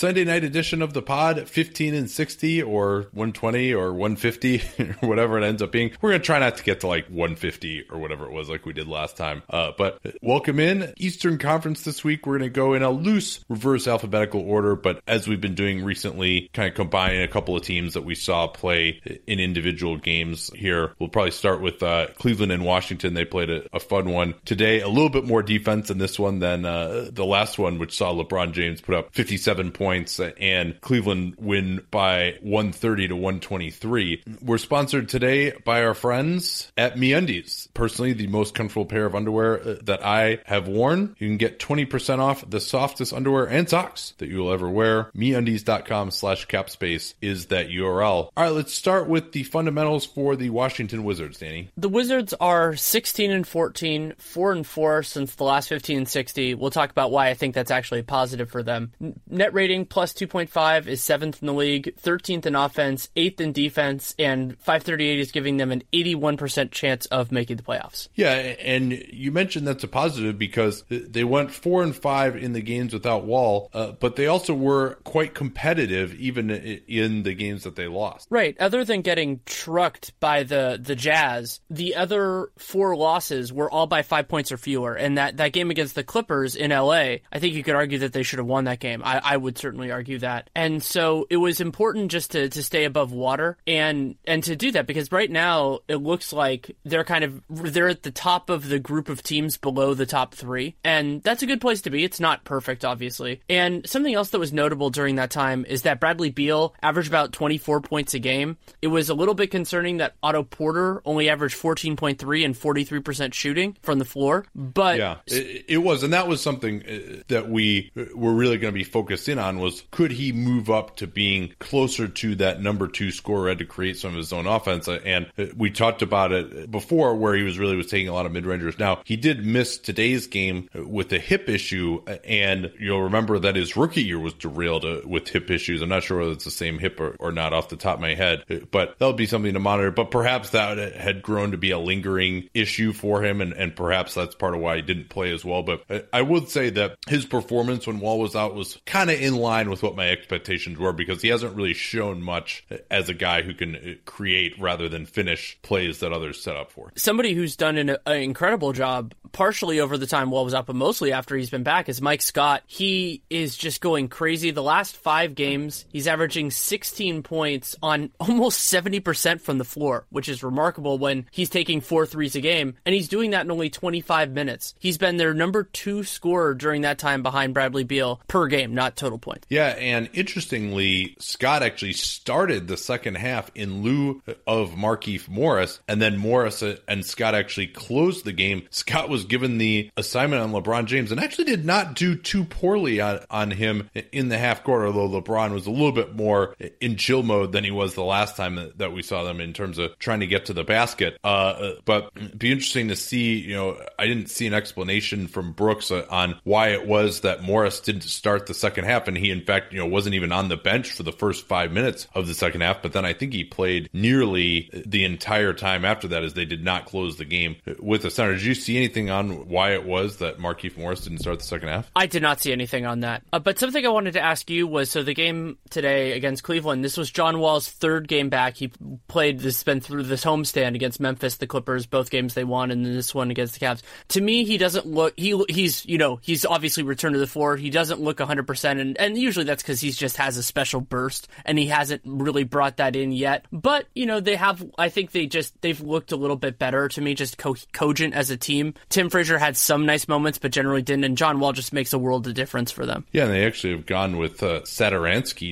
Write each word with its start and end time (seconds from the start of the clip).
Sunday 0.00 0.24
night 0.24 0.44
edition 0.44 0.80
of 0.80 0.94
the 0.94 1.02
pod, 1.02 1.46
15 1.46 1.94
and 1.94 2.10
60 2.10 2.62
or 2.62 3.00
120 3.12 3.74
or 3.74 3.92
150 3.92 4.62
or 5.02 5.08
whatever 5.10 5.36
it 5.36 5.44
ends 5.44 5.60
up 5.60 5.72
being. 5.72 5.90
We're 6.00 6.12
going 6.12 6.22
to 6.22 6.24
try 6.24 6.38
not 6.38 6.56
to 6.56 6.64
get 6.64 6.80
to 6.80 6.86
like 6.86 7.08
150 7.08 7.88
or 7.90 7.98
whatever 7.98 8.24
it 8.24 8.32
was 8.32 8.48
like 8.48 8.64
we 8.64 8.72
did 8.72 8.88
last 8.88 9.18
time. 9.18 9.42
Uh, 9.50 9.72
but 9.76 10.00
welcome 10.22 10.58
in. 10.58 10.94
Eastern 10.96 11.36
Conference 11.36 11.82
this 11.82 12.02
week. 12.02 12.24
We're 12.24 12.38
going 12.38 12.48
to 12.48 12.54
go 12.54 12.72
in 12.72 12.82
a 12.82 12.88
loose 12.88 13.44
reverse 13.50 13.86
alphabetical 13.86 14.40
order, 14.40 14.74
but 14.74 15.02
as 15.06 15.28
we've 15.28 15.38
been 15.38 15.54
doing 15.54 15.84
recently, 15.84 16.48
kind 16.54 16.70
of 16.70 16.74
combining 16.74 17.20
a 17.20 17.28
couple 17.28 17.54
of 17.54 17.62
teams 17.62 17.92
that 17.92 18.02
we 18.02 18.14
saw 18.14 18.46
play 18.48 19.02
in 19.26 19.38
individual 19.38 19.98
games 19.98 20.50
here. 20.54 20.94
We'll 20.98 21.10
probably 21.10 21.32
start 21.32 21.60
with 21.60 21.82
uh, 21.82 22.06
Cleveland 22.18 22.52
and 22.52 22.64
Washington. 22.64 23.12
They 23.12 23.26
played 23.26 23.50
a, 23.50 23.76
a, 23.76 23.80
fun 23.80 24.08
one 24.08 24.34
today. 24.46 24.80
A 24.80 24.88
little 24.88 25.10
bit 25.10 25.26
more 25.26 25.42
defense 25.42 25.90
in 25.90 25.98
this 25.98 26.18
one 26.18 26.38
than 26.38 26.64
uh, 26.64 27.10
the 27.12 27.26
last 27.26 27.58
one, 27.58 27.78
which 27.78 27.98
saw 27.98 28.14
LeBron 28.14 28.52
James 28.52 28.80
put 28.80 28.94
up 28.94 29.14
57 29.14 29.72
points 29.72 29.89
points 29.90 30.20
and 30.20 30.80
Cleveland 30.80 31.34
win 31.40 31.84
by 31.90 32.38
130 32.42 33.08
to 33.08 33.16
123. 33.16 34.22
We're 34.40 34.56
sponsored 34.58 35.08
today 35.08 35.50
by 35.64 35.82
our 35.82 35.94
friends 35.94 36.70
at 36.76 36.94
MeUndies. 36.94 37.66
Personally, 37.74 38.12
the 38.12 38.28
most 38.28 38.54
comfortable 38.54 38.86
pair 38.86 39.04
of 39.04 39.16
underwear 39.16 39.60
uh, 39.60 39.74
that 39.82 40.06
I 40.06 40.38
have 40.44 40.68
worn. 40.68 41.16
You 41.18 41.26
can 41.26 41.38
get 41.38 41.58
20% 41.58 42.20
off 42.20 42.48
the 42.48 42.60
softest 42.60 43.12
underwear 43.12 43.48
and 43.48 43.68
socks 43.68 44.14
that 44.18 44.28
you 44.28 44.38
will 44.38 44.52
ever 44.52 44.70
wear. 44.70 45.10
MeUndies.com 45.16 46.12
slash 46.12 46.46
capspace 46.46 47.14
is 47.20 47.46
that 47.46 47.70
URL. 47.70 48.04
All 48.04 48.32
right, 48.36 48.52
let's 48.52 48.72
start 48.72 49.08
with 49.08 49.32
the 49.32 49.42
fundamentals 49.42 50.06
for 50.06 50.36
the 50.36 50.50
Washington 50.50 51.02
Wizards, 51.02 51.38
Danny. 51.38 51.68
The 51.76 51.88
Wizards 51.88 52.32
are 52.40 52.76
16 52.76 53.32
and 53.32 53.44
14, 53.44 54.14
4 54.18 54.52
and 54.52 54.64
4 54.64 55.02
since 55.02 55.34
the 55.34 55.42
last 55.42 55.68
15 55.68 55.98
and 55.98 56.08
60. 56.08 56.54
We'll 56.54 56.70
talk 56.70 56.90
about 56.92 57.10
why 57.10 57.30
I 57.30 57.34
think 57.34 57.56
that's 57.56 57.72
actually 57.72 58.02
positive 58.02 58.52
for 58.52 58.62
them. 58.62 58.92
Net 59.28 59.52
rating 59.52 59.79
plus 59.86 60.12
2.5 60.12 60.86
is 60.86 61.02
seventh 61.02 61.42
in 61.42 61.46
the 61.46 61.54
league, 61.54 61.96
13th 62.00 62.46
in 62.46 62.54
offense, 62.54 63.08
eighth 63.16 63.40
in 63.40 63.52
defense, 63.52 64.14
and 64.18 64.58
538 64.58 65.20
is 65.20 65.32
giving 65.32 65.56
them 65.56 65.70
an 65.70 65.82
81% 65.92 66.70
chance 66.70 67.06
of 67.06 67.32
making 67.32 67.56
the 67.56 67.62
playoffs. 67.62 68.08
Yeah, 68.14 68.32
and 68.32 68.92
you 68.92 69.32
mentioned 69.32 69.66
that's 69.66 69.84
a 69.84 69.88
positive 69.88 70.38
because 70.38 70.84
they 70.88 71.24
went 71.24 71.50
four 71.50 71.82
and 71.82 71.94
five 71.94 72.36
in 72.36 72.52
the 72.52 72.62
games 72.62 72.92
without 72.92 73.24
Wall, 73.24 73.70
uh, 73.72 73.92
but 73.92 74.16
they 74.16 74.26
also 74.26 74.54
were 74.54 74.96
quite 75.04 75.34
competitive 75.34 76.14
even 76.14 76.50
in 76.50 77.22
the 77.22 77.34
games 77.34 77.64
that 77.64 77.76
they 77.76 77.86
lost. 77.86 78.26
Right. 78.30 78.58
Other 78.60 78.84
than 78.84 79.02
getting 79.02 79.40
trucked 79.46 80.18
by 80.20 80.42
the 80.42 80.78
the 80.80 80.94
Jazz, 80.94 81.60
the 81.70 81.96
other 81.96 82.50
four 82.58 82.96
losses 82.96 83.52
were 83.52 83.70
all 83.70 83.86
by 83.86 84.02
five 84.02 84.28
points 84.28 84.52
or 84.52 84.56
fewer. 84.56 84.94
And 84.94 85.18
that 85.18 85.36
that 85.38 85.52
game 85.52 85.70
against 85.70 85.94
the 85.94 86.04
Clippers 86.04 86.56
in 86.56 86.70
LA, 86.70 87.16
I 87.32 87.38
think 87.38 87.54
you 87.54 87.62
could 87.62 87.74
argue 87.74 87.98
that 87.98 88.12
they 88.12 88.22
should 88.22 88.38
have 88.38 88.46
won 88.46 88.64
that 88.64 88.80
game. 88.80 89.02
I, 89.04 89.20
I 89.22 89.36
would 89.36 89.58
certainly 89.58 89.69
certainly 89.70 89.92
argue 89.92 90.18
that. 90.18 90.50
And 90.52 90.82
so 90.82 91.28
it 91.30 91.36
was 91.36 91.60
important 91.60 92.10
just 92.10 92.32
to, 92.32 92.48
to 92.48 92.60
stay 92.60 92.84
above 92.84 93.12
water 93.12 93.56
and 93.68 94.16
and 94.24 94.42
to 94.42 94.56
do 94.56 94.72
that 94.72 94.88
because 94.88 95.12
right 95.12 95.30
now 95.30 95.78
it 95.86 95.96
looks 95.96 96.32
like 96.32 96.74
they're 96.84 97.04
kind 97.04 97.22
of 97.22 97.40
they're 97.48 97.88
at 97.88 98.02
the 98.02 98.10
top 98.10 98.50
of 98.50 98.68
the 98.68 98.80
group 98.80 99.08
of 99.08 99.22
teams 99.22 99.56
below 99.56 99.94
the 99.94 100.06
top 100.06 100.34
three. 100.34 100.74
And 100.82 101.22
that's 101.22 101.44
a 101.44 101.46
good 101.46 101.60
place 101.60 101.82
to 101.82 101.90
be. 101.90 102.02
It's 102.02 102.18
not 102.18 102.42
perfect, 102.42 102.84
obviously. 102.84 103.42
And 103.48 103.88
something 103.88 104.12
else 104.12 104.30
that 104.30 104.40
was 104.40 104.52
notable 104.52 104.90
during 104.90 105.14
that 105.16 105.30
time 105.30 105.64
is 105.68 105.82
that 105.82 106.00
Bradley 106.00 106.30
Beal 106.30 106.74
averaged 106.82 107.08
about 107.08 107.32
24 107.32 107.80
points 107.80 108.14
a 108.14 108.18
game. 108.18 108.56
It 108.82 108.88
was 108.88 109.08
a 109.08 109.14
little 109.14 109.34
bit 109.34 109.52
concerning 109.52 109.98
that 109.98 110.16
Otto 110.20 110.42
Porter 110.42 111.00
only 111.04 111.28
averaged 111.28 111.56
14.3 111.56 112.44
and 112.44 112.56
43% 112.56 113.34
shooting 113.34 113.76
from 113.82 114.00
the 114.00 114.04
floor. 114.04 114.46
But 114.52 114.98
yeah, 114.98 115.18
it, 115.28 115.66
it 115.68 115.78
was. 115.78 116.02
And 116.02 116.12
that 116.12 116.26
was 116.26 116.42
something 116.42 116.82
uh, 116.82 117.22
that 117.28 117.48
we 117.48 117.92
were 118.16 118.32
really 118.32 118.58
going 118.58 118.72
to 118.72 118.78
be 118.78 118.82
focused 118.82 119.28
in 119.28 119.38
on 119.38 119.59
was 119.60 119.82
could 119.90 120.10
he 120.10 120.32
move 120.32 120.70
up 120.70 120.96
to 120.96 121.06
being 121.06 121.54
closer 121.58 122.08
to 122.08 122.34
that 122.36 122.60
number 122.60 122.88
two 122.88 123.10
scorer 123.10 123.54
to 123.54 123.64
create 123.64 123.98
some 123.98 124.10
of 124.10 124.16
his 124.16 124.32
own 124.32 124.46
offense? 124.46 124.88
Uh, 124.88 125.00
and 125.04 125.30
uh, 125.38 125.46
we 125.56 125.70
talked 125.70 126.02
about 126.02 126.32
it 126.32 126.70
before 126.70 127.14
where 127.16 127.34
he 127.34 127.42
was 127.42 127.58
really 127.58 127.76
was 127.76 127.86
taking 127.86 128.08
a 128.08 128.12
lot 128.12 128.26
of 128.26 128.32
mid 128.32 128.46
rangers. 128.46 128.78
Now 128.78 129.02
he 129.04 129.16
did 129.16 129.44
miss 129.44 129.78
today's 129.78 130.26
game 130.26 130.68
uh, 130.76 130.86
with 130.86 131.12
a 131.12 131.18
hip 131.18 131.48
issue, 131.48 132.02
and 132.24 132.72
you'll 132.78 133.02
remember 133.02 133.38
that 133.40 133.56
his 133.56 133.76
rookie 133.76 134.02
year 134.02 134.18
was 134.18 134.34
derailed 134.34 134.84
uh, 134.84 135.00
with 135.04 135.28
hip 135.28 135.50
issues. 135.50 135.82
I'm 135.82 135.88
not 135.88 136.02
sure 136.02 136.18
whether 136.18 136.32
it's 136.32 136.44
the 136.44 136.50
same 136.50 136.78
hip 136.78 137.00
or, 137.00 137.16
or 137.18 137.32
not 137.32 137.52
off 137.52 137.68
the 137.68 137.76
top 137.76 137.96
of 137.96 138.00
my 138.00 138.14
head, 138.14 138.68
but 138.70 138.98
that'll 138.98 139.14
be 139.14 139.26
something 139.26 139.54
to 139.54 139.60
monitor. 139.60 139.90
But 139.90 140.10
perhaps 140.10 140.50
that 140.50 140.94
had 140.94 141.22
grown 141.22 141.52
to 141.52 141.58
be 141.58 141.70
a 141.70 141.78
lingering 141.78 142.48
issue 142.54 142.92
for 142.92 143.24
him, 143.24 143.40
and, 143.40 143.52
and 143.52 143.74
perhaps 143.74 144.14
that's 144.14 144.34
part 144.34 144.54
of 144.54 144.60
why 144.60 144.76
he 144.76 144.82
didn't 144.82 145.08
play 145.08 145.32
as 145.32 145.44
well. 145.44 145.62
But 145.62 146.08
I 146.12 146.22
would 146.22 146.48
say 146.48 146.70
that 146.70 146.96
his 147.08 147.24
performance 147.26 147.86
when 147.86 148.00
Wall 148.00 148.18
was 148.18 148.36
out 148.36 148.54
was 148.54 148.78
kind 148.86 149.10
of 149.10 149.20
in 149.20 149.36
line 149.40 149.70
with 149.70 149.82
what 149.82 149.96
my 149.96 150.08
expectations 150.08 150.78
were 150.78 150.92
because 150.92 151.22
he 151.22 151.28
hasn't 151.28 151.56
really 151.56 151.74
shown 151.74 152.22
much 152.22 152.64
as 152.90 153.08
a 153.08 153.14
guy 153.14 153.42
who 153.42 153.54
can 153.54 153.76
uh, 153.76 153.94
create 154.04 154.58
rather 154.58 154.88
than 154.88 155.06
finish 155.06 155.58
plays 155.62 156.00
that 156.00 156.12
others 156.12 156.42
set 156.42 156.56
up 156.56 156.70
for. 156.70 156.92
Somebody 156.96 157.34
who's 157.34 157.56
done 157.56 157.76
an, 157.76 157.96
an 158.06 158.16
incredible 158.16 158.72
job, 158.72 159.14
partially 159.32 159.80
over 159.80 159.98
the 159.98 160.06
time 160.06 160.30
Wall 160.30 160.44
was 160.44 160.54
out, 160.54 160.66
but 160.66 160.76
mostly 160.76 161.12
after 161.12 161.36
he's 161.36 161.50
been 161.50 161.62
back, 161.62 161.88
is 161.88 162.00
Mike 162.00 162.22
Scott. 162.22 162.62
He 162.66 163.22
is 163.30 163.56
just 163.56 163.80
going 163.80 164.08
crazy. 164.08 164.50
The 164.50 164.62
last 164.62 164.96
five 164.96 165.34
games, 165.34 165.86
he's 165.90 166.06
averaging 166.06 166.50
16 166.50 167.22
points 167.22 167.76
on 167.82 168.10
almost 168.20 168.72
70% 168.72 169.40
from 169.40 169.58
the 169.58 169.64
floor, 169.64 170.06
which 170.10 170.28
is 170.28 170.42
remarkable 170.42 170.98
when 170.98 171.26
he's 171.30 171.50
taking 171.50 171.80
four 171.80 172.06
threes 172.06 172.36
a 172.36 172.40
game, 172.40 172.74
and 172.84 172.94
he's 172.94 173.08
doing 173.08 173.30
that 173.30 173.44
in 173.44 173.50
only 173.50 173.70
25 173.70 174.30
minutes. 174.32 174.74
He's 174.78 174.98
been 174.98 175.16
their 175.16 175.34
number 175.34 175.64
two 175.64 176.04
scorer 176.04 176.54
during 176.54 176.82
that 176.82 176.98
time 176.98 177.22
behind 177.22 177.54
Bradley 177.54 177.84
Beal 177.84 178.20
per 178.28 178.46
game, 178.46 178.74
not 178.74 178.96
total 178.96 179.18
points. 179.18 179.29
Yeah, 179.48 179.68
and 179.68 180.08
interestingly, 180.12 181.16
Scott 181.18 181.62
actually 181.62 181.92
started 181.92 182.68
the 182.68 182.76
second 182.76 183.16
half 183.16 183.50
in 183.54 183.82
lieu 183.82 184.22
of 184.46 184.70
Markieff 184.70 185.28
Morris, 185.28 185.80
and 185.88 186.00
then 186.00 186.16
Morris 186.16 186.62
and 186.62 187.04
Scott 187.04 187.34
actually 187.34 187.68
closed 187.68 188.24
the 188.24 188.32
game. 188.32 188.66
Scott 188.70 189.08
was 189.08 189.24
given 189.24 189.58
the 189.58 189.90
assignment 189.96 190.42
on 190.42 190.52
LeBron 190.52 190.86
James 190.86 191.12
and 191.12 191.20
actually 191.20 191.44
did 191.44 191.64
not 191.64 191.94
do 191.94 192.14
too 192.16 192.44
poorly 192.44 193.00
on, 193.00 193.20
on 193.30 193.50
him 193.50 193.90
in 194.12 194.28
the 194.28 194.38
half 194.38 194.64
court, 194.64 194.86
although 194.86 195.20
LeBron 195.20 195.52
was 195.52 195.66
a 195.66 195.70
little 195.70 195.92
bit 195.92 196.14
more 196.14 196.54
in 196.80 196.96
chill 196.96 197.22
mode 197.22 197.52
than 197.52 197.64
he 197.64 197.70
was 197.70 197.94
the 197.94 198.04
last 198.04 198.36
time 198.36 198.72
that 198.76 198.92
we 198.92 199.02
saw 199.02 199.24
them 199.24 199.40
in 199.40 199.52
terms 199.52 199.78
of 199.78 199.98
trying 199.98 200.20
to 200.20 200.26
get 200.26 200.46
to 200.46 200.52
the 200.52 200.64
basket. 200.64 201.18
Uh, 201.22 201.72
but 201.84 202.10
it'd 202.16 202.38
be 202.38 202.52
interesting 202.52 202.88
to 202.88 202.96
see, 202.96 203.38
you 203.38 203.54
know, 203.54 203.80
I 203.98 204.06
didn't 204.06 204.30
see 204.30 204.46
an 204.46 204.54
explanation 204.54 205.26
from 205.26 205.52
Brooks 205.52 205.90
on 205.90 206.38
why 206.44 206.68
it 206.68 206.86
was 206.86 207.20
that 207.20 207.42
Morris 207.42 207.80
didn't 207.80 208.02
start 208.02 208.46
the 208.46 208.54
second 208.54 208.84
half, 208.84 209.08
and 209.08 209.16
he 209.20 209.30
in 209.30 209.42
fact, 209.42 209.72
you 209.72 209.78
know, 209.78 209.86
wasn't 209.86 210.14
even 210.14 210.32
on 210.32 210.48
the 210.48 210.56
bench 210.56 210.90
for 210.92 211.02
the 211.02 211.12
first 211.12 211.46
five 211.46 211.72
minutes 211.72 212.06
of 212.14 212.26
the 212.26 212.34
second 212.34 212.60
half. 212.62 212.82
But 212.82 212.92
then 212.92 213.04
I 213.04 213.12
think 213.12 213.32
he 213.32 213.44
played 213.44 213.88
nearly 213.92 214.70
the 214.86 215.04
entire 215.04 215.52
time 215.52 215.84
after 215.84 216.08
that 216.08 216.24
as 216.24 216.34
they 216.34 216.44
did 216.44 216.64
not 216.64 216.86
close 216.86 217.16
the 217.16 217.24
game 217.24 217.56
with 217.78 218.02
the 218.02 218.10
center. 218.10 218.34
Did 218.34 218.44
you 218.44 218.54
see 218.54 218.76
anything 218.76 219.10
on 219.10 219.48
why 219.48 219.72
it 219.72 219.84
was 219.84 220.18
that 220.18 220.38
Markieff 220.38 220.76
Morris 220.76 221.02
didn't 221.02 221.18
start 221.18 221.38
the 221.38 221.44
second 221.44 221.68
half? 221.68 221.90
I 221.94 222.06
did 222.06 222.22
not 222.22 222.40
see 222.40 222.52
anything 222.52 222.86
on 222.86 223.00
that. 223.00 223.22
Uh, 223.32 223.38
but 223.38 223.58
something 223.58 223.84
I 223.84 223.88
wanted 223.90 224.12
to 224.12 224.20
ask 224.20 224.48
you 224.50 224.66
was 224.66 224.90
so 224.90 225.02
the 225.02 225.14
game 225.14 225.58
today 225.70 226.12
against 226.12 226.42
Cleveland, 226.42 226.84
this 226.84 226.96
was 226.96 227.10
John 227.10 227.38
Wall's 227.38 227.68
third 227.68 228.08
game 228.08 228.28
back. 228.28 228.56
He 228.56 228.72
played 229.08 229.40
this, 229.40 229.62
been 229.62 229.80
through 229.80 230.04
this 230.04 230.24
homestand 230.24 230.74
against 230.74 231.00
Memphis, 231.00 231.36
the 231.36 231.46
Clippers, 231.46 231.86
both 231.86 232.10
games 232.10 232.34
they 232.34 232.44
won, 232.44 232.70
and 232.70 232.84
then 232.84 232.94
this 232.94 233.14
one 233.14 233.30
against 233.30 233.58
the 233.58 233.64
Cavs. 233.64 233.82
To 234.08 234.20
me, 234.20 234.44
he 234.44 234.58
doesn't 234.58 234.86
look, 234.86 235.14
he 235.16 235.42
he's, 235.48 235.84
you 235.86 235.98
know, 235.98 236.18
he's 236.22 236.44
obviously 236.44 236.82
returned 236.82 237.14
to 237.14 237.18
the 237.18 237.26
floor. 237.26 237.56
He 237.56 237.70
doesn't 237.70 238.00
look 238.00 238.18
100%, 238.18 238.80
and, 238.80 238.98
and 239.10 239.20
usually 239.20 239.44
that's 239.44 239.62
because 239.62 239.80
he 239.80 239.90
just 239.90 240.16
has 240.16 240.36
a 240.36 240.42
special 240.42 240.80
burst, 240.80 241.28
and 241.44 241.58
he 241.58 241.66
hasn't 241.66 242.02
really 242.04 242.44
brought 242.44 242.78
that 242.78 242.96
in 242.96 243.12
yet. 243.12 243.44
But, 243.52 243.86
you 243.94 244.06
know, 244.06 244.20
they 244.20 244.36
have, 244.36 244.64
I 244.78 244.88
think 244.88 245.12
they 245.12 245.26
just, 245.26 245.60
they've 245.60 245.80
looked 245.80 246.12
a 246.12 246.16
little 246.16 246.36
bit 246.36 246.58
better 246.58 246.88
to 246.88 247.00
me, 247.00 247.14
just 247.14 247.38
co- 247.38 247.56
cogent 247.72 248.14
as 248.14 248.30
a 248.30 248.36
team. 248.36 248.74
Tim 248.88 249.10
Frazier 249.10 249.38
had 249.38 249.56
some 249.56 249.86
nice 249.86 250.08
moments, 250.08 250.38
but 250.38 250.52
generally 250.52 250.82
didn't, 250.82 251.04
and 251.04 251.16
John 251.16 251.40
Wall 251.40 251.52
just 251.52 251.72
makes 251.72 251.92
a 251.92 251.98
world 251.98 252.26
of 252.26 252.34
difference 252.34 252.70
for 252.70 252.86
them. 252.86 253.04
Yeah, 253.12 253.24
and 253.24 253.32
they 253.32 253.44
actually 253.44 253.74
have 253.74 253.86
gone 253.86 254.16
with 254.16 254.42
uh, 254.42 254.60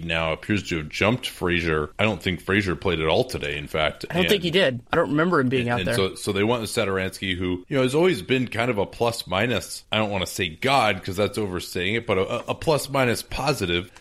now, 0.04 0.32
appears 0.32 0.68
to 0.68 0.78
have 0.78 0.88
jumped 0.88 1.28
Frazier. 1.28 1.90
I 1.98 2.04
don't 2.04 2.22
think 2.22 2.40
Frazier 2.40 2.76
played 2.76 3.00
at 3.00 3.08
all 3.08 3.24
today, 3.24 3.56
in 3.56 3.66
fact. 3.66 4.04
I 4.10 4.14
don't 4.14 4.22
and, 4.22 4.30
think 4.30 4.42
he 4.42 4.50
did. 4.50 4.80
I 4.92 4.96
don't 4.96 5.10
remember 5.10 5.40
him 5.40 5.48
being 5.48 5.68
out 5.68 5.84
there. 5.84 5.94
So, 5.94 6.14
so 6.14 6.32
they 6.32 6.44
went 6.44 6.60
with 6.60 6.70
Satoransky, 6.70 7.36
who, 7.36 7.64
you 7.68 7.76
know, 7.76 7.82
has 7.82 7.94
always 7.94 8.22
been 8.22 8.48
kind 8.48 8.70
of 8.70 8.78
a 8.78 8.86
plus 8.86 9.26
minus. 9.26 9.84
I 9.90 9.98
don't 9.98 10.10
want 10.10 10.24
to 10.24 10.32
say 10.32 10.48
God 10.48 10.96
because 10.96 11.16
that's 11.16 11.38
overstating 11.38 11.94
it, 11.94 12.06
but 12.06 12.18
a, 12.18 12.50
a 12.50 12.54
plus 12.54 12.88
minus 12.88 13.22
positive, 13.22 13.47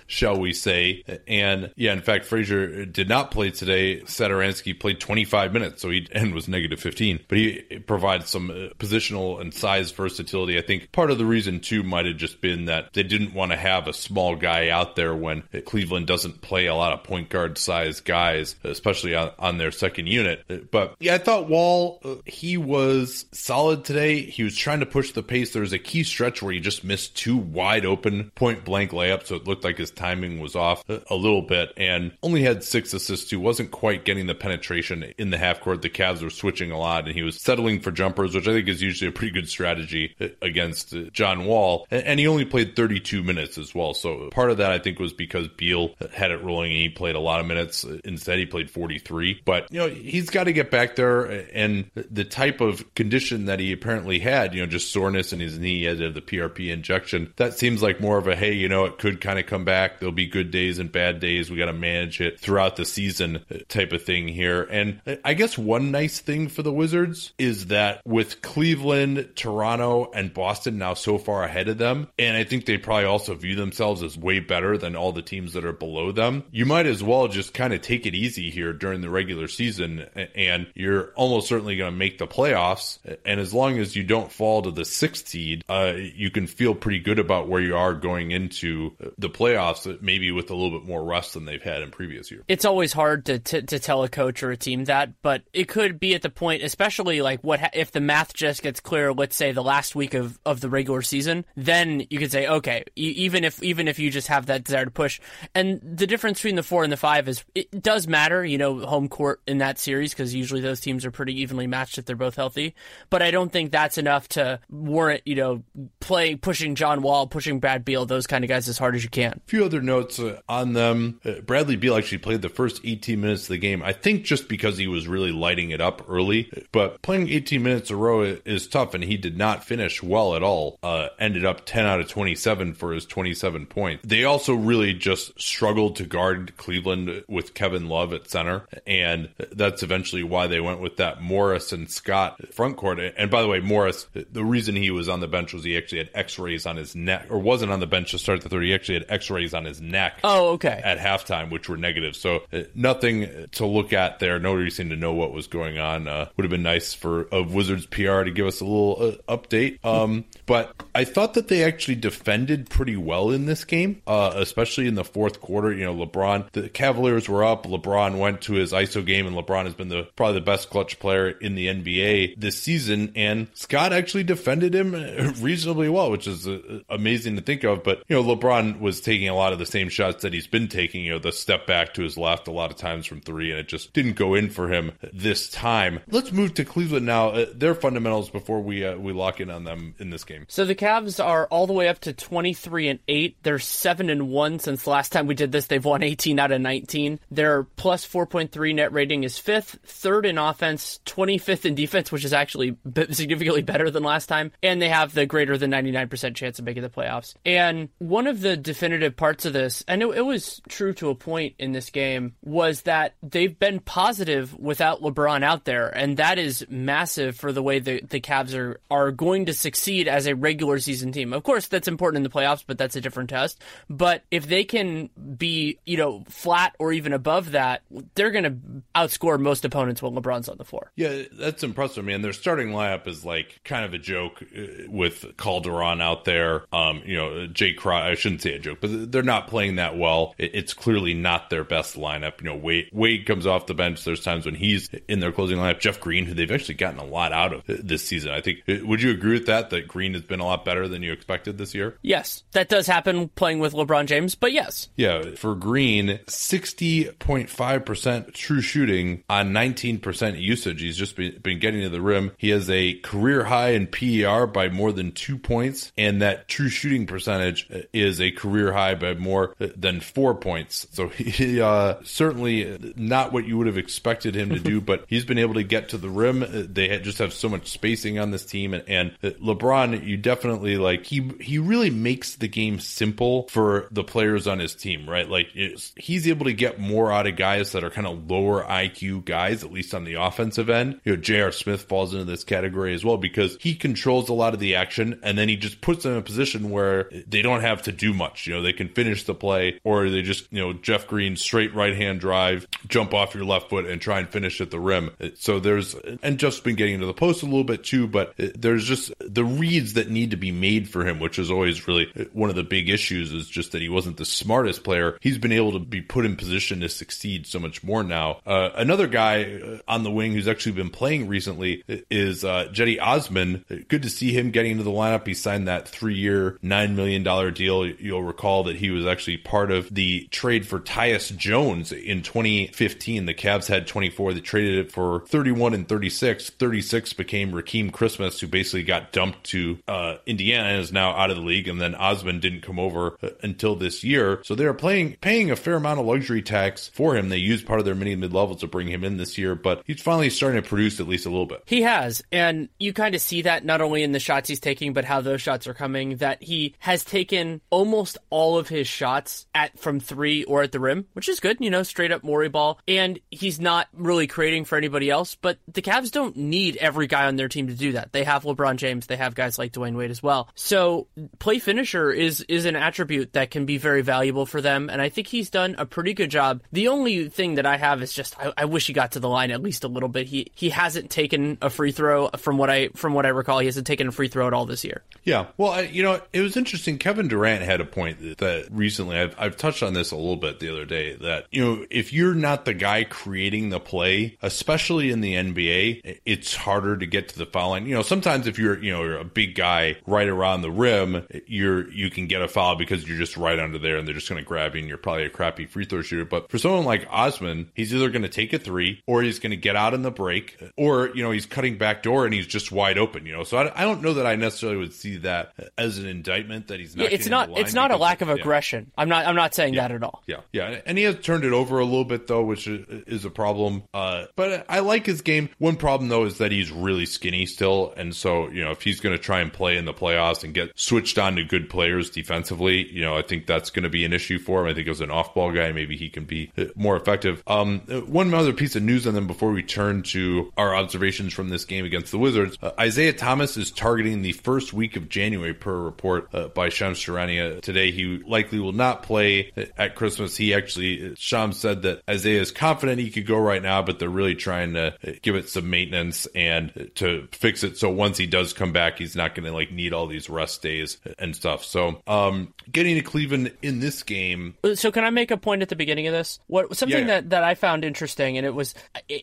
shall 0.08 0.40
we 0.40 0.54
say. 0.54 1.04
And 1.28 1.72
yeah, 1.76 1.94
in 1.94 2.02
fact, 2.02 2.26
Frazier 2.26 2.86
did 2.86 3.10
not 3.10 3.32
play 3.32 3.52
today. 3.52 4.02
Satoransky 4.02 4.78
played 4.78 5.00
25 5.00 5.54
minutes, 5.54 5.82
so 5.82 5.90
he 5.90 6.08
and 6.14 6.34
was 6.34 6.48
negative 6.48 6.80
15, 6.80 7.20
but 7.28 7.38
he 7.38 7.80
provides 7.86 8.30
some 8.30 8.50
uh, 8.50 8.54
positional 8.80 9.40
and 9.42 9.54
size 9.54 9.92
versatility. 9.92 10.58
I 10.58 10.62
think 10.62 10.92
part 10.92 11.12
of 11.12 11.18
the 11.18 11.26
reason 11.26 11.60
too 11.60 11.84
might 11.84 12.06
have 12.06 12.18
just 12.18 12.42
been 12.42 12.66
that 12.66 12.94
they 12.94 13.04
didn't 13.04 13.34
want 13.34 13.52
to 13.52 13.58
have 13.58 13.88
a 13.88 13.94
small 13.94 14.36
guy 14.36 14.70
out 14.70 14.96
there 14.96 15.16
when 15.16 15.44
Cleveland 15.66 16.08
doesn't 16.08 16.42
play 16.42 16.68
a 16.68 16.76
lot 16.76 16.94
of 16.94 17.04
point 17.04 17.30
guard 17.30 17.58
size 17.58 18.00
guys, 18.02 18.56
especially 18.64 19.16
on, 19.16 19.32
on 19.40 19.58
their 19.58 19.72
second 19.72 20.08
unit. 20.08 20.72
But 20.72 20.96
yeah, 21.00 21.16
I 21.16 21.18
thought 21.18 21.50
Wall, 21.50 22.00
uh, 22.04 22.16
he 22.26 22.58
was 22.58 23.26
solid 23.32 23.84
today. 23.84 24.22
He 24.22 24.44
was 24.44 24.56
trying 24.56 24.80
to 24.80 24.86
push 24.86 25.12
the 25.12 25.24
pace. 25.24 25.54
There 25.54 25.62
was 25.62 25.74
a 25.74 25.80
key 25.80 26.04
stretch 26.04 26.42
where 26.42 26.54
he 26.54 26.60
just 26.60 26.84
missed 26.84 27.16
two 27.16 27.38
wide 27.38 27.86
open 27.86 28.32
point 28.36 28.66
blank 28.66 28.92
layups, 28.92 29.28
so 29.28 29.37
it 29.38 29.48
looked 29.48 29.64
like 29.64 29.78
his 29.78 29.92
timing 29.92 30.40
was 30.40 30.56
off 30.56 30.84
a 30.88 31.16
little 31.16 31.42
bit 31.42 31.74
and 31.78 32.12
only 32.22 32.44
had 32.44 32.64
six 32.64 32.94
assists 32.94 33.30
too. 33.30 33.40
Wasn't 33.40 33.72
quite 33.72 34.06
getting 34.06 34.28
the 34.28 34.36
penetration 34.36 35.14
in 35.18 35.30
the 35.30 35.38
half 35.38 35.62
court. 35.62 35.82
The 35.82 35.90
Cavs 35.90 36.22
were 36.22 36.30
switching 36.30 36.72
a 36.72 36.78
lot 36.78 37.06
and 37.06 37.16
he 37.16 37.24
was 37.24 37.40
settling 37.40 37.80
for 37.80 37.92
jumpers, 37.92 38.36
which 38.36 38.48
I 38.48 38.54
think 38.54 38.68
is 38.68 38.82
usually 38.82 39.10
a 39.10 39.12
pretty 39.12 39.34
good 39.34 39.50
strategy 39.50 40.16
uh, 40.20 40.28
against 40.42 40.94
uh, 40.94 41.04
John 41.12 41.46
Wall. 41.46 41.88
And 41.90 42.20
he 42.20 42.28
only 42.28 42.46
played 42.46 42.76
32 42.76 43.24
minutes 43.24 43.58
as 43.58 43.74
well. 43.74 43.94
So 43.94 44.30
part 44.32 44.52
of 44.52 44.58
that 44.58 44.72
I 44.72 44.80
think 44.80 45.00
was 45.00 45.14
because 45.14 45.48
Beal 45.48 45.96
had 46.14 46.32
it 46.32 46.44
rolling 46.44 46.72
and 46.72 46.82
he 46.82 46.90
played 46.90 47.16
a 47.16 47.20
lot 47.20 47.40
of 47.40 47.46
minutes. 47.46 47.84
Instead, 48.04 48.40
he 48.40 48.46
played 48.46 48.70
43. 48.70 49.42
But, 49.46 49.72
you 49.72 49.80
know, 49.80 49.90
he's 49.90 50.30
got 50.30 50.46
to 50.46 50.54
get 50.54 50.72
back 50.72 50.96
there 50.96 51.26
and 51.54 51.90
the 51.96 52.24
type 52.24 52.62
of 52.62 52.94
condition 52.96 53.46
that 53.46 53.60
he 53.60 53.72
apparently 53.72 54.20
had, 54.20 54.54
you 54.54 54.62
know, 54.62 54.68
just 54.68 54.92
soreness 54.92 55.34
in 55.34 55.40
his 55.40 55.58
knee 55.58 55.86
as 55.86 56.00
of 56.00 56.14
the 56.14 56.22
PRP 56.22 56.72
injection, 56.72 57.34
that 57.38 57.58
seems 57.58 57.82
like 57.82 58.02
more 58.02 58.18
of 58.18 58.28
a, 58.28 58.36
hey, 58.36 58.54
you 58.54 58.70
know, 58.70 58.86
it 58.86 58.98
could 58.98 59.22
kind 59.28 59.40
of 59.40 59.46
come 59.46 59.66
back. 59.66 60.00
There'll 60.00 60.14
be 60.14 60.26
good 60.26 60.52
days 60.52 60.80
and 60.80 60.90
bad 60.90 61.20
days. 61.20 61.52
We 61.52 61.58
got 61.58 61.66
to 61.66 61.74
manage 61.74 62.22
it 62.22 62.40
throughout 62.40 62.78
the 62.78 62.86
season 62.86 63.44
uh, 63.52 63.58
type 63.68 63.92
of 63.92 64.02
thing 64.02 64.30
here. 64.30 64.64
And 64.64 65.02
uh, 65.06 65.16
I 65.26 65.34
guess 65.34 65.58
one 65.58 65.92
nice 65.92 66.22
thing 66.22 66.48
for 66.48 66.64
the 66.64 66.72
Wizards 66.72 67.34
is 67.38 67.66
that 67.66 68.00
with 68.06 68.42
Cleveland, 68.42 69.32
Toronto, 69.36 70.10
and 70.14 70.34
Boston 70.34 70.78
now 70.78 70.94
so 70.94 71.18
far 71.18 71.44
ahead 71.44 71.68
of 71.68 71.78
them, 71.78 72.08
and 72.18 72.38
I 72.38 72.46
think 72.46 72.66
they 72.66 72.78
probably 72.78 73.04
also 73.04 73.36
view 73.36 73.56
themselves 73.56 74.02
as 74.02 74.18
way 74.18 74.40
better 74.40 74.78
than 74.78 74.96
all 74.96 75.12
the 75.12 75.22
teams 75.22 75.52
that 75.54 75.66
are 75.66 75.74
below 75.74 76.14
them, 76.14 76.46
you 76.50 76.66
might 76.66 76.86
as 76.86 77.04
well 77.04 77.28
just 77.28 77.54
kind 77.54 77.74
of 77.74 77.82
take 77.82 78.06
it 78.06 78.16
easy 78.16 78.50
here 78.50 78.72
during 78.72 79.02
the 79.02 79.10
regular 79.10 79.50
season. 79.50 80.06
And 80.36 80.68
you're 80.74 81.12
almost 81.16 81.50
certainly 81.50 81.76
going 81.76 81.92
to 81.92 81.98
make 81.98 82.18
the 82.18 82.28
playoffs. 82.28 83.00
And 83.26 83.42
as 83.42 83.54
long 83.54 83.78
as 83.78 83.94
you 83.94 84.06
don't 84.06 84.32
fall 84.32 84.62
to 84.62 84.72
the 84.72 84.86
sixth 84.86 85.28
seed, 85.28 85.66
uh, 85.68 85.96
you 85.98 86.32
can 86.32 86.48
feel 86.48 86.74
pretty 86.74 87.00
good 87.00 87.20
about 87.20 87.50
where 87.50 87.62
you 87.62 87.76
are 87.76 87.94
going 87.94 88.32
into 88.32 88.96
uh, 89.04 89.17
the 89.18 89.30
playoffs, 89.30 90.02
maybe 90.02 90.32
with 90.32 90.52
a 90.52 90.56
little 90.56 90.80
bit 90.80 90.88
more 90.88 91.04
rust 91.04 91.34
than 91.34 91.46
they've 91.46 91.62
had 91.62 91.82
in 91.82 91.90
previous 91.90 92.30
years. 92.30 92.44
It's 92.48 92.66
always 92.66 92.94
hard 92.94 93.26
to, 93.26 93.40
to, 93.40 93.62
to 93.64 93.80
tell 93.80 94.04
a 94.04 94.10
coach 94.10 94.44
or 94.44 94.52
a 94.52 94.58
team 94.58 94.86
that, 94.86 95.22
but 95.22 95.44
it 95.54 95.68
could 95.68 96.00
be 96.00 96.14
at 96.14 96.22
the 96.22 96.30
point, 96.30 96.62
especially 96.62 97.22
like 97.22 97.44
what 97.44 97.60
ha- 97.60 97.70
if 97.74 97.92
the 97.92 98.00
math 98.00 98.34
just 98.34 98.62
gets 98.62 98.80
clear, 98.80 99.12
let's 99.14 99.36
say 99.36 99.52
the 99.52 99.64
last 99.64 99.96
week 99.96 100.14
of, 100.14 100.40
of 100.46 100.62
the 100.62 100.70
regular 100.70 101.02
season, 101.02 101.46
then 101.56 102.06
you 102.10 102.20
could 102.20 102.32
say, 102.32 102.48
okay, 102.48 102.84
even 102.96 103.44
if 103.44 103.62
even 103.64 103.88
if 103.88 103.98
you 103.98 104.12
just 104.12 104.28
have 104.28 104.48
that 104.48 104.64
desire 104.64 104.86
to 104.86 104.92
push. 104.92 105.20
And 105.56 105.80
the 105.82 106.08
difference 106.08 106.40
between 106.40 106.56
the 106.56 106.64
four 106.64 106.84
and 106.84 106.94
the 106.94 106.98
five 106.98 107.28
is 107.28 107.44
it 107.56 107.82
does 107.82 108.08
matter, 108.08 108.46
you 108.46 108.58
know, 108.58 108.86
home 108.86 109.10
court 109.10 109.42
in 109.48 109.60
that 109.60 109.80
series 109.80 110.14
because 110.14 110.36
usually 110.36 110.62
those 110.62 110.80
teams 110.80 111.06
are 111.06 111.12
pretty 111.12 111.42
evenly 111.42 111.66
matched 111.66 111.98
if 111.98 112.06
they're 112.06 112.16
both 112.16 112.36
healthy. 112.36 112.76
But 113.10 113.22
I 113.22 113.32
don't 113.32 113.52
think 113.52 113.72
that's 113.72 113.98
enough 113.98 114.28
to 114.30 114.60
warrant, 114.70 115.24
you 115.26 115.36
know, 115.36 115.64
play 116.00 116.36
pushing 116.36 116.76
John 116.76 117.02
Wall, 117.02 117.28
pushing 117.28 117.60
Brad 117.60 117.84
Beal, 117.84 118.06
those 118.06 118.28
kind 118.28 118.44
of 118.44 118.50
guys 118.50 118.70
as 118.70 118.78
hard 118.78 118.96
as 118.96 119.04
you 119.04 119.07
can. 119.08 119.42
A 119.46 119.50
few 119.50 119.66
other 119.66 119.82
notes 119.82 120.20
uh, 120.20 120.42
on 120.48 120.74
them. 120.74 121.20
Uh, 121.26 121.42
Bradley 121.46 121.76
Beal 121.76 121.96
actually 121.96 122.20
played 122.20 122.42
the 122.42 122.50
first 122.50 122.82
18 122.84 123.20
minutes 123.20 123.44
of 123.44 123.50
the 123.50 123.58
game. 123.58 123.82
I 123.84 123.94
think 123.94 124.24
just 124.24 124.48
because 124.48 124.78
he 124.78 124.88
was 124.88 125.08
really 125.08 125.32
lighting 125.32 125.72
it 125.72 125.82
up 125.82 126.06
early, 126.10 126.52
but 126.72 127.02
playing 127.02 127.30
18 127.30 127.64
minutes 127.64 127.90
a 127.90 127.96
row 127.96 128.22
is 128.22 128.68
tough, 128.68 128.94
and 128.94 129.04
he 129.04 129.18
did 129.18 129.38
not 129.38 129.64
finish 129.64 130.02
well 130.02 130.36
at 130.36 130.44
all. 130.44 130.80
Uh, 130.84 131.08
ended 131.20 131.46
up 131.46 131.66
10 131.66 131.86
out 131.86 132.00
of 132.00 132.08
27 132.08 132.74
for 132.74 132.94
his 132.94 133.06
27 133.06 133.66
points. 133.66 134.08
They 134.08 134.24
also 134.24 134.54
really 134.54 134.94
just 134.94 135.40
struggled 135.40 135.96
to 135.98 136.06
guard 136.06 136.56
Cleveland 136.58 137.24
with 137.28 137.54
Kevin 137.54 137.90
Love 137.90 138.14
at 138.14 138.30
center, 138.30 138.68
and 138.86 139.30
that's 139.52 139.84
eventually 139.84 140.24
why 140.24 140.48
they 140.48 140.60
went 140.60 140.80
with 140.80 140.98
that 140.98 141.22
Morris 141.22 141.72
and 141.72 141.90
Scott 141.90 142.54
front 142.54 142.78
court. 142.78 143.00
And 143.00 143.30
by 143.32 143.42
the 143.42 143.48
way, 143.48 143.60
Morris, 143.60 144.08
the 144.14 144.44
reason 144.44 144.76
he 144.76 144.92
was 144.92 145.10
on 145.10 145.20
the 145.20 145.28
bench 145.28 145.54
was 145.54 145.64
he 145.64 145.78
actually 145.78 146.00
had 146.00 146.10
X-rays 146.14 146.66
on 146.66 146.76
his 146.78 146.96
neck, 146.96 147.28
or 147.30 147.40
wasn't 147.40 147.72
on 147.72 147.80
the 147.80 147.88
bench 147.88 148.12
to 148.12 148.20
start 148.20 148.42
the 148.42 148.50
third. 148.50 148.64
He 148.64 148.74
actually 148.88 149.06
had 149.06 149.06
X-rays 149.10 149.54
on 149.54 149.66
his 149.66 149.82
neck. 149.82 150.20
Oh, 150.24 150.52
okay. 150.52 150.82
At 150.84 150.98
halftime, 150.98 151.50
which 151.52 151.68
were 151.68 151.78
negative. 151.78 152.16
So 152.16 152.44
uh, 152.54 152.62
nothing 152.74 153.48
to 153.54 153.66
look 153.66 153.94
at 153.94 154.20
there. 154.20 154.40
No 154.40 154.54
reason 154.54 154.90
to 154.90 154.96
know 154.96 155.14
what 155.14 155.34
was 155.34 155.48
going 155.48 155.78
on. 155.78 156.08
Uh, 156.08 156.30
would 156.38 156.44
have 156.44 156.52
been 156.52 156.64
nice 156.64 156.94
for 156.94 157.28
a 157.32 157.44
Wizards 157.44 157.86
PR 157.86 158.24
to 158.24 158.32
give 158.32 158.48
us 158.48 158.62
a 158.62 158.66
little 158.66 158.98
uh, 159.28 159.38
update. 159.38 159.84
Um, 159.86 160.26
but 160.46 160.74
I 160.96 161.04
thought 161.04 161.34
that 161.34 161.48
they 161.48 161.64
actually 161.64 161.96
defended 161.96 162.70
pretty 162.70 162.96
well 162.96 163.32
in 163.32 163.46
this 163.46 163.66
game, 163.66 164.02
uh, 164.08 164.32
especially 164.36 164.88
in 164.88 164.96
the 164.96 165.04
fourth 165.04 165.42
quarter. 165.42 165.74
You 165.74 165.86
know, 165.86 165.96
LeBron, 165.96 166.52
the 166.52 166.70
Cavaliers 166.70 167.28
were 167.28 167.44
up. 167.44 167.66
LeBron 167.66 168.18
went 168.18 168.42
to 168.44 168.54
his 168.54 168.72
ISO 168.72 169.06
game, 169.06 169.28
and 169.28 169.36
LeBron 169.36 169.66
has 169.66 169.74
been 169.74 169.90
the 169.90 170.08
probably 170.16 170.36
the 170.36 170.46
best 170.46 170.70
clutch 170.70 171.00
player 171.00 171.30
in 171.30 171.56
the 171.56 171.68
NBA 171.68 172.40
this 172.40 172.62
season. 172.62 173.12
And 173.16 173.48
Scott 173.54 173.94
actually 173.94 174.24
defended 174.24 174.74
him 174.74 174.94
reasonably 175.42 175.90
well, 175.90 176.12
which 176.12 176.28
is 176.28 176.48
uh, 176.48 176.80
amazing 176.90 177.36
to 177.36 177.42
think 177.42 177.64
of. 177.64 177.84
But 177.84 178.04
you 178.08 178.16
know, 178.16 178.24
LeBron 178.24 178.77
was 178.80 179.02
taking 179.02 179.30
a 179.30 179.36
lot 179.36 179.54
of 179.54 179.60
the 179.60 179.66
same 179.66 179.90
shots 179.90 180.24
that 180.24 180.34
he's 180.34 180.48
been 180.48 180.68
taking. 180.68 181.04
You 181.04 181.14
know, 181.14 181.20
the 181.20 181.32
step 181.32 181.68
back 181.68 181.94
to 181.96 182.04
his 182.04 182.18
left 182.18 182.48
a 182.48 182.52
lot 182.52 182.72
of 182.72 182.78
times 182.78 183.06
from 183.06 183.22
three, 183.22 183.52
and 183.52 183.60
it 183.60 183.68
just 183.68 183.94
didn't 183.94 184.14
go 184.14 184.36
in 184.36 184.50
for 184.50 184.72
him 184.72 184.94
this 185.14 185.50
time. 185.50 186.00
Let's 186.10 186.32
move 186.32 186.54
to 186.56 186.66
Cleveland 186.66 187.06
now. 187.06 187.30
Uh, 187.30 187.46
their 187.54 187.76
fundamentals 187.76 188.30
before 188.30 188.62
we 188.62 188.86
uh, 188.86 188.98
we 188.98 189.14
lock 189.14 189.40
in 189.40 189.50
on 189.50 189.64
them 189.64 189.96
in 190.00 190.10
this 190.10 190.24
game. 190.24 190.46
So 190.48 190.66
the 190.66 190.76
Cavs 190.76 191.24
are 191.24 191.48
all 191.48 191.68
the 191.68 191.74
way 191.74 191.88
up 191.88 192.00
to 192.00 192.14
23 192.14 192.88
and 192.88 193.00
8. 193.08 193.38
They're 193.44 193.60
7 193.60 194.10
and 194.10 194.30
1 194.30 194.60
since 194.60 194.88
last 194.88 195.12
time 195.12 195.28
we 195.28 195.36
did 195.36 195.52
this. 195.52 195.68
They've 195.68 195.84
won 195.84 196.04
18 196.04 196.40
out 196.40 196.52
of 196.52 196.62
19. 196.62 197.20
Their 197.32 197.64
plus 197.64 198.06
4.3 198.06 198.76
net 198.76 198.92
rating 198.92 199.24
is 199.24 199.40
5th, 199.40 199.80
3rd 199.86 200.26
in 200.26 200.38
offense, 200.38 201.00
25th 201.06 201.66
in 201.66 201.76
defense, 201.76 202.12
which 202.12 202.26
is 202.26 202.34
actually 202.34 202.78
significantly 203.12 203.62
better 203.62 203.90
than 203.90 204.04
last 204.04 204.28
time, 204.28 204.52
and 204.64 204.82
they 204.82 204.90
have 204.90 205.14
the 205.14 205.26
greater 205.26 205.58
than 205.58 205.72
99% 205.72 206.36
chance 206.36 206.60
of 206.60 206.66
making 206.66 206.84
the 206.84 206.90
playoffs. 206.90 207.36
And 207.46 207.90
one 208.00 208.28
of 208.28 208.42
the 208.42 208.58
definitive 208.68 209.16
parts 209.16 209.46
of 209.46 209.54
this, 209.54 209.84
and 209.88 210.04
it, 210.04 210.10
it 210.18 210.22
was 210.22 210.62
true 210.70 210.94
to 210.94 211.10
a 211.10 211.16
point 211.16 211.56
in 211.58 211.72
this 211.72 211.90
game, 211.90 212.36
was 212.44 212.84
that 212.84 213.16
they've 213.24 213.58
been 213.58 213.80
positive 213.80 214.54
without 214.60 215.02
LeBron 215.02 215.44
out 215.44 215.66
there, 215.66 215.88
and 215.88 216.18
that 216.18 216.38
is 216.38 216.66
massive 216.70 217.36
for 217.36 217.52
the 217.52 217.64
way 217.64 217.80
the, 217.80 218.02
the 218.02 218.20
Cavs 218.20 218.54
are, 218.54 218.80
are 218.92 219.12
going 219.12 219.48
to 219.48 219.54
succeed 219.54 220.08
as 220.08 220.28
a 220.28 220.36
regular 220.36 220.78
season 220.80 221.12
team. 221.12 221.34
Of 221.34 221.44
course, 221.44 221.68
that's 221.68 221.88
important 221.88 222.18
in 222.18 222.24
the 222.24 222.30
playoffs, 222.30 222.64
but 222.68 222.78
that's 222.78 222.96
a 222.96 223.02
different 223.02 223.30
test. 223.30 223.62
But 223.90 224.24
if 224.30 224.48
they 224.48 224.64
can 224.64 225.10
be, 225.38 225.80
you 225.86 225.98
know, 225.98 226.24
flat 226.28 226.76
or 226.78 226.92
even 226.92 227.14
above 227.14 227.52
that, 227.52 227.82
they're 228.16 228.32
going 228.32 228.44
to 228.44 228.58
outscore 228.94 229.40
most 229.40 229.66
opponents 229.66 230.02
when 230.02 230.14
LeBron's 230.14 230.50
on 230.50 230.58
the 230.58 230.66
floor. 230.66 230.92
Yeah, 230.96 231.24
that's 231.32 231.64
impressive, 231.64 232.04
man. 232.06 232.22
Their 232.22 232.34
starting 232.34 232.70
lineup 232.70 233.08
is 233.08 233.24
like 233.24 233.62
kind 233.64 233.86
of 233.86 233.94
a 233.94 233.98
joke 233.98 234.44
uh, 234.44 234.90
with 234.90 235.26
Calderon 235.38 236.02
out 236.02 236.26
there. 236.26 236.66
Um, 236.74 237.02
you 237.06 237.16
know, 237.16 237.48
Jae 237.48 237.76
Crowder, 237.76 238.12
I 238.12 238.16
shouldn't 238.16 238.42
say 238.42 238.57
a 238.58 238.60
joke, 238.60 238.80
but 238.82 239.12
they're 239.12 239.24
not 239.24 239.48
playing 239.48 239.78
that 239.78 239.98
well. 239.98 240.36
It's 240.38 240.74
clearly 240.74 241.14
not 241.14 241.50
their 241.50 241.64
best 241.64 241.96
lineup. 241.96 242.42
You 242.42 242.50
know, 242.50 242.56
Wade, 242.56 242.90
Wade 242.92 243.26
comes 243.26 243.48
off 243.48 243.68
the 243.68 243.74
bench. 243.74 244.04
There's 244.04 244.24
times 244.24 244.46
when 244.46 244.56
he's 244.56 244.90
in 245.08 245.20
their 245.20 245.32
closing 245.32 245.58
lineup. 245.58 245.80
Jeff 245.80 246.00
Green, 246.00 246.26
who 246.26 246.34
they've 246.34 246.52
actually 246.52 246.76
gotten 246.76 247.00
a 247.00 247.06
lot 247.06 247.32
out 247.32 247.54
of 247.54 247.64
this 247.68 248.06
season. 248.06 248.32
I 248.32 248.42
think, 248.42 248.64
would 248.68 249.02
you 249.02 249.12
agree 249.12 249.34
with 249.34 249.48
that, 249.48 249.70
that 249.70 249.88
Green 249.88 250.14
has 250.14 250.24
been 250.24 250.40
a 250.40 250.46
lot 250.46 250.66
better 250.66 250.88
than 250.88 251.04
you 251.04 251.14
expected 251.14 251.58
this 251.58 251.76
year? 251.76 251.98
Yes, 252.02 252.44
that 252.52 252.70
does 252.70 252.88
happen 252.88 253.30
playing 253.30 253.60
with 253.60 253.74
LeBron 253.74 254.08
James, 254.08 254.36
but 254.36 254.52
yes. 254.52 254.90
Yeah, 254.96 255.36
for 255.36 255.56
Green, 255.56 256.20
60.5% 256.26 258.34
true 258.34 258.62
shooting 258.62 259.24
on 259.30 259.52
19% 259.52 260.42
usage. 260.42 260.82
He's 260.82 260.98
just 260.98 261.16
been, 261.16 261.38
been 261.40 261.60
getting 261.60 261.82
to 261.82 261.90
the 261.90 262.02
rim. 262.02 262.32
He 262.38 262.50
has 262.50 262.70
a 262.70 262.96
career 262.96 263.44
high 263.44 263.70
in 263.70 263.88
PER 263.88 264.48
by 264.48 264.70
more 264.70 264.92
than 264.92 265.12
two 265.12 265.38
points, 265.38 265.92
and 265.98 266.22
that 266.22 266.48
true 266.48 266.70
shooting 266.70 267.06
percentage 267.06 267.70
is 267.94 268.22
a 268.22 268.32
career 268.32 268.47
high 268.72 268.96
by 268.96 269.14
more 269.14 269.56
than 269.60 270.00
four 270.00 270.36
points. 270.36 270.88
So 270.92 271.08
he 271.10 271.62
uh, 271.62 271.96
certainly 272.04 272.94
not 272.96 273.34
what 273.34 273.46
you 273.48 273.58
would 273.58 273.68
have 273.68 273.78
expected 273.78 274.36
him 274.36 274.50
to 274.50 274.60
do, 274.60 274.82
but 274.88 275.06
he's 275.08 275.26
been 275.26 275.38
able 275.38 275.56
to 275.56 275.64
get 275.64 275.90
to 275.90 275.98
the 275.98 276.10
rim. 276.10 276.46
They 276.74 277.00
just 277.00 277.20
have 277.20 277.34
so 277.34 277.50
much 277.50 277.70
spacing 277.70 278.20
on 278.20 278.32
this 278.32 278.46
team, 278.46 278.74
and, 278.74 278.84
and 278.88 279.12
LeBron, 279.22 280.06
you 280.06 280.18
definitely 280.18 280.78
like 280.78 281.06
he 281.06 281.32
he 281.40 281.60
really 281.60 281.90
makes 281.90 282.36
the 282.36 282.48
game 282.48 282.80
simple 282.80 283.48
for 283.50 283.88
the 283.92 284.04
players 284.04 284.48
on 284.48 284.60
his 284.60 284.76
team, 284.76 285.10
right? 285.10 285.30
Like 285.30 285.48
he's 285.50 286.28
able 286.28 286.46
to 286.46 286.54
get 286.54 286.80
more 286.80 287.12
out 287.12 287.28
of 287.28 287.36
guys 287.36 287.72
that 287.72 287.84
are 287.84 287.90
kind 287.90 288.08
of 288.08 288.30
lower 288.30 288.64
IQ 288.64 289.26
guys, 289.26 289.64
at 289.64 289.72
least 289.72 289.94
on 289.94 290.04
the 290.04 290.16
offensive 290.16 290.70
end. 290.70 291.00
You 291.04 291.16
know, 291.16 291.22
J.R. 291.22 291.52
Smith 291.52 291.84
falls 291.84 292.14
into 292.14 292.26
this 292.26 292.44
category 292.44 292.94
as 292.94 293.04
well 293.04 293.18
because 293.18 293.58
he 293.60 293.76
controls 293.76 294.30
a 294.30 294.34
lot 294.34 294.54
of 294.54 294.60
the 294.60 294.76
action, 294.76 295.20
and 295.24 295.38
then 295.38 295.50
he 295.50 295.56
just 295.56 295.82
puts 295.82 296.04
them 296.04 296.14
in 296.14 296.18
a 296.20 296.24
position 296.24 296.70
where 296.70 297.10
they 297.28 297.42
don't 297.42 297.62
have 297.62 297.84
to 297.84 297.92
do 297.92 298.14
much. 298.14 298.37
You 298.46 298.56
know, 298.56 298.62
they 298.62 298.74
can 298.74 298.90
finish 298.90 299.24
the 299.24 299.34
play, 299.34 299.80
or 299.84 300.10
they 300.10 300.22
just 300.22 300.52
you 300.52 300.60
know 300.60 300.74
Jeff 300.74 301.08
Green 301.08 301.36
straight 301.36 301.74
right 301.74 301.96
hand 301.96 302.20
drive, 302.20 302.68
jump 302.88 303.14
off 303.14 303.34
your 303.34 303.46
left 303.46 303.70
foot, 303.70 303.86
and 303.86 304.02
try 304.02 304.20
and 304.20 304.30
finish 304.30 304.62
at 304.62 304.72
the 304.72 304.80
rim. 304.80 305.12
So 305.36 305.60
there's 305.60 305.96
and 306.22 306.38
Jeff's 306.38 306.60
been 306.60 306.76
getting 306.76 306.96
into 306.96 307.06
the 307.06 307.14
post 307.14 307.44
a 307.44 307.46
little 307.46 307.64
bit 307.64 307.84
too, 307.84 308.08
but 308.08 308.34
there's 308.38 308.86
just 308.86 309.12
the 309.20 309.46
reads 309.46 309.94
that 309.94 310.10
need 310.10 310.32
to 310.32 310.38
be 310.38 310.52
made 310.52 310.90
for 310.90 311.08
him, 311.08 311.20
which 311.20 311.40
is 311.40 311.50
always 311.50 311.88
really 311.88 312.30
one 312.34 312.50
of 312.50 312.56
the 312.56 312.64
big 312.64 312.90
issues. 312.90 313.34
Is 313.34 313.48
just 313.48 313.72
that 313.72 313.82
he 313.82 313.90
wasn't 313.90 314.18
the 314.18 314.26
smartest 314.26 314.84
player. 314.84 315.18
He's 315.22 315.38
been 315.38 315.52
able 315.52 315.72
to 315.74 315.80
be 315.80 316.02
put 316.02 316.26
in 316.26 316.36
position 316.36 316.82
to 316.82 316.90
succeed 316.90 317.48
so 317.48 317.60
much 317.60 317.84
more 317.84 318.04
now. 318.04 318.42
Uh, 318.46 318.70
another 318.76 319.08
guy 319.08 319.60
uh, 319.60 319.78
on 319.88 320.04
the 320.04 320.12
wing 320.12 320.34
who's 320.34 320.48
actually 320.48 320.74
been 320.74 320.90
playing 320.90 321.28
recently 321.28 321.84
is 322.10 322.44
uh, 322.44 322.68
Cedi 322.72 323.02
Osman. 323.02 323.66
Good 323.88 324.04
to 324.04 324.10
see 324.10 324.32
him 324.32 324.52
getting 324.52 324.72
into 324.72 324.84
the 324.84 324.92
lineup. 324.92 325.26
He 325.26 325.34
signed 325.34 325.68
that 325.68 325.88
three-year, 325.88 326.58
nine 326.62 326.96
million 326.96 327.24
dollar 327.24 327.52
deal. 327.52 327.86
You'll 327.86 328.24
recall 328.28 328.64
that 328.66 328.76
he 328.76 328.90
was 328.90 329.06
actually 329.06 329.38
part 329.38 329.72
of 329.72 329.94
the 329.94 330.28
trade 330.32 330.68
for 330.68 330.80
Tyus 330.80 331.36
Jones 331.36 331.92
in 331.92 332.22
2015. 332.22 333.26
The 333.26 333.34
Cavs 333.34 333.68
had 333.68 333.88
24. 333.88 334.34
They 334.34 334.42
traded 334.42 334.86
it 334.86 334.92
for 334.92 335.26
31 335.28 335.74
and 335.74 335.88
36. 335.88 336.52
36 336.52 337.14
became 337.14 337.52
Rakeem 337.52 337.92
Christmas, 337.92 338.40
who 338.40 338.48
basically 338.48 338.84
got 338.84 339.12
dumped 339.12 339.44
to 339.46 339.80
uh, 339.88 340.18
Indiana 340.26 340.70
and 340.70 340.82
is 340.82 340.92
now 340.92 341.12
out 341.12 341.30
of 341.30 341.38
the 341.38 341.44
league. 341.44 341.68
And 341.68 341.82
then 341.82 341.96
Osman 341.96 342.40
didn't 342.40 342.62
come 342.62 342.80
over 342.80 343.18
uh, 343.24 343.30
until 343.42 343.76
this 343.76 344.04
year. 344.04 344.42
So 344.44 344.56
they're 344.56 344.74
playing 344.74 345.18
paying 345.22 345.52
a 345.52 345.56
fair 345.56 345.76
amount 345.76 346.00
of 346.00 346.06
luxury 346.06 346.42
tax 346.42 346.88
for 346.90 347.16
him. 347.16 347.30
They 347.30 347.38
used 347.38 347.66
part 347.66 347.80
of 347.80 347.86
their 347.86 347.96
mini 347.96 348.16
mid 348.16 348.34
levels 348.34 348.62
to 348.62 348.68
bring 348.68 348.88
him 348.88 349.04
in 349.04 349.18
this 349.18 349.38
year, 349.38 349.56
but 349.56 349.82
he's 349.86 350.02
finally 350.02 350.30
starting 350.30 350.62
to 350.62 350.68
produce 350.68 351.00
at 351.00 351.08
least 351.08 351.26
a 351.26 351.30
little 351.30 351.46
bit. 351.46 351.64
He 351.66 351.82
has, 351.84 352.24
and 352.32 352.70
you 352.80 352.94
kind 352.94 353.16
of 353.16 353.22
see 353.22 353.44
that 353.44 353.66
not 353.66 353.82
only 353.82 354.04
in 354.04 354.12
the 354.12 354.20
shots 354.20 354.50
he's 354.50 354.60
taking, 354.60 354.94
but 354.94 355.06
how 355.06 355.22
those 355.22 355.42
shots 355.42 355.68
are 355.68 355.74
coming. 355.74 356.18
That 356.18 356.42
he 356.42 356.76
has 356.80 357.04
taken 357.04 357.62
almost 357.70 358.17
all 358.30 358.58
of 358.58 358.68
his 358.68 358.88
shots 358.88 359.46
at 359.54 359.78
from 359.80 360.00
three 360.00 360.44
or 360.44 360.64
at 360.64 360.72
the 360.72 360.80
rim, 360.80 361.06
which 361.14 361.30
is 361.30 361.40
good. 361.40 361.58
You 361.60 361.70
know, 361.70 361.84
straight 361.84 362.12
up 362.12 362.24
Morey 362.24 362.50
ball, 362.50 362.80
and 362.88 363.20
he's 363.32 363.60
not 363.60 363.88
really 363.94 364.28
creating 364.28 364.66
for 364.66 364.78
anybody 364.78 365.10
else. 365.10 365.36
But 365.36 365.60
the 365.68 365.82
Cavs 365.82 366.12
don't 366.12 366.36
need 366.36 366.78
every 366.78 367.08
guy 367.08 367.26
on 367.26 367.36
their 367.36 367.48
team 367.48 367.68
to 367.68 367.74
do 367.74 367.94
that. 367.94 368.12
They 368.12 368.24
have 368.24 368.44
LeBron 368.44 368.78
James. 368.78 369.08
They 369.08 369.18
have 369.18 369.36
guys 369.36 369.58
like 369.58 369.74
Dwyane 369.74 369.96
Wade 369.96 370.12
as 370.12 370.24
well. 370.24 370.50
So 370.56 371.08
play 371.40 371.60
finisher 371.60 372.12
is 372.12 372.42
is 372.42 372.66
an 372.66 372.76
attribute 372.76 373.34
that 373.34 373.52
can 373.52 373.66
be 373.66 373.78
very 373.78 374.02
valuable 374.02 374.46
for 374.46 374.62
them, 374.62 374.90
and 374.90 375.02
I 375.02 375.10
think 375.10 375.28
he's 375.28 375.50
done 375.50 375.76
a 375.78 375.86
pretty 375.86 376.14
good 376.14 376.32
job. 376.32 376.62
The 376.72 376.88
only 376.90 377.30
thing 377.30 377.56
that 377.56 377.66
I 377.66 377.78
have 377.78 378.02
is 378.02 378.14
just 378.14 378.38
I, 378.40 378.54
I 378.58 378.66
wish 378.66 378.88
he 378.88 378.94
got 378.94 379.14
to 379.14 379.20
the 379.20 379.30
line 379.30 379.52
at 379.52 379.62
least 379.62 379.84
a 379.84 379.88
little 379.88 380.10
bit. 380.10 380.28
He 380.28 380.52
he 380.56 380.70
hasn't 380.70 381.10
taken 381.10 381.58
a 381.62 381.70
free 381.70 381.92
throw 381.92 382.30
from 382.38 382.58
what 382.58 382.70
I 382.70 382.90
from 382.90 383.14
what 383.14 383.26
I 383.26 383.30
recall. 383.30 383.60
He 383.60 383.66
hasn't 383.66 383.88
taken 383.88 384.08
a 384.08 384.12
free 384.12 384.28
throw 384.28 384.48
at 384.48 384.54
all 384.54 384.66
this 384.66 384.84
year. 384.84 385.04
Yeah, 385.24 385.48
well, 385.58 385.72
I, 385.72 385.82
you 385.82 386.04
know, 386.04 386.22
it 386.34 386.42
was 386.42 386.58
interesting. 386.58 386.98
Kevin 386.98 387.28
Durant 387.28 387.64
had 387.64 387.82
a 387.82 387.86
point 387.98 388.22
that, 388.22 388.38
that 388.38 388.68
recently 388.72 389.18
I've 389.18 389.36
I've 389.40 389.58
touched 389.58 389.82
on 389.82 389.94
this 389.94 390.12
a 390.12 390.16
little 390.16 390.36
bit 390.36 390.60
the 390.60 390.70
other 390.70 390.86
day. 390.86 391.16
That 391.16 391.48
you 391.52 391.64
know, 391.64 391.86
if 391.90 392.14
you're 392.14 392.36
not 392.36 392.66
the 392.66 392.76
guy 392.76 393.04
creating 393.04 393.70
the 393.70 393.80
play, 393.80 394.38
especially 394.42 395.10
in 395.10 395.22
the 395.22 395.34
NBA, 395.34 396.20
it's 396.26 396.56
harder 396.56 396.96
to 396.98 397.06
get 397.08 397.30
to 397.30 397.38
the 397.40 397.48
foul 397.48 397.72
line. 397.72 397.88
You 397.88 397.96
know, 397.96 398.04
sometimes 398.04 398.46
if 398.46 398.60
you're 398.60 398.78
you 398.84 398.92
know 398.92 399.04
you're 399.04 399.18
a 399.18 399.26
big 399.26 399.56
guy 399.56 399.98
right 400.06 400.28
around 400.28 400.62
the 400.62 400.72
rim, 400.72 401.26
you're 401.48 401.90
you 401.92 402.10
can 402.10 402.28
get 402.28 402.42
a 402.42 402.48
foul 402.48 402.76
because 402.76 403.08
you're 403.08 403.18
just 403.18 403.36
right 403.36 403.58
under 403.60 403.80
there 403.80 403.98
and 403.98 404.08
they're 404.08 404.16
just 404.16 404.30
going 404.30 404.42
to 404.42 404.48
grab 404.48 404.76
you 404.76 404.80
and 404.80 404.88
you're 404.88 404.98
probably 404.98 405.26
a 405.26 405.30
crappy 405.30 405.66
free 405.66 405.86
throw 405.86 406.02
shooter. 406.02 406.26
But 406.26 406.52
for 406.52 406.58
someone 406.58 406.86
like 406.86 407.08
Osman, 407.10 407.72
he's 407.74 407.94
either 407.94 408.10
going 408.10 408.22
to 408.24 408.30
take 408.30 408.54
a 408.54 408.60
three 408.60 409.02
or 409.08 409.24
he's 409.24 409.40
going 409.40 409.52
to 409.52 409.58
get 409.58 409.76
out 409.76 409.94
in 409.94 410.02
the 410.02 410.12
break 410.12 410.58
or, 410.76 411.10
you 411.16 411.24
know, 411.24 411.32
he's 411.32 411.46
cutting 411.46 411.78
back 411.78 412.04
door 412.04 412.26
and 412.26 412.34
he's 412.34 412.48
just 412.48 412.72
wide 412.72 412.98
open, 412.98 413.26
you 413.26 413.34
know. 413.34 413.44
So 413.44 413.58
I, 413.58 413.82
I 413.82 413.84
don't 413.84 414.02
know 414.02 414.14
that 414.16 414.26
I 414.26 414.36
necessarily 414.36 414.78
would 414.78 414.94
see 414.94 415.18
that 415.18 415.54
as 415.78 415.98
an 415.98 416.06
indictment 416.06 416.68
that 416.68 416.80
he's 416.80 416.96
not. 416.96 417.04
Yeah, 417.04 417.10
it's 417.10 417.28
not. 417.28 417.58
It's 417.58 417.74
not 417.74 417.87
a 417.92 417.98
lack 417.98 418.22
of 418.22 418.30
aggression. 418.30 418.86
Yeah. 418.88 419.02
I'm 419.02 419.10
not. 419.10 419.26
I'm 419.26 419.36
not 419.36 419.54
saying 419.56 419.74
yeah. 419.74 419.88
that 419.88 419.96
at 419.96 420.04
all. 420.04 420.24
Yeah, 420.28 420.42
yeah, 420.52 420.82
and 420.86 420.98
he 420.98 421.04
has 421.06 421.20
turned 421.20 421.44
it 421.44 421.54
over 421.54 421.80
a 421.80 421.86
little 421.86 422.06
bit 422.06 422.28
though, 422.28 422.44
which 422.44 422.68
is 422.68 423.26
a 423.26 423.30
problem. 423.30 423.84
Uh, 423.94 424.26
but 424.36 424.66
I 424.70 424.80
like 424.80 425.06
his 425.06 425.22
game. 425.22 425.50
One 425.58 425.76
problem 425.76 426.10
though 426.10 426.26
is 426.26 426.38
that 426.40 426.52
he's 426.52 426.72
really 426.72 427.06
skinny 427.06 427.46
still, 427.46 427.94
and 427.98 428.16
so 428.16 428.50
you 428.50 428.64
know 428.64 428.72
if 428.72 428.82
he's 428.82 429.00
going 429.00 429.16
to 429.16 429.22
try 429.22 429.40
and 429.40 429.52
play 429.52 429.78
in 429.78 429.86
the 429.86 429.94
playoffs 429.94 430.44
and 430.44 430.54
get 430.54 430.72
switched 430.76 431.18
on 431.18 431.36
to 431.36 431.44
good 431.44 431.70
players 431.70 432.10
defensively, 432.10 432.92
you 432.92 433.02
know 433.02 433.16
I 433.16 433.22
think 433.22 433.46
that's 433.46 433.70
going 433.70 433.84
to 433.84 433.90
be 433.90 434.06
an 434.06 434.14
issue 434.14 434.40
for 434.40 434.62
him. 434.62 434.68
I 434.68 434.74
think 434.74 434.88
as 434.88 435.02
an 435.02 435.12
off-ball 435.12 435.52
guy, 435.52 435.72
maybe 435.72 435.98
he 435.98 436.10
can 436.10 436.26
be 436.26 436.52
uh, 436.58 436.66
more 436.76 436.96
effective. 436.96 437.44
Um, 437.48 437.80
one 438.08 438.34
other 438.34 438.54
piece 438.54 438.76
of 438.76 438.84
news 438.84 439.08
on 439.08 439.14
them 439.14 439.28
before 439.28 439.52
we 439.52 439.64
turn 439.64 440.04
to 440.04 440.52
our 440.58 440.76
observations 440.76 441.34
from 441.34 441.50
this 441.50 441.66
game 441.66 441.86
against 441.86 442.12
the 442.12 442.18
Wizards. 442.18 442.58
Uh, 442.62 442.72
Isaiah 442.80 443.14
Thomas 443.14 443.58
is 443.58 443.72
targeting 443.72 444.22
the 444.22 444.34
first 444.34 444.74
week 444.74 444.96
of 444.96 445.10
January 445.10 445.54
per 445.54 445.76
report 445.78 446.28
uh, 446.34 446.48
by 446.50 446.70
Shams 446.70 447.00
Charania 447.00 447.62
today. 447.62 447.77
He 447.86 448.24
likely 448.26 448.60
will 448.60 448.74
not 448.74 449.04
play 449.04 449.52
at 449.78 449.96
Christmas. 449.96 450.36
He 450.36 450.54
actually, 450.54 451.16
Shams 451.16 451.58
said 451.58 451.84
that 451.84 452.02
Isaiah 452.10 452.42
is 452.42 452.52
confident 452.52 453.00
he 453.00 453.12
could 453.12 453.28
go 453.28 453.38
right 453.38 453.62
now, 453.62 453.82
but 453.82 454.00
they're 454.00 454.10
really 454.10 454.36
trying 454.36 454.74
to 454.74 454.96
give 455.22 455.36
it 455.36 455.50
some 455.50 455.70
maintenance 455.70 456.28
and 456.36 456.92
to 456.96 457.28
fix 457.32 457.64
it. 457.64 457.78
So 457.78 457.90
once 457.90 458.18
he 458.18 458.28
does 458.28 458.54
come 458.54 458.72
back, 458.72 458.98
he's 458.98 459.16
not 459.16 459.36
going 459.36 459.46
to 459.46 459.52
like 459.52 459.72
need 459.72 459.94
all 459.94 460.08
these 460.08 460.30
rest 460.30 460.62
days 460.62 460.98
and 461.20 461.36
stuff. 461.36 461.64
So, 461.64 462.02
um, 462.08 462.54
getting 462.72 462.96
to 462.96 463.02
Cleveland 463.02 463.52
in 463.62 463.80
this 463.80 464.04
game. 464.04 464.56
So 464.76 464.92
can 464.92 465.04
I 465.04 465.10
make 465.10 465.32
a 465.32 465.38
point 465.38 465.62
at 465.62 465.70
the 465.70 465.76
beginning 465.76 466.08
of 466.08 466.14
this? 466.14 466.40
What 466.48 466.76
something 466.76 467.08
yeah. 467.08 467.22
that 467.22 467.30
that 467.32 467.44
I 467.44 467.56
found 467.56 467.84
interesting, 467.84 468.38
and 468.38 468.46
it 468.46 468.54
was, 468.54 468.74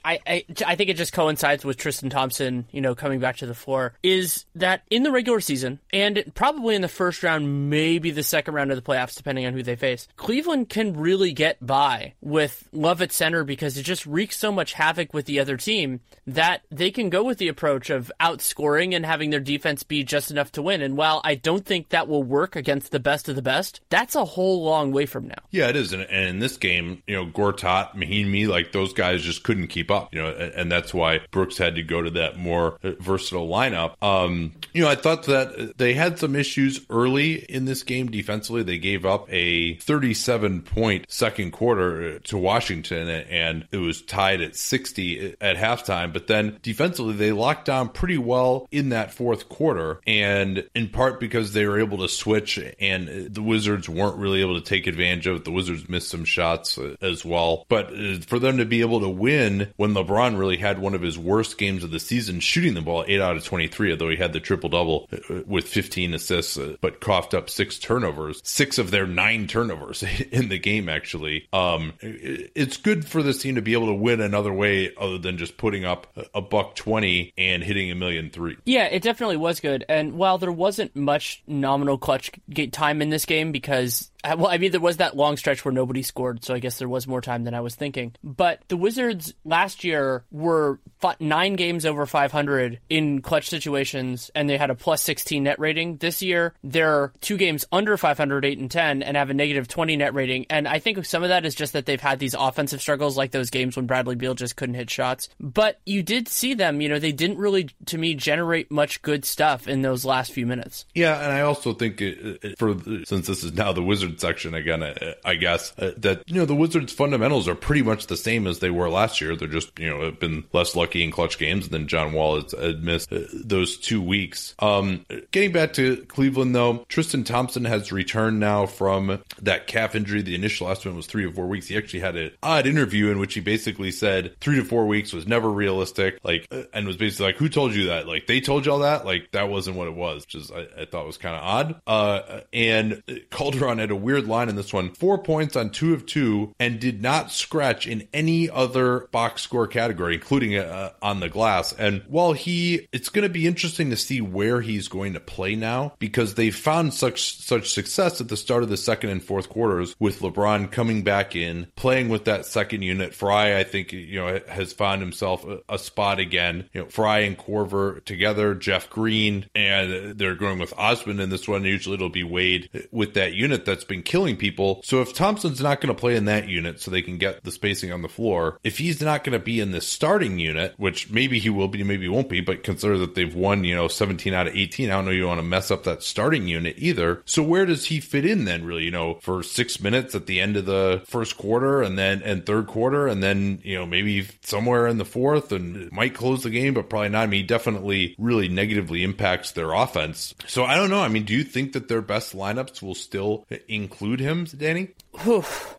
I, 0.05 0.19
I 0.27 0.45
I 0.67 0.77
think 0.77 0.91
it 0.91 0.97
just 0.97 1.13
coincides 1.13 1.65
with 1.65 1.77
Tristan 1.79 2.11
Thompson, 2.11 2.67
you 2.71 2.81
know, 2.81 2.95
coming 2.95 3.21
back 3.21 3.39
to 3.39 3.47
the 3.47 3.55
floor, 3.55 3.95
is 4.03 4.45
that 4.55 4.83
in 4.91 5.03
the 5.03 5.11
regular 5.11 5.41
season 5.41 5.81
and 5.93 6.31
probably 6.35 6.75
in 6.75 6.83
the 6.83 6.89
first 6.89 7.23
round, 7.23 7.71
maybe 7.71 8.11
the 8.11 8.23
second 8.23 8.44
round 8.53 8.71
of 8.71 8.77
the 8.77 8.83
playoffs, 8.83 9.17
depending 9.17 9.47
on 9.47 9.53
who 9.53 9.63
they 9.63 9.77
face, 9.77 10.09
Cleveland 10.17 10.69
can 10.69 10.97
really 10.97 11.33
get 11.33 11.65
by 11.65 12.15
with 12.21 12.69
Love 12.73 13.03
at 13.03 13.13
center 13.13 13.45
because 13.45 13.77
it 13.77 13.83
just 13.83 14.07
wreaks 14.07 14.39
so 14.39 14.53
much 14.53 14.75
havoc 14.75 15.15
with 15.15 15.27
the 15.27 15.41
other 15.41 15.57
team 15.57 16.01
that 16.27 16.63
they 16.71 16.91
can 16.91 17.11
go 17.11 17.23
with 17.23 17.39
the 17.39 17.49
approach 17.49 17.91
of 17.91 18.11
outscoring 18.21 18.95
and 18.95 19.05
having 19.05 19.31
their 19.31 19.41
defense 19.41 19.83
be 19.83 20.03
just 20.05 20.31
enough 20.31 20.53
to 20.53 20.63
win. 20.63 20.83
And 20.83 20.97
while 20.97 21.21
I 21.25 21.35
don't 21.35 21.65
think 21.65 21.91
that 21.91 22.09
will 22.09 22.23
work 22.23 22.57
against 22.57 22.91
the 22.91 23.01
best 23.01 23.29
of 23.29 23.37
the 23.37 23.43
best, 23.43 23.81
that's 23.91 24.15
a 24.15 24.25
whole 24.25 24.63
long 24.63 24.93
way 24.93 25.07
from 25.07 25.29
now. 25.29 25.35
Yeah, 25.51 25.69
it 25.69 25.77
is. 25.77 25.93
And, 25.93 26.03
in 26.03 26.39
this 26.39 26.57
game, 26.57 27.03
you 27.07 27.15
know, 27.15 27.27
Gortat, 27.27 27.95
Mahinmi, 27.95 28.49
like 28.49 28.73
those 28.73 28.93
guys 28.93 29.23
just 29.23 29.45
couldn't 29.45 29.69
keep 29.69 29.91
up, 29.91 30.15
you 30.15 30.21
know, 30.21 30.29
and, 30.29 30.75
that's 30.75 30.95
why 30.95 31.21
Brooks 31.31 31.57
had 31.57 31.77
to 31.77 31.83
go 31.83 32.03
to 32.03 32.11
that 32.11 32.37
more 32.37 32.79
versatile 32.83 33.49
lineup. 33.49 33.95
Um, 34.03 34.55
you 34.73 34.83
know, 34.83 34.89
I 34.89 34.97
thought 34.97 35.25
that 35.25 35.75
they 35.79 35.95
had 35.95 36.19
some 36.19 36.35
issues 36.35 36.81
early 36.91 37.35
in 37.35 37.65
this 37.65 37.83
game 37.85 38.11
defensively. 38.35 38.63
They 38.65 38.79
gave 38.79 39.07
up 39.07 39.27
a 39.31 39.77
37 39.77 40.63
point 40.63 41.07
second 41.09 41.53
quarter 41.53 42.19
to 42.19 42.39
Washington 42.39 43.09
and 43.09 43.67
it 43.71 43.77
was 43.77 44.03
tied 44.03 44.41
at 44.41 44.57
60 44.57 45.37
at 45.41 45.57
halftime. 45.57 46.13
But 46.13 46.27
then 46.27 46.59
defensively, 46.63 47.15
they 47.15 47.33
locked 47.33 47.67
down 47.67 47.91
pretty 47.91 48.19
well 48.19 48.67
in 48.71 48.89
that 48.89 49.13
fourth 49.13 49.49
quarter. 49.49 50.01
And 50.07 50.69
in 50.75 50.89
part 50.89 51.21
because 51.21 51.53
they 51.53 51.67
were 51.67 51.79
able 51.79 51.99
to 51.99 52.09
switch 52.09 52.59
and 52.81 53.33
the 53.33 53.43
Wizards 53.43 53.89
weren't 53.89 54.17
really 54.17 54.41
able 54.41 54.61
to 54.61 54.67
take 54.67 54.87
advantage 54.87 55.27
of 55.27 55.37
it. 55.37 55.45
The 55.45 55.53
Wizards 55.53 55.89
missed 55.89 56.09
some 56.09 56.25
shots 56.25 56.77
uh, 56.77 56.97
as 57.01 57.25
well. 57.25 57.67
But 57.69 57.93
uh, 57.93 58.19
for 58.27 58.39
them 58.39 58.59
to 58.59 58.65
be 58.65 58.81
able 58.81 59.01
to 59.01 59.09
win 59.09 59.73
when 59.77 59.95
LeBron 59.95 60.39
really 60.39 60.57
had 60.57 60.79
one 60.81 60.95
of 60.95 61.03
his 61.03 61.19
worst 61.19 61.57
games 61.59 61.85
of 61.85 61.91
the 61.91 62.01
season 62.01 62.41
shooting 62.41 62.75
the 62.75 62.81
ball, 62.81 63.05
8 63.07 63.21
out 63.21 63.37
of 63.37 63.45
23, 63.45 63.93
although 63.93 64.11
he 64.11 64.17
had 64.17 64.33
the 64.33 64.41
triple 64.41 64.71
double 64.71 65.09
uh, 65.13 65.43
with 65.47 65.69
15 65.69 66.15
assists, 66.15 66.59
but 66.81 67.01
coughed 67.01 67.35
up 67.35 67.49
six 67.49 67.79
turnovers 67.85 68.24
turnovers, 68.25 68.41
six 68.45 68.79
of 68.79 68.91
their 68.91 69.07
nine 69.07 69.47
turnovers 69.47 70.03
in 70.31 70.49
the 70.49 70.59
game. 70.59 70.89
Actually, 70.89 71.49
um, 71.53 71.93
it's 72.01 72.77
good 72.77 73.07
for 73.07 73.23
this 73.23 73.43
team 73.43 73.55
to 73.57 73.63
be 73.63 73.73
able 73.73 73.87
to 73.87 73.95
win 73.95 74.21
another 74.21 74.53
way 74.53 74.93
other 74.99 75.19
than 75.19 75.39
just 75.39 75.57
putting 75.57 75.85
up 75.85 76.07
a 76.35 76.41
buck 76.41 76.75
twenty 76.75 77.33
and 77.37 77.63
hitting 77.63 77.91
a 77.91 77.95
million 77.95 78.31
three. 78.31 78.57
Yeah, 78.65 78.85
it 78.85 79.03
definitely 79.03 79.37
was 79.37 79.61
good. 79.61 79.85
And 79.89 80.15
while 80.15 80.39
there 80.39 80.53
wasn't 80.53 80.95
much 80.97 81.43
nominal 81.47 81.99
clutch 81.99 82.31
time 82.73 83.03
in 83.03 83.11
this 83.11 83.25
game 83.25 83.53
because 83.53 84.11
well, 84.25 84.49
I 84.49 84.59
mean, 84.59 84.73
there 84.73 84.81
was 84.81 84.99
that 84.99 85.17
long 85.17 85.37
stretch 85.37 85.65
where 85.65 85.73
nobody 85.73 86.03
scored, 86.03 86.45
so 86.45 86.55
I 86.55 86.59
guess 86.59 86.79
there 86.79 86.89
was 86.89 87.07
more 87.07 87.21
time 87.21 87.45
than 87.45 87.55
I 87.55 87.61
was 87.61 87.75
thinking. 87.75 88.15
But 88.23 88.63
the 88.69 88.77
Wizards 88.77 89.35
last 89.45 89.85
year 89.85 90.25
were 90.31 90.81
nine 91.21 91.55
games 91.55 91.85
over 91.85 92.07
500 92.07 92.81
in 92.89 93.21
clutch 93.21 93.49
situations, 93.49 94.31
and 94.35 94.49
they 94.49 94.57
had 94.57 94.71
a 94.71 94.75
plus 94.75 95.03
16 95.03 95.43
net 95.43 95.59
rating. 95.59 95.99
This 95.99 96.23
year, 96.23 96.55
they're 96.63 97.13
two 97.21 97.37
games 97.37 97.67
under 97.71 97.97
500, 97.97 98.45
8 98.45 98.59
and 98.59 98.71
10, 98.71 99.03
and 99.03 99.17
have 99.17 99.31
a 99.31 99.35
negative 99.35 99.69
20 99.69 99.97
net 99.97 100.15
rating. 100.15 100.47
And 100.49 100.67
I 100.67 100.79
think 100.79 101.05
some 101.05 101.23
of 101.23 101.29
that 101.29 101.45
is 101.45 101.55
just 101.55 101.75
that 101.75 101.87
they've 101.87 102.01
had 102.01 102.19
these 102.19 102.35
offensive 102.35 102.81
struggles, 102.81 103.17
like 103.17 103.33
those 103.33 103.51
games 103.51 103.77
when 103.77 103.87
Bradley 103.87 104.17
Beal 104.17 104.35
just 104.35 104.57
couldn't 104.57 104.77
hit 104.77 104.91
shots. 104.91 105.29
But 105.39 105.81
you 105.85 106.03
did 106.03 106.29
see 106.29 106.55
them, 106.55 106.81
you 106.81 106.89
know, 106.89 106.99
they 106.99 107.13
didn't 107.13 107.39
really, 107.39 107.69
to 107.87 107.99
me, 107.99 108.15
generate 108.15 108.71
much 108.71 109.03
good 109.03 109.25
stuff 109.25 109.69
in 109.69 109.83
those 109.83 110.05
last 110.05 110.33
few 110.33 110.47
minutes. 110.47 110.87
Yeah, 110.95 111.23
and 111.23 111.33
I 111.33 111.43
also 111.43 111.75
think 111.75 112.01
it, 112.01 112.59
for 112.59 112.75
since 113.05 113.27
this 113.27 113.45
is 113.45 113.53
now 113.53 113.73
the 113.73 113.83
Wizards 113.83 114.14
section 114.21 114.55
again, 114.55 114.83
uh, 114.83 115.15
I 115.25 115.35
guess 115.35 115.73
uh, 115.79 115.93
that 115.99 116.23
you 116.27 116.37
know 116.37 116.45
the 116.45 116.55
Wizards' 116.55 116.93
fundamentals 116.93 117.49
are 117.49 117.55
pretty 117.55 117.83
much 117.83 118.07
the 118.07 118.17
same 118.17 118.47
as 118.47 118.59
they 118.59 118.71
were 118.71 118.89
last 118.89 119.21
year. 119.21 119.37
They're 119.37 119.49
just 119.49 119.79
you 119.79 119.89
know 119.89 120.05
have 120.05 120.21
been 120.21 120.45
less 120.53 120.77
lucky 120.77 121.03
in 121.03 121.11
clutch 121.11 121.39
games 121.39 121.69
than 121.69 121.89
John 121.89 122.13
Wall 122.13 122.41
has, 122.41 122.55
missed 122.79 123.13
uh, 123.13 123.21
those 123.33 123.77
two 123.77 124.03
weeks. 124.03 124.55
Um, 124.59 125.05
getting 125.31 125.53
back 125.53 125.73
to 125.75 126.05
Cleveland 126.07 126.55
though, 126.55 126.85
Tristan 126.89 127.25
Thompson 127.25 127.65
has 127.65 127.93
returned 127.93 128.41
now 128.41 128.67
from 128.67 129.23
that 129.43 129.67
calf 129.67 129.95
injury. 129.95 130.23
The 130.23 130.35
initial 130.35 130.69
estimate 130.69 130.97
was 130.97 131.07
three 131.07 131.25
to 131.25 131.33
four 131.33 131.47
weeks. 131.47 131.69
He 131.69 131.77
actually 131.77 132.01
had 132.01 132.17
an 132.17 132.33
odd 132.43 132.67
interview 132.67 133.11
in 133.11 133.19
which 133.19 133.35
he 133.35 133.41
basically 133.41 133.91
said 133.91 134.35
three 134.41 134.57
to 134.57 134.65
four 134.65 134.87
weeks 134.87 135.13
was 135.13 135.27
never 135.27 135.51
realistic. 135.51 136.19
Like, 136.23 136.47
and 136.73 136.87
was 136.87 136.97
basically 136.97 137.27
like, 137.27 137.37
"Who 137.37 137.49
told 137.49 137.75
you 137.75 137.87
that? 137.87 138.07
Like, 138.07 138.27
they 138.27 138.41
told 138.41 138.67
y'all 138.67 138.81
that? 138.81 139.05
Like, 139.05 139.31
that 139.33 139.49
wasn't 139.49 139.77
what 139.77 139.89
it 139.89 139.95
was." 139.95 140.25
Which 140.25 140.35
is 140.35 140.51
I, 140.51 140.83
I 140.83 140.85
thought 140.85 141.07
was 141.07 141.19
kind 141.19 141.37
of 141.37 141.43
odd. 141.43 141.81
Uh, 141.87 142.41
and 142.53 143.03
Calderon 143.31 143.79
had 143.79 143.91
a 143.91 143.97
weird 144.05 144.27
line 144.27 144.49
in 144.49 144.57
this 144.57 144.73
one 144.73 144.93
four 144.95 145.19
points 145.19 145.57
on 145.57 145.71
two 145.71 145.95
of 145.95 146.07
two 146.07 146.55
and 146.61 146.79
did 146.79 147.03
not 147.03 147.33
scratch 147.33 147.87
in 147.87 148.07
any 148.13 148.49
other 148.51 149.09
box 149.11 149.43
score 149.43 149.67
category, 149.67 150.15
including 150.15 150.57
uh, 150.57 150.91
on 151.03 151.21
the 151.21 151.29
glass. 151.29 151.73
And 151.73 152.03
while 152.09 152.33
he, 152.33 152.89
it's 152.93 153.09
going 153.09 153.25
to 153.25 153.29
be 153.29 153.47
interesting 153.47 153.91
to 153.91 153.97
see 153.97 154.21
where 154.21 154.61
he's 154.61 154.89
going 154.89 155.15
to 155.15 155.21
play 155.21 155.55
now 155.55 155.95
because 155.99 156.35
they 156.35 156.51
found 156.51 156.95
such 156.95 157.37
such 157.37 157.73
success 157.73 158.21
at 158.21 158.29
the 158.29 158.37
start 158.37 158.63
of 158.63 158.69
the 158.69 158.77
second 158.77 159.11
and 159.11 159.23
fourth 159.23 159.49
quarters 159.49 159.95
with 159.99 160.21
LeBron 160.21 160.71
coming 160.71 161.03
back 161.03 161.35
in, 161.35 161.67
playing 161.77 162.09
with 162.09 162.25
that 162.25 162.47
second 162.47 162.83
unit. 162.83 163.15
Frye, 163.15 163.59
I 163.59 163.65
think, 163.65 163.93
you 163.93 164.17
know, 164.17 164.41
has 164.49 164.73
found 164.73 165.01
himself 165.01 165.45
a, 165.47 165.61
a 165.69 165.79
spot 165.79 166.19
again. 166.19 166.69
You 166.73 166.83
know, 166.83 166.89
Frye 166.89 167.21
and 167.21 167.39
Korver 167.39 168.05
together, 168.05 168.55
Jeff 168.55 168.91
Green, 168.91 169.47
and 169.55 170.19
they're 170.19 170.35
going 170.35 170.59
with 170.59 170.75
Osman 170.77 171.21
in 171.21 171.31
this 171.31 171.49
one. 171.49 171.65
Usually 171.65 171.95
it'll 171.95 172.09
be 172.09 172.25
Wade 172.25 172.69
with 172.91 173.15
that 173.15 173.35
unit 173.35 173.65
that's 173.65 173.84
been 173.85 174.03
killing 174.03 174.37
people. 174.37 174.81
So 174.85 175.01
if 175.01 175.15
Thompson's 175.15 175.61
not 175.61 175.81
going 175.81 175.95
to 175.95 176.01
play 176.01 176.17
in 176.17 176.27
that 176.27 176.49
unit 176.49 176.81
so 176.81 176.91
they 176.91 177.03
can 177.03 177.19
get 177.19 177.43
the 177.45 177.53
spacing 177.53 177.93
on 177.93 178.03
the 178.03 178.09
floor, 178.09 178.59
if 178.65 178.79
he's 178.79 179.01
not 179.01 179.25
going 179.25 179.39
to 179.39 179.45
be 179.45 179.61
in 179.61 179.71
the 179.71 179.81
starting 179.81 180.39
unit, 180.39 180.75
which 180.77 181.11
maybe 181.11 181.39
he 181.39 181.51
will 181.51 181.69
be, 181.69 181.83
maybe 181.83 182.03
he 182.03 182.09
won't 182.09 182.29
be, 182.29 182.41
but 182.41 182.65
consider 182.65 182.99
that 182.99 183.15
they've 183.15 183.35
won, 183.35 183.65
you 183.65 183.75
know, 183.75 183.89
17 183.89 184.35
out 184.35 184.47
of 184.47 184.57
18. 184.57 184.91
I 184.91 184.95
don't 184.95 185.05
know 185.05 185.11
you 185.11 185.27
want 185.27 185.39
to 185.39 185.47
mess 185.47 185.71
up 185.71 185.85
that 185.85 186.03
starting 186.03 186.49
unit 186.49 186.77
either. 186.79 187.23
So 187.27 187.43
where 187.43 187.67
does 187.67 187.87
he 187.87 188.01
fit 188.01 188.25
in 188.25 188.45
then, 188.45 188.65
really? 188.65 188.85
You 188.85 188.91
know, 188.91 189.19
for 189.23 189.43
six 189.43 189.81
minutes 189.81 190.15
at 190.15 190.27
the 190.27 190.41
end 190.41 190.57
of 190.57 190.67
the 190.67 191.03
first 191.07 191.37
quarter 191.37 191.83
and 191.83 191.99
then 191.99 192.23
and 192.23 192.45
third 192.45 192.67
quarter, 192.67 193.07
and 193.07 193.23
then, 193.23 193.61
you 193.63 193.77
know, 193.77 193.87
maybe 193.87 194.27
somewhere 194.43 194.87
in 194.87 194.99
the 194.99 195.05
fourth 195.05 195.53
and 195.53 195.91
might 195.93 196.15
close 196.15 196.43
the 196.43 196.51
game, 196.51 196.75
but 196.75 196.89
probably 196.89 197.09
not. 197.09 197.25
I 197.25 197.27
mean, 197.27 197.41
he 197.43 197.47
definitely 197.47 198.15
really 198.19 198.49
negatively 198.49 199.03
impacts 199.03 199.53
their 199.53 199.73
offense. 199.73 200.35
So 200.47 200.65
I 200.65 200.77
don't 200.77 200.91
know. 200.91 201.03
I 201.03 201.09
mean, 201.09 201.25
do 201.25 201.35
you 201.35 201.45
think 201.45 201.73
that 201.73 201.89
their 201.89 202.03
best 202.03 202.35
lineups 202.35 202.83
will 202.83 202.95
still 202.95 203.47
include 203.75 204.21
him, 204.21 204.45
Danny? 204.45 204.89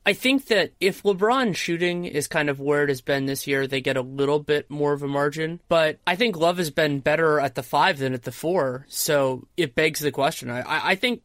I 0.05 0.13
think 0.13 0.47
that 0.47 0.73
if 0.79 1.03
LeBron 1.03 1.55
shooting 1.55 2.05
is 2.05 2.27
kind 2.27 2.49
of 2.49 2.59
where 2.59 2.83
it 2.83 2.89
has 2.89 3.01
been 3.01 3.25
this 3.25 3.47
year, 3.47 3.67
they 3.67 3.81
get 3.81 3.97
a 3.97 4.01
little 4.01 4.39
bit 4.39 4.69
more 4.69 4.93
of 4.93 5.03
a 5.03 5.07
margin. 5.07 5.59
But 5.67 5.99
I 6.05 6.15
think 6.15 6.37
Love 6.37 6.57
has 6.57 6.71
been 6.71 6.99
better 6.99 7.39
at 7.39 7.55
the 7.55 7.63
five 7.63 7.97
than 7.99 8.13
at 8.13 8.23
the 8.23 8.31
four. 8.31 8.85
So 8.87 9.47
it 9.57 9.75
begs 9.75 9.99
the 9.99 10.11
question. 10.11 10.49
I, 10.49 10.63
I 10.91 10.95
think. 10.95 11.21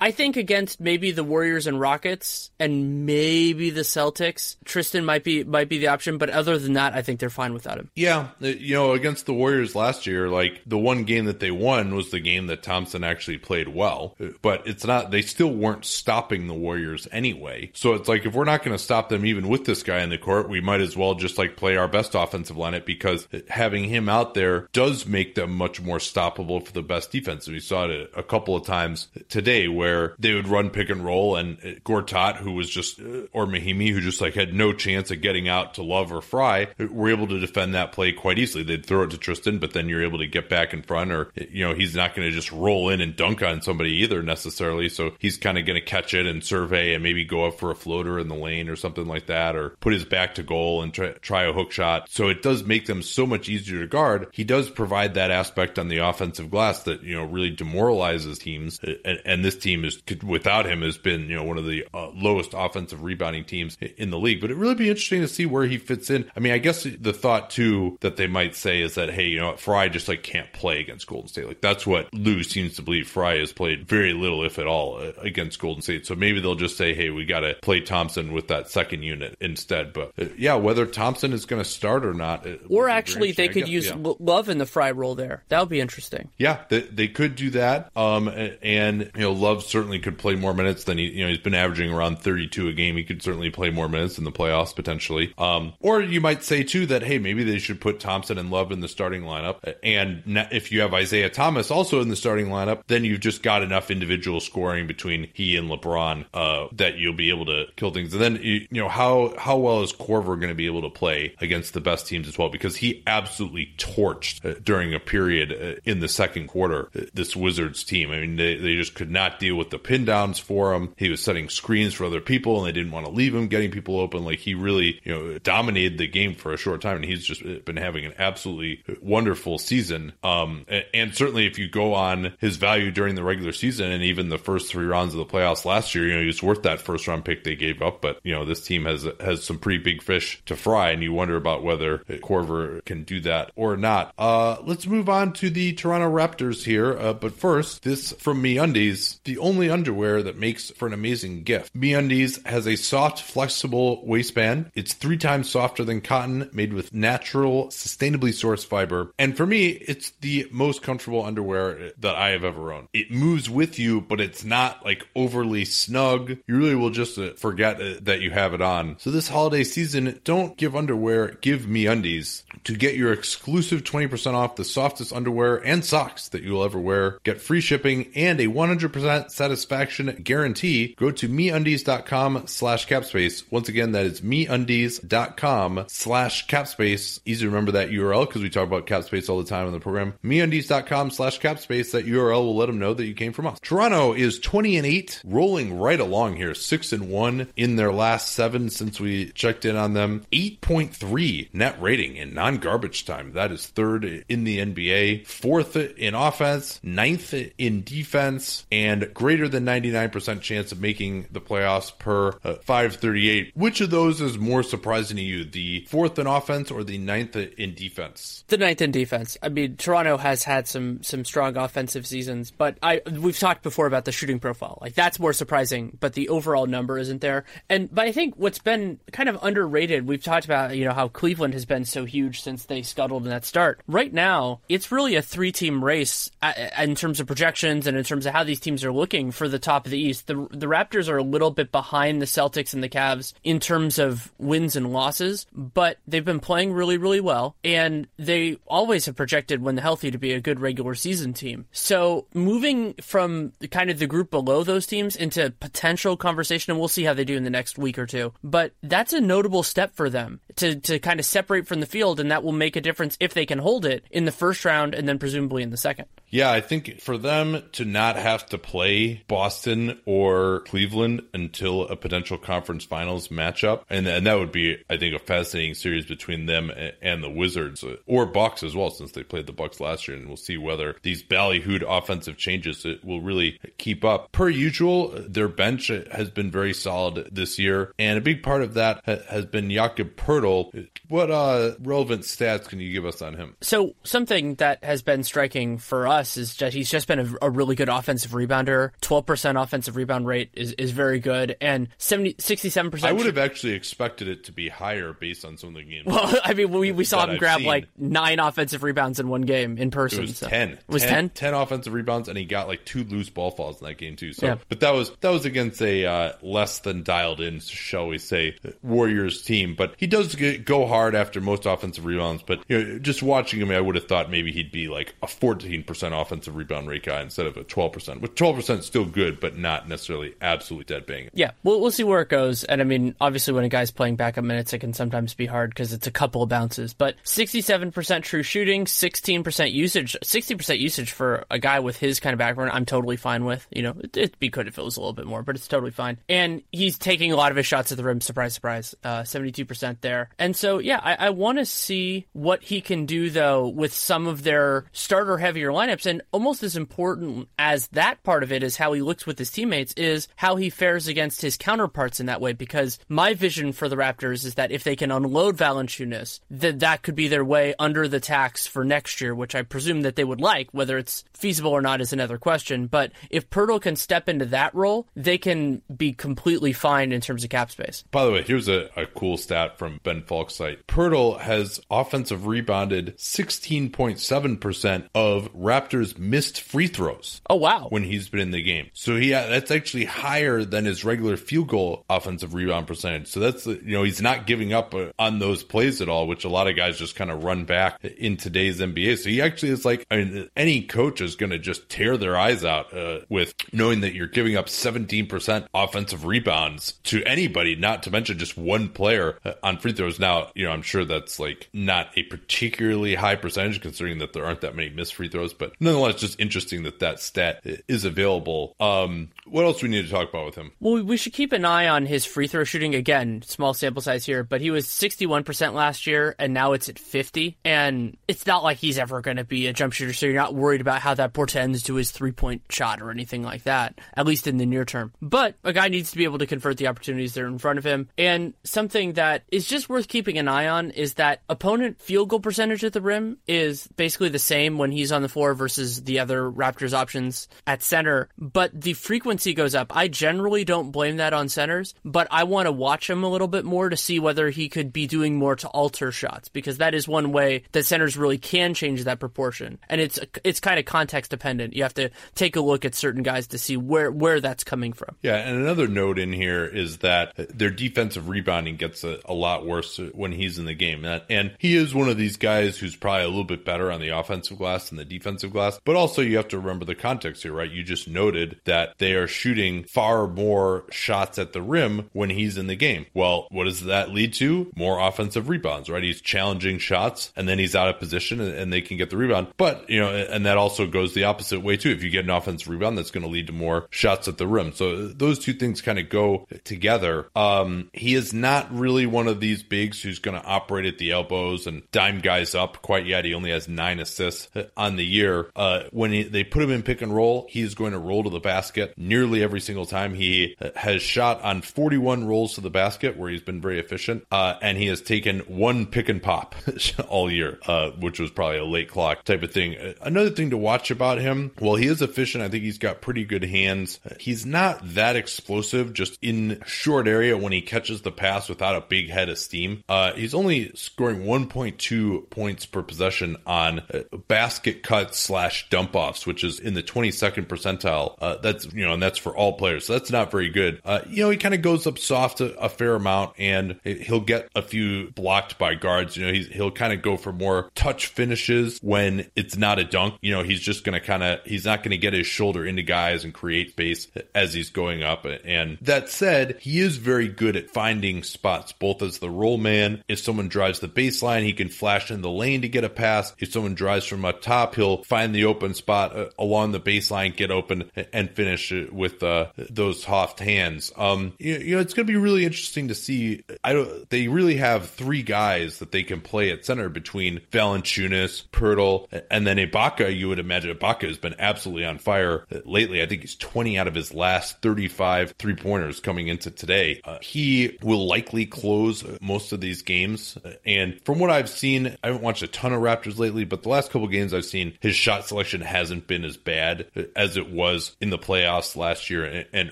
I 0.00 0.12
think 0.12 0.36
against 0.36 0.80
maybe 0.80 1.10
the 1.10 1.24
Warriors 1.24 1.66
and 1.66 1.80
Rockets 1.80 2.52
and 2.60 3.04
maybe 3.04 3.70
the 3.70 3.80
Celtics, 3.80 4.56
Tristan 4.64 5.04
might 5.04 5.24
be 5.24 5.42
might 5.42 5.68
be 5.68 5.78
the 5.78 5.88
option. 5.88 6.18
But 6.18 6.30
other 6.30 6.56
than 6.56 6.74
that, 6.74 6.94
I 6.94 7.02
think 7.02 7.18
they're 7.18 7.30
fine 7.30 7.52
without 7.52 7.78
him. 7.78 7.90
Yeah, 7.96 8.28
uh, 8.40 8.46
you 8.46 8.74
know, 8.74 8.92
against 8.92 9.26
the 9.26 9.34
Warriors 9.34 9.74
last 9.74 10.06
year, 10.06 10.28
like 10.28 10.62
the 10.66 10.78
one 10.78 11.02
game 11.02 11.24
that 11.24 11.40
they 11.40 11.50
won 11.50 11.96
was 11.96 12.10
the 12.10 12.20
game 12.20 12.46
that 12.46 12.62
Thompson 12.62 13.02
actually 13.02 13.38
played 13.38 13.66
well. 13.66 14.16
But 14.40 14.68
it's 14.68 14.86
not; 14.86 15.10
they 15.10 15.22
still 15.22 15.52
weren't 15.52 15.84
stopping 15.84 16.46
the 16.46 16.54
Warriors 16.54 17.08
anyway. 17.10 17.47
So 17.74 17.94
it's 17.94 18.08
like 18.08 18.24
if 18.24 18.34
we're 18.34 18.44
not 18.44 18.62
going 18.62 18.76
to 18.76 18.82
stop 18.82 19.08
them 19.08 19.26
even 19.26 19.48
with 19.48 19.64
this 19.64 19.82
guy 19.82 20.00
in 20.02 20.10
the 20.10 20.18
court, 20.18 20.48
we 20.48 20.60
might 20.60 20.80
as 20.80 20.96
well 20.96 21.14
just 21.14 21.38
like 21.38 21.56
play 21.56 21.76
our 21.76 21.88
best 21.88 22.14
offensive 22.14 22.56
line. 22.56 22.68
lineup 22.68 22.84
because 22.84 23.28
having 23.48 23.84
him 23.84 24.08
out 24.08 24.34
there 24.34 24.68
does 24.72 25.06
make 25.06 25.34
them 25.34 25.56
much 25.56 25.80
more 25.80 25.98
stoppable 25.98 26.64
for 26.64 26.72
the 26.72 26.82
best 26.82 27.10
defense. 27.10 27.48
We 27.48 27.60
saw 27.60 27.86
it 27.86 28.10
a 28.16 28.22
couple 28.22 28.56
of 28.56 28.66
times 28.66 29.08
today 29.28 29.68
where 29.68 30.14
they 30.18 30.34
would 30.34 30.48
run 30.48 30.70
pick 30.70 30.90
and 30.90 31.04
roll 31.04 31.36
and 31.36 31.58
Gortat, 31.84 32.36
who 32.36 32.52
was 32.52 32.68
just, 32.68 33.00
uh, 33.00 33.26
or 33.32 33.46
Mahinmi, 33.46 33.90
who 33.90 34.00
just 34.00 34.20
like 34.20 34.34
had 34.34 34.54
no 34.54 34.72
chance 34.72 35.10
of 35.10 35.20
getting 35.20 35.48
out 35.48 35.74
to 35.74 35.82
Love 35.82 36.12
or 36.12 36.20
Frye, 36.20 36.68
were 36.78 37.10
able 37.10 37.28
to 37.28 37.38
defend 37.38 37.74
that 37.74 37.92
play 37.92 38.12
quite 38.12 38.38
easily. 38.38 38.64
They'd 38.64 38.84
throw 38.84 39.02
it 39.02 39.10
to 39.10 39.18
Tristan, 39.18 39.58
but 39.58 39.72
then 39.72 39.88
you're 39.88 40.04
able 40.04 40.18
to 40.18 40.26
get 40.26 40.48
back 40.48 40.72
in 40.72 40.82
front, 40.82 41.12
or, 41.12 41.30
you 41.34 41.66
know, 41.66 41.74
he's 41.74 41.94
not 41.94 42.14
going 42.14 42.28
to 42.28 42.34
just 42.34 42.52
roll 42.52 42.88
in 42.90 43.00
and 43.00 43.16
dunk 43.16 43.42
on 43.42 43.62
somebody 43.62 43.90
either 44.02 44.22
necessarily. 44.22 44.88
So 44.88 45.12
he's 45.18 45.36
kind 45.36 45.58
of 45.58 45.66
going 45.66 45.80
to 45.80 45.84
catch 45.84 46.14
it 46.14 46.26
and 46.26 46.42
survey 46.44 46.94
and 46.94 47.02
maybe 47.02 47.24
go 47.24 47.37
up 47.46 47.58
for 47.58 47.70
a 47.70 47.76
floater 47.76 48.18
in 48.18 48.28
the 48.28 48.34
lane 48.34 48.68
or 48.68 48.76
something 48.76 49.06
like 49.06 49.26
that, 49.26 49.56
or 49.56 49.70
put 49.80 49.92
his 49.92 50.04
back 50.04 50.34
to 50.36 50.42
goal 50.42 50.82
and 50.82 50.92
try, 50.92 51.10
try 51.12 51.44
a 51.44 51.52
hook 51.52 51.72
shot. 51.72 52.08
So 52.10 52.28
it 52.28 52.42
does 52.42 52.64
make 52.64 52.86
them 52.86 53.02
so 53.02 53.26
much 53.26 53.48
easier 53.48 53.80
to 53.80 53.86
guard. 53.86 54.28
He 54.32 54.44
does 54.44 54.70
provide 54.70 55.14
that 55.14 55.30
aspect 55.30 55.78
on 55.78 55.88
the 55.88 55.98
offensive 55.98 56.50
glass 56.50 56.82
that, 56.84 57.02
you 57.02 57.14
know, 57.14 57.24
really 57.24 57.50
demoralizes 57.50 58.38
teams. 58.38 58.80
And, 58.82 59.20
and 59.24 59.44
this 59.44 59.56
team 59.56 59.84
is 59.84 60.02
without 60.22 60.66
him 60.66 60.82
has 60.82 60.98
been 60.98 61.28
you 61.28 61.36
know 61.36 61.44
one 61.44 61.58
of 61.58 61.66
the 61.66 61.86
uh, 61.94 62.08
lowest 62.14 62.54
offensive 62.54 63.02
rebounding 63.02 63.44
teams 63.44 63.76
in 63.96 64.10
the 64.10 64.18
league. 64.18 64.40
But 64.40 64.50
it 64.50 64.56
really 64.56 64.74
be 64.74 64.88
interesting 64.88 65.20
to 65.20 65.28
see 65.28 65.46
where 65.46 65.66
he 65.66 65.78
fits 65.78 66.10
in. 66.10 66.30
I 66.36 66.40
mean, 66.40 66.52
I 66.52 66.58
guess 66.58 66.84
the 66.84 67.12
thought 67.12 67.50
too 67.50 67.98
that 68.00 68.16
they 68.16 68.26
might 68.26 68.54
say 68.54 68.80
is 68.80 68.94
that 68.94 69.10
hey, 69.10 69.26
you 69.26 69.40
know, 69.40 69.56
Frye 69.56 69.88
just 69.88 70.08
like 70.08 70.22
can't 70.22 70.52
play 70.52 70.80
against 70.80 71.06
Golden 71.06 71.28
State. 71.28 71.46
Like 71.46 71.60
that's 71.60 71.86
what 71.86 72.12
Lue 72.12 72.42
seems 72.42 72.76
to 72.76 72.82
believe. 72.82 73.08
Frye 73.08 73.38
has 73.38 73.52
played 73.52 73.88
very 73.88 74.12
little, 74.12 74.44
if 74.44 74.58
at 74.58 74.66
all, 74.66 74.98
against 75.18 75.58
Golden 75.58 75.82
State. 75.82 76.06
So 76.06 76.14
maybe 76.14 76.40
they'll 76.40 76.54
just 76.54 76.76
say, 76.76 76.94
hey, 76.94 77.10
we 77.10 77.24
got 77.28 77.40
to 77.40 77.54
play 77.62 77.80
Thompson 77.80 78.32
with 78.32 78.48
that 78.48 78.70
second 78.70 79.02
unit 79.02 79.36
instead. 79.40 79.92
But 79.92 80.12
uh, 80.18 80.26
yeah, 80.36 80.54
whether 80.54 80.86
Thompson 80.86 81.32
is 81.32 81.46
going 81.46 81.62
to 81.62 81.68
start 81.68 82.04
or 82.04 82.14
not, 82.14 82.46
or 82.68 82.88
actually 82.88 83.32
they 83.32 83.48
could 83.48 83.68
use 83.68 83.86
yeah. 83.86 84.14
Love 84.18 84.48
in 84.48 84.58
the 84.58 84.66
Frye 84.66 84.90
role 84.90 85.14
there. 85.14 85.44
That 85.48 85.60
would 85.60 85.68
be 85.68 85.80
interesting. 85.80 86.30
Yeah, 86.38 86.60
they, 86.68 86.80
they 86.80 87.08
could 87.08 87.36
do 87.36 87.50
that. 87.50 87.90
Um, 87.96 88.28
and 88.62 89.10
you 89.14 89.20
know, 89.20 89.32
Love 89.32 89.62
certainly 89.62 89.98
could 89.98 90.18
play 90.18 90.34
more 90.34 90.54
minutes 90.54 90.84
than 90.84 90.98
he, 90.98 91.10
you 91.10 91.24
know, 91.24 91.30
he's 91.30 91.38
been 91.38 91.54
averaging 91.54 91.92
around 91.92 92.18
32 92.18 92.68
a 92.68 92.72
game. 92.72 92.96
He 92.96 93.04
could 93.04 93.22
certainly 93.22 93.50
play 93.50 93.70
more 93.70 93.88
minutes 93.88 94.18
in 94.18 94.24
the 94.24 94.32
playoffs 94.32 94.74
potentially. 94.74 95.32
Um, 95.38 95.74
or 95.80 96.00
you 96.00 96.20
might 96.20 96.42
say 96.42 96.62
too 96.62 96.86
that, 96.86 97.02
hey, 97.02 97.18
maybe 97.18 97.44
they 97.44 97.58
should 97.58 97.80
put 97.80 98.00
Thompson 98.00 98.38
and 98.38 98.50
Love 98.50 98.72
in 98.72 98.80
the 98.80 98.88
starting 98.88 99.22
lineup. 99.22 99.56
And 99.82 100.22
if 100.50 100.72
you 100.72 100.80
have 100.80 100.94
Isaiah 100.94 101.30
Thomas 101.30 101.70
also 101.70 102.00
in 102.00 102.08
the 102.08 102.16
starting 102.16 102.46
lineup, 102.46 102.82
then 102.86 103.04
you've 103.04 103.20
just 103.20 103.42
got 103.42 103.62
enough 103.62 103.90
individual 103.90 104.40
scoring 104.40 104.86
between 104.86 105.28
he 105.34 105.56
and 105.56 105.68
LeBron, 105.70 106.26
uh, 106.34 106.68
that 106.72 106.96
you'll 106.96 107.14
be 107.18 107.28
able 107.28 107.44
to 107.46 107.66
kill 107.76 107.90
things. 107.90 108.14
And 108.14 108.22
then, 108.22 108.38
you, 108.42 108.66
know, 108.70 108.88
how, 108.88 109.34
how 109.36 109.58
well 109.58 109.82
is 109.82 109.92
Korver 109.92 110.38
going 110.38 110.48
to 110.48 110.54
be 110.54 110.66
able 110.66 110.82
to 110.82 110.90
play 110.90 111.34
against 111.40 111.74
the 111.74 111.80
best 111.80 112.06
teams 112.06 112.26
as 112.26 112.38
well? 112.38 112.48
Because 112.48 112.76
he 112.76 113.02
absolutely 113.06 113.74
torched 113.76 114.44
uh, 114.44 114.58
during 114.62 114.94
a 114.94 115.00
period 115.00 115.52
uh, 115.52 115.80
in 115.84 116.00
the 116.00 116.08
second 116.08 116.46
quarter, 116.46 116.88
uh, 116.96 117.02
this 117.12 117.36
Wizards 117.36 117.84
team. 117.84 118.10
I 118.10 118.20
mean, 118.20 118.36
they, 118.36 118.56
they 118.56 118.76
just 118.76 118.94
could 118.94 119.10
not 119.10 119.38
deal 119.38 119.56
with 119.56 119.68
the 119.68 119.78
pin 119.78 120.06
downs 120.06 120.38
for 120.38 120.72
him. 120.72 120.94
He 120.96 121.10
was 121.10 121.22
setting 121.22 121.48
screens 121.48 121.92
for 121.92 122.04
other 122.04 122.20
people 122.20 122.58
and 122.58 122.66
they 122.66 122.72
didn't 122.72 122.92
want 122.92 123.06
to 123.06 123.12
leave 123.12 123.34
him 123.34 123.48
getting 123.48 123.70
people 123.70 123.98
open. 123.98 124.24
Like 124.24 124.38
he 124.38 124.54
really, 124.54 125.00
you 125.04 125.12
know, 125.12 125.38
dominated 125.38 125.98
the 125.98 126.06
game 126.06 126.34
for 126.34 126.52
a 126.52 126.56
short 126.56 126.80
time 126.80 126.96
and 126.96 127.04
he's 127.04 127.24
just 127.24 127.42
been 127.64 127.76
having 127.76 128.04
an 128.04 128.14
absolutely 128.18 128.84
wonderful 129.02 129.58
season. 129.58 130.12
Um, 130.22 130.64
and 130.94 131.14
certainly 131.14 131.46
if 131.46 131.58
you 131.58 131.68
go 131.68 131.94
on 131.94 132.34
his 132.38 132.56
value 132.56 132.90
during 132.90 133.14
the 133.14 133.22
regular 133.22 133.52
season 133.52 133.90
and 133.90 134.04
even 134.04 134.28
the 134.28 134.38
first 134.38 134.70
three 134.70 134.86
rounds 134.86 135.14
of 135.14 135.18
the 135.18 135.26
playoffs 135.26 135.64
last 135.64 135.94
year, 135.94 136.06
you 136.06 136.14
know, 136.14 136.20
he 136.20 136.26
was 136.26 136.42
worth 136.42 136.62
that 136.62 136.80
first 136.80 137.07
round 137.08 137.24
pick 137.24 137.44
they 137.44 137.56
gave 137.56 137.82
up. 137.82 138.00
But 138.00 138.20
you 138.22 138.34
know, 138.34 138.44
this 138.44 138.64
team 138.64 138.84
has 138.84 139.06
has 139.20 139.44
some 139.44 139.58
pretty 139.58 139.82
big 139.82 140.02
fish 140.02 140.42
to 140.46 140.56
fry, 140.56 140.90
and 140.90 141.02
you 141.02 141.12
wonder 141.12 141.36
about 141.36 141.62
whether 141.62 141.98
Korver 141.98 142.84
can 142.84 143.04
do 143.04 143.20
that 143.20 143.50
or 143.56 143.76
not. 143.76 144.12
Uh, 144.18 144.56
let's 144.62 144.86
move 144.86 145.08
on 145.08 145.32
to 145.34 145.50
the 145.50 145.72
Toronto 145.72 146.10
Raptors 146.10 146.64
here. 146.64 146.96
Uh, 146.96 147.12
but 147.12 147.32
first, 147.32 147.82
this 147.82 148.12
from 148.12 148.42
MeUndies, 148.42 149.20
the 149.24 149.38
only 149.38 149.70
underwear 149.70 150.22
that 150.22 150.36
makes 150.36 150.70
for 150.70 150.86
an 150.86 150.92
amazing 150.92 151.42
gift. 151.42 151.74
MeUndies 151.74 152.44
has 152.46 152.66
a 152.66 152.76
soft, 152.76 153.22
flexible 153.22 154.04
waistband. 154.06 154.70
It's 154.74 154.94
three 154.94 155.16
times 155.18 155.50
softer 155.50 155.84
than 155.84 156.00
cotton, 156.00 156.50
made 156.52 156.72
with 156.72 156.92
natural, 156.92 157.68
sustainably 157.68 158.30
sourced 158.30 158.66
fiber. 158.66 159.12
And 159.18 159.36
for 159.36 159.46
me, 159.46 159.68
it's 159.68 160.10
the 160.20 160.48
most 160.50 160.82
comfortable 160.82 161.24
underwear 161.24 161.92
that 161.98 162.14
I 162.14 162.30
have 162.30 162.44
ever 162.44 162.72
owned. 162.72 162.88
It 162.92 163.10
moves 163.10 163.48
with 163.48 163.78
you, 163.78 164.00
but 164.00 164.20
it's 164.20 164.44
not 164.44 164.84
like 164.84 165.06
overly 165.14 165.64
snug. 165.64 166.36
You 166.46 166.56
really 166.56 166.74
will 166.74 166.87
just 166.90 167.18
forget 167.38 167.80
uh, 167.80 167.94
that 168.02 168.20
you 168.20 168.30
have 168.30 168.54
it 168.54 168.62
on. 168.62 168.96
So 168.98 169.10
this 169.10 169.28
holiday 169.28 169.64
season, 169.64 170.20
don't 170.24 170.56
give 170.56 170.76
underwear, 170.76 171.38
give 171.40 171.62
MeUndies. 171.62 172.42
to 172.64 172.76
get 172.76 172.96
your 172.96 173.12
exclusive 173.12 173.84
20% 173.84 174.34
off 174.34 174.56
the 174.56 174.64
softest 174.64 175.12
underwear 175.12 175.56
and 175.56 175.84
socks 175.84 176.28
that 176.30 176.42
you'll 176.42 176.64
ever 176.64 176.78
wear. 176.78 177.18
Get 177.24 177.40
free 177.40 177.60
shipping 177.60 178.10
and 178.14 178.40
a 178.40 178.46
100% 178.46 179.30
satisfaction 179.30 180.20
guarantee. 180.22 180.94
Go 180.98 181.10
to 181.10 181.28
MeUndies.com 181.28 182.46
slash 182.46 182.86
capspace. 182.86 183.44
Once 183.50 183.68
again, 183.68 183.92
that 183.92 184.06
is 184.06 184.20
MeUndies.com 184.20 185.84
slash 185.88 186.46
capspace. 186.46 187.20
Easy 187.24 187.44
to 187.44 187.48
remember 187.48 187.72
that 187.72 187.90
URL 187.90 188.26
because 188.26 188.42
we 188.42 188.50
talk 188.50 188.66
about 188.66 188.86
capspace 188.86 189.28
all 189.28 189.38
the 189.38 189.48
time 189.48 189.66
on 189.66 189.72
the 189.72 189.80
program. 189.80 190.14
MeUndies.com 190.24 191.10
slash 191.10 191.40
capspace. 191.40 191.92
That 191.92 192.06
URL 192.06 192.44
will 192.44 192.56
let 192.56 192.66
them 192.66 192.78
know 192.78 192.94
that 192.94 193.06
you 193.06 193.14
came 193.14 193.32
from 193.32 193.46
us. 193.46 193.58
Toronto 193.60 194.12
is 194.12 194.38
20 194.38 194.76
and 194.76 194.86
8, 194.86 195.22
rolling 195.24 195.78
right 195.78 196.00
along 196.00 196.36
here, 196.36 196.54
6 196.78 196.92
and 196.92 197.10
1 197.10 197.48
in 197.56 197.74
their 197.74 197.92
last 197.92 198.30
seven 198.30 198.70
since 198.70 199.00
we 199.00 199.30
checked 199.30 199.64
in 199.64 199.74
on 199.74 199.94
them. 199.94 200.24
8.3 200.32 201.52
net 201.52 201.76
rating 201.82 202.14
in 202.14 202.34
non 202.34 202.58
garbage 202.58 203.04
time. 203.04 203.32
That 203.32 203.50
is 203.50 203.66
third 203.66 204.04
in 204.28 204.44
the 204.44 204.58
NBA, 204.58 205.26
fourth 205.26 205.74
in 205.74 206.14
offense, 206.14 206.78
ninth 206.84 207.34
in 207.34 207.82
defense, 207.82 208.64
and 208.70 209.12
greater 209.12 209.48
than 209.48 209.66
99% 209.66 210.40
chance 210.40 210.70
of 210.70 210.80
making 210.80 211.26
the 211.32 211.40
playoffs 211.40 211.98
per 211.98 212.28
uh, 212.44 212.54
538. 212.62 213.56
Which 213.56 213.80
of 213.80 213.90
those 213.90 214.20
is 214.20 214.38
more 214.38 214.62
surprising 214.62 215.16
to 215.16 215.22
you, 215.24 215.44
the 215.44 215.84
fourth 215.88 216.16
in 216.16 216.28
offense 216.28 216.70
or 216.70 216.84
the 216.84 216.98
ninth 216.98 217.34
in 217.34 217.74
defense? 217.74 218.44
The 218.46 218.56
ninth 218.56 218.80
in 218.80 218.92
defense. 218.92 219.36
I 219.42 219.48
mean, 219.48 219.76
Toronto 219.76 220.16
has 220.16 220.44
had 220.44 220.68
some 220.68 221.02
some 221.02 221.24
strong 221.24 221.56
offensive 221.56 222.06
seasons, 222.06 222.52
but 222.52 222.78
I 222.84 223.02
we've 223.10 223.38
talked 223.38 223.64
before 223.64 223.88
about 223.88 224.04
the 224.04 224.12
shooting 224.12 224.38
profile. 224.38 224.78
Like 224.80 224.94
that's 224.94 225.18
more 225.18 225.32
surprising, 225.32 225.96
but 225.98 226.12
the 226.12 226.28
overall 226.28 226.67
number 226.70 226.98
isn't 226.98 227.20
there. 227.20 227.44
And 227.68 227.92
but 227.92 228.06
I 228.06 228.12
think 228.12 228.34
what's 228.36 228.58
been 228.58 229.00
kind 229.12 229.28
of 229.28 229.38
underrated, 229.42 230.06
we've 230.06 230.22
talked 230.22 230.44
about 230.44 230.76
you 230.76 230.84
know 230.84 230.92
how 230.92 231.08
Cleveland 231.08 231.54
has 231.54 231.64
been 231.64 231.84
so 231.84 232.04
huge 232.04 232.42
since 232.42 232.64
they 232.64 232.82
scuttled 232.82 233.24
in 233.24 233.30
that 233.30 233.44
start. 233.44 233.80
Right 233.86 234.12
now, 234.12 234.60
it's 234.68 234.92
really 234.92 235.16
a 235.16 235.22
three 235.22 235.52
team 235.52 235.84
race 235.84 236.30
uh, 236.42 236.52
in 236.78 236.94
terms 236.94 237.20
of 237.20 237.26
projections 237.26 237.86
and 237.86 237.96
in 237.96 238.04
terms 238.04 238.26
of 238.26 238.32
how 238.32 238.44
these 238.44 238.60
teams 238.60 238.84
are 238.84 238.92
looking 238.92 239.30
for 239.30 239.48
the 239.48 239.58
top 239.58 239.86
of 239.86 239.90
the 239.90 239.98
East. 239.98 240.26
The 240.26 240.34
the 240.50 240.66
Raptors 240.66 241.08
are 241.08 241.18
a 241.18 241.22
little 241.22 241.50
bit 241.50 241.72
behind 241.72 242.20
the 242.20 242.26
Celtics 242.26 242.74
and 242.74 242.82
the 242.82 242.88
Cavs 242.88 243.32
in 243.42 243.60
terms 243.60 243.98
of 243.98 244.32
wins 244.38 244.76
and 244.76 244.92
losses, 244.92 245.46
but 245.52 245.98
they've 246.06 246.24
been 246.24 246.40
playing 246.40 246.72
really 246.72 246.98
really 246.98 247.20
well, 247.20 247.56
and 247.64 248.06
they 248.18 248.58
always 248.66 249.06
have 249.06 249.16
projected 249.16 249.62
when 249.62 249.76
healthy 249.78 250.10
to 250.10 250.18
be 250.18 250.32
a 250.32 250.40
good 250.40 250.60
regular 250.60 250.94
season 250.94 251.32
team. 251.32 251.66
So 251.72 252.26
moving 252.34 252.94
from 252.94 253.52
kind 253.70 253.90
of 253.90 253.98
the 253.98 254.06
group 254.06 254.30
below 254.30 254.64
those 254.64 254.86
teams 254.86 255.16
into 255.16 255.52
potential 255.60 256.16
conversation, 256.16 256.57
and 256.66 256.78
we'll 256.78 256.88
see 256.88 257.04
how 257.04 257.12
they 257.12 257.24
do 257.24 257.36
in 257.36 257.44
the 257.44 257.50
next 257.50 257.76
week 257.76 257.98
or 257.98 258.06
two. 258.06 258.32
But 258.42 258.72
that's 258.82 259.12
a 259.12 259.20
notable 259.20 259.62
step 259.62 259.94
for 259.94 260.08
them 260.08 260.40
to 260.58 260.76
to 260.76 260.98
kind 260.98 261.20
of 261.20 261.26
separate 261.26 261.66
from 261.66 261.80
the 261.80 261.86
field, 261.86 262.20
and 262.20 262.30
that 262.30 262.42
will 262.42 262.52
make 262.52 262.76
a 262.76 262.80
difference 262.80 263.16
if 263.20 263.34
they 263.34 263.46
can 263.46 263.58
hold 263.58 263.84
it 263.84 264.04
in 264.10 264.24
the 264.24 264.32
first 264.32 264.64
round 264.64 264.94
and 264.94 265.08
then 265.08 265.18
presumably 265.18 265.62
in 265.62 265.70
the 265.70 265.76
second. 265.76 266.06
Yeah, 266.30 266.50
I 266.50 266.60
think 266.60 267.00
for 267.00 267.16
them 267.16 267.62
to 267.72 267.84
not 267.86 268.16
have 268.16 268.44
to 268.46 268.58
play 268.58 269.22
Boston 269.28 269.98
or 270.04 270.60
Cleveland 270.66 271.22
until 271.32 271.88
a 271.88 271.96
potential 271.96 272.36
conference 272.36 272.84
finals 272.84 273.28
matchup, 273.28 273.84
and, 273.88 274.06
and 274.06 274.26
that 274.26 274.38
would 274.38 274.52
be, 274.52 274.76
I 274.90 274.98
think, 274.98 275.14
a 275.14 275.18
fascinating 275.18 275.74
series 275.74 276.04
between 276.04 276.44
them 276.46 276.70
and 277.00 277.22
the 277.22 277.30
Wizards 277.30 277.82
uh, 277.82 277.96
or 278.06 278.26
Bucks 278.26 278.62
as 278.62 278.76
well, 278.76 278.90
since 278.90 279.12
they 279.12 279.22
played 279.22 279.46
the 279.46 279.52
Bucks 279.52 279.80
last 279.80 280.06
year, 280.06 280.18
and 280.18 280.26
we'll 280.26 280.36
see 280.36 280.58
whether 280.58 280.96
these 281.02 281.22
ballyhooed 281.22 281.82
offensive 281.86 282.36
changes 282.36 282.86
will 283.02 283.22
really 283.22 283.58
keep 283.78 284.04
up. 284.04 284.30
Per 284.32 284.50
usual, 284.50 285.08
their 285.26 285.48
bench 285.48 285.88
has 285.88 286.28
been 286.28 286.50
very 286.50 286.74
solid 286.74 287.28
this 287.32 287.58
year, 287.58 287.94
and 287.98 288.18
a 288.18 288.22
big 288.22 288.42
part 288.42 288.62
of 288.62 288.74
that 288.74 289.02
has 289.06 289.46
been 289.46 289.70
Jakob 289.70 290.16
Poeltl. 290.48 290.88
What 291.08 291.30
uh, 291.30 291.72
relevant 291.80 292.22
stats 292.22 292.68
can 292.68 292.80
you 292.80 292.92
give 292.92 293.06
us 293.06 293.22
on 293.22 293.34
him? 293.34 293.56
So 293.60 293.94
something 294.04 294.56
that 294.56 294.84
has 294.84 295.02
been 295.02 295.24
striking 295.24 295.78
for 295.78 296.06
us 296.06 296.18
us 296.18 296.36
is 296.36 296.56
that 296.56 296.74
he's 296.74 296.90
just 296.90 297.08
been 297.08 297.18
a, 297.18 297.46
a 297.46 297.50
really 297.50 297.74
good 297.74 297.88
offensive 297.88 298.32
rebounder. 298.32 298.90
Twelve 299.00 299.24
percent 299.26 299.56
offensive 299.56 299.96
rebound 299.96 300.26
rate 300.26 300.50
is, 300.54 300.72
is 300.72 300.90
very 300.90 301.20
good, 301.20 301.56
and 301.60 301.88
67 301.98 302.90
percent. 302.90 303.08
I 303.08 303.12
would 303.12 303.26
have 303.26 303.38
actually 303.38 303.72
expected 303.72 304.28
it 304.28 304.44
to 304.44 304.52
be 304.52 304.68
higher 304.68 305.12
based 305.12 305.44
on 305.44 305.56
some 305.56 305.70
of 305.70 305.76
the 305.76 305.84
games. 305.84 306.06
Well, 306.06 306.34
I 306.44 306.54
mean, 306.54 306.70
we, 306.70 306.92
we 306.92 307.04
saw 307.04 307.24
him 307.24 307.30
I've 307.30 307.38
grab 307.38 307.58
seen. 307.58 307.66
like 307.66 307.88
nine 307.96 308.40
offensive 308.40 308.82
rebounds 308.82 309.20
in 309.20 309.28
one 309.28 309.42
game 309.42 309.78
in 309.78 309.90
person. 309.90 310.20
It 310.20 310.22
was 310.22 310.38
so. 310.38 310.48
ten. 310.48 310.70
It 310.70 310.82
was 310.88 311.02
10, 311.02 311.12
10? 311.12 311.30
10 311.30 311.54
offensive 311.54 311.92
rebounds, 311.92 312.28
and 312.28 312.36
he 312.36 312.44
got 312.44 312.68
like 312.68 312.84
two 312.84 313.04
loose 313.04 313.30
ball 313.30 313.50
falls 313.50 313.80
in 313.80 313.86
that 313.86 313.98
game 313.98 314.16
too. 314.16 314.32
So, 314.32 314.46
yeah. 314.46 314.56
but 314.68 314.80
that 314.80 314.92
was 314.92 315.10
that 315.20 315.30
was 315.30 315.44
against 315.44 315.80
a 315.80 316.04
uh, 316.04 316.32
less 316.42 316.80
than 316.80 317.02
dialed 317.02 317.40
in, 317.40 317.60
shall 317.60 318.08
we 318.08 318.18
say, 318.18 318.56
Warriors 318.82 319.42
team. 319.42 319.74
But 319.76 319.94
he 319.96 320.06
does 320.06 320.27
get, 320.36 320.64
go 320.64 320.86
hard 320.86 321.14
after 321.14 321.40
most 321.40 321.66
offensive 321.66 322.04
rebounds. 322.04 322.42
But 322.42 322.60
you 322.68 322.84
know, 322.84 322.98
just 322.98 323.22
watching 323.22 323.60
him, 323.60 323.70
I 323.70 323.80
would 323.80 323.94
have 323.94 324.06
thought 324.06 324.30
maybe 324.30 324.52
he'd 324.52 324.72
be 324.72 324.88
like 324.88 325.14
a 325.22 325.26
fourteen 325.26 325.82
percent 325.82 326.14
offensive 326.14 326.56
rebound 326.56 326.88
rate 326.88 327.04
guy 327.04 327.22
instead 327.22 327.46
of 327.46 327.56
a 327.56 327.64
12%. 327.64 328.20
With 328.20 328.34
12% 328.34 328.82
still 328.82 329.04
good, 329.04 329.40
but 329.40 329.56
not 329.56 329.88
necessarily 329.88 330.34
absolutely 330.40 330.84
dead 330.84 331.06
bang. 331.06 331.30
Yeah, 331.32 331.52
we'll, 331.62 331.80
we'll 331.80 331.90
see 331.90 332.04
where 332.04 332.20
it 332.20 332.28
goes. 332.28 332.64
And 332.64 332.80
I 332.80 332.84
mean, 332.84 333.14
obviously, 333.20 333.54
when 333.54 333.64
a 333.64 333.68
guy's 333.68 333.90
playing 333.90 334.16
backup 334.16 334.44
minutes, 334.44 334.72
it 334.72 334.78
can 334.78 334.92
sometimes 334.92 335.34
be 335.34 335.46
hard 335.46 335.70
because 335.70 335.92
it's 335.92 336.06
a 336.06 336.10
couple 336.10 336.42
of 336.42 336.48
bounces. 336.48 336.94
But 336.94 337.16
67% 337.24 338.22
true 338.22 338.42
shooting, 338.42 338.84
16% 338.84 339.72
usage, 339.72 340.16
60% 340.22 340.78
usage 340.78 341.12
for 341.12 341.44
a 341.50 341.58
guy 341.58 341.80
with 341.80 341.96
his 341.96 342.20
kind 342.20 342.34
of 342.34 342.38
background, 342.38 342.70
I'm 342.72 342.86
totally 342.86 343.16
fine 343.16 343.44
with. 343.44 343.66
You 343.70 343.82
know, 343.82 343.94
it, 344.02 344.16
would 344.16 344.38
be 344.38 344.48
good 344.48 344.68
if 344.68 344.78
it 344.78 344.84
was 344.84 344.96
a 344.96 345.00
little 345.00 345.12
bit 345.12 345.26
more, 345.26 345.42
but 345.42 345.56
it's 345.56 345.68
totally 345.68 345.92
fine. 345.92 346.18
And 346.28 346.62
he's 346.72 346.98
taking 346.98 347.32
a 347.32 347.36
lot 347.36 347.50
of 347.50 347.56
his 347.56 347.66
shots 347.66 347.92
at 347.92 347.98
the 347.98 348.04
rim. 348.04 348.20
Surprise, 348.20 348.54
surprise. 348.54 348.94
Uh, 349.04 349.22
72% 349.22 350.00
there. 350.00 350.17
And 350.38 350.56
so, 350.56 350.78
yeah, 350.78 351.00
I, 351.02 351.26
I 351.26 351.30
want 351.30 351.58
to 351.58 351.66
see 351.66 352.26
what 352.32 352.62
he 352.62 352.80
can 352.80 353.06
do, 353.06 353.30
though, 353.30 353.68
with 353.68 353.92
some 353.94 354.26
of 354.26 354.42
their 354.42 354.84
starter 354.92 355.38
heavier 355.38 355.70
lineups. 355.70 356.06
And 356.06 356.22
almost 356.32 356.62
as 356.62 356.76
important 356.76 357.48
as 357.58 357.88
that 357.88 358.22
part 358.22 358.42
of 358.42 358.52
it 358.52 358.62
is 358.62 358.76
how 358.76 358.92
he 358.92 359.02
looks 359.02 359.26
with 359.26 359.38
his 359.38 359.50
teammates 359.50 359.92
is 359.96 360.28
how 360.36 360.56
he 360.56 360.70
fares 360.70 361.08
against 361.08 361.42
his 361.42 361.56
counterparts 361.56 362.20
in 362.20 362.26
that 362.26 362.40
way. 362.40 362.52
Because 362.52 362.98
my 363.08 363.34
vision 363.34 363.72
for 363.72 363.88
the 363.88 363.96
Raptors 363.96 364.44
is 364.44 364.54
that 364.54 364.72
if 364.72 364.84
they 364.84 364.96
can 364.96 365.10
unload 365.10 365.56
Valanciunas, 365.56 366.40
that 366.50 366.80
that 366.80 367.02
could 367.02 367.14
be 367.14 367.28
their 367.28 367.44
way 367.44 367.74
under 367.78 368.08
the 368.08 368.20
tax 368.20 368.66
for 368.66 368.84
next 368.84 369.20
year, 369.20 369.34
which 369.34 369.54
I 369.54 369.62
presume 369.62 370.02
that 370.02 370.16
they 370.16 370.24
would 370.24 370.40
like. 370.40 370.68
Whether 370.72 370.98
it's 370.98 371.24
feasible 371.34 371.70
or 371.72 371.82
not 371.82 372.00
is 372.00 372.12
another 372.12 372.38
question. 372.38 372.86
But 372.86 373.12
if 373.30 373.50
Poeltl 373.50 373.82
can 373.82 373.96
step 373.96 374.28
into 374.28 374.46
that 374.46 374.74
role, 374.74 375.06
they 375.14 375.38
can 375.38 375.82
be 375.94 376.12
completely 376.12 376.72
fine 376.72 377.12
in 377.12 377.20
terms 377.20 377.44
of 377.44 377.50
cap 377.50 377.70
space. 377.70 378.04
By 378.10 378.24
the 378.24 378.32
way, 378.32 378.42
here's 378.42 378.68
a, 378.68 378.88
a 378.96 379.06
cool 379.06 379.36
stat 379.36 379.78
from 379.78 380.00
Ben 380.08 380.22
Falk's 380.22 380.54
site. 380.54 380.86
Poeltl 380.86 381.38
has 381.38 381.82
offensive 381.90 382.46
rebounded 382.46 383.18
16.7% 383.18 385.08
of 385.14 385.52
Raptors 385.52 386.16
missed 386.16 386.62
free 386.62 386.86
throws. 386.86 387.42
Oh 387.50 387.56
wow! 387.56 387.88
When 387.90 388.04
he's 388.04 388.30
been 388.30 388.40
in 388.40 388.52
the 388.52 388.62
game, 388.62 388.88
so 388.94 389.16
he 389.16 389.32
that's 389.32 389.70
actually 389.70 390.06
higher 390.06 390.64
than 390.64 390.86
his 390.86 391.04
regular 391.04 391.36
field 391.36 391.68
goal 391.68 392.06
offensive 392.08 392.54
rebound 392.54 392.86
percentage. 392.86 393.26
So 393.28 393.40
that's 393.40 393.66
you 393.66 393.82
know 393.84 394.02
he's 394.02 394.22
not 394.22 394.46
giving 394.46 394.72
up 394.72 394.94
uh, 394.94 395.08
on 395.18 395.40
those 395.40 395.62
plays 395.62 396.00
at 396.00 396.08
all, 396.08 396.26
which 396.26 396.46
a 396.46 396.48
lot 396.48 396.68
of 396.68 396.76
guys 396.76 396.98
just 396.98 397.14
kind 397.14 397.30
of 397.30 397.44
run 397.44 397.66
back 397.66 398.02
in 398.02 398.38
today's 398.38 398.80
NBA. 398.80 399.18
So 399.18 399.28
he 399.28 399.42
actually 399.42 399.72
is 399.72 399.84
like 399.84 400.06
I 400.10 400.16
mean, 400.16 400.48
any 400.56 400.84
coach 400.84 401.20
is 401.20 401.36
going 401.36 401.50
to 401.50 401.58
just 401.58 401.90
tear 401.90 402.16
their 402.16 402.38
eyes 402.38 402.64
out 402.64 402.94
uh, 402.96 403.20
with 403.28 403.52
knowing 403.74 404.00
that 404.00 404.14
you're 404.14 404.26
giving 404.26 404.56
up 404.56 404.68
17% 404.68 405.66
offensive 405.74 406.24
rebounds 406.24 406.92
to 407.04 407.22
anybody, 407.24 407.76
not 407.76 408.04
to 408.04 408.10
mention 408.10 408.38
just 408.38 408.56
one 408.56 408.88
player 408.88 409.38
uh, 409.44 409.52
on 409.62 409.76
free 409.76 409.92
throws. 409.98 410.18
Now, 410.18 410.50
you 410.54 410.64
know, 410.64 410.70
I'm 410.70 410.82
sure 410.82 411.04
that's 411.04 411.38
like 411.38 411.68
not 411.74 412.08
a 412.16 412.22
particularly 412.22 413.14
high 413.14 413.36
percentage 413.36 413.82
considering 413.82 414.18
that 414.18 414.32
there 414.32 414.46
aren't 414.46 414.62
that 414.62 414.74
many 414.74 414.88
missed 414.88 415.14
free 415.14 415.28
throws, 415.28 415.52
but 415.52 415.72
nonetheless, 415.80 416.14
just 416.14 416.40
interesting 416.40 416.84
that 416.84 417.00
that 417.00 417.20
stat 417.20 417.60
is 417.86 418.06
available. 418.06 418.74
Um, 418.80 419.28
what 419.46 419.64
else 419.64 419.80
do 419.80 419.86
we 419.86 419.90
need 419.90 420.06
to 420.06 420.10
talk 420.10 420.30
about 420.30 420.46
with 420.46 420.54
him? 420.54 420.72
Well, 420.80 421.02
we 421.02 421.16
should 421.16 421.32
keep 421.32 421.52
an 421.52 421.64
eye 421.64 421.88
on 421.88 422.06
his 422.06 422.24
free 422.24 422.46
throw 422.46 422.64
shooting. 422.64 422.94
Again, 422.94 423.42
small 423.42 423.74
sample 423.74 424.00
size 424.00 424.24
here, 424.24 424.44
but 424.44 424.60
he 424.60 424.70
was 424.70 424.86
61% 424.86 425.74
last 425.74 426.06
year, 426.06 426.34
and 426.38 426.54
now 426.54 426.72
it's 426.72 426.88
at 426.88 426.98
50. 426.98 427.58
And 427.64 428.16
it's 428.26 428.46
not 428.46 428.62
like 428.62 428.78
he's 428.78 428.98
ever 428.98 429.20
going 429.20 429.36
to 429.36 429.44
be 429.44 429.66
a 429.66 429.72
jump 429.72 429.92
shooter, 429.92 430.12
so 430.12 430.26
you're 430.26 430.34
not 430.34 430.54
worried 430.54 430.80
about 430.80 431.00
how 431.00 431.14
that 431.14 431.32
portends 431.32 431.82
to 431.84 431.94
his 431.94 432.10
three 432.10 432.32
point 432.32 432.62
shot 432.70 433.02
or 433.02 433.10
anything 433.10 433.42
like 433.42 433.64
that, 433.64 433.98
at 434.14 434.26
least 434.26 434.46
in 434.46 434.56
the 434.56 434.66
near 434.66 434.84
term. 434.84 435.12
But 435.20 435.56
a 435.64 435.72
guy 435.72 435.88
needs 435.88 436.12
to 436.12 436.16
be 436.16 436.24
able 436.24 436.38
to 436.38 436.46
convert 436.46 436.76
the 436.76 436.86
opportunities 436.86 437.34
that 437.34 437.42
are 437.42 437.48
in 437.48 437.58
front 437.58 437.78
of 437.78 437.84
him. 437.84 438.08
And 438.16 438.54
something 438.64 439.14
that 439.14 439.44
is 439.50 439.66
just 439.66 439.87
worth 439.88 440.08
keeping 440.08 440.38
an 440.38 440.48
eye 440.48 440.68
on 440.68 440.90
is 440.90 441.14
that 441.14 441.42
opponent 441.48 442.00
field 442.00 442.28
goal 442.28 442.40
percentage 442.40 442.84
at 442.84 442.92
the 442.92 443.00
rim 443.00 443.38
is 443.46 443.86
basically 443.96 444.28
the 444.28 444.38
same 444.38 444.78
when 444.78 444.92
he's 444.92 445.12
on 445.12 445.22
the 445.22 445.28
floor 445.28 445.54
versus 445.54 446.02
the 446.02 446.18
other 446.20 446.50
Raptors 446.50 446.92
options 446.92 447.48
at 447.66 447.82
center, 447.82 448.28
but 448.36 448.78
the 448.78 448.94
frequency 448.94 449.54
goes 449.54 449.74
up. 449.74 449.94
I 449.96 450.08
generally 450.08 450.64
don't 450.64 450.90
blame 450.90 451.16
that 451.16 451.32
on 451.32 451.48
centers, 451.48 451.94
but 452.04 452.28
I 452.30 452.44
want 452.44 452.66
to 452.66 452.72
watch 452.72 453.08
him 453.08 453.24
a 453.24 453.28
little 453.28 453.48
bit 453.48 453.64
more 453.64 453.88
to 453.88 453.96
see 453.96 454.18
whether 454.18 454.50
he 454.50 454.68
could 454.68 454.92
be 454.92 455.06
doing 455.06 455.36
more 455.36 455.56
to 455.56 455.68
alter 455.68 456.12
shots 456.12 456.48
because 456.48 456.78
that 456.78 456.94
is 456.94 457.08
one 457.08 457.32
way 457.32 457.62
that 457.72 457.86
centers 457.86 458.16
really 458.16 458.38
can 458.38 458.74
change 458.74 459.04
that 459.04 459.20
proportion. 459.20 459.78
And 459.88 460.00
it's 460.00 460.18
it's 460.44 460.60
kind 460.60 460.78
of 460.78 460.84
context 460.84 461.30
dependent. 461.30 461.74
You 461.74 461.82
have 461.82 461.94
to 461.94 462.10
take 462.34 462.56
a 462.56 462.60
look 462.60 462.84
at 462.84 462.94
certain 462.94 463.22
guys 463.22 463.48
to 463.48 463.58
see 463.58 463.76
where 463.76 464.10
where 464.10 464.40
that's 464.40 464.64
coming 464.64 464.92
from. 464.92 465.16
Yeah, 465.22 465.36
and 465.36 465.58
another 465.58 465.88
note 465.88 466.18
in 466.18 466.32
here 466.32 466.64
is 466.64 466.98
that 466.98 467.34
their 467.36 467.70
defensive 467.70 468.28
rebounding 468.28 468.76
gets 468.76 469.04
a, 469.04 469.20
a 469.24 469.34
lot 469.34 469.66
worse 469.66 469.77
when 470.12 470.32
he's 470.32 470.58
in 470.58 470.64
the 470.64 470.74
game. 470.74 471.04
And 471.04 471.54
he 471.58 471.76
is 471.76 471.94
one 471.94 472.08
of 472.08 472.16
these 472.16 472.36
guys 472.36 472.78
who's 472.78 472.96
probably 472.96 473.24
a 473.24 473.28
little 473.28 473.44
bit 473.44 473.64
better 473.64 473.90
on 473.90 474.00
the 474.00 474.08
offensive 474.10 474.58
glass 474.58 474.88
than 474.88 474.98
the 474.98 475.04
defensive 475.04 475.52
glass. 475.52 475.80
But 475.84 475.96
also 475.96 476.22
you 476.22 476.36
have 476.36 476.48
to 476.48 476.58
remember 476.58 476.84
the 476.84 476.94
context 476.94 477.42
here, 477.42 477.52
right? 477.52 477.70
You 477.70 477.82
just 477.82 478.08
noted 478.08 478.60
that 478.64 478.94
they 478.98 479.14
are 479.14 479.26
shooting 479.26 479.84
far 479.84 480.26
more 480.26 480.84
shots 480.90 481.38
at 481.38 481.52
the 481.52 481.62
rim 481.62 482.10
when 482.12 482.30
he's 482.30 482.58
in 482.58 482.66
the 482.66 482.76
game. 482.76 483.06
Well, 483.14 483.48
what 483.50 483.64
does 483.64 483.84
that 483.84 484.10
lead 484.10 484.34
to? 484.34 484.70
More 484.76 484.98
offensive 484.98 485.48
rebounds, 485.48 485.88
right? 485.88 486.02
He's 486.02 486.20
challenging 486.20 486.78
shots 486.78 487.32
and 487.36 487.48
then 487.48 487.58
he's 487.58 487.76
out 487.76 487.88
of 487.88 487.98
position 487.98 488.40
and, 488.40 488.68
they 488.68 488.82
can 488.82 488.98
get 488.98 489.08
the 489.08 489.16
rebound. 489.16 489.46
But, 489.56 489.88
you 489.88 489.98
know, 489.98 490.14
and 490.14 490.44
that 490.44 490.58
also 490.58 490.86
goes 490.86 491.14
the 491.14 491.24
opposite 491.24 491.60
way 491.60 491.78
too. 491.78 491.90
If 491.90 492.02
you 492.02 492.10
get 492.10 492.24
an 492.24 492.30
offensive 492.30 492.68
rebound, 492.68 492.98
that's 492.98 493.10
going 493.10 493.22
to 493.22 493.30
lead 493.30 493.46
to 493.46 493.52
more 493.54 493.86
shots 493.90 494.28
at 494.28 494.36
the 494.36 494.46
rim. 494.46 494.72
So 494.72 495.08
those 495.08 495.38
two 495.38 495.54
things 495.54 495.80
kind 495.80 495.98
of 495.98 496.10
go 496.10 496.46
together. 496.64 497.28
Um, 497.34 497.88
he 497.94 498.14
is 498.14 498.34
not 498.34 498.70
really 498.74 499.06
one 499.06 499.26
of 499.26 499.40
these 499.40 499.62
bigs 499.68 500.02
who's 500.02 500.18
going 500.18 500.40
to 500.40 500.46
operate 500.46 500.86
at 500.86 500.98
the 500.98 501.12
elbows 501.12 501.66
and 501.66 501.82
dime 501.92 502.20
guys 502.20 502.54
up 502.54 502.82
quite 502.82 503.06
yet. 503.06 503.24
He 503.24 503.34
only 503.34 503.50
has 503.50 503.68
nine 503.68 504.00
assists 504.00 504.48
on 504.76 504.96
the 504.96 505.04
year. 505.04 505.50
Uh, 505.54 505.84
when 505.90 506.12
he, 506.12 506.22
they 506.22 506.44
put 506.44 506.62
him 506.62 506.70
in 506.70 506.82
pick 506.82 507.02
and 507.02 507.14
roll, 507.14 507.46
he 507.48 507.62
is 507.62 507.74
going 507.74 507.92
to 507.92 507.98
roll 507.98 508.24
to 508.24 508.30
the 508.30 508.40
basket 508.40 508.94
nearly 508.96 509.42
every 509.42 509.60
single 509.60 509.86
time. 509.86 510.14
He 510.14 510.56
has 510.76 511.02
shot 511.02 511.42
on 511.42 511.62
41 511.62 512.26
rolls 512.26 512.54
to 512.54 512.60
the 512.60 512.70
basket 512.70 513.16
where 513.16 513.30
he's 513.30 513.42
been 513.42 513.60
very 513.60 513.78
efficient, 513.78 514.26
uh, 514.30 514.54
and 514.62 514.78
he 514.78 514.86
has 514.86 515.00
taken 515.00 515.40
one 515.40 515.86
pick 515.86 516.08
and 516.08 516.22
pop 516.22 516.54
all 517.08 517.30
year, 517.30 517.58
uh, 517.66 517.90
which 517.90 518.18
was 518.18 518.30
probably 518.30 518.58
a 518.58 518.64
late 518.64 518.88
clock 518.88 519.24
type 519.24 519.42
of 519.42 519.52
thing. 519.52 519.76
Another 520.00 520.30
thing 520.30 520.50
to 520.50 520.56
watch 520.56 520.90
about 520.90 521.18
him, 521.18 521.52
well, 521.60 521.76
he 521.76 521.86
is 521.86 522.02
efficient. 522.02 522.42
I 522.44 522.48
think 522.48 522.64
he's 522.64 522.78
got 522.78 523.00
pretty 523.00 523.24
good 523.24 523.44
hands. 523.44 524.00
He's 524.18 524.46
not 524.46 524.80
that 524.94 525.16
explosive 525.16 525.92
just 525.92 526.18
in 526.22 526.62
short 526.66 527.08
area 527.08 527.36
when 527.36 527.52
he 527.52 527.60
catches 527.60 528.02
the 528.02 528.12
pass 528.12 528.48
without 528.48 528.76
a 528.76 528.80
big 528.80 529.10
head 529.10 529.28
of 529.28 529.38
steam. 529.38 529.57
Uh, 529.88 530.12
he's 530.12 530.34
only 530.34 530.70
scoring 530.74 531.22
1.2 531.22 532.30
points 532.30 532.66
per 532.66 532.82
possession 532.82 533.36
on 533.46 533.80
uh, 533.80 534.02
basket 534.28 534.82
cuts 534.82 535.18
slash 535.18 535.68
dump 535.70 535.94
offs, 535.94 536.26
which 536.26 536.44
is 536.44 536.60
in 536.60 536.74
the 536.74 536.82
22nd 536.82 537.46
percentile. 537.46 538.16
Uh, 538.20 538.36
that's, 538.36 538.66
you 538.72 538.84
know, 538.84 538.94
and 538.94 539.02
that's 539.02 539.18
for 539.18 539.36
all 539.36 539.54
players. 539.54 539.86
So 539.86 539.94
that's 539.94 540.10
not 540.10 540.30
very 540.30 540.48
good. 540.48 540.80
Uh, 540.84 541.00
you 541.08 541.22
know, 541.22 541.30
he 541.30 541.36
kind 541.36 541.54
of 541.54 541.62
goes 541.62 541.86
up 541.86 541.98
soft 541.98 542.40
a, 542.40 542.56
a, 542.58 542.68
fair 542.68 542.94
amount 542.94 543.34
and 543.38 543.80
he'll 543.84 544.20
get 544.20 544.48
a 544.54 544.62
few 544.62 545.10
blocked 545.12 545.58
by 545.58 545.74
guards. 545.74 546.16
You 546.16 546.26
know, 546.26 546.32
he'll 546.32 546.70
kind 546.70 546.92
of 546.92 547.02
go 547.02 547.16
for 547.16 547.32
more 547.32 547.70
touch 547.74 548.06
finishes 548.06 548.78
when 548.82 549.30
it's 549.34 549.56
not 549.56 549.78
a 549.78 549.84
dunk. 549.84 550.14
You 550.20 550.32
know, 550.32 550.42
he's 550.42 550.60
just 550.60 550.84
going 550.84 550.98
to 550.98 551.04
kind 551.04 551.22
of, 551.22 551.40
he's 551.44 551.64
not 551.64 551.82
going 551.82 551.90
to 551.90 551.98
get 551.98 552.12
his 552.12 552.26
shoulder 552.26 552.64
into 552.64 552.82
guys 552.82 553.24
and 553.24 553.34
create 553.34 553.70
space 553.70 554.06
as 554.34 554.54
he's 554.54 554.70
going 554.70 555.02
up. 555.02 555.26
And 555.44 555.78
that 555.82 556.08
said, 556.08 556.58
he 556.60 556.80
is 556.80 556.96
very 556.96 557.28
good 557.28 557.56
at 557.56 557.70
finding 557.70 558.22
spots, 558.22 558.72
both 558.72 559.02
as 559.02 559.18
the 559.18 559.30
roll 559.48 559.58
man. 559.58 560.02
If 560.08 560.18
someone 560.18 560.48
drives 560.48 560.80
the 560.80 560.88
baseline, 560.88 561.44
he 561.44 561.52
can 561.52 561.68
flash 561.68 562.10
in 562.10 562.20
the 562.20 562.30
lane 562.30 562.62
to 562.62 562.68
get 562.68 562.84
a 562.84 562.88
pass. 562.88 563.34
If 563.38 563.52
someone 563.52 563.74
drives 563.74 564.04
from 564.04 564.24
up 564.24 564.42
top, 564.42 564.74
he'll 564.74 565.02
find 565.04 565.34
the 565.34 565.46
open 565.46 565.74
spot 565.74 566.16
uh, 566.16 566.26
along 566.38 566.72
the 566.72 566.80
baseline, 566.80 567.34
get 567.34 567.50
open, 567.50 567.90
and 568.12 568.30
finish 568.30 568.72
with 568.92 569.22
uh, 569.22 569.46
those 569.70 570.02
soft 570.02 570.40
hands. 570.40 570.92
Um, 570.96 571.32
you, 571.38 571.56
you 571.56 571.74
know, 571.76 571.80
it's 571.80 571.94
going 571.94 572.06
to 572.06 572.12
be 572.12 572.18
really 572.18 572.44
interesting 572.44 572.88
to 572.88 572.94
see. 572.94 573.44
I 573.64 573.72
don't. 573.72 574.10
They 574.10 574.28
really 574.28 574.56
have 574.56 574.90
three 574.90 575.22
guys 575.22 575.78
that 575.78 575.92
they 575.92 576.02
can 576.02 576.20
play 576.20 576.50
at 576.50 576.64
center 576.64 576.88
between 576.88 577.40
Valanciunas, 577.50 578.48
Poeltl, 578.50 579.06
and 579.30 579.46
then 579.46 579.56
Ibaka. 579.56 580.14
You 580.14 580.28
would 580.28 580.38
imagine 580.38 580.76
Ibaka 580.76 581.08
has 581.08 581.18
been 581.18 581.36
absolutely 581.38 581.86
on 581.86 581.98
fire 581.98 582.46
lately. 582.64 583.02
I 583.02 583.06
think 583.06 583.22
he's 583.22 583.36
20 583.36 583.78
out 583.78 583.88
of 583.88 583.94
his 583.94 584.12
last 584.12 584.60
35 584.60 585.34
three 585.38 585.56
pointers 585.56 586.00
coming 586.00 586.28
into 586.28 586.50
today. 586.50 587.00
Uh, 587.04 587.18
he 587.22 587.78
will 587.82 588.06
likely 588.06 588.44
close 588.46 589.02
most 589.28 589.52
of 589.52 589.60
these 589.60 589.82
games. 589.82 590.36
And 590.66 591.00
from 591.04 591.18
what 591.20 591.30
I've 591.30 591.48
seen, 591.48 591.96
I 592.02 592.08
haven't 592.08 592.22
watched 592.22 592.42
a 592.42 592.48
ton 592.48 592.72
of 592.72 592.80
Raptors 592.80 593.18
lately, 593.18 593.44
but 593.44 593.62
the 593.62 593.68
last 593.68 593.92
couple 593.92 594.08
games 594.08 594.34
I've 594.34 594.44
seen, 594.44 594.76
his 594.80 594.96
shot 594.96 595.26
selection 595.26 595.60
hasn't 595.60 596.08
been 596.08 596.24
as 596.24 596.36
bad 596.36 596.86
as 597.14 597.36
it 597.36 597.50
was 597.50 597.94
in 598.00 598.10
the 598.10 598.18
playoffs 598.18 598.74
last 598.74 599.10
year 599.10 599.46
and 599.52 599.70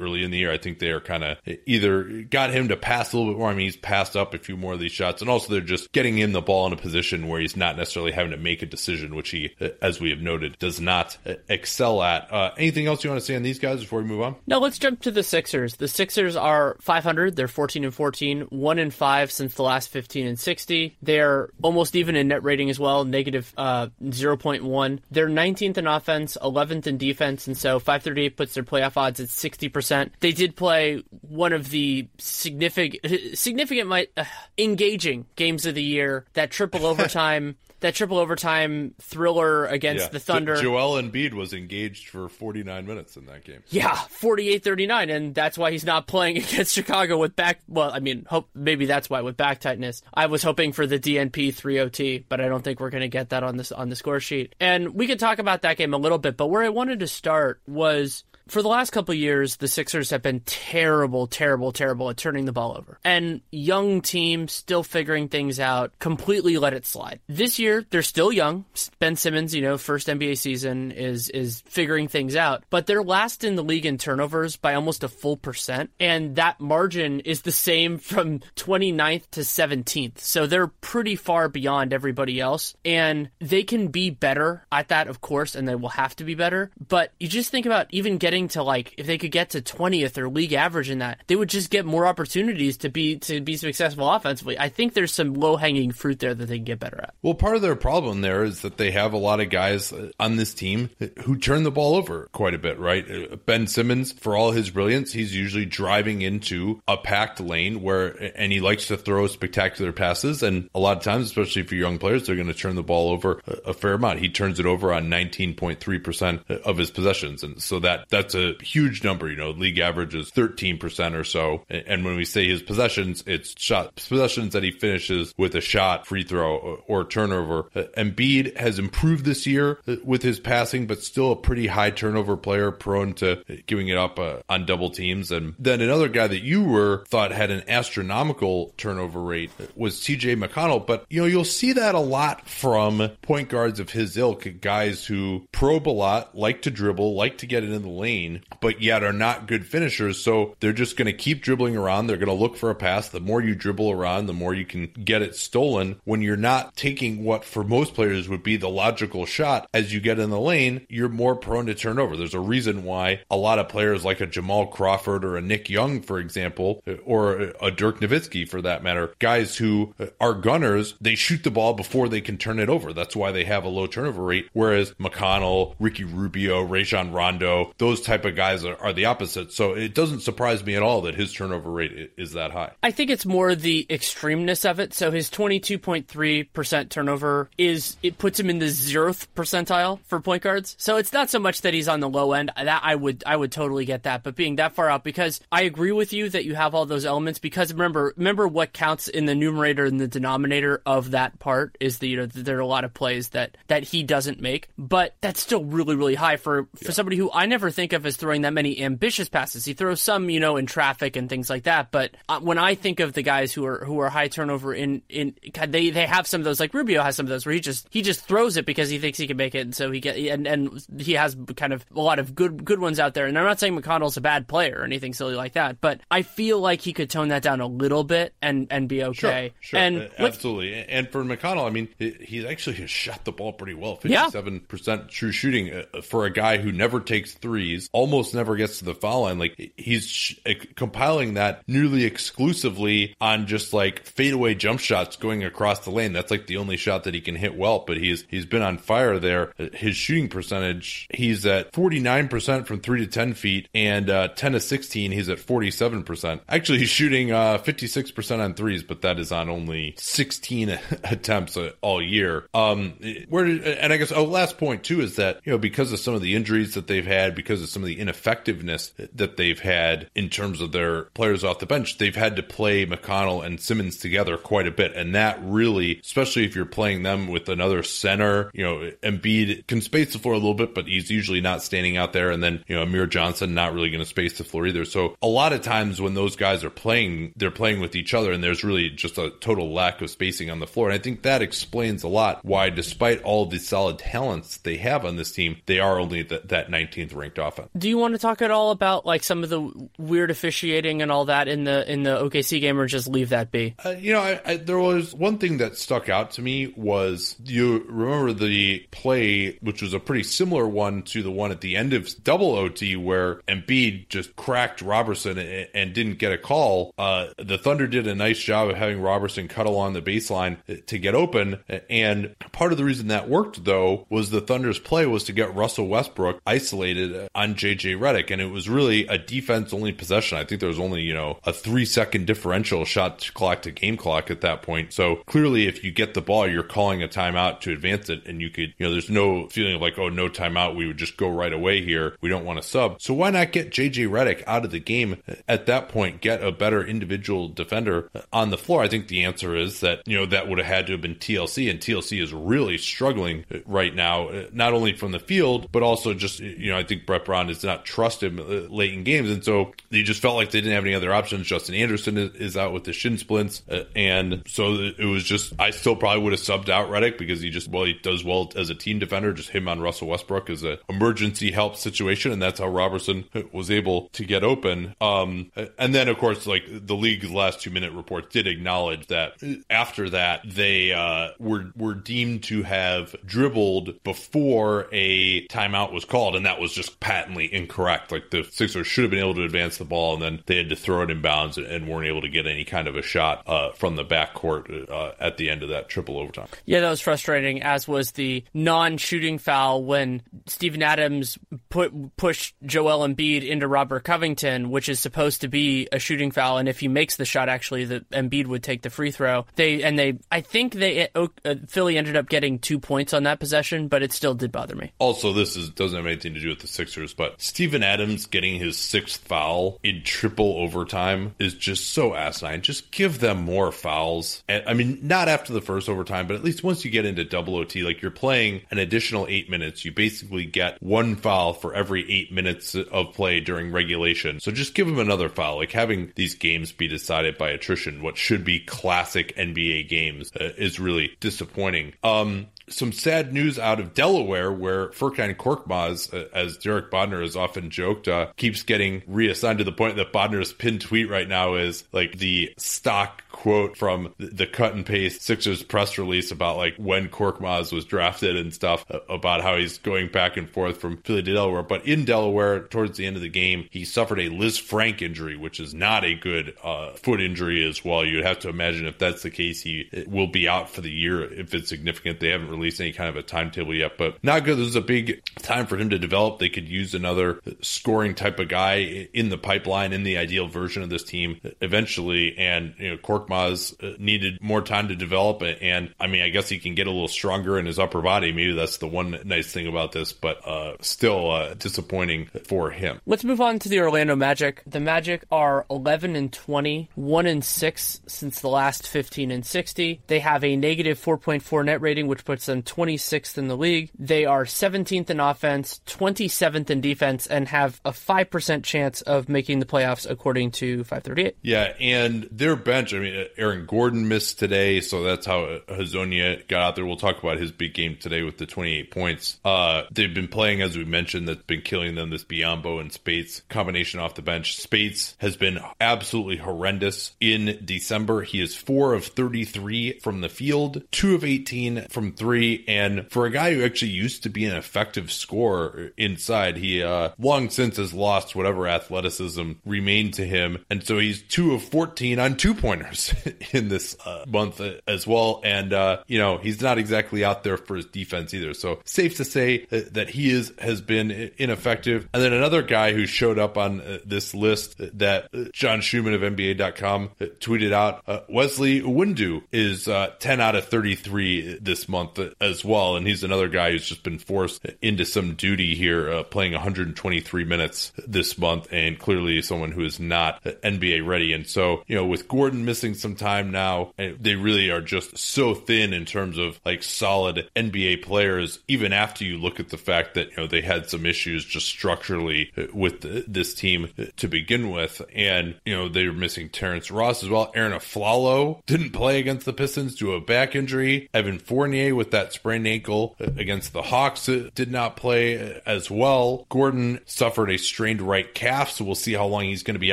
early 0.00 0.24
in 0.24 0.30
the 0.30 0.38
year. 0.38 0.50
I 0.50 0.58
think 0.58 0.78
they 0.78 0.90
are 0.90 1.00
kind 1.00 1.22
of 1.22 1.38
either 1.66 2.22
got 2.22 2.50
him 2.50 2.68
to 2.68 2.76
pass 2.76 3.12
a 3.12 3.18
little 3.18 3.32
bit 3.32 3.38
more. 3.38 3.50
I 3.50 3.54
mean, 3.54 3.66
he's 3.66 3.76
passed 3.76 4.16
up 4.16 4.34
a 4.34 4.38
few 4.38 4.56
more 4.56 4.72
of 4.72 4.80
these 4.80 4.92
shots, 4.92 5.20
and 5.20 5.30
also 5.30 5.52
they're 5.52 5.60
just 5.60 5.92
getting 5.92 6.16
him 6.16 6.32
the 6.32 6.40
ball 6.40 6.66
in 6.66 6.72
a 6.72 6.76
position 6.76 7.28
where 7.28 7.40
he's 7.40 7.56
not 7.56 7.76
necessarily 7.76 8.12
having 8.12 8.32
to 8.32 8.38
make 8.38 8.62
a 8.62 8.66
decision, 8.66 9.14
which 9.14 9.30
he, 9.30 9.54
as 9.80 10.00
we 10.00 10.10
have 10.10 10.20
noted, 10.20 10.58
does 10.58 10.80
not 10.80 11.18
excel 11.48 12.02
at. 12.02 12.32
Uh, 12.32 12.50
anything 12.56 12.86
else 12.86 13.04
you 13.04 13.10
want 13.10 13.20
to 13.20 13.26
say 13.26 13.36
on 13.36 13.42
these 13.42 13.58
guys 13.58 13.80
before 13.80 14.00
we 14.00 14.08
move 14.08 14.22
on? 14.22 14.36
No, 14.46 14.58
let's 14.58 14.78
jump 14.78 15.02
to 15.02 15.10
the 15.10 15.22
Sixers. 15.22 15.76
The 15.76 15.88
Sixers 15.88 16.36
are 16.36 16.76
500. 16.80 17.36
They're 17.36 17.48
14 17.48 17.84
and 17.84 17.94
14, 17.94 18.42
one 18.50 18.78
and 18.78 18.92
five 18.92 19.30
since 19.42 19.54
the 19.54 19.62
last 19.64 19.88
15 19.88 20.24
and 20.24 20.38
60. 20.38 20.96
They're 21.02 21.50
almost 21.62 21.96
even 21.96 22.14
in 22.14 22.28
net 22.28 22.44
rating 22.44 22.70
as 22.70 22.78
well, 22.78 23.04
negative, 23.04 23.52
uh, 23.56 23.88
0.1. 24.04 25.00
They're 25.10 25.28
19th 25.28 25.78
in 25.78 25.88
offense, 25.88 26.38
11th 26.40 26.86
in 26.86 26.96
defense, 26.96 27.48
and 27.48 27.56
so 27.56 27.80
538 27.80 28.36
puts 28.36 28.54
their 28.54 28.62
playoff 28.62 28.96
odds 28.96 29.18
at 29.18 29.28
60%. 29.28 30.10
They 30.20 30.30
did 30.30 30.54
play 30.54 31.02
one 31.22 31.52
of 31.52 31.70
the 31.70 32.06
significant, 32.18 33.36
significant, 33.36 34.08
uh, 34.16 34.24
engaging 34.56 35.26
games 35.34 35.66
of 35.66 35.74
the 35.74 35.82
year. 35.82 36.24
That 36.34 36.52
triple 36.52 36.86
overtime 36.92 37.56
that 37.82 37.94
triple 37.94 38.18
overtime 38.18 38.94
thriller 39.00 39.66
against 39.66 40.06
yeah. 40.06 40.08
the 40.08 40.18
Thunder. 40.18 40.56
Jo- 40.56 40.62
Joel 40.62 41.02
Embiid 41.02 41.34
was 41.34 41.52
engaged 41.52 42.08
for 42.08 42.28
49 42.28 42.86
minutes 42.86 43.16
in 43.16 43.26
that 43.26 43.44
game. 43.44 43.62
Yeah, 43.68 43.94
48-39, 43.94 45.14
and 45.14 45.34
that's 45.34 45.58
why 45.58 45.70
he's 45.70 45.84
not 45.84 46.06
playing 46.06 46.38
against 46.38 46.74
Chicago 46.74 47.18
with 47.18 47.36
back. 47.36 47.60
Well, 47.68 47.90
I 47.92 48.00
mean, 48.00 48.26
hope 48.28 48.48
maybe 48.54 48.86
that's 48.86 49.10
why 49.10 49.20
with 49.20 49.36
back 49.36 49.60
tightness. 49.60 50.02
I 50.12 50.26
was 50.26 50.42
hoping 50.42 50.72
for 50.72 50.86
the 50.86 50.98
DNP 50.98 51.54
3OT, 51.54 52.24
but 52.28 52.40
I 52.40 52.48
don't 52.48 52.62
think 52.62 52.80
we're 52.80 52.90
going 52.90 53.02
to 53.02 53.08
get 53.08 53.30
that 53.30 53.42
on 53.42 53.56
this 53.56 53.72
on 53.72 53.88
the 53.88 53.96
score 53.96 54.20
sheet. 54.20 54.54
And 54.58 54.94
we 54.94 55.06
could 55.06 55.18
talk 55.18 55.38
about 55.38 55.62
that 55.62 55.76
game 55.76 55.94
a 55.94 55.98
little 55.98 56.18
bit, 56.18 56.36
but 56.36 56.48
where 56.48 56.62
I 56.62 56.70
wanted 56.70 57.00
to 57.00 57.06
start 57.06 57.60
was 57.66 58.24
for 58.52 58.60
the 58.60 58.68
last 58.68 58.90
couple 58.90 59.14
years, 59.14 59.56
the 59.56 59.66
Sixers 59.66 60.10
have 60.10 60.20
been 60.20 60.40
terrible, 60.40 61.26
terrible, 61.26 61.72
terrible 61.72 62.10
at 62.10 62.18
turning 62.18 62.44
the 62.44 62.52
ball 62.52 62.76
over. 62.76 62.98
And 63.02 63.40
young 63.50 64.02
team 64.02 64.46
still 64.46 64.82
figuring 64.82 65.28
things 65.28 65.58
out, 65.58 65.98
completely 65.98 66.58
let 66.58 66.74
it 66.74 66.84
slide. 66.84 67.20
This 67.28 67.58
year, 67.58 67.86
they're 67.88 68.02
still 68.02 68.30
young. 68.30 68.66
Ben 68.98 69.16
Simmons, 69.16 69.54
you 69.54 69.62
know, 69.62 69.78
first 69.78 70.06
NBA 70.06 70.36
season 70.36 70.92
is 70.92 71.30
is 71.30 71.62
figuring 71.64 72.08
things 72.08 72.36
out, 72.36 72.62
but 72.68 72.86
they're 72.86 73.02
last 73.02 73.42
in 73.42 73.56
the 73.56 73.64
league 73.64 73.86
in 73.86 73.96
turnovers 73.96 74.56
by 74.56 74.74
almost 74.74 75.02
a 75.02 75.08
full 75.08 75.38
percent, 75.38 75.88
and 75.98 76.36
that 76.36 76.60
margin 76.60 77.20
is 77.20 77.40
the 77.40 77.52
same 77.52 77.96
from 77.96 78.40
29th 78.56 79.30
to 79.30 79.40
17th. 79.40 80.18
So 80.18 80.46
they're 80.46 80.66
pretty 80.66 81.16
far 81.16 81.48
beyond 81.48 81.94
everybody 81.94 82.38
else, 82.38 82.74
and 82.84 83.30
they 83.38 83.62
can 83.62 83.88
be 83.88 84.10
better 84.10 84.66
at 84.70 84.88
that, 84.88 85.08
of 85.08 85.22
course, 85.22 85.54
and 85.54 85.66
they 85.66 85.74
will 85.74 85.88
have 85.88 86.14
to 86.16 86.24
be 86.24 86.34
better. 86.34 86.70
But 86.86 87.12
you 87.18 87.28
just 87.28 87.50
think 87.50 87.64
about 87.64 87.86
even 87.90 88.18
getting 88.18 88.41
getting 88.42 88.60
to 88.60 88.62
like 88.62 88.94
if 88.96 89.06
they 89.06 89.18
could 89.18 89.30
get 89.30 89.50
to 89.50 89.62
20th 89.62 90.18
or 90.18 90.28
league 90.28 90.52
average 90.52 90.90
in 90.90 90.98
that, 90.98 91.20
they 91.26 91.36
would 91.36 91.48
just 91.48 91.70
get 91.70 91.84
more 91.84 92.06
opportunities 92.06 92.76
to 92.78 92.88
be 92.88 93.18
to 93.18 93.40
be 93.40 93.56
successful 93.56 94.08
offensively. 94.08 94.58
I 94.58 94.68
think 94.68 94.94
there's 94.94 95.12
some 95.12 95.34
low 95.34 95.56
hanging 95.56 95.92
fruit 95.92 96.18
there 96.18 96.34
that 96.34 96.46
they 96.46 96.56
can 96.56 96.64
get 96.64 96.80
better 96.80 97.00
at. 97.00 97.14
Well, 97.22 97.34
part 97.34 97.56
of 97.56 97.62
their 97.62 97.76
problem 97.76 98.20
there 98.20 98.44
is 98.44 98.62
that 98.62 98.76
they 98.76 98.90
have 98.90 99.12
a 99.12 99.18
lot 99.18 99.40
of 99.40 99.50
guys 99.50 99.92
on 100.18 100.36
this 100.36 100.54
team 100.54 100.90
who 101.24 101.36
turn 101.38 101.62
the 101.62 101.70
ball 101.70 101.96
over 101.96 102.28
quite 102.32 102.54
a 102.54 102.58
bit, 102.58 102.78
right? 102.78 103.44
Ben 103.46 103.66
Simmons, 103.66 104.12
for 104.12 104.36
all 104.36 104.50
his 104.50 104.70
brilliance, 104.70 105.12
he's 105.12 105.34
usually 105.34 105.66
driving 105.66 106.22
into 106.22 106.80
a 106.88 106.96
packed 106.96 107.40
lane 107.40 107.82
where, 107.82 108.08
and 108.36 108.52
he 108.52 108.60
likes 108.60 108.88
to 108.88 108.96
throw 108.96 109.26
spectacular 109.26 109.92
passes. 109.92 110.42
And 110.42 110.68
a 110.74 110.80
lot 110.80 110.96
of 110.96 111.02
times, 111.02 111.26
especially 111.26 111.62
for 111.62 111.74
young 111.74 111.98
players, 111.98 112.26
they're 112.26 112.36
going 112.36 112.48
to 112.48 112.54
turn 112.54 112.76
the 112.76 112.82
ball 112.82 113.10
over 113.10 113.40
a 113.64 113.72
fair 113.72 113.94
amount. 113.94 114.18
He 114.18 114.28
turns 114.28 114.58
it 114.58 114.66
over 114.66 114.92
on 114.92 115.08
19.3% 115.08 116.62
of 116.62 116.78
his 116.78 116.90
possessions. 116.90 117.42
And 117.42 117.60
so 117.60 117.78
that, 117.80 118.08
that's 118.22 118.34
a 118.34 118.54
huge 118.62 119.02
number. 119.02 119.28
You 119.28 119.36
know, 119.36 119.50
league 119.50 119.78
average 119.78 120.14
is 120.14 120.30
13% 120.30 121.14
or 121.14 121.24
so. 121.24 121.64
And 121.68 122.04
when 122.04 122.16
we 122.16 122.24
say 122.24 122.48
his 122.48 122.62
possessions, 122.62 123.24
it's 123.26 123.54
shot 123.60 123.96
possessions 123.96 124.52
that 124.52 124.62
he 124.62 124.70
finishes 124.70 125.34
with 125.36 125.54
a 125.56 125.60
shot, 125.60 126.06
free 126.06 126.22
throw, 126.22 126.80
or 126.86 127.04
turnover. 127.04 127.68
Uh, 127.74 127.84
Embiid 127.96 128.56
has 128.56 128.78
improved 128.78 129.24
this 129.24 129.46
year 129.46 129.80
uh, 129.88 129.96
with 130.04 130.22
his 130.22 130.38
passing, 130.38 130.86
but 130.86 131.02
still 131.02 131.32
a 131.32 131.36
pretty 131.36 131.66
high 131.66 131.90
turnover 131.90 132.36
player, 132.36 132.70
prone 132.70 133.12
to 133.14 133.40
uh, 133.40 133.56
giving 133.66 133.88
it 133.88 133.96
up 133.96 134.18
uh, 134.18 134.36
on 134.48 134.66
double 134.66 134.90
teams. 134.90 135.32
And 135.32 135.54
then 135.58 135.80
another 135.80 136.08
guy 136.08 136.28
that 136.28 136.42
you 136.42 136.62
were 136.62 137.04
thought 137.08 137.32
had 137.32 137.50
an 137.50 137.64
astronomical 137.68 138.72
turnover 138.76 139.20
rate 139.20 139.50
was 139.74 139.98
TJ 140.00 140.42
McConnell. 140.42 140.86
But, 140.86 141.06
you 141.10 141.20
know, 141.20 141.26
you'll 141.26 141.44
see 141.44 141.72
that 141.72 141.96
a 141.96 142.00
lot 142.00 142.48
from 142.48 143.10
point 143.22 143.48
guards 143.48 143.80
of 143.80 143.90
his 143.90 144.16
ilk, 144.16 144.46
guys 144.60 145.04
who 145.04 145.44
probe 145.50 145.88
a 145.88 145.90
lot, 145.90 146.36
like 146.36 146.62
to 146.62 146.70
dribble, 146.70 147.16
like 147.16 147.38
to 147.38 147.46
get 147.46 147.64
it 147.64 147.70
in 147.70 147.82
the 147.82 147.88
lane, 147.88 148.11
but 148.60 148.80
yet 148.80 149.02
are 149.02 149.12
not 149.12 149.46
good 149.48 149.66
finishers. 149.66 150.22
So 150.22 150.56
they're 150.60 150.72
just 150.72 150.96
going 150.96 151.06
to 151.06 151.12
keep 151.12 151.42
dribbling 151.42 151.76
around. 151.76 152.06
They're 152.06 152.16
going 152.16 152.28
to 152.28 152.34
look 152.34 152.56
for 152.56 152.70
a 152.70 152.74
pass. 152.74 153.08
The 153.08 153.20
more 153.20 153.40
you 153.40 153.54
dribble 153.54 153.90
around, 153.90 154.26
the 154.26 154.32
more 154.32 154.54
you 154.54 154.64
can 154.64 154.92
get 155.04 155.22
it 155.22 155.34
stolen. 155.34 156.00
When 156.04 156.22
you're 156.22 156.36
not 156.36 156.76
taking 156.76 157.24
what 157.24 157.44
for 157.44 157.64
most 157.64 157.94
players 157.94 158.28
would 158.28 158.42
be 158.42 158.56
the 158.56 158.68
logical 158.68 159.26
shot 159.26 159.68
as 159.72 159.92
you 159.92 160.00
get 160.00 160.18
in 160.18 160.30
the 160.30 160.40
lane, 160.40 160.86
you're 160.88 161.08
more 161.08 161.36
prone 161.36 161.66
to 161.66 161.74
turnover. 161.74 162.16
There's 162.16 162.34
a 162.34 162.40
reason 162.40 162.84
why 162.84 163.20
a 163.30 163.36
lot 163.36 163.58
of 163.58 163.68
players 163.68 164.04
like 164.04 164.20
a 164.20 164.26
Jamal 164.26 164.66
Crawford 164.66 165.24
or 165.24 165.36
a 165.36 165.42
Nick 165.42 165.70
Young, 165.70 166.02
for 166.02 166.18
example, 166.18 166.82
or 167.04 167.52
a 167.60 167.70
Dirk 167.70 168.00
Nowitzki 168.00 168.48
for 168.48 168.60
that 168.62 168.82
matter, 168.82 169.14
guys 169.18 169.56
who 169.56 169.94
are 170.20 170.34
gunners, 170.34 170.94
they 171.00 171.14
shoot 171.14 171.42
the 171.44 171.50
ball 171.50 171.74
before 171.74 172.08
they 172.08 172.20
can 172.20 172.36
turn 172.36 172.58
it 172.58 172.68
over. 172.68 172.92
That's 172.92 173.16
why 173.16 173.32
they 173.32 173.44
have 173.44 173.64
a 173.64 173.68
low 173.68 173.86
turnover 173.86 174.22
rate. 174.22 174.48
Whereas 174.52 174.92
McConnell, 174.92 175.74
Ricky 175.80 176.04
Rubio, 176.04 176.62
Rajon 176.62 177.12
Rondo, 177.12 177.72
those 177.78 178.01
type 178.02 178.24
of 178.24 178.36
guys 178.36 178.64
are, 178.64 178.76
are 178.76 178.92
the 178.92 179.06
opposite. 179.06 179.52
So 179.52 179.74
it 179.74 179.94
doesn't 179.94 180.20
surprise 180.20 180.64
me 180.64 180.76
at 180.76 180.82
all 180.82 181.02
that 181.02 181.14
his 181.14 181.32
turnover 181.32 181.70
rate 181.70 182.12
is 182.16 182.32
that 182.32 182.50
high. 182.50 182.72
I 182.82 182.90
think 182.90 183.10
it's 183.10 183.26
more 183.26 183.54
the 183.54 183.86
extremeness 183.88 184.68
of 184.68 184.80
it. 184.80 184.94
So 184.94 185.10
his 185.10 185.30
22.3% 185.30 186.88
turnover 186.88 187.50
is, 187.58 187.96
it 188.02 188.18
puts 188.18 188.38
him 188.38 188.50
in 188.50 188.58
the 188.58 188.66
zeroth 188.66 189.26
percentile 189.34 190.00
for 190.04 190.20
point 190.20 190.42
guards. 190.42 190.74
So 190.78 190.96
it's 190.96 191.12
not 191.12 191.30
so 191.30 191.38
much 191.38 191.62
that 191.62 191.74
he's 191.74 191.88
on 191.88 192.00
the 192.00 192.08
low 192.08 192.32
end. 192.32 192.50
That 192.56 192.82
I 192.84 192.94
would, 192.94 193.22
I 193.26 193.36
would 193.36 193.52
totally 193.52 193.84
get 193.84 194.04
that. 194.04 194.22
But 194.22 194.36
being 194.36 194.56
that 194.56 194.74
far 194.74 194.88
out, 194.88 195.04
because 195.04 195.40
I 195.50 195.62
agree 195.62 195.92
with 195.92 196.12
you 196.12 196.28
that 196.30 196.44
you 196.44 196.54
have 196.54 196.74
all 196.74 196.86
those 196.86 197.06
elements, 197.06 197.38
because 197.38 197.72
remember, 197.72 198.14
remember 198.16 198.46
what 198.46 198.72
counts 198.72 199.08
in 199.08 199.26
the 199.26 199.34
numerator 199.34 199.84
and 199.84 200.00
the 200.00 200.08
denominator 200.08 200.82
of 200.86 201.12
that 201.12 201.38
part 201.38 201.76
is 201.80 201.98
the, 201.98 202.08
you 202.08 202.16
know, 202.18 202.26
there 202.26 202.58
are 202.58 202.60
a 202.60 202.66
lot 202.66 202.84
of 202.84 202.94
plays 202.94 203.30
that, 203.30 203.56
that 203.68 203.82
he 203.82 204.02
doesn't 204.02 204.40
make, 204.40 204.68
but 204.78 205.14
that's 205.20 205.40
still 205.40 205.64
really, 205.64 205.96
really 205.96 206.14
high 206.14 206.36
for, 206.36 206.64
for 206.76 206.84
yeah. 206.86 206.90
somebody 206.90 207.16
who 207.16 207.30
I 207.32 207.46
never 207.46 207.70
think 207.70 207.91
of 207.92 208.06
as 208.06 208.16
throwing 208.16 208.42
that 208.42 208.52
many 208.52 208.82
ambitious 208.82 209.28
passes. 209.28 209.64
He 209.64 209.74
throws 209.74 210.02
some, 210.02 210.30
you 210.30 210.40
know, 210.40 210.56
in 210.56 210.66
traffic 210.66 211.16
and 211.16 211.28
things 211.28 211.50
like 211.50 211.64
that. 211.64 211.90
But 211.90 212.12
uh, 212.28 212.40
when 212.40 212.58
I 212.58 212.74
think 212.74 213.00
of 213.00 213.12
the 213.12 213.22
guys 213.22 213.52
who 213.52 213.64
are, 213.64 213.84
who 213.84 213.98
are 214.00 214.08
high 214.08 214.28
turnover 214.28 214.74
in, 214.74 215.02
in, 215.08 215.34
they, 215.68 215.90
they 215.90 216.06
have 216.06 216.26
some 216.26 216.40
of 216.40 216.44
those, 216.44 216.60
like 216.60 216.74
Rubio 216.74 217.02
has 217.02 217.16
some 217.16 217.26
of 217.26 217.30
those 217.30 217.46
where 217.46 217.54
he 217.54 217.60
just, 217.60 217.86
he 217.90 218.02
just 218.02 218.24
throws 218.24 218.56
it 218.56 218.66
because 218.66 218.90
he 218.90 218.98
thinks 218.98 219.18
he 219.18 219.26
can 219.26 219.36
make 219.36 219.54
it. 219.54 219.60
And 219.60 219.74
so 219.74 219.90
he 219.90 220.00
get, 220.00 220.16
and, 220.16 220.46
and 220.46 220.84
he 220.98 221.14
has 221.14 221.36
kind 221.56 221.72
of 221.72 221.84
a 221.94 222.00
lot 222.00 222.18
of 222.18 222.34
good, 222.34 222.64
good 222.64 222.78
ones 222.78 222.98
out 223.00 223.14
there. 223.14 223.26
And 223.26 223.38
I'm 223.38 223.44
not 223.44 223.60
saying 223.60 223.78
McConnell's 223.78 224.16
a 224.16 224.20
bad 224.20 224.48
player 224.48 224.78
or 224.80 224.84
anything 224.84 225.14
silly 225.14 225.34
like 225.34 225.54
that, 225.54 225.80
but 225.80 226.00
I 226.10 226.22
feel 226.22 226.60
like 226.60 226.80
he 226.80 226.92
could 226.92 227.10
tone 227.10 227.28
that 227.28 227.42
down 227.42 227.60
a 227.60 227.66
little 227.66 228.04
bit 228.04 228.34
and, 228.40 228.66
and 228.70 228.88
be 228.88 229.04
okay. 229.04 229.52
Sure, 229.60 229.78
sure. 229.78 229.80
And 229.80 230.10
absolutely. 230.18 230.74
And 230.74 231.08
for 231.10 231.24
McConnell, 231.24 231.66
I 231.66 231.70
mean, 231.70 231.88
he 231.98 232.46
actually 232.46 232.76
has 232.76 232.90
shot 233.02 233.24
the 233.24 233.32
ball 233.32 233.52
pretty 233.52 233.74
well. 233.74 233.96
57% 233.96 235.08
true 235.08 235.32
shooting 235.32 235.72
uh, 235.72 236.00
for 236.02 236.24
a 236.24 236.30
guy 236.30 236.58
who 236.58 236.72
never 236.72 237.00
takes 237.00 237.34
threes, 237.34 237.81
almost 237.92 238.34
never 238.34 238.56
gets 238.56 238.78
to 238.78 238.84
the 238.84 238.94
foul 238.94 239.22
line. 239.22 239.38
Like 239.38 239.72
he's 239.76 240.06
sh- 240.06 240.38
compiling 240.74 241.34
that 241.34 241.62
nearly 241.66 242.04
exclusively 242.04 243.14
on 243.20 243.46
just 243.46 243.72
like 243.72 244.04
fadeaway 244.04 244.54
jump 244.54 244.80
shots 244.80 245.16
going 245.16 245.44
across 245.44 245.80
the 245.80 245.90
lane. 245.90 246.12
That's 246.12 246.30
like 246.30 246.46
the 246.46 246.56
only 246.56 246.76
shot 246.76 247.04
that 247.04 247.14
he 247.14 247.20
can 247.20 247.36
hit 247.36 247.56
well, 247.56 247.84
but 247.86 247.96
he's, 247.96 248.24
he's 248.28 248.46
been 248.46 248.62
on 248.62 248.78
fire 248.78 249.18
there. 249.18 249.52
His 249.72 249.96
shooting 249.96 250.28
percentage, 250.28 251.08
he's 251.14 251.46
at 251.46 251.72
49% 251.72 252.66
from 252.66 252.80
three 252.80 253.00
to 253.00 253.06
10 253.06 253.34
feet 253.34 253.68
and 253.74 254.10
uh, 254.10 254.28
10 254.28 254.52
to 254.52 254.60
16, 254.60 255.10
he's 255.12 255.28
at 255.28 255.38
47%. 255.38 256.40
Actually, 256.48 256.78
he's 256.78 256.88
shooting 256.88 257.32
uh, 257.32 257.58
56% 257.58 258.40
on 258.40 258.54
threes, 258.54 258.82
but 258.82 259.02
that 259.02 259.18
is 259.18 259.32
on 259.32 259.48
only 259.48 259.94
16 259.98 260.78
attempts 261.04 261.58
all 261.80 262.02
year. 262.02 262.48
Um, 262.54 262.94
where 263.28 263.44
did, 263.44 263.64
and 263.64 263.92
I 263.92 263.96
guess 263.96 264.12
oh, 264.12 264.24
last 264.24 264.58
point 264.58 264.84
too 264.84 265.00
is 265.00 265.16
that 265.16 265.40
you 265.44 265.52
know 265.52 265.58
because 265.58 265.92
of 265.92 265.98
some 265.98 266.14
of 266.14 266.22
the 266.22 266.34
injuries 266.34 266.74
that 266.74 266.86
they've 266.86 267.06
had, 267.06 267.34
because 267.34 267.62
of 267.62 267.68
some 267.72 267.82
of 267.82 267.86
the 267.86 268.00
ineffectiveness 268.00 268.92
that 269.14 269.36
they've 269.36 269.60
had 269.60 270.08
in 270.14 270.28
terms 270.28 270.60
of 270.60 270.72
their 270.72 271.04
players 271.14 271.44
off 271.44 271.58
the 271.58 271.66
bench, 271.66 271.98
they've 271.98 272.14
had 272.14 272.36
to 272.36 272.42
play 272.42 272.86
McConnell 272.86 273.44
and 273.44 273.60
Simmons 273.60 273.96
together 273.96 274.36
quite 274.36 274.66
a 274.66 274.70
bit, 274.70 274.94
and 274.94 275.14
that 275.14 275.38
really, 275.42 275.98
especially 276.00 276.44
if 276.44 276.54
you're 276.54 276.64
playing 276.64 277.02
them 277.02 277.28
with 277.28 277.48
another 277.48 277.82
center, 277.82 278.50
you 278.54 278.64
know, 278.64 278.90
Embiid 279.02 279.66
can 279.66 279.80
space 279.80 280.12
the 280.12 280.18
floor 280.18 280.34
a 280.34 280.38
little 280.38 280.54
bit, 280.54 280.74
but 280.74 280.86
he's 280.86 281.10
usually 281.10 281.40
not 281.40 281.62
standing 281.62 281.96
out 281.96 282.12
there, 282.12 282.30
and 282.30 282.42
then 282.42 282.64
you 282.66 282.76
know 282.76 282.82
Amir 282.82 283.06
Johnson 283.06 283.54
not 283.54 283.74
really 283.74 283.90
going 283.90 284.02
to 284.02 284.06
space 284.06 284.38
the 284.38 284.44
floor 284.44 284.66
either. 284.66 284.84
So 284.84 285.16
a 285.22 285.26
lot 285.26 285.52
of 285.52 285.62
times 285.62 286.00
when 286.00 286.14
those 286.14 286.36
guys 286.36 286.64
are 286.64 286.70
playing, 286.70 287.32
they're 287.36 287.50
playing 287.50 287.80
with 287.80 287.96
each 287.96 288.14
other, 288.14 288.32
and 288.32 288.42
there's 288.42 288.64
really 288.64 288.90
just 288.90 289.18
a 289.18 289.30
total 289.40 289.72
lack 289.72 290.00
of 290.02 290.10
spacing 290.10 290.50
on 290.50 290.60
the 290.60 290.66
floor. 290.66 290.88
And 290.88 290.98
I 290.98 291.02
think 291.02 291.22
that 291.22 291.42
explains 291.42 292.02
a 292.02 292.08
lot 292.08 292.44
why, 292.44 292.70
despite 292.70 293.22
all 293.22 293.46
the 293.46 293.58
solid 293.58 293.98
talents 293.98 294.58
they 294.58 294.76
have 294.76 295.04
on 295.04 295.16
this 295.16 295.32
team, 295.32 295.56
they 295.66 295.78
are 295.78 295.98
only 295.98 296.22
the, 296.22 296.42
that 296.46 296.68
19th 296.68 297.14
ranked 297.14 297.38
offense. 297.38 297.61
Do 297.76 297.88
you 297.88 297.98
want 297.98 298.14
to 298.14 298.18
talk 298.18 298.42
at 298.42 298.50
all 298.50 298.70
about 298.70 299.06
like 299.06 299.22
some 299.22 299.42
of 299.42 299.50
the 299.50 299.88
weird 299.98 300.30
officiating 300.30 301.02
and 301.02 301.10
all 301.10 301.26
that 301.26 301.48
in 301.48 301.64
the 301.64 301.90
in 301.90 302.02
the 302.02 302.16
OKC 302.16 302.60
game, 302.60 302.78
or 302.78 302.86
just 302.86 303.08
leave 303.08 303.30
that 303.30 303.50
be? 303.50 303.74
Uh, 303.84 303.90
you 303.90 304.12
know, 304.12 304.20
I, 304.20 304.40
I, 304.44 304.56
there 304.56 304.78
was 304.78 305.14
one 305.14 305.38
thing 305.38 305.58
that 305.58 305.76
stuck 305.76 306.08
out 306.08 306.32
to 306.32 306.42
me 306.42 306.72
was 306.76 307.36
you 307.44 307.84
remember 307.88 308.32
the 308.32 308.86
play, 308.90 309.58
which 309.60 309.82
was 309.82 309.94
a 309.94 310.00
pretty 310.00 310.22
similar 310.22 310.66
one 310.66 311.02
to 311.02 311.22
the 311.22 311.30
one 311.30 311.50
at 311.50 311.60
the 311.60 311.76
end 311.76 311.92
of 311.92 312.22
double 312.22 312.54
OT 312.54 312.96
where 312.96 313.36
Embiid 313.48 314.08
just 314.08 314.34
cracked 314.36 314.82
Robertson 314.82 315.38
and, 315.38 315.68
and 315.74 315.92
didn't 315.92 316.18
get 316.18 316.32
a 316.32 316.38
call. 316.38 316.94
Uh, 316.98 317.28
the 317.38 317.58
Thunder 317.58 317.86
did 317.86 318.06
a 318.06 318.14
nice 318.14 318.38
job 318.38 318.68
of 318.68 318.76
having 318.76 319.00
Robertson 319.00 319.48
cut 319.48 319.66
along 319.66 319.92
the 319.92 320.02
baseline 320.02 320.58
to 320.86 320.98
get 320.98 321.14
open, 321.14 321.60
and 321.88 322.34
part 322.52 322.72
of 322.72 322.78
the 322.78 322.84
reason 322.84 323.08
that 323.08 323.28
worked 323.28 323.64
though 323.64 324.06
was 324.08 324.30
the 324.30 324.40
Thunder's 324.40 324.78
play 324.78 325.06
was 325.06 325.24
to 325.24 325.32
get 325.32 325.54
Russell 325.54 325.88
Westbrook 325.88 326.40
isolated 326.46 327.28
on 327.34 327.51
JJ 327.54 327.98
Redick, 327.98 328.30
and 328.30 328.40
it 328.40 328.50
was 328.50 328.68
really 328.68 329.06
a 329.06 329.18
defense 329.18 329.72
only 329.72 329.92
possession. 329.92 330.38
I 330.38 330.44
think 330.44 330.60
there 330.60 330.68
was 330.68 330.78
only 330.78 331.02
you 331.02 331.14
know 331.14 331.38
a 331.44 331.52
three 331.52 331.84
second 331.84 332.26
differential 332.26 332.84
shot 332.84 333.30
clock 333.34 333.62
to 333.62 333.70
game 333.70 333.96
clock 333.96 334.30
at 334.30 334.40
that 334.42 334.62
point. 334.62 334.92
So 334.92 335.16
clearly, 335.26 335.66
if 335.66 335.84
you 335.84 335.90
get 335.90 336.14
the 336.14 336.20
ball, 336.20 336.48
you're 336.48 336.62
calling 336.62 337.02
a 337.02 337.08
timeout 337.08 337.60
to 337.60 337.72
advance 337.72 338.08
it, 338.08 338.26
and 338.26 338.40
you 338.40 338.50
could 338.50 338.74
you 338.78 338.86
know 338.86 338.92
there's 338.92 339.10
no 339.10 339.48
feeling 339.48 339.76
of 339.76 339.80
like 339.80 339.98
oh 339.98 340.08
no 340.08 340.28
timeout, 340.28 340.76
we 340.76 340.86
would 340.86 340.98
just 340.98 341.16
go 341.16 341.28
right 341.28 341.52
away 341.52 341.82
here. 341.82 342.16
We 342.20 342.28
don't 342.28 342.44
want 342.44 342.60
to 342.60 342.68
sub. 342.68 343.00
So 343.00 343.14
why 343.14 343.30
not 343.30 343.52
get 343.52 343.70
JJ 343.70 344.08
Redick 344.08 344.42
out 344.46 344.64
of 344.64 344.70
the 344.70 344.80
game 344.80 345.22
at 345.48 345.66
that 345.66 345.88
point? 345.88 346.20
Get 346.20 346.42
a 346.42 346.52
better 346.52 346.84
individual 346.84 347.48
defender 347.48 348.10
on 348.32 348.50
the 348.50 348.58
floor. 348.58 348.82
I 348.82 348.88
think 348.88 349.08
the 349.08 349.24
answer 349.24 349.56
is 349.56 349.80
that 349.80 350.06
you 350.06 350.16
know 350.16 350.26
that 350.26 350.48
would 350.48 350.58
have 350.58 350.66
had 350.66 350.86
to 350.86 350.92
have 350.92 351.00
been 351.00 351.16
TLC, 351.16 351.70
and 351.70 351.80
TLC 351.80 352.22
is 352.22 352.32
really 352.32 352.78
struggling 352.78 353.44
right 353.66 353.94
now, 353.94 354.30
not 354.52 354.72
only 354.72 354.92
from 354.92 355.12
the 355.12 355.18
field 355.18 355.62
but 355.70 355.82
also 355.82 356.14
just 356.14 356.40
you 356.40 356.70
know 356.70 356.78
I 356.78 356.84
think 356.84 357.06
Brett 357.06 357.24
Brown 357.32 357.46
does 357.46 357.64
not 357.64 357.86
trust 357.86 358.22
him 358.22 358.36
late 358.70 358.92
in 358.92 359.04
games, 359.04 359.30
and 359.30 359.42
so 359.42 359.72
they 359.88 360.02
just 360.02 360.20
felt 360.20 360.36
like 360.36 360.50
they 360.50 360.60
didn't 360.60 360.74
have 360.74 360.84
any 360.84 360.94
other 360.94 361.14
options. 361.14 361.46
Justin 361.46 361.74
Anderson 361.76 362.18
is 362.18 362.58
out 362.58 362.74
with 362.74 362.84
the 362.84 362.92
shin 362.92 363.16
splints, 363.16 363.62
uh, 363.70 363.84
and 363.96 364.42
so 364.46 364.74
it 364.74 365.06
was 365.06 365.24
just 365.24 365.54
I 365.58 365.70
still 365.70 365.96
probably 365.96 366.22
would 366.22 366.32
have 366.32 366.42
subbed 366.42 366.68
out 366.68 366.90
Redick 366.90 367.16
because 367.16 367.40
he 367.40 367.48
just 367.48 367.68
well 367.68 367.84
he 367.84 367.94
does 367.94 368.22
well 368.22 368.52
as 368.54 368.68
a 368.68 368.74
team 368.74 368.98
defender. 368.98 369.32
Just 369.32 369.48
him 369.48 369.66
on 369.66 369.80
Russell 369.80 370.08
Westbrook 370.08 370.50
is 370.50 370.62
an 370.62 370.76
emergency 370.90 371.50
help 371.52 371.76
situation, 371.76 372.32
and 372.32 372.42
that's 372.42 372.60
how 372.60 372.68
Robertson 372.68 373.24
was 373.50 373.70
able 373.70 374.10
to 374.10 374.26
get 374.26 374.44
open. 374.44 374.94
Um, 375.00 375.50
and 375.78 375.94
then 375.94 376.08
of 376.08 376.18
course 376.18 376.46
like 376.46 376.64
the 376.68 376.94
league's 376.94 377.30
last 377.30 377.62
two 377.62 377.70
minute 377.70 377.94
report 377.94 378.30
did 378.30 378.46
acknowledge 378.46 379.06
that 379.06 379.42
after 379.70 380.10
that 380.10 380.42
they 380.44 380.92
uh, 380.92 381.28
were 381.38 381.72
were 381.76 381.94
deemed 381.94 382.42
to 382.42 382.62
have 382.62 383.16
dribbled 383.24 384.02
before 384.04 384.86
a 384.92 385.46
timeout 385.46 385.94
was 385.94 386.04
called, 386.04 386.36
and 386.36 386.44
that 386.44 386.60
was 386.60 386.74
just 386.74 387.00
Pat 387.00 387.21
patently 387.22 387.52
incorrect. 387.52 388.12
Like 388.12 388.30
the 388.30 388.44
Sixers 388.50 388.86
should 388.86 389.04
have 389.04 389.10
been 389.10 389.20
able 389.20 389.34
to 389.34 389.44
advance 389.44 389.78
the 389.78 389.84
ball, 389.84 390.14
and 390.14 390.22
then 390.22 390.42
they 390.46 390.56
had 390.56 390.68
to 390.70 390.76
throw 390.76 391.02
it 391.02 391.10
in 391.10 391.22
bounds 391.22 391.58
and 391.58 391.88
weren't 391.88 392.06
able 392.06 392.22
to 392.22 392.28
get 392.28 392.46
any 392.46 392.64
kind 392.64 392.88
of 392.88 392.96
a 392.96 393.02
shot 393.02 393.42
uh, 393.46 393.70
from 393.72 393.96
the 393.96 394.04
backcourt 394.04 394.90
uh, 394.90 395.12
at 395.20 395.36
the 395.36 395.50
end 395.50 395.62
of 395.62 395.68
that 395.70 395.88
triple 395.88 396.18
overtime. 396.18 396.48
Yeah, 396.64 396.80
that 396.80 396.90
was 396.90 397.00
frustrating. 397.00 397.62
As 397.62 397.86
was 397.86 398.12
the 398.12 398.44
non-shooting 398.54 399.38
foul 399.38 399.84
when 399.84 400.22
Steven 400.46 400.82
Adams 400.82 401.38
put 401.68 402.16
pushed 402.16 402.54
Joel 402.64 403.06
Embiid 403.06 403.46
into 403.46 403.68
Robert 403.68 404.04
Covington, 404.04 404.70
which 404.70 404.88
is 404.88 405.00
supposed 405.00 405.42
to 405.42 405.48
be 405.48 405.88
a 405.92 405.98
shooting 405.98 406.30
foul, 406.30 406.58
and 406.58 406.68
if 406.68 406.80
he 406.80 406.88
makes 406.88 407.16
the 407.16 407.24
shot, 407.24 407.48
actually, 407.48 407.84
the 407.84 408.00
Embiid 408.12 408.46
would 408.46 408.62
take 408.62 408.82
the 408.82 408.90
free 408.90 409.10
throw. 409.10 409.46
They 409.56 409.82
and 409.82 409.98
they, 409.98 410.18
I 410.30 410.40
think 410.40 410.74
they 410.74 411.08
uh, 411.14 411.26
Philly 411.68 411.96
ended 411.96 412.16
up 412.16 412.28
getting 412.28 412.58
two 412.58 412.78
points 412.78 413.12
on 413.12 413.24
that 413.24 413.40
possession, 413.40 413.88
but 413.88 414.02
it 414.02 414.12
still 414.12 414.34
did 414.34 414.52
bother 414.52 414.74
me. 414.74 414.92
Also, 414.98 415.32
this 415.32 415.56
is 415.56 415.70
doesn't 415.70 415.96
have 415.96 416.06
anything 416.06 416.34
to 416.34 416.40
do 416.40 416.48
with 416.48 416.60
the 416.60 416.66
Sixers, 416.66 417.11
but 417.12 417.40
Steven 417.40 417.82
Adams 417.82 418.26
getting 418.26 418.58
his 418.58 418.78
sixth 418.78 419.26
foul 419.26 419.78
in 419.82 420.02
triple 420.02 420.56
overtime 420.58 421.34
is 421.38 421.54
just 421.54 421.90
so 421.90 422.14
asinine. 422.14 422.62
Just 422.62 422.90
give 422.90 423.20
them 423.20 423.42
more 423.42 423.72
fouls. 423.72 424.42
And, 424.48 424.64
I 424.66 424.74
mean, 424.74 424.98
not 425.02 425.28
after 425.28 425.52
the 425.52 425.60
first 425.60 425.88
overtime, 425.88 426.26
but 426.26 426.36
at 426.36 426.44
least 426.44 426.62
once 426.62 426.84
you 426.84 426.90
get 426.90 427.06
into 427.06 427.24
double 427.24 427.56
OT, 427.56 427.82
like 427.82 428.02
you're 428.02 428.10
playing 428.10 428.62
an 428.70 428.78
additional 428.78 429.26
eight 429.28 429.50
minutes, 429.50 429.84
you 429.84 429.92
basically 429.92 430.44
get 430.44 430.82
one 430.82 431.16
foul 431.16 431.52
for 431.52 431.74
every 431.74 432.10
eight 432.10 432.32
minutes 432.32 432.74
of 432.74 433.12
play 433.12 433.40
during 433.40 433.72
regulation. 433.72 434.40
So 434.40 434.50
just 434.50 434.74
give 434.74 434.86
them 434.86 434.98
another 434.98 435.28
foul. 435.28 435.56
Like 435.56 435.72
having 435.72 436.12
these 436.14 436.34
games 436.34 436.72
be 436.72 436.88
decided 436.88 437.38
by 437.38 437.50
attrition, 437.50 438.02
what 438.02 438.16
should 438.16 438.44
be 438.44 438.60
classic 438.60 439.34
NBA 439.36 439.88
games, 439.88 440.30
uh, 440.38 440.50
is 440.56 440.78
really 440.78 441.16
disappointing. 441.20 441.94
Um, 442.02 442.48
some 442.68 442.92
sad 442.92 443.32
news 443.32 443.58
out 443.58 443.80
of 443.80 443.94
Delaware, 443.94 444.52
where 444.52 444.88
Furkan 444.88 445.36
Korkmaz, 445.36 446.12
uh, 446.14 446.28
as 446.34 446.56
Derek 446.56 446.90
Bodner 446.90 447.22
has 447.22 447.36
often 447.36 447.70
joked, 447.70 448.08
uh, 448.08 448.26
keeps 448.36 448.62
getting 448.62 449.02
reassigned 449.06 449.58
to 449.58 449.64
the 449.64 449.72
point 449.72 449.96
that 449.96 450.12
Bodner's 450.12 450.52
pinned 450.52 450.80
tweet 450.80 451.10
right 451.10 451.28
now 451.28 451.54
is 451.54 451.84
like 451.92 452.18
the 452.18 452.54
stock 452.56 453.24
quote 453.32 453.76
from 453.76 454.14
the 454.18 454.46
cut 454.46 454.74
and 454.74 454.86
paste 454.86 455.22
Sixers 455.22 455.62
press 455.62 455.98
release 455.98 456.30
about 456.30 456.58
like 456.58 456.76
when 456.76 457.08
Korkmaz 457.08 457.72
was 457.72 457.84
drafted 457.84 458.36
and 458.36 458.52
stuff 458.52 458.84
uh, 458.90 459.00
about 459.08 459.40
how 459.40 459.56
he's 459.56 459.78
going 459.78 460.08
back 460.08 460.36
and 460.36 460.48
forth 460.48 460.78
from 460.78 460.98
Philly 460.98 461.22
to 461.22 461.32
Delaware. 461.32 461.62
But 461.62 461.86
in 461.86 462.04
Delaware, 462.04 462.60
towards 462.60 462.96
the 462.96 463.06
end 463.06 463.16
of 463.16 463.22
the 463.22 463.28
game, 463.28 463.66
he 463.70 463.84
suffered 463.84 464.20
a 464.20 464.28
Liz 464.28 464.52
Lisfranc 464.52 465.02
injury, 465.02 465.36
which 465.36 465.60
is 465.60 465.74
not 465.74 466.04
a 466.04 466.14
good 466.14 466.54
uh, 466.62 466.92
foot 466.92 467.20
injury 467.20 467.66
as 467.66 467.84
well. 467.84 468.04
You'd 468.04 468.24
have 468.24 468.38
to 468.40 468.48
imagine 468.48 468.86
if 468.86 468.98
that's 468.98 469.22
the 469.22 469.30
case, 469.30 469.62
he 469.62 469.88
will 470.06 470.26
be 470.26 470.48
out 470.48 470.70
for 470.70 470.80
the 470.80 470.90
year 470.90 471.22
if 471.22 471.54
it's 471.54 471.68
significant. 471.68 472.20
They 472.20 472.28
haven't 472.28 472.50
released 472.52 472.80
any 472.80 472.92
kind 472.92 473.08
of 473.08 473.16
a 473.16 473.22
timetable 473.22 473.74
yet, 473.74 473.92
but 473.98 474.22
not 474.22 474.44
good. 474.44 474.58
This 474.58 474.68
is 474.68 474.76
a 474.76 474.80
big 474.80 475.22
time 475.36 475.66
for 475.66 475.76
him 475.76 475.90
to 475.90 475.98
develop. 475.98 476.38
They 476.38 476.48
could 476.48 476.68
use 476.68 476.94
another 476.94 477.40
scoring 477.60 478.14
type 478.14 478.38
of 478.38 478.48
guy 478.48 479.08
in 479.12 479.28
the 479.28 479.38
pipeline 479.38 479.92
in 479.92 480.02
the 480.02 480.18
ideal 480.18 480.46
version 480.48 480.82
of 480.82 480.90
this 480.90 481.04
team 481.04 481.40
eventually. 481.60 482.36
And, 482.38 482.74
you 482.78 482.90
know, 482.90 482.96
Korkmaz 482.96 483.82
uh, 483.82 483.96
needed 483.98 484.38
more 484.40 484.62
time 484.62 484.88
to 484.88 484.96
develop. 484.96 485.42
And 485.42 485.94
I 485.98 486.06
mean, 486.06 486.22
I 486.22 486.28
guess 486.28 486.48
he 486.48 486.58
can 486.58 486.74
get 486.74 486.86
a 486.86 486.90
little 486.90 487.08
stronger 487.08 487.58
in 487.58 487.66
his 487.66 487.78
upper 487.78 488.00
body. 488.00 488.32
Maybe 488.32 488.52
that's 488.52 488.78
the 488.78 488.88
one 488.88 489.18
nice 489.24 489.52
thing 489.52 489.66
about 489.66 489.92
this, 489.92 490.12
but 490.12 490.46
uh, 490.46 490.76
still 490.80 491.30
uh, 491.30 491.54
disappointing 491.54 492.26
for 492.46 492.70
him. 492.70 493.00
Let's 493.06 493.24
move 493.24 493.40
on 493.40 493.58
to 493.60 493.68
the 493.68 493.80
Orlando 493.80 494.16
Magic. 494.16 494.62
The 494.66 494.80
Magic 494.80 495.24
are 495.30 495.66
11 495.70 496.16
and 496.16 496.32
20, 496.32 496.90
1 496.94 497.26
and 497.26 497.44
6 497.44 498.00
since 498.06 498.40
the 498.40 498.48
last 498.48 498.86
15 498.86 499.30
and 499.30 499.44
60. 499.44 500.02
They 500.06 500.18
have 500.20 500.44
a 500.44 500.56
negative 500.56 500.98
4.4 501.00 501.64
net 501.64 501.80
rating, 501.80 502.06
which 502.06 502.24
puts 502.24 502.41
them 502.46 502.62
26th 502.62 503.38
in 503.38 503.48
the 503.48 503.56
league. 503.56 503.90
They 503.98 504.24
are 504.24 504.44
17th 504.44 505.10
in 505.10 505.20
offense, 505.20 505.80
27th 505.86 506.70
in 506.70 506.80
defense, 506.80 507.26
and 507.26 507.48
have 507.48 507.80
a 507.84 507.90
5% 507.90 508.64
chance 508.64 509.02
of 509.02 509.28
making 509.28 509.60
the 509.60 509.66
playoffs 509.66 510.08
according 510.08 510.52
to 510.52 510.84
538. 510.84 511.36
Yeah, 511.42 511.72
and 511.80 512.28
their 512.30 512.56
bench, 512.56 512.94
I 512.94 512.98
mean, 512.98 513.26
Aaron 513.36 513.66
Gordon 513.66 514.08
missed 514.08 514.38
today, 514.38 514.80
so 514.80 515.02
that's 515.02 515.26
how 515.26 515.58
Hezonja 515.68 516.46
got 516.48 516.62
out 516.62 516.76
there. 516.76 516.86
We'll 516.86 516.96
talk 516.96 517.22
about 517.22 517.38
his 517.38 517.52
big 517.52 517.74
game 517.74 517.96
today 518.00 518.22
with 518.22 518.38
the 518.38 518.46
28 518.46 518.90
points. 518.90 519.38
Uh, 519.44 519.82
they've 519.90 520.12
been 520.12 520.28
playing, 520.28 520.62
as 520.62 520.76
we 520.76 520.84
mentioned, 520.84 521.28
that's 521.28 521.42
been 521.42 521.62
killing 521.62 521.94
them, 521.94 522.10
this 522.10 522.24
Biyombo 522.24 522.80
and 522.80 522.92
Speights 522.92 523.42
combination 523.48 524.00
off 524.00 524.14
the 524.14 524.22
bench. 524.22 524.56
Speights 524.56 525.16
has 525.18 525.36
been 525.36 525.58
absolutely 525.80 526.36
horrendous 526.36 527.12
in 527.20 527.60
December. 527.64 528.22
He 528.22 528.40
is 528.40 528.56
4 528.56 528.94
of 528.94 529.06
33 529.06 529.98
from 530.00 530.20
the 530.20 530.28
field, 530.28 530.82
2 530.90 531.14
of 531.14 531.24
18 531.24 531.88
from 531.88 532.12
3, 532.12 532.31
and 532.66 533.10
for 533.10 533.26
a 533.26 533.30
guy 533.30 533.54
who 533.54 533.64
actually 533.64 533.92
used 533.92 534.22
to 534.22 534.28
be 534.28 534.44
an 534.44 534.56
effective 534.56 535.12
scorer 535.12 535.92
inside, 535.96 536.56
he 536.56 536.82
uh, 536.82 537.10
long 537.18 537.50
since 537.50 537.76
has 537.76 537.92
lost 537.92 538.34
whatever 538.34 538.66
athleticism 538.66 539.52
remained 539.64 540.14
to 540.14 540.24
him. 540.24 540.64
And 540.70 540.84
so 540.84 540.98
he's 540.98 541.22
2 541.22 541.54
of 541.54 541.62
14 541.62 542.18
on 542.18 542.36
two 542.36 542.54
pointers 542.54 543.14
in 543.52 543.68
this 543.68 543.96
uh, 544.04 544.24
month 544.26 544.60
as 544.86 545.06
well. 545.06 545.40
And, 545.44 545.72
uh, 545.72 546.02
you 546.06 546.18
know, 546.18 546.38
he's 546.38 546.60
not 546.60 546.78
exactly 546.78 547.24
out 547.24 547.44
there 547.44 547.56
for 547.56 547.76
his 547.76 547.86
defense 547.86 548.34
either. 548.34 548.54
So 548.54 548.80
safe 548.84 549.16
to 549.16 549.24
say 549.24 549.66
that 549.66 550.10
he 550.10 550.30
is 550.30 550.52
has 550.58 550.80
been 550.80 551.32
ineffective. 551.36 552.08
And 552.12 552.22
then 552.22 552.32
another 552.32 552.62
guy 552.62 552.92
who 552.92 553.06
showed 553.06 553.38
up 553.38 553.56
on 553.56 553.80
uh, 553.80 553.98
this 554.04 554.34
list 554.34 554.76
that 554.98 555.28
uh, 555.34 555.44
John 555.52 555.80
Schuhmann 555.80 556.14
of 556.14 556.20
NBA.com 556.20 557.10
uh, 557.20 557.24
tweeted 557.40 557.72
out, 557.72 558.02
Wesley 558.28 558.80
Iwundu 558.80 559.42
is 559.52 559.84
10 559.84 560.40
out 560.40 560.54
of 560.54 560.66
33 560.66 561.58
this 561.60 561.88
month 561.88 562.18
as 562.40 562.64
well. 562.64 562.96
And 562.96 563.06
he's 563.06 563.24
another 563.24 563.48
guy 563.48 563.72
who's 563.72 563.86
just 563.86 564.02
been 564.02 564.18
forced 564.18 564.64
into 564.80 565.04
some 565.04 565.34
duty 565.34 565.74
here, 565.74 566.10
uh, 566.10 566.22
playing 566.24 566.52
123 566.52 567.44
minutes 567.44 567.92
this 568.06 568.38
month, 568.38 568.68
and 568.72 568.98
clearly 568.98 569.42
someone 569.42 569.72
who 569.72 569.84
is 569.84 570.00
not 570.00 570.42
NBA 570.44 571.06
ready. 571.06 571.32
And 571.32 571.46
so, 571.46 571.82
you 571.86 571.96
know, 571.96 572.06
with 572.06 572.28
Gordon 572.28 572.64
missing 572.64 572.94
some 572.94 573.16
time 573.16 573.50
now, 573.50 573.92
eh, 573.98 574.12
they 574.18 574.34
really 574.34 574.70
are 574.70 574.80
just 574.80 575.18
so 575.18 575.54
thin 575.54 575.92
in 575.92 576.04
terms 576.04 576.38
of 576.38 576.60
like 576.64 576.82
solid 576.82 577.48
NBA 577.56 578.02
players, 578.02 578.60
even 578.68 578.92
after 578.92 579.24
you 579.24 579.38
look 579.38 579.60
at 579.60 579.70
the 579.70 579.76
fact 579.76 580.14
that, 580.14 580.30
you 580.30 580.36
know, 580.36 580.46
they 580.46 580.60
had 580.60 580.88
some 580.88 581.06
issues 581.06 581.44
just 581.44 581.66
structurally 581.66 582.52
eh, 582.56 582.66
with 582.72 583.00
the, 583.00 583.24
this 583.26 583.54
team 583.54 583.88
eh, 583.98 584.06
to 584.16 584.28
begin 584.28 584.70
with. 584.70 585.02
And, 585.14 585.56
you 585.64 585.74
know, 585.74 585.88
they're 585.88 586.12
missing 586.12 586.48
Terrence 586.48 586.90
Ross 586.90 587.22
as 587.22 587.28
well. 587.28 587.50
Arron 587.54 587.72
Afflalo 587.72 588.64
didn't 588.66 588.90
play 588.90 589.18
against 589.18 589.46
the 589.46 589.52
Pistons 589.52 589.96
due 589.96 590.06
to 590.06 590.12
a 590.12 590.20
back 590.20 590.54
injury. 590.54 591.08
Evan 591.12 591.38
Fournier 591.38 591.94
with 591.94 592.11
that 592.12 592.32
sprained 592.32 592.66
ankle 592.66 593.16
against 593.18 593.72
the 593.72 593.82
Hawks 593.82 594.26
did 594.26 594.70
not 594.70 594.96
play 594.96 595.60
as 595.66 595.90
well. 595.90 596.46
Gordon 596.48 597.00
suffered 597.04 597.50
a 597.50 597.58
strained 597.58 598.00
right 598.00 598.32
calf, 598.32 598.70
so 598.70 598.84
we'll 598.84 598.94
see 598.94 599.12
how 599.12 599.26
long 599.26 599.44
he's 599.44 599.62
going 599.62 599.74
to 599.74 599.80
be 599.80 599.92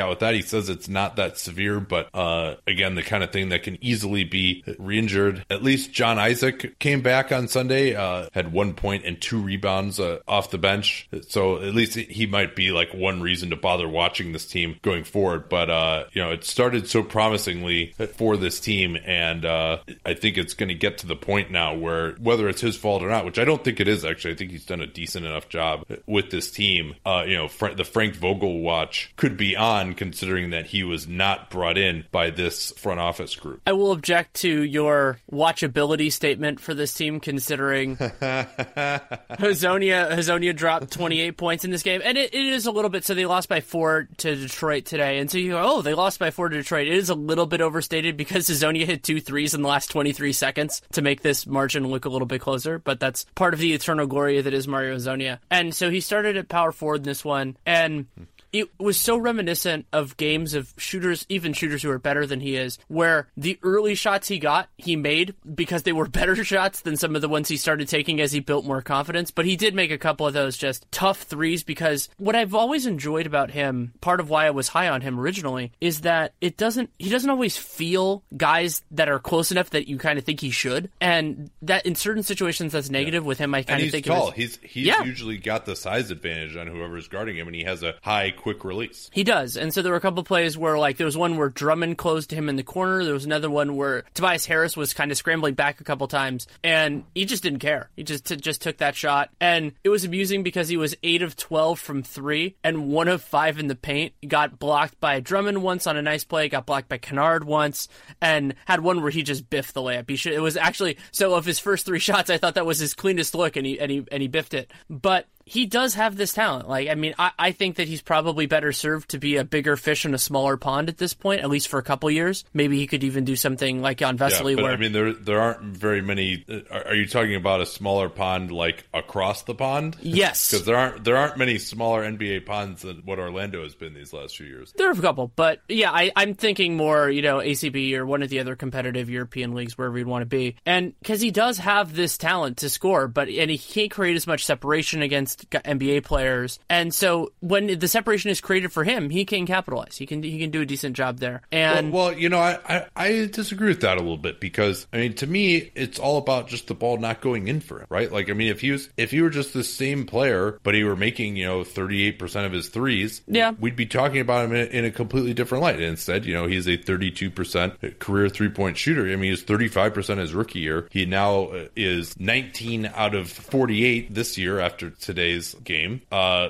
out 0.00 0.10
with 0.10 0.20
that. 0.20 0.34
He 0.34 0.42
says 0.42 0.68
it's 0.68 0.88
not 0.88 1.16
that 1.16 1.36
severe, 1.36 1.80
but 1.80 2.08
uh, 2.14 2.54
again, 2.66 2.94
the 2.94 3.02
kind 3.02 3.22
of 3.22 3.30
thing 3.30 3.50
that 3.50 3.64
can 3.64 3.82
easily 3.84 4.24
be 4.24 4.64
re-injured. 4.78 5.44
At 5.50 5.62
least 5.62 5.92
John 5.92 6.18
Isaac 6.18 6.78
came 6.78 7.02
back 7.02 7.32
on 7.32 7.48
Sunday, 7.48 7.94
uh, 7.94 8.28
had 8.32 8.52
one 8.52 8.74
point 8.74 9.04
and 9.04 9.20
two 9.20 9.40
rebounds 9.40 9.98
uh, 9.98 10.20
off 10.28 10.50
the 10.50 10.58
bench, 10.58 11.08
so 11.28 11.56
at 11.56 11.74
least 11.74 11.96
he 11.96 12.26
might 12.26 12.54
be 12.54 12.70
like 12.70 12.94
one 12.94 13.20
reason 13.20 13.50
to 13.50 13.56
bother 13.56 13.88
watching 13.88 14.32
this 14.32 14.46
team 14.46 14.76
going 14.82 15.04
forward. 15.04 15.48
But 15.48 15.70
uh, 15.70 16.04
you 16.12 16.22
know, 16.22 16.30
it 16.30 16.44
started 16.44 16.88
so 16.88 17.02
promisingly 17.02 17.94
for 18.16 18.36
this 18.36 18.60
team, 18.60 18.96
and 19.04 19.44
uh, 19.44 19.78
I 20.04 20.14
think 20.14 20.38
it's 20.38 20.54
going 20.54 20.68
to 20.68 20.74
get 20.74 20.98
to 20.98 21.06
the 21.06 21.16
point 21.16 21.50
now 21.50 21.74
where 21.74 22.09
whether 22.18 22.48
it's 22.48 22.60
his 22.60 22.76
fault 22.76 23.02
or 23.02 23.08
not, 23.08 23.24
which 23.24 23.38
I 23.38 23.44
don't 23.44 23.62
think 23.62 23.80
it 23.80 23.88
is 23.88 24.04
actually, 24.04 24.34
I 24.34 24.36
think 24.36 24.50
he's 24.50 24.66
done 24.66 24.80
a 24.80 24.86
decent 24.86 25.26
enough 25.26 25.48
job 25.48 25.84
with 26.06 26.30
this 26.30 26.50
team. 26.50 26.94
Uh, 27.04 27.24
you 27.26 27.36
know, 27.36 27.48
Fra- 27.48 27.74
the 27.74 27.84
Frank 27.84 28.16
Vogel 28.16 28.60
watch 28.60 29.12
could 29.16 29.36
be 29.36 29.56
on, 29.56 29.94
considering 29.94 30.50
that 30.50 30.66
he 30.66 30.84
was 30.84 31.06
not 31.06 31.50
brought 31.50 31.78
in 31.78 32.04
by 32.10 32.30
this 32.30 32.72
front 32.72 33.00
office 33.00 33.34
group. 33.34 33.60
I 33.66 33.72
will 33.72 33.92
object 33.92 34.34
to 34.34 34.62
your 34.62 35.18
watchability 35.30 36.12
statement 36.12 36.60
for 36.60 36.74
this 36.74 36.94
team, 36.94 37.20
considering 37.20 37.96
Hezonja 37.96 40.10
Hezonja 40.10 40.54
dropped 40.54 40.92
28 40.92 41.36
points 41.36 41.64
in 41.64 41.70
this 41.70 41.82
game, 41.82 42.00
and 42.04 42.18
it, 42.18 42.34
it 42.34 42.46
is 42.46 42.66
a 42.66 42.70
little 42.70 42.90
bit. 42.90 43.04
So 43.04 43.14
they 43.14 43.26
lost 43.26 43.48
by 43.48 43.60
four 43.60 44.08
to 44.18 44.36
Detroit 44.36 44.84
today, 44.84 45.18
and 45.18 45.30
so 45.30 45.38
you 45.38 45.52
go, 45.52 45.62
oh, 45.62 45.82
they 45.82 45.94
lost 45.94 46.18
by 46.18 46.30
four 46.30 46.48
to 46.48 46.56
Detroit. 46.56 46.86
It 46.86 46.94
is 46.94 47.10
a 47.10 47.14
little 47.14 47.46
bit 47.46 47.60
overstated 47.60 48.16
because 48.16 48.48
Hezonja 48.48 48.84
hit 48.84 49.02
two 49.02 49.20
threes 49.20 49.54
in 49.54 49.62
the 49.62 49.68
last 49.68 49.90
23 49.90 50.32
seconds 50.32 50.82
to 50.92 51.02
make 51.02 51.22
this 51.22 51.46
margin 51.46 51.86
look 51.86 51.99
a 52.04 52.08
little 52.08 52.26
bit 52.26 52.40
closer, 52.40 52.78
but 52.78 53.00
that's 53.00 53.26
part 53.34 53.54
of 53.54 53.60
the 53.60 53.72
eternal 53.72 54.06
glory 54.06 54.40
that 54.40 54.54
is 54.54 54.68
Mario 54.68 54.96
Hezonja. 54.96 55.38
And 55.50 55.74
so 55.74 55.90
he 55.90 56.00
started 56.00 56.36
at 56.36 56.48
power 56.48 56.72
forward 56.72 56.98
in 56.98 57.02
this 57.04 57.24
one, 57.24 57.56
and 57.66 58.06
it 58.52 58.68
was 58.78 58.98
so 58.98 59.16
reminiscent 59.16 59.86
of 59.92 60.16
games 60.16 60.54
of 60.54 60.74
shooters, 60.76 61.24
even 61.28 61.52
shooters 61.52 61.82
who 61.82 61.90
are 61.90 61.98
better 61.98 62.26
than 62.26 62.40
he 62.40 62.56
is, 62.56 62.78
where 62.88 63.28
the 63.36 63.58
early 63.62 63.94
shots 63.94 64.28
he 64.28 64.38
got, 64.38 64.68
he 64.76 64.96
made 64.96 65.34
because 65.54 65.82
they 65.82 65.92
were 65.92 66.06
better 66.08 66.44
shots 66.44 66.80
than 66.80 66.96
some 66.96 67.14
of 67.14 67.22
the 67.22 67.28
ones 67.28 67.48
he 67.48 67.56
started 67.56 67.88
taking 67.88 68.20
as 68.20 68.32
he 68.32 68.40
built 68.40 68.64
more 68.64 68.82
confidence. 68.82 69.30
But 69.30 69.46
he 69.46 69.56
did 69.56 69.74
make 69.74 69.90
a 69.90 69.98
couple 69.98 70.26
of 70.26 70.32
those 70.32 70.56
just 70.56 70.90
tough 70.90 71.22
threes 71.22 71.62
because 71.62 72.08
what 72.18 72.36
I've 72.36 72.54
always 72.54 72.86
enjoyed 72.86 73.26
about 73.26 73.50
him, 73.50 73.92
part 74.00 74.20
of 74.20 74.30
why 74.30 74.46
I 74.46 74.50
was 74.50 74.68
high 74.68 74.88
on 74.88 75.00
him 75.00 75.18
originally, 75.18 75.72
is 75.80 76.02
that 76.02 76.34
it 76.40 76.56
doesn't, 76.56 76.90
he 76.98 77.10
doesn't 77.10 77.30
always 77.30 77.56
feel 77.56 78.22
guys 78.36 78.82
that 78.90 79.08
are 79.08 79.18
close 79.18 79.52
enough 79.52 79.70
that 79.70 79.88
you 79.88 79.98
kind 79.98 80.18
of 80.18 80.24
think 80.24 80.40
he 80.40 80.50
should. 80.50 80.90
And 81.00 81.50
that 81.62 81.86
in 81.86 81.94
certain 81.94 82.22
situations 82.22 82.72
that's 82.72 82.90
negative 82.90 83.24
yeah. 83.24 83.28
with 83.28 83.38
him, 83.38 83.54
I 83.54 83.62
kind 83.62 83.82
of 83.82 83.90
think 83.90 84.06
tall. 84.06 84.30
He's, 84.30 84.58
he's 84.62 84.86
yeah. 84.86 85.04
usually 85.04 85.38
got 85.38 85.66
the 85.66 85.76
size 85.76 86.10
advantage 86.10 86.56
on 86.56 86.66
whoever's 86.66 87.08
guarding 87.08 87.36
him 87.36 87.46
and 87.46 87.54
he 87.54 87.64
has 87.64 87.82
a 87.82 87.94
high 88.02 88.32
quick 88.40 88.64
release. 88.64 89.10
He 89.12 89.22
does. 89.22 89.56
And 89.56 89.72
so 89.72 89.82
there 89.82 89.92
were 89.92 89.98
a 89.98 90.00
couple 90.00 90.22
plays 90.24 90.56
where 90.56 90.78
like 90.78 90.96
there 90.96 91.04
was 91.04 91.16
one 91.16 91.36
where 91.36 91.50
Drummond 91.50 91.98
closed 91.98 92.30
to 92.30 92.36
him 92.36 92.48
in 92.48 92.56
the 92.56 92.62
corner. 92.62 93.04
There 93.04 93.12
was 93.12 93.26
another 93.26 93.50
one 93.50 93.76
where 93.76 94.04
Tobias 94.14 94.46
Harris 94.46 94.76
was 94.76 94.94
kind 94.94 95.10
of 95.10 95.18
scrambling 95.18 95.54
back 95.54 95.80
a 95.80 95.84
couple 95.84 96.08
times 96.08 96.46
and 96.64 97.04
he 97.14 97.26
just 97.26 97.42
didn't 97.42 97.58
care. 97.58 97.90
He 97.96 98.02
just 98.02 98.24
t- 98.24 98.36
just 98.36 98.62
took 98.62 98.78
that 98.78 98.96
shot. 98.96 99.30
And 99.40 99.72
it 99.84 99.90
was 99.90 100.04
amusing 100.04 100.42
because 100.42 100.68
he 100.68 100.76
was 100.78 100.96
8 101.02 101.22
of 101.22 101.36
12 101.36 101.78
from 101.78 102.02
3 102.02 102.56
and 102.64 102.88
1 102.88 103.08
of 103.08 103.22
5 103.22 103.58
in 103.58 103.66
the 103.68 103.74
paint. 103.74 104.14
He 104.22 104.26
got 104.26 104.58
blocked 104.58 104.98
by 105.00 105.20
Drummond 105.20 105.62
once 105.62 105.86
on 105.86 105.96
a 105.96 106.02
nice 106.02 106.24
play, 106.24 106.48
got 106.48 106.66
blocked 106.66 106.88
by 106.88 106.98
Kennard 106.98 107.44
once 107.44 107.88
and 108.22 108.54
had 108.64 108.80
one 108.80 109.02
where 109.02 109.10
he 109.10 109.22
just 109.22 109.50
biffed 109.50 109.74
the 109.74 109.82
layup. 109.82 110.08
He 110.08 110.16
should, 110.16 110.32
it 110.32 110.40
was 110.40 110.56
actually 110.56 110.96
so 111.12 111.34
of 111.34 111.44
his 111.44 111.58
first 111.58 111.84
3 111.86 111.98
shots 112.00 112.30
I 112.30 112.38
thought 112.38 112.54
that 112.54 112.66
was 112.66 112.78
his 112.78 112.94
cleanest 112.94 113.34
look 113.34 113.56
and 113.56 113.66
he 113.66 113.78
and 113.78 113.90
he 113.90 114.06
and 114.10 114.22
he 114.22 114.28
biffed 114.28 114.54
it. 114.54 114.72
But 114.88 115.26
he 115.50 115.66
does 115.66 115.94
have 115.94 116.14
this 116.14 116.32
talent. 116.32 116.68
Like, 116.68 116.88
I 116.88 116.94
mean, 116.94 117.12
I, 117.18 117.32
I 117.36 117.50
think 117.50 117.74
that 117.76 117.88
he's 117.88 118.02
probably 118.02 118.46
better 118.46 118.70
served 118.70 119.10
to 119.10 119.18
be 119.18 119.34
a 119.34 119.42
bigger 119.42 119.76
fish 119.76 120.04
in 120.04 120.14
a 120.14 120.18
smaller 120.18 120.56
pond 120.56 120.88
at 120.88 120.96
this 120.96 121.12
point, 121.12 121.40
at 121.40 121.50
least 121.50 121.66
for 121.66 121.80
a 121.80 121.82
couple 121.82 122.08
years. 122.08 122.44
Maybe 122.54 122.78
he 122.78 122.86
could 122.86 123.02
even 123.02 123.24
do 123.24 123.34
something 123.34 123.82
like 123.82 123.98
Jan 123.98 124.16
Vesely. 124.16 124.50
Yeah, 124.50 124.56
but 124.56 124.62
where 124.62 124.72
I 124.72 124.76
mean, 124.76 124.92
there 124.92 125.12
there 125.12 125.40
aren't 125.40 125.62
very 125.62 126.02
many. 126.02 126.44
Uh, 126.48 126.78
are 126.84 126.94
you 126.94 127.08
talking 127.08 127.34
about 127.34 127.60
a 127.60 127.66
smaller 127.66 128.08
pond 128.08 128.52
like 128.52 128.86
across 128.94 129.42
the 129.42 129.54
pond? 129.54 129.96
Yes, 130.10 130.50
because 130.50 130.66
there 130.66 130.76
aren't 130.76 131.04
there 131.04 131.16
aren't 131.16 131.38
many 131.38 131.58
smaller 131.58 132.02
NBA 132.02 132.44
ponds 132.44 132.82
than 132.82 133.02
what 133.04 133.18
Orlando 133.18 133.62
has 133.62 133.74
been 133.74 133.94
these 133.94 134.12
last 134.12 134.36
few 134.36 134.46
years. 134.46 134.72
There 134.76 134.88
are 134.88 134.92
a 134.92 134.96
couple, 134.96 135.32
but 135.34 135.60
yeah, 135.68 135.92
I, 135.92 136.10
I'm 136.16 136.34
thinking 136.34 136.76
more, 136.76 137.08
you 137.08 137.22
know, 137.22 137.38
ACB 137.38 137.94
or 137.94 138.04
one 138.04 138.22
of 138.22 138.28
the 138.28 138.40
other 138.40 138.56
competitive 138.56 139.08
European 139.08 139.54
leagues 139.54 139.78
wherever 139.78 139.96
you'd 139.96 140.08
want 140.08 140.22
to 140.22 140.26
be, 140.26 140.56
and 140.66 140.98
because 140.98 141.20
he 141.20 141.30
does 141.30 141.58
have 141.58 141.94
this 141.94 142.18
talent 142.18 142.58
to 142.58 142.68
score, 142.68 143.06
but 143.08 143.28
and 143.28 143.50
he 143.50 143.58
can't 143.58 143.90
create 143.90 144.16
as 144.16 144.26
much 144.26 144.44
separation 144.44 145.00
against 145.00 145.39
NBA 145.50 146.04
players. 146.04 146.58
And 146.68 146.94
so 146.94 147.32
when 147.40 147.78
the 147.78 147.88
separation 147.88 148.30
is 148.30 148.40
created 148.40 148.72
for 148.72 148.84
him, 148.84 149.10
he 149.10 149.24
can 149.24 149.46
capitalize. 149.46 149.96
He 149.96 150.06
can 150.06 150.22
he 150.22 150.38
can 150.38 150.50
do 150.50 150.62
a 150.62 150.66
decent 150.66 150.96
job 150.96 151.18
there. 151.18 151.42
And 151.52 151.92
well, 151.92 152.06
well 152.06 152.18
you 152.18 152.28
know, 152.28 152.38
I, 152.38 152.58
I, 152.68 152.86
I 152.96 153.26
disagree 153.26 153.68
with 153.68 153.80
that 153.80 153.96
a 153.96 154.00
little 154.00 154.16
bit 154.16 154.40
because 154.40 154.86
I 154.92 154.98
mean, 154.98 155.14
to 155.14 155.26
me, 155.26 155.70
it's 155.74 155.98
all 155.98 156.18
about 156.18 156.48
just 156.48 156.66
the 156.66 156.74
ball 156.74 156.98
not 156.98 157.20
going 157.20 157.48
in 157.48 157.60
for 157.60 157.80
him, 157.80 157.86
right? 157.88 158.10
Like, 158.10 158.30
I 158.30 158.32
mean, 158.32 158.48
if 158.48 158.60
he 158.60 158.72
was 158.72 158.88
if 158.96 159.10
he 159.10 159.22
were 159.22 159.30
just 159.30 159.52
the 159.52 159.64
same 159.64 160.06
player, 160.06 160.58
but 160.62 160.74
he 160.74 160.84
were 160.84 160.96
making 160.96 161.36
you 161.36 161.46
know 161.46 161.64
thirty 161.64 162.06
eight 162.06 162.18
percent 162.18 162.46
of 162.46 162.52
his 162.52 162.68
threes, 162.68 163.22
yeah, 163.26 163.52
we'd 163.58 163.76
be 163.76 163.86
talking 163.86 164.20
about 164.20 164.46
him 164.46 164.54
in, 164.54 164.68
in 164.68 164.84
a 164.84 164.90
completely 164.90 165.34
different 165.34 165.62
light. 165.62 165.76
And 165.76 165.84
instead, 165.84 166.24
you 166.24 166.34
know, 166.34 166.46
he's 166.46 166.68
a 166.68 166.76
thirty 166.76 167.10
two 167.10 167.30
percent 167.30 167.98
career 167.98 168.28
three 168.28 168.50
point 168.50 168.76
shooter. 168.76 169.02
I 169.10 169.16
mean, 169.16 169.30
he's 169.30 169.42
thirty 169.42 169.68
five 169.68 169.94
percent 169.94 170.20
his 170.20 170.34
rookie 170.34 170.60
year. 170.60 170.88
He 170.90 171.06
now 171.06 171.44
uh, 171.44 171.68
is 171.76 172.18
nineteen 172.18 172.90
out 172.94 173.14
of 173.14 173.30
forty 173.30 173.84
eight 173.84 174.14
this 174.14 174.38
year 174.38 174.60
after 174.60 174.90
today's 175.20 175.54
game. 175.62 176.02
Uh, 176.10 176.48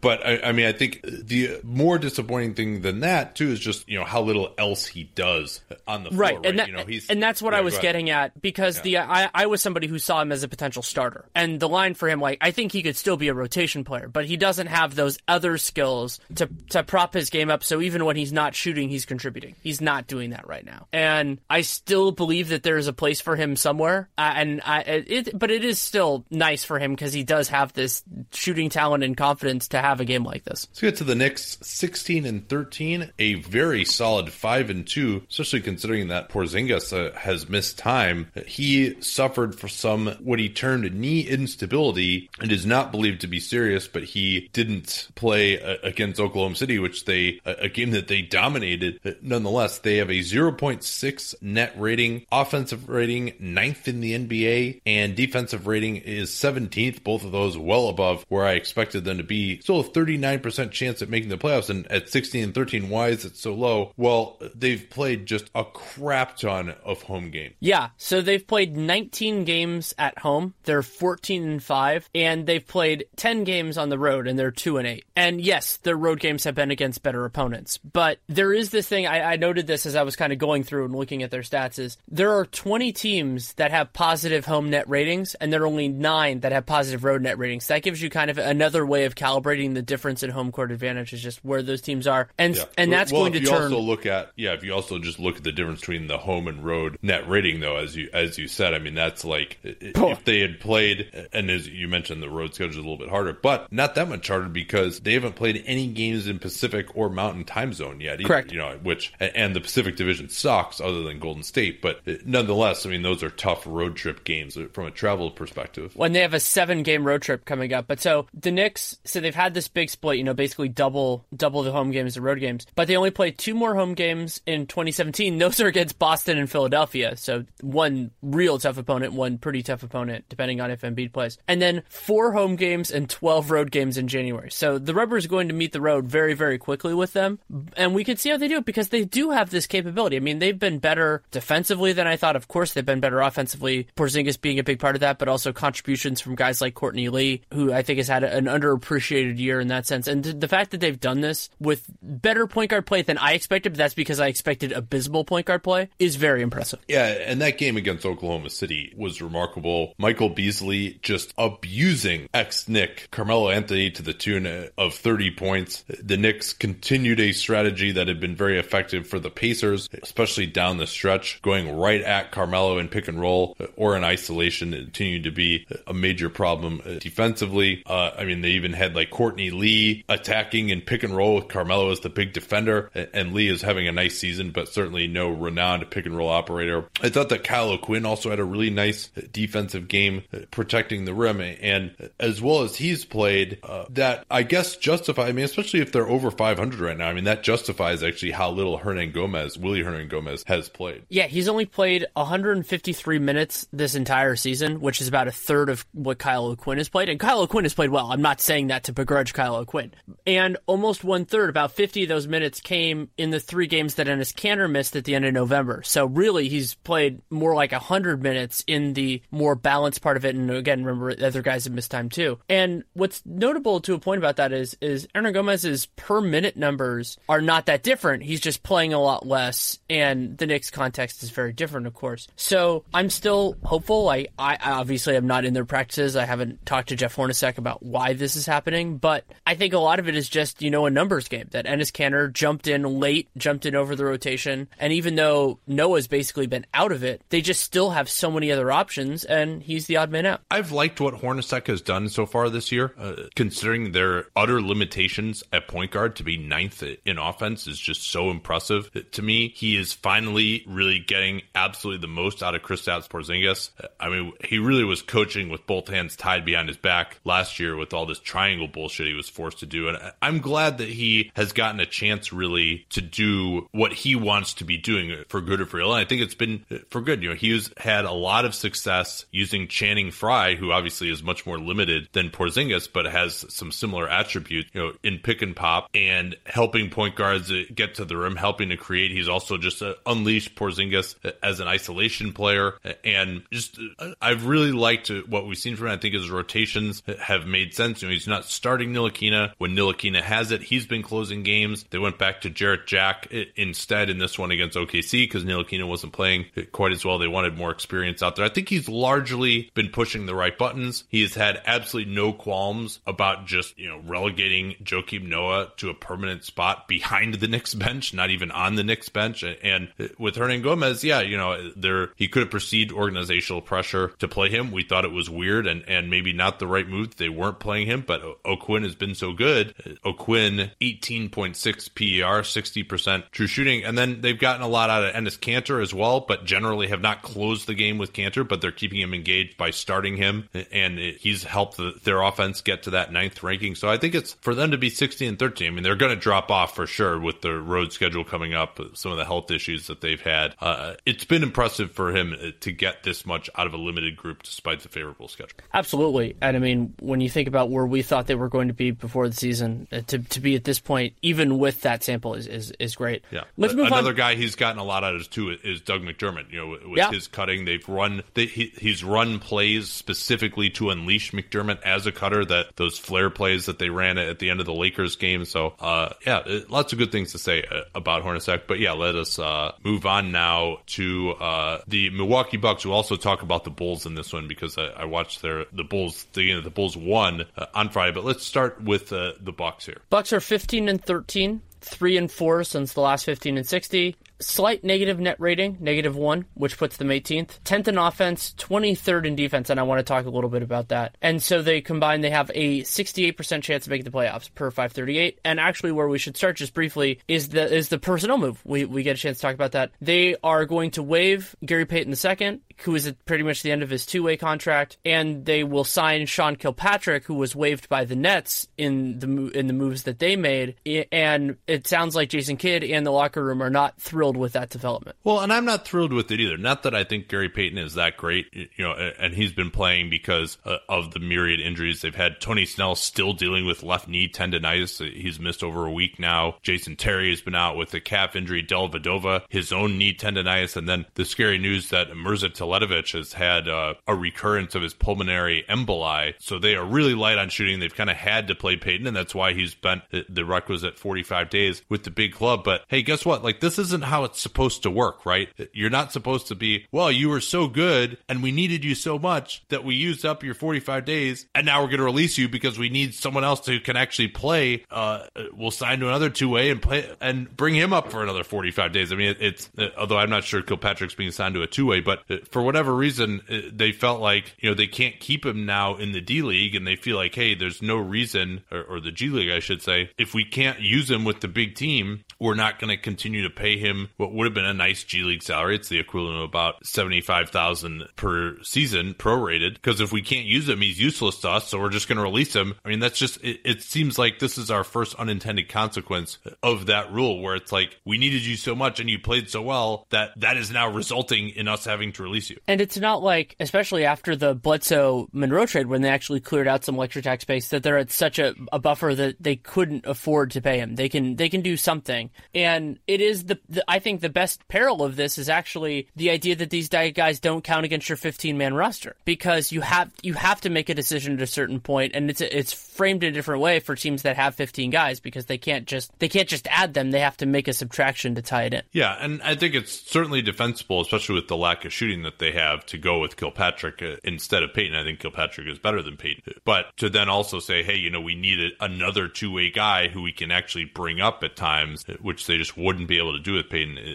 but 0.00 0.24
I, 0.24 0.38
I, 0.48 0.52
mean, 0.52 0.66
I 0.66 0.72
think 0.72 1.00
the 1.02 1.60
more 1.62 1.98
disappointing 1.98 2.54
thing 2.54 2.82
than 2.82 3.00
that 3.00 3.34
too 3.34 3.48
is 3.48 3.60
just 3.60 3.88
you 3.88 3.98
know 3.98 4.04
how 4.04 4.22
little 4.22 4.54
else 4.58 4.86
he 4.86 5.04
does 5.14 5.60
on 5.86 6.04
the 6.04 6.10
floor. 6.10 6.20
Right, 6.20 6.36
right? 6.36 6.46
and 6.46 6.58
that, 6.58 6.68
you 6.68 6.74
know, 6.74 6.84
he's, 6.84 7.10
and 7.10 7.22
that's 7.22 7.42
what 7.42 7.52
yeah, 7.52 7.58
I 7.58 7.62
was 7.62 7.78
getting 7.78 8.10
at 8.10 8.40
because 8.40 8.76
yeah. 8.76 8.82
the 8.82 8.98
I, 8.98 9.30
I 9.34 9.46
was 9.46 9.62
somebody 9.62 9.86
who 9.86 9.98
saw 9.98 10.22
him 10.22 10.32
as 10.32 10.42
a 10.42 10.48
potential 10.48 10.82
starter, 10.82 11.26
and 11.34 11.58
the 11.58 11.68
line 11.68 11.94
for 11.94 12.08
him, 12.08 12.20
like 12.20 12.38
I 12.40 12.50
think 12.50 12.72
he 12.72 12.82
could 12.82 12.96
still 12.96 13.16
be 13.16 13.28
a 13.28 13.34
rotation 13.34 13.84
player, 13.84 14.08
but 14.08 14.26
he 14.26 14.36
doesn't 14.36 14.68
have 14.68 14.94
those 14.94 15.18
other 15.26 15.58
skills 15.58 16.20
to 16.36 16.48
to 16.70 16.84
prop 16.84 17.14
his 17.14 17.30
game 17.30 17.50
up. 17.50 17.64
So 17.64 17.80
even 17.80 18.04
when 18.04 18.16
he's 18.16 18.32
not 18.32 18.54
shooting, 18.54 18.88
he's 18.88 19.06
contributing. 19.06 19.56
He's 19.62 19.80
not 19.80 20.06
doing 20.06 20.30
that 20.30 20.46
right 20.46 20.64
now, 20.64 20.86
and 20.92 21.40
I 21.50 21.62
still 21.62 22.12
believe 22.12 22.48
that 22.50 22.62
there 22.62 22.76
is 22.76 22.86
a 22.86 22.92
place 22.92 23.20
for 23.20 23.34
him 23.34 23.56
somewhere. 23.56 24.08
Uh, 24.16 24.32
and 24.36 24.60
I 24.64 24.80
it, 24.80 25.38
but 25.38 25.50
it 25.50 25.64
is 25.64 25.80
still 25.80 26.24
nice 26.30 26.64
for 26.64 26.78
him 26.78 26.92
because 26.92 27.12
he 27.12 27.24
does 27.24 27.48
have 27.48 27.72
this 27.72 28.03
shooting 28.32 28.68
talent 28.68 29.04
and 29.04 29.16
confidence 29.16 29.68
to 29.68 29.80
have 29.80 30.00
a 30.00 30.04
game 30.04 30.24
like 30.24 30.44
this. 30.44 30.66
Let's 30.70 30.80
get 30.80 30.96
to 30.96 31.04
the 31.04 31.14
Knicks 31.14 31.58
16 31.62 32.24
and 32.26 32.48
13, 32.48 33.12
a 33.18 33.34
very 33.34 33.84
solid 33.84 34.30
5 34.30 34.70
and 34.70 34.86
2, 34.86 35.24
especially 35.30 35.60
considering 35.60 36.08
that 36.08 36.28
Porzingis 36.28 36.92
uh, 36.92 37.16
has 37.18 37.48
missed 37.48 37.78
time. 37.78 38.30
He 38.46 39.00
suffered 39.00 39.58
for 39.58 39.68
some 39.68 40.08
what 40.20 40.38
he 40.38 40.48
termed 40.48 40.92
knee 40.94 41.22
instability 41.22 42.30
and 42.40 42.52
is 42.52 42.66
not 42.66 42.90
believed 42.90 43.22
to 43.22 43.26
be 43.26 43.40
serious, 43.40 43.88
but 43.88 44.04
he 44.04 44.48
didn't 44.52 45.08
play 45.14 45.60
uh, 45.60 45.76
against 45.82 46.20
Oklahoma 46.20 46.56
City, 46.56 46.78
which 46.78 47.04
they 47.04 47.40
a 47.44 47.68
game 47.68 47.90
that 47.92 48.08
they 48.08 48.22
dominated. 48.22 49.00
Uh, 49.04 49.12
nonetheless, 49.22 49.78
they 49.78 49.96
have 49.96 50.10
a 50.10 50.20
0.6 50.20 51.34
net 51.42 51.74
rating, 51.76 52.26
offensive 52.30 52.88
rating 52.88 53.34
ninth 53.38 53.88
in 53.88 54.00
the 54.00 54.18
NBA, 54.18 54.80
and 54.86 55.16
defensive 55.16 55.66
rating 55.66 55.96
is 55.96 56.30
17th. 56.30 57.02
Both 57.02 57.24
of 57.24 57.32
those 57.32 57.56
well 57.56 57.88
above 57.94 58.26
where 58.28 58.44
I 58.44 58.52
expected 58.52 59.04
them 59.04 59.18
to 59.18 59.24
be. 59.24 59.60
Still 59.60 59.80
a 59.80 59.84
39% 59.84 60.70
chance 60.72 61.00
at 61.00 61.08
making 61.08 61.30
the 61.30 61.38
playoffs, 61.38 61.70
and 61.70 61.90
at 61.90 62.08
16 62.08 62.44
and 62.44 62.54
13, 62.54 62.90
why 62.90 63.08
is 63.08 63.24
it 63.24 63.36
so 63.36 63.54
low? 63.54 63.92
Well, 63.96 64.40
they've 64.54 64.88
played 64.90 65.26
just 65.26 65.50
a 65.54 65.64
crap 65.64 66.36
ton 66.36 66.74
of 66.84 67.02
home 67.02 67.30
games. 67.30 67.54
Yeah, 67.60 67.90
so 67.96 68.20
they've 68.20 68.46
played 68.46 68.76
19 68.76 69.44
games 69.44 69.94
at 69.96 70.18
home. 70.18 70.54
They're 70.64 70.82
14 70.82 71.44
and 71.44 71.62
5, 71.62 72.10
and 72.14 72.46
they've 72.46 72.66
played 72.66 73.06
10 73.16 73.44
games 73.44 73.78
on 73.78 73.88
the 73.88 73.98
road, 73.98 74.26
and 74.26 74.38
they're 74.38 74.50
2 74.50 74.78
and 74.78 74.86
8. 74.86 75.04
And 75.14 75.40
yes, 75.40 75.76
their 75.78 75.96
road 75.96 76.20
games 76.20 76.44
have 76.44 76.54
been 76.54 76.70
against 76.70 77.02
better 77.02 77.24
opponents, 77.24 77.78
but 77.78 78.18
there 78.28 78.52
is 78.52 78.70
this 78.70 78.88
thing. 78.88 79.06
I, 79.06 79.34
I 79.34 79.36
noted 79.36 79.66
this 79.66 79.86
as 79.86 79.94
I 79.94 80.02
was 80.02 80.16
kind 80.16 80.32
of 80.32 80.38
going 80.38 80.64
through 80.64 80.86
and 80.86 80.94
looking 80.94 81.22
at 81.22 81.30
their 81.30 81.42
stats. 81.42 81.78
Is 81.78 81.96
there 82.08 82.32
are 82.32 82.46
20 82.46 82.92
teams 82.92 83.52
that 83.54 83.70
have 83.70 83.92
positive 83.92 84.44
home 84.44 84.70
net 84.70 84.88
ratings, 84.88 85.34
and 85.36 85.52
there 85.52 85.62
are 85.62 85.66
only 85.66 85.88
nine 85.88 86.40
that 86.40 86.52
have 86.52 86.66
positive 86.66 87.04
road 87.04 87.22
net 87.22 87.38
ratings. 87.38 87.66
That 87.68 87.82
gives 87.84 88.02
you 88.02 88.10
kind 88.10 88.30
of 88.30 88.38
another 88.38 88.84
way 88.84 89.04
of 89.04 89.14
calibrating 89.14 89.74
the 89.74 89.82
difference 89.82 90.22
in 90.22 90.30
home 90.30 90.50
court 90.50 90.72
advantage 90.72 91.12
is 91.12 91.22
just 91.22 91.44
where 91.44 91.62
those 91.62 91.80
teams 91.80 92.06
are, 92.06 92.28
and 92.38 92.56
yeah. 92.56 92.64
and 92.76 92.92
that's 92.92 93.12
well, 93.12 93.22
going 93.22 93.34
to 93.34 93.40
you 93.40 93.46
turn. 93.46 93.72
Also 93.72 93.78
look 93.78 94.06
at 94.06 94.32
yeah, 94.36 94.52
if 94.52 94.64
you 94.64 94.72
also 94.72 94.98
just 94.98 95.20
look 95.20 95.36
at 95.36 95.44
the 95.44 95.52
difference 95.52 95.80
between 95.80 96.06
the 96.08 96.18
home 96.18 96.48
and 96.48 96.64
road 96.64 96.98
net 97.02 97.28
rating, 97.28 97.60
though, 97.60 97.76
as 97.76 97.94
you 97.94 98.08
as 98.12 98.38
you 98.38 98.48
said, 98.48 98.74
I 98.74 98.78
mean 98.78 98.94
that's 98.94 99.24
like 99.24 99.58
if 99.62 100.24
they 100.24 100.40
had 100.40 100.58
played, 100.58 101.28
and 101.32 101.50
as 101.50 101.68
you 101.68 101.86
mentioned, 101.86 102.22
the 102.22 102.30
road 102.30 102.54
schedule 102.54 102.70
is 102.70 102.76
a 102.76 102.80
little 102.80 102.96
bit 102.96 103.10
harder, 103.10 103.32
but 103.32 103.70
not 103.70 103.94
that 103.94 104.08
much 104.08 104.26
harder 104.26 104.48
because 104.48 105.00
they 105.00 105.12
haven't 105.12 105.36
played 105.36 105.62
any 105.66 105.86
games 105.86 106.26
in 106.26 106.38
Pacific 106.38 106.96
or 106.96 107.10
Mountain 107.10 107.44
Time 107.44 107.72
Zone 107.72 108.00
yet. 108.00 108.20
Either, 108.20 108.28
Correct. 108.28 108.52
You 108.52 108.58
know, 108.58 108.78
which 108.82 109.12
and 109.20 109.54
the 109.54 109.60
Pacific 109.60 109.96
Division 109.96 110.28
sucks, 110.30 110.80
other 110.80 111.02
than 111.02 111.18
Golden 111.18 111.42
State, 111.42 111.82
but 111.82 112.00
uh, 112.08 112.14
nonetheless, 112.24 112.86
I 112.86 112.88
mean 112.88 113.02
those 113.02 113.22
are 113.22 113.30
tough 113.30 113.64
road 113.66 113.96
trip 113.96 114.24
games 114.24 114.56
uh, 114.56 114.68
from 114.72 114.86
a 114.86 114.90
travel 114.90 115.30
perspective. 115.30 115.94
When 115.94 116.12
they 116.12 116.20
have 116.20 116.34
a 116.34 116.40
seven 116.40 116.82
game 116.82 117.06
road 117.06 117.22
trip 117.22 117.44
coming 117.44 117.73
up, 117.74 117.86
but 117.86 118.00
so 118.00 118.26
the 118.32 118.50
Knicks, 118.50 118.96
so 119.04 119.20
they've 119.20 119.34
had 119.34 119.54
this 119.54 119.68
big 119.68 119.90
split, 119.90 120.18
you 120.18 120.24
know, 120.24 120.34
basically 120.34 120.68
double 120.68 121.24
double 121.34 121.62
the 121.62 121.72
home 121.72 121.90
games 121.90 122.16
and 122.16 122.24
road 122.24 122.40
games. 122.40 122.66
But 122.74 122.88
they 122.88 122.96
only 122.96 123.10
played 123.10 123.38
two 123.38 123.54
more 123.54 123.74
home 123.74 123.94
games 123.94 124.40
in 124.46 124.66
2017. 124.66 125.38
Those 125.38 125.60
are 125.60 125.66
against 125.66 125.98
Boston 125.98 126.38
and 126.38 126.50
Philadelphia. 126.50 127.16
So 127.16 127.44
one 127.60 128.10
real 128.22 128.58
tough 128.58 128.78
opponent, 128.78 129.12
one 129.12 129.38
pretty 129.38 129.62
tough 129.62 129.82
opponent, 129.82 130.24
depending 130.28 130.60
on 130.60 130.70
if 130.70 130.82
Embiid 130.82 131.12
plays. 131.12 131.38
And 131.48 131.60
then 131.60 131.82
four 131.88 132.32
home 132.32 132.56
games 132.56 132.90
and 132.90 133.08
12 133.08 133.50
road 133.50 133.70
games 133.70 133.98
in 133.98 134.08
January. 134.08 134.50
So 134.50 134.78
the 134.78 134.94
rubber 134.94 135.16
is 135.16 135.26
going 135.26 135.48
to 135.48 135.54
meet 135.54 135.72
the 135.72 135.80
road 135.80 136.06
very, 136.06 136.34
very 136.34 136.58
quickly 136.58 136.94
with 136.94 137.12
them. 137.12 137.38
And 137.76 137.94
we 137.94 138.04
can 138.04 138.16
see 138.16 138.30
how 138.30 138.36
they 138.36 138.48
do 138.48 138.58
it 138.58 138.64
because 138.64 138.88
they 138.88 139.04
do 139.04 139.30
have 139.30 139.50
this 139.50 139.66
capability. 139.66 140.16
I 140.16 140.20
mean, 140.20 140.38
they've 140.38 140.58
been 140.58 140.78
better 140.78 141.22
defensively 141.30 141.92
than 141.92 142.06
I 142.06 142.16
thought. 142.16 142.36
Of 142.36 142.48
course, 142.48 142.72
they've 142.72 142.84
been 142.84 143.00
better 143.00 143.20
offensively. 143.20 143.88
Porzingis 143.96 144.40
being 144.40 144.58
a 144.58 144.64
big 144.64 144.78
part 144.78 144.96
of 144.96 145.00
that, 145.00 145.18
but 145.18 145.28
also 145.28 145.52
contributions 145.52 146.20
from 146.20 146.34
guys 146.34 146.60
like 146.60 146.74
Courtney 146.74 147.08
Lee, 147.08 147.42
who 147.52 147.63
I 147.72 147.82
think 147.82 147.98
has 147.98 148.08
had 148.08 148.24
an 148.24 148.46
underappreciated 148.46 149.38
year 149.38 149.60
in 149.60 149.68
that 149.68 149.86
sense. 149.86 150.06
And 150.08 150.24
the 150.24 150.48
fact 150.48 150.70
that 150.72 150.80
they've 150.80 150.98
done 150.98 151.20
this 151.20 151.50
with 151.58 151.84
better 152.02 152.46
point 152.46 152.70
guard 152.70 152.86
play 152.86 153.02
than 153.02 153.18
I 153.18 153.32
expected, 153.32 153.72
but 153.72 153.78
that's 153.78 153.94
because 153.94 154.20
I 154.20 154.28
expected 154.28 154.72
abysmal 154.72 155.24
point 155.24 155.46
guard 155.46 155.62
play, 155.62 155.88
is 155.98 156.16
very 156.16 156.42
impressive. 156.42 156.80
Yeah, 156.88 157.06
and 157.06 157.40
that 157.40 157.58
game 157.58 157.76
against 157.76 158.04
Oklahoma 158.04 158.50
City 158.50 158.92
was 158.96 159.22
remarkable. 159.22 159.94
Michael 159.98 160.28
Beasley 160.28 160.98
just 161.02 161.32
abusing 161.38 162.28
ex 162.34 162.68
Knick 162.68 163.08
Carmelo 163.10 163.50
Anthony 163.50 163.90
to 163.92 164.02
the 164.02 164.14
tune 164.14 164.68
of 164.76 164.94
30 164.94 165.30
points. 165.32 165.84
The 166.02 166.16
Knicks 166.16 166.52
continued 166.52 167.20
a 167.20 167.32
strategy 167.32 167.92
that 167.92 168.08
had 168.08 168.20
been 168.20 168.36
very 168.36 168.58
effective 168.58 169.06
for 169.06 169.18
the 169.18 169.30
Pacers, 169.30 169.88
especially 170.02 170.46
down 170.46 170.78
the 170.78 170.86
stretch, 170.86 171.40
going 171.42 171.76
right 171.76 172.02
at 172.02 172.32
Carmelo 172.32 172.78
in 172.78 172.88
pick 172.88 173.08
and 173.08 173.20
roll 173.20 173.56
or 173.76 173.96
in 173.96 174.04
isolation. 174.04 174.74
It 174.74 174.84
continued 174.84 175.24
to 175.24 175.30
be 175.30 175.66
a 175.86 175.94
major 175.94 176.28
problem 176.28 176.80
defensively 177.00 177.53
Uh, 177.86 178.10
I 178.16 178.24
mean, 178.24 178.40
they 178.40 178.50
even 178.50 178.72
had 178.72 178.94
like 178.94 179.10
Courtney 179.10 179.50
Lee 179.50 180.04
attacking 180.08 180.70
and 180.70 180.84
pick 180.84 181.02
and 181.02 181.16
roll 181.16 181.36
with 181.36 181.48
Carmelo 181.48 181.90
as 181.90 182.00
the 182.00 182.10
big 182.10 182.32
defender, 182.32 182.90
and 182.94 183.32
Lee 183.32 183.48
is 183.48 183.62
having 183.62 183.88
a 183.88 183.92
nice 183.92 184.18
season, 184.18 184.50
but 184.50 184.68
certainly 184.68 185.06
no 185.06 185.30
renowned 185.30 185.90
pick 185.90 186.06
and 186.06 186.16
roll 186.16 186.28
operator. 186.28 186.88
I 187.02 187.08
thought 187.08 187.28
that 187.30 187.44
Kyle 187.44 187.70
O'Quinn 187.70 188.06
also 188.06 188.30
had 188.30 188.40
a 188.40 188.44
really 188.44 188.70
nice 188.70 189.08
defensive 189.32 189.88
game 189.88 190.22
protecting 190.50 191.04
the 191.04 191.14
rim, 191.14 191.40
and 191.40 191.94
as 192.18 192.40
well 192.40 192.62
as 192.62 192.76
he's 192.76 193.04
played, 193.04 193.58
uh, 193.62 193.84
that 193.90 194.24
I 194.30 194.42
guess 194.42 194.76
justify. 194.76 195.28
I 195.28 195.32
mean, 195.32 195.44
especially 195.44 195.80
if 195.80 195.92
they're 195.92 196.08
over 196.08 196.30
500 196.30 196.80
right 196.80 196.96
now. 196.96 197.08
I 197.08 197.12
mean, 197.12 197.24
that 197.24 197.42
justifies 197.42 198.02
actually 198.02 198.32
how 198.32 198.50
little 198.50 198.76
Hernan 198.76 199.12
Gomez, 199.12 199.58
Willy 199.58 199.82
Hernan 199.82 200.08
Gomez, 200.08 200.44
has 200.46 200.68
played. 200.68 201.04
Yeah, 201.08 201.26
he's 201.26 201.48
only 201.48 201.66
played 201.66 202.06
153 202.14 203.18
minutes 203.18 203.66
this 203.72 203.94
entire 203.94 204.36
season, 204.36 204.80
which 204.80 205.00
is 205.00 205.08
about 205.08 205.28
a 205.28 205.32
third 205.32 205.68
of 205.68 205.86
what 205.92 206.18
Kyle 206.18 206.46
O'Quinn 206.46 206.78
has 206.78 206.88
played. 206.88 207.08
And 207.08 207.20
Kyle 207.20 207.40
O'Quinn 207.44 207.64
has 207.64 207.74
played 207.74 207.90
well. 207.90 208.10
I'm 208.10 208.22
not 208.22 208.40
saying 208.40 208.68
that 208.68 208.84
to 208.84 208.92
begrudge 208.92 209.34
Kyle 209.34 209.64
Quinn. 209.64 209.92
And 210.26 210.56
almost 210.66 211.04
one 211.04 211.26
third, 211.26 211.50
about 211.50 211.72
50 211.72 212.04
of 212.04 212.08
those 212.08 212.26
minutes 212.26 212.60
came 212.60 213.10
in 213.18 213.30
the 213.30 213.38
three 213.38 213.66
games 213.66 213.96
that 213.96 214.06
Enes 214.06 214.34
Kanter 214.34 214.70
missed 214.70 214.96
at 214.96 215.04
the 215.04 215.14
end 215.14 215.26
of 215.26 215.34
November. 215.34 215.82
So 215.84 216.06
really, 216.06 216.48
he's 216.48 216.74
played 216.74 217.20
more 217.30 217.54
like 217.54 217.72
100 217.72 218.22
minutes 218.22 218.64
in 218.66 218.94
the 218.94 219.22
more 219.30 219.54
balanced 219.54 220.00
part 220.00 220.16
of 220.16 220.24
it. 220.24 220.34
And 220.34 220.50
again, 220.50 220.84
remember, 220.84 221.14
other 221.24 221.42
guys 221.42 221.64
have 221.64 221.74
missed 221.74 221.90
time 221.90 222.08
too. 222.08 222.38
And 222.48 222.84
what's 222.94 223.22
notable 223.26 223.80
to 223.82 223.94
a 223.94 223.98
point 223.98 224.18
about 224.18 224.36
that 224.36 224.52
is, 224.52 224.76
is 224.80 225.06
Hernangomez's 225.14 225.86
per 225.86 226.20
minute 226.20 226.56
numbers 226.56 227.18
are 227.28 227.42
not 227.42 227.66
that 227.66 227.82
different. 227.82 228.22
He's 228.22 228.40
just 228.40 228.62
playing 228.62 228.94
a 228.94 229.00
lot 229.00 229.26
less. 229.26 229.78
And 229.90 230.38
the 230.38 230.46
Knicks 230.46 230.70
context 230.70 231.22
is 231.22 231.30
very 231.30 231.52
different, 231.52 231.86
of 231.86 231.94
course. 231.94 232.28
So 232.36 232.84
I'm 232.94 233.10
still 233.10 233.56
hopeful. 233.62 234.08
I, 234.08 234.28
I 234.38 234.56
obviously 234.62 235.16
am 235.16 235.26
not 235.26 235.44
in 235.44 235.52
their 235.52 235.66
practices. 235.66 236.16
I 236.16 236.24
haven't 236.24 236.64
talked 236.64 236.88
to 236.88 236.96
Jeff 236.96 237.12
Hornacek 237.24 237.58
about 237.58 237.82
why 237.82 238.12
this 238.12 238.36
is 238.36 238.46
happening, 238.46 238.98
but 238.98 239.24
I 239.46 239.54
think 239.54 239.72
a 239.72 239.78
lot 239.78 239.98
of 239.98 240.08
it 240.08 240.16
is 240.16 240.28
just, 240.28 240.62
you 240.62 240.70
know, 240.70 240.86
a 240.86 240.90
numbers 240.90 241.28
game 241.28 241.48
that 241.50 241.66
Enes 241.66 241.92
Kanter 241.92 242.32
jumped 242.32 242.66
in 242.66 242.82
late, 242.82 243.28
jumped 243.36 243.66
in 243.66 243.74
over 243.74 243.96
the 243.96 244.04
rotation. 244.04 244.68
And 244.78 244.92
even 244.92 245.14
though 245.14 245.58
Noah's 245.66 246.06
basically 246.06 246.46
been 246.46 246.66
out 246.74 246.92
of 246.92 247.02
it, 247.02 247.22
they 247.30 247.40
just 247.40 247.62
still 247.62 247.90
have 247.90 248.08
so 248.08 248.30
many 248.30 248.52
other 248.52 248.70
options, 248.70 249.24
and 249.24 249.62
he's 249.62 249.86
the 249.86 249.96
odd 249.96 250.10
man 250.10 250.26
out. 250.26 250.42
I've 250.50 250.72
liked 250.72 251.00
what 251.00 251.14
Hornacek 251.14 251.66
has 251.68 251.80
done 251.80 252.08
so 252.08 252.26
far 252.26 252.50
this 252.50 252.70
year, 252.72 252.94
uh, 252.98 253.14
considering 253.34 253.92
their 253.92 254.26
utter 254.36 254.60
limitations 254.60 255.42
at 255.52 255.68
point 255.68 255.90
guard 255.90 256.16
to 256.16 256.24
be 256.24 256.36
ninth 256.36 256.82
in 257.04 257.18
offense 257.18 257.66
is 257.66 257.78
just 257.78 258.10
so 258.10 258.30
impressive. 258.30 258.90
To 259.12 259.22
me, 259.22 259.48
he 259.48 259.76
is 259.76 259.92
finally 259.92 260.64
really 260.66 260.98
getting 260.98 261.42
absolutely 261.54 262.00
the 262.00 262.08
most 262.08 262.42
out 262.42 262.54
of 262.54 262.62
Kristaps 262.62 263.08
Porzingis. 263.08 263.70
I 263.98 264.08
mean, 264.08 264.32
he 264.44 264.58
really 264.58 264.84
was 264.84 265.02
coaching 265.02 265.48
with 265.48 265.66
both 265.66 265.88
hands 265.88 266.16
tied 266.16 266.44
behind 266.44 266.68
his 266.68 266.76
back 266.76 267.13
last 267.24 267.58
year 267.58 267.76
with 267.76 267.94
all 267.94 268.06
this 268.06 268.20
triangle 268.20 268.68
bullshit 268.68 269.06
he 269.06 269.14
was 269.14 269.28
forced 269.28 269.60
to 269.60 269.66
do. 269.66 269.88
And 269.88 269.98
I'm 270.20 270.38
glad 270.40 270.78
that 270.78 270.88
he 270.88 271.30
has 271.34 271.52
gotten 271.52 271.80
a 271.80 271.86
chance 271.86 272.32
really 272.32 272.86
to 272.90 273.00
do 273.00 273.68
what 273.72 273.92
he 273.92 274.16
wants 274.16 274.54
to 274.54 274.64
be 274.64 274.76
doing 274.76 275.24
for 275.28 275.40
good 275.40 275.60
or 275.60 275.66
for 275.66 275.80
ill. 275.80 275.92
And 275.92 276.04
I 276.04 276.08
think 276.08 276.22
it's 276.22 276.34
been 276.34 276.64
for 276.90 277.00
good. 277.00 277.22
You 277.22 277.30
know, 277.30 277.34
he's 277.34 277.70
had 277.76 278.04
a 278.04 278.12
lot 278.12 278.44
of 278.44 278.54
success 278.54 279.26
using 279.30 279.68
Channing 279.68 280.10
Frye, 280.10 280.54
who 280.54 280.72
obviously 280.72 281.10
is 281.10 281.22
much 281.22 281.46
more 281.46 281.58
limited 281.58 282.08
than 282.12 282.30
Porzingis, 282.30 282.88
but 282.92 283.06
has 283.06 283.44
some 283.48 283.70
similar 283.70 284.08
attributes, 284.08 284.70
you 284.72 284.80
know, 284.80 284.92
in 285.02 285.18
pick 285.18 285.42
and 285.42 285.54
pop 285.54 285.88
and 285.94 286.36
helping 286.46 286.90
point 286.90 287.16
guards 287.16 287.52
get 287.74 287.96
to 287.96 288.04
the 288.04 288.16
rim, 288.16 288.36
helping 288.36 288.70
to 288.70 288.76
create. 288.76 289.10
He's 289.10 289.28
also 289.28 289.56
just 289.58 289.82
uh, 289.82 289.94
unleashed 290.06 290.54
Porzingis 290.54 291.14
as 291.42 291.60
an 291.60 291.68
isolation 291.68 292.32
player. 292.32 292.74
And 293.04 293.42
just, 293.52 293.78
uh, 293.98 294.12
I've 294.20 294.46
really 294.46 294.72
liked 294.72 295.10
what 295.28 295.46
we've 295.46 295.58
seen 295.58 295.76
from 295.76 295.88
him. 295.88 295.92
I 295.92 295.96
think 295.98 296.14
his 296.14 296.30
rotations 296.30 297.02
have 297.20 297.46
made 297.46 297.74
sense. 297.74 298.02
You 298.02 298.08
know, 298.08 298.12
he's 298.14 298.26
not 298.26 298.44
starting 298.44 298.92
Ntilikina 298.92 299.52
when 299.58 299.76
Ntilikina 299.76 300.22
has 300.22 300.50
it. 300.50 300.62
He's 300.62 300.86
been 300.86 301.02
closing 301.02 301.42
games. 301.42 301.84
They 301.90 301.98
went 301.98 302.18
back 302.18 302.42
to 302.42 302.50
Jarrett 302.50 302.86
Jack 302.86 303.28
instead 303.56 304.10
in 304.10 304.18
this 304.18 304.38
one 304.38 304.50
against 304.50 304.76
OKC 304.76 305.22
because 305.22 305.44
Ntilikina 305.44 305.86
wasn't 305.86 306.12
playing 306.12 306.46
quite 306.72 306.92
as 306.92 307.04
well. 307.04 307.18
They 307.18 307.28
wanted 307.28 307.56
more 307.56 307.70
experience 307.70 308.22
out 308.22 308.36
there. 308.36 308.44
I 308.44 308.48
think 308.48 308.68
he's 308.68 308.88
largely 308.88 309.70
been 309.74 309.90
pushing 309.90 310.26
the 310.26 310.34
right 310.34 310.56
buttons. 310.56 311.04
He 311.08 311.22
has 311.22 311.34
had 311.34 311.60
absolutely 311.66 312.14
no 312.14 312.32
qualms 312.32 313.00
about 313.06 313.46
just, 313.46 313.78
you 313.78 313.88
know, 313.88 314.00
relegating 314.06 314.74
Joakim 314.82 315.28
Noah 315.28 315.72
to 315.76 315.90
a 315.90 315.94
permanent 315.94 316.44
spot 316.44 316.88
behind 316.88 317.34
the 317.34 317.48
Knicks 317.48 317.74
bench, 317.74 318.14
not 318.14 318.30
even 318.30 318.50
on 318.50 318.76
the 318.76 318.84
Knicks 318.84 319.08
bench. 319.08 319.44
And 319.44 319.88
with 320.18 320.36
Hernangomez, 320.36 321.02
yeah, 321.02 321.20
you 321.20 321.36
know, 321.36 321.70
there 321.76 322.10
he 322.16 322.28
could 322.28 322.42
have 322.44 322.50
perceived 322.50 322.92
organizational 322.92 323.60
pressure 323.60 324.08
to 324.18 324.28
play 324.28 324.48
him. 324.48 324.70
We 324.72 324.84
thought 324.84 325.04
it 325.04 325.12
was 325.12 325.28
weird 325.28 325.66
and, 325.66 325.84
and 325.88 326.08
maybe 326.08 326.32
not 326.32 326.58
the 326.58 326.66
right 326.66 326.86
move. 326.86 326.93
They 327.16 327.28
weren't 327.28 327.60
playing 327.60 327.86
him, 327.86 328.04
but 328.06 328.22
O'Quinn 328.44 328.82
has 328.82 328.94
been 328.94 329.14
so 329.14 329.32
good. 329.32 329.74
O'Quinn, 330.04 330.70
18.6 330.80 331.94
PER, 331.94 332.42
60% 332.42 333.30
true 333.30 333.46
shooting. 333.46 333.84
And 333.84 333.96
then 333.96 334.20
they've 334.20 334.38
gotten 334.38 334.62
a 334.62 334.68
lot 334.68 334.90
out 334.90 335.04
of 335.04 335.14
Enes 335.14 335.38
Kanter 335.38 335.82
as 335.82 335.92
well, 335.92 336.20
but 336.20 336.44
generally 336.44 336.88
have 336.88 337.00
not 337.00 337.22
closed 337.22 337.66
the 337.66 337.74
game 337.74 337.98
with 337.98 338.12
Kanter, 338.12 338.46
but 338.46 338.60
they're 338.60 338.72
keeping 338.72 339.00
him 339.00 339.14
engaged 339.14 339.56
by 339.56 339.70
starting 339.70 340.16
him. 340.16 340.48
And 340.72 340.98
he's 340.98 341.44
helped 341.44 341.76
the, 341.76 341.94
their 342.04 342.22
offense 342.22 342.60
get 342.60 342.84
to 342.84 342.90
that 342.90 343.12
ninth 343.12 343.42
ranking. 343.42 343.74
So 343.74 343.88
I 343.88 343.96
think 343.96 344.14
it's 344.14 344.34
for 344.34 344.54
them 344.54 344.70
to 344.70 344.78
be 344.78 344.90
16 344.90 345.28
and 345.28 345.38
13. 345.38 345.66
I 345.66 345.70
mean, 345.70 345.82
they're 345.82 345.96
going 345.96 346.14
to 346.14 346.20
drop 346.20 346.50
off 346.50 346.74
for 346.74 346.86
sure 346.86 347.18
with 347.18 347.40
the 347.40 347.54
road 347.54 347.92
schedule 347.92 348.24
coming 348.24 348.54
up, 348.54 348.80
some 348.94 349.12
of 349.12 349.18
the 349.18 349.24
health 349.24 349.50
issues 349.50 349.86
that 349.86 350.00
they've 350.00 350.20
had. 350.20 350.54
Uh, 350.60 350.94
it's 351.06 351.24
been 351.24 351.42
impressive 351.42 351.92
for 351.92 352.14
him 352.14 352.34
to 352.60 352.72
get 352.72 353.02
this 353.02 353.24
much 353.26 353.48
out 353.56 353.66
of 353.66 353.74
a 353.74 353.76
limited 353.76 354.16
group 354.16 354.42
despite 354.42 354.80
the 354.80 354.88
favorable 354.88 355.28
schedule. 355.28 355.58
Absolutely. 355.72 356.36
And 356.40 356.56
I 356.56 356.60
mean, 356.60 356.83
when 357.00 357.20
you 357.20 357.28
think 357.28 357.48
about 357.48 357.70
where 357.70 357.86
we 357.86 358.02
thought 358.02 358.26
they 358.26 358.34
were 358.34 358.48
going 358.48 358.68
to 358.68 358.74
be 358.74 358.90
before 358.90 359.28
the 359.28 359.34
season, 359.34 359.88
uh, 359.92 360.00
to, 360.06 360.18
to 360.18 360.40
be 360.40 360.54
at 360.54 360.64
this 360.64 360.78
point, 360.78 361.14
even 361.22 361.58
with 361.58 361.82
that 361.82 362.02
sample, 362.02 362.34
is, 362.34 362.46
is, 362.46 362.72
is 362.78 362.96
great. 362.96 363.24
Yeah. 363.30 363.44
Let's 363.56 363.74
move 363.74 363.86
Another 363.86 364.10
on. 364.10 364.16
guy 364.16 364.34
he's 364.34 364.54
gotten 364.56 364.78
a 364.78 364.84
lot 364.84 365.04
out 365.04 365.14
of 365.14 365.28
too 365.30 365.50
is 365.50 365.80
Doug 365.80 366.02
McDermott. 366.02 366.52
You 366.52 366.58
know, 366.58 366.68
with 366.90 366.98
yeah. 366.98 367.10
his 367.10 367.28
cutting, 367.28 367.64
they've 367.64 367.88
run, 367.88 368.22
they, 368.34 368.46
he, 368.46 368.72
he's 368.78 369.04
run 369.04 369.38
plays 369.38 369.90
specifically 369.90 370.70
to 370.70 370.90
unleash 370.90 371.32
McDermott 371.32 371.82
as 371.82 372.06
a 372.06 372.12
cutter, 372.12 372.44
that 372.44 372.76
those 372.76 372.98
flare 372.98 373.30
plays 373.30 373.66
that 373.66 373.78
they 373.78 373.90
ran 373.90 374.18
at 374.18 374.38
the 374.38 374.50
end 374.50 374.60
of 374.60 374.66
the 374.66 374.74
Lakers 374.74 375.16
game. 375.16 375.44
So, 375.44 375.74
uh, 375.80 376.14
yeah, 376.26 376.42
lots 376.68 376.92
of 376.92 376.98
good 376.98 377.12
things 377.12 377.32
to 377.32 377.38
say 377.38 377.62
uh, 377.62 377.82
about 377.94 378.22
Hornacek. 378.22 378.62
But 378.66 378.78
yeah, 378.78 378.92
let 378.92 379.14
us 379.14 379.38
uh, 379.38 379.72
move 379.82 380.06
on 380.06 380.32
now 380.32 380.78
to 380.86 381.32
uh, 381.32 381.80
the 381.86 382.10
Milwaukee 382.10 382.56
Bucks. 382.56 382.84
We'll 382.84 382.94
also 382.94 383.16
talk 383.16 383.42
about 383.42 383.64
the 383.64 383.70
Bulls 383.70 384.06
in 384.06 384.14
this 384.14 384.32
one 384.32 384.48
because 384.48 384.78
I, 384.78 384.86
I 384.86 385.04
watched 385.04 385.42
their 385.42 385.66
the 385.72 385.84
Bulls. 385.84 386.26
The, 386.32 386.42
you 386.42 386.54
know, 386.54 386.60
the 386.60 386.70
Bulls 386.74 386.96
won 386.96 387.44
uh, 387.56 387.66
on 387.74 387.90
Friday. 387.90 388.12
But 388.12 388.24
let's 388.24 388.44
start 388.44 388.82
with 388.82 389.12
uh, 389.12 389.32
the 389.40 389.52
Bucks 389.52 389.86
here. 389.86 390.02
Bucks 390.10 390.32
are 390.32 390.40
15 390.40 390.88
and 390.88 391.02
13 391.02 391.60
three 391.84 392.16
and 392.16 392.30
four 392.30 392.64
since 392.64 392.94
the 392.94 393.00
last 393.00 393.24
15 393.26 393.58
and 393.58 393.66
60 393.66 394.16
slight 394.44 394.84
negative 394.84 395.18
net 395.18 395.36
rating, 395.38 395.78
negative 395.80 396.16
one, 396.16 396.46
which 396.54 396.78
puts 396.78 396.96
them 396.96 397.08
18th. 397.08 397.60
10th 397.64 397.88
in 397.88 397.98
offense, 397.98 398.54
23rd 398.58 399.26
in 399.26 399.36
defense, 399.36 399.70
and 399.70 399.80
I 399.80 399.84
want 399.84 399.98
to 399.98 400.04
talk 400.04 400.26
a 400.26 400.30
little 400.30 400.50
bit 400.50 400.62
about 400.62 400.88
that. 400.88 401.16
And 401.22 401.42
so 401.42 401.62
they 401.62 401.80
combine, 401.80 402.20
they 402.20 402.30
have 402.30 402.50
a 402.54 402.82
68% 402.82 403.62
chance 403.62 403.86
of 403.86 403.90
making 403.90 404.04
the 404.04 404.10
playoffs 404.10 404.52
per 404.54 404.70
538. 404.70 405.40
And 405.44 405.58
actually, 405.60 405.92
where 405.92 406.08
we 406.08 406.18
should 406.18 406.36
start 406.36 406.56
just 406.56 406.74
briefly 406.74 407.20
is 407.28 407.50
the 407.50 407.72
is 407.72 407.88
the 407.88 407.98
personnel 407.98 408.38
move. 408.38 408.60
We, 408.64 408.84
we 408.84 409.02
get 409.02 409.16
a 409.16 409.20
chance 409.20 409.38
to 409.38 409.42
talk 409.42 409.54
about 409.54 409.72
that. 409.72 409.92
They 410.00 410.36
are 410.42 410.64
going 410.64 410.92
to 410.92 411.02
waive 411.02 411.56
Gary 411.64 411.86
Payton 411.86 412.14
II, 412.14 412.60
who 412.82 412.94
is 412.94 413.06
at 413.06 413.24
pretty 413.24 413.44
much 413.44 413.62
the 413.62 413.72
end 413.72 413.82
of 413.82 413.90
his 413.90 414.06
two 414.06 414.22
way 414.22 414.36
contract, 414.36 414.98
and 415.04 415.44
they 415.44 415.64
will 415.64 415.84
sign 415.84 416.26
Sean 416.26 416.56
Kilpatrick, 416.56 417.24
who 417.24 417.34
was 417.34 417.56
waived 417.56 417.88
by 417.88 418.04
the 418.04 418.16
Nets 418.16 418.68
in 418.76 419.18
the 419.18 419.50
in 419.58 419.66
the 419.66 419.72
moves 419.72 420.04
that 420.04 420.18
they 420.18 420.36
made. 420.36 420.76
And 421.12 421.56
it 421.66 421.86
sounds 421.86 422.14
like 422.14 422.28
Jason 422.28 422.56
Kidd 422.56 422.84
and 422.84 423.06
the 423.06 423.10
locker 423.10 423.44
room 423.44 423.62
are 423.62 423.70
not 423.70 424.00
thrilled 424.00 424.33
thrilled 424.34 424.42
with 424.42 424.52
that 424.54 424.70
development. 424.70 425.16
Well, 425.24 425.40
and 425.40 425.52
I'm 425.52 425.64
not 425.64 425.86
thrilled 425.86 426.12
with 426.12 426.30
it 426.30 426.40
either. 426.40 426.56
Not 426.56 426.82
that 426.82 426.94
I 426.94 427.04
think 427.04 427.28
Gary 427.28 427.48
Payton 427.48 427.78
is 427.78 427.94
that 427.94 428.16
great, 428.16 428.46
you 428.52 428.84
know, 428.84 428.92
and 428.92 429.34
he's 429.34 429.52
been 429.52 429.70
playing 429.70 430.10
because 430.10 430.58
uh, 430.64 430.78
of 430.88 431.12
the 431.12 431.20
myriad 431.20 431.60
injuries 431.60 432.02
they've 432.02 432.14
had. 432.14 432.40
Tony 432.40 432.66
Snell 432.66 432.94
still 432.94 433.32
dealing 433.32 433.66
with 433.66 433.82
left 433.82 434.08
knee 434.08 434.28
tendonitis. 434.28 435.12
He's 435.12 435.40
missed 435.40 435.62
over 435.62 435.86
a 435.86 435.92
week 435.92 436.18
now. 436.18 436.56
Jason 436.62 436.96
Terry 436.96 437.30
has 437.30 437.40
been 437.40 437.54
out 437.54 437.76
with 437.76 437.92
a 437.94 438.00
calf 438.00 438.36
injury. 438.36 438.62
Dellavedova, 438.64 439.42
his 439.48 439.72
own 439.72 439.98
knee 439.98 440.14
tendonitis, 440.14 440.76
and 440.76 440.88
then 440.88 441.06
the 441.14 441.24
scary 441.24 441.58
news 441.58 441.90
that 441.90 442.14
Mirza 442.16 442.48
Teletovic 442.48 443.12
has 443.12 443.32
had 443.32 443.68
uh, 443.68 443.94
a 444.06 444.14
recurrence 444.14 444.74
of 444.74 444.82
his 444.82 444.94
pulmonary 444.94 445.64
emboli. 445.68 446.34
So 446.38 446.58
they 446.58 446.74
are 446.76 446.84
really 446.84 447.14
light 447.14 447.38
on 447.38 447.48
shooting. 447.48 447.80
They've 447.80 447.94
kind 447.94 448.10
of 448.10 448.16
had 448.16 448.48
to 448.48 448.54
play 448.54 448.76
Payton, 448.76 449.06
and 449.06 449.16
that's 449.16 449.34
why 449.34 449.52
he's 449.52 449.72
spent 449.72 450.02
the 450.10 450.44
requisite 450.44 450.98
45 450.98 451.50
days 451.50 451.82
with 451.88 452.04
the 452.04 452.10
big 452.10 452.32
club. 452.32 452.64
But 452.64 452.84
hey, 452.88 453.02
guess 453.02 453.24
what? 453.24 453.44
Like 453.44 453.60
this 453.60 453.78
isn't 453.78 454.04
how 454.04 454.13
how 454.14 454.22
it's 454.22 454.40
supposed 454.40 454.84
to 454.84 454.90
work, 454.92 455.26
right? 455.26 455.48
You're 455.72 455.90
not 455.90 456.12
supposed 456.12 456.46
to 456.46 456.54
be, 456.54 456.86
well, 456.92 457.10
you 457.10 457.28
were 457.28 457.40
so 457.40 457.66
good 457.66 458.16
and 458.28 458.44
we 458.44 458.52
needed 458.52 458.84
you 458.84 458.94
so 458.94 459.18
much 459.18 459.64
that 459.70 459.82
we 459.82 459.96
used 459.96 460.24
up 460.24 460.44
your 460.44 460.54
45 460.54 461.04
days 461.04 461.46
and 461.52 461.66
now 461.66 461.82
we're 461.82 461.88
going 461.88 461.98
to 461.98 462.04
release 462.04 462.38
you 462.38 462.48
because 462.48 462.78
we 462.78 462.90
need 462.90 463.12
someone 463.12 463.42
else 463.42 463.66
who 463.66 463.80
can 463.80 463.96
actually 463.96 464.28
play. 464.28 464.84
Uh, 464.88 465.26
we'll 465.52 465.72
sign 465.72 465.98
to 465.98 466.06
another 466.06 466.30
two 466.30 466.48
way 466.48 466.70
and 466.70 466.80
play 466.80 467.10
and 467.20 467.56
bring 467.56 467.74
him 467.74 467.92
up 467.92 468.12
for 468.12 468.22
another 468.22 468.44
45 468.44 468.92
days. 468.92 469.12
I 469.12 469.16
mean, 469.16 469.34
it's, 469.40 469.68
uh, 469.76 469.88
although 469.98 470.18
I'm 470.18 470.30
not 470.30 470.44
sure 470.44 470.62
Kilpatrick's 470.62 471.16
being 471.16 471.32
signed 471.32 471.56
to 471.56 471.62
a 471.62 471.66
two 471.66 471.86
way, 471.86 471.98
but 471.98 472.22
uh, 472.30 472.36
for 472.52 472.62
whatever 472.62 472.94
reason, 472.94 473.40
uh, 473.50 473.62
they 473.72 473.90
felt 473.90 474.20
like, 474.20 474.54
you 474.60 474.70
know, 474.70 474.76
they 474.76 474.86
can't 474.86 475.18
keep 475.18 475.44
him 475.44 475.66
now 475.66 475.96
in 475.96 476.12
the 476.12 476.20
D 476.20 476.40
League 476.42 476.76
and 476.76 476.86
they 476.86 476.94
feel 476.94 477.16
like, 477.16 477.34
hey, 477.34 477.56
there's 477.56 477.82
no 477.82 477.96
reason, 477.96 478.62
or, 478.70 478.84
or 478.84 479.00
the 479.00 479.10
G 479.10 479.28
League, 479.28 479.50
I 479.50 479.58
should 479.58 479.82
say, 479.82 480.10
if 480.18 480.34
we 480.34 480.44
can't 480.44 480.78
use 480.78 481.10
him 481.10 481.24
with 481.24 481.40
the 481.40 481.48
big 481.48 481.74
team, 481.74 482.22
we're 482.38 482.54
not 482.54 482.78
going 482.78 482.90
to 482.90 482.96
continue 482.96 483.42
to 483.42 483.50
pay 483.50 483.76
him 483.76 484.03
what 484.16 484.32
would 484.32 484.44
have 484.44 484.54
been 484.54 484.64
a 484.64 484.74
nice 484.74 485.04
G 485.04 485.22
League 485.22 485.42
salary. 485.42 485.76
It's 485.76 485.88
the 485.88 485.98
equivalent 485.98 486.38
of 486.38 486.42
about 486.42 486.86
75,000 486.86 488.04
per 488.16 488.62
season 488.62 489.14
prorated 489.14 489.74
because 489.74 490.00
if 490.00 490.12
we 490.12 490.22
can't 490.22 490.46
use 490.46 490.68
him, 490.68 490.80
he's 490.80 491.00
useless 491.00 491.40
to 491.40 491.50
us. 491.50 491.68
So 491.68 491.80
we're 491.80 491.90
just 491.90 492.08
going 492.08 492.18
to 492.18 492.22
release 492.22 492.54
him. 492.54 492.74
I 492.84 492.88
mean, 492.88 493.00
that's 493.00 493.18
just, 493.18 493.42
it, 493.42 493.60
it 493.64 493.82
seems 493.82 494.18
like 494.18 494.38
this 494.38 494.58
is 494.58 494.70
our 494.70 494.84
first 494.84 495.14
unintended 495.16 495.68
consequence 495.68 496.38
of 496.62 496.86
that 496.86 497.12
rule 497.12 497.40
where 497.40 497.54
it's 497.54 497.72
like, 497.72 497.98
we 498.04 498.18
needed 498.18 498.44
you 498.44 498.56
so 498.56 498.74
much 498.74 499.00
and 499.00 499.08
you 499.08 499.18
played 499.18 499.48
so 499.50 499.62
well 499.62 500.06
that 500.10 500.30
that 500.40 500.56
is 500.56 500.70
now 500.70 500.90
resulting 500.90 501.50
in 501.50 501.68
us 501.68 501.84
having 501.84 502.12
to 502.12 502.22
release 502.22 502.50
you. 502.50 502.58
And 502.66 502.80
it's 502.80 502.98
not 502.98 503.22
like, 503.22 503.56
especially 503.60 504.04
after 504.04 504.36
the 504.36 504.54
Bledsoe 504.54 505.28
Monroe 505.32 505.66
trade, 505.66 505.86
when 505.86 506.02
they 506.02 506.08
actually 506.08 506.40
cleared 506.40 506.68
out 506.68 506.84
some 506.84 506.96
luxury 506.96 507.22
tax 507.22 507.42
space, 507.42 507.68
that 507.68 507.82
they're 507.82 507.98
at 507.98 508.10
such 508.10 508.38
a, 508.38 508.54
a 508.72 508.78
buffer 508.78 509.14
that 509.14 509.42
they 509.42 509.56
couldn't 509.56 510.06
afford 510.06 510.52
to 510.52 510.60
pay 510.60 510.78
him. 510.78 510.94
They 510.94 511.08
can, 511.08 511.36
they 511.36 511.48
can 511.48 511.62
do 511.62 511.76
something. 511.76 512.30
And 512.54 512.98
it 513.06 513.20
is 513.20 513.44
the, 513.44 513.58
the 513.68 513.88
I 513.94 514.00
think 514.00 514.22
the 514.22 514.28
best 514.28 514.66
peril 514.66 515.04
of 515.04 515.14
this 515.14 515.38
is 515.38 515.48
actually 515.48 516.08
the 516.16 516.30
idea 516.30 516.56
that 516.56 516.68
these 516.68 516.88
guys 516.88 517.38
don't 517.38 517.62
count 517.62 517.84
against 517.84 518.08
your 518.08 518.16
15 518.16 518.58
man 518.58 518.74
roster 518.74 519.14
because 519.24 519.70
you 519.70 519.82
have, 519.82 520.10
you 520.20 520.34
have 520.34 520.60
to 520.62 520.68
make 520.68 520.88
a 520.88 520.94
decision 520.94 521.34
at 521.34 521.42
a 521.42 521.46
certain 521.46 521.78
point 521.78 522.10
and 522.12 522.28
it's, 522.28 522.40
it's 522.40 522.72
framed 522.72 523.22
in 523.22 523.28
a 523.28 523.32
different 523.32 523.60
way 523.60 523.78
for 523.78 523.94
teams 523.94 524.22
that 524.22 524.34
have 524.34 524.56
15 524.56 524.90
guys 524.90 525.20
because 525.20 525.46
they 525.46 525.58
can't 525.58 525.86
just, 525.86 526.10
they 526.18 526.28
can't 526.28 526.48
just 526.48 526.66
add 526.72 526.92
them. 526.92 527.12
They 527.12 527.20
have 527.20 527.36
to 527.36 527.46
make 527.46 527.68
a 527.68 527.72
subtraction 527.72 528.34
to 528.34 528.42
tie 528.42 528.64
it 528.64 528.74
in. 528.74 528.82
Yeah. 528.90 529.16
And 529.20 529.40
I 529.42 529.54
think 529.54 529.76
it's 529.76 529.92
certainly 529.92 530.42
defensible, 530.42 531.00
especially 531.00 531.36
with 531.36 531.46
the 531.46 531.56
lack 531.56 531.84
of 531.84 531.92
shooting 531.92 532.24
that 532.24 532.40
they 532.40 532.50
have 532.50 532.84
to 532.86 532.98
go 532.98 533.20
with 533.20 533.36
Kilpatrick 533.36 534.02
uh, 534.02 534.16
instead 534.24 534.64
of 534.64 534.74
Payton. 534.74 534.96
I 534.96 535.04
think 535.04 535.20
Kilpatrick 535.20 535.68
is 535.68 535.78
better 535.78 536.02
than 536.02 536.16
Payton. 536.16 536.54
But 536.64 536.86
to 536.96 537.08
then 537.08 537.28
also 537.28 537.60
say, 537.60 537.84
hey, 537.84 537.94
you 537.94 538.10
know, 538.10 538.20
we 538.20 538.34
need 538.34 538.72
another 538.80 539.28
two 539.28 539.52
way 539.52 539.70
guy 539.70 540.08
who 540.08 540.20
we 540.20 540.32
can 540.32 540.50
actually 540.50 540.86
bring 540.86 541.20
up 541.20 541.44
at 541.44 541.54
times, 541.54 542.04
which 542.20 542.48
they 542.48 542.58
just 542.58 542.76
wouldn't 542.76 543.06
be 543.06 543.18
able 543.18 543.34
to 543.34 543.40
do 543.40 543.52
with 543.52 543.70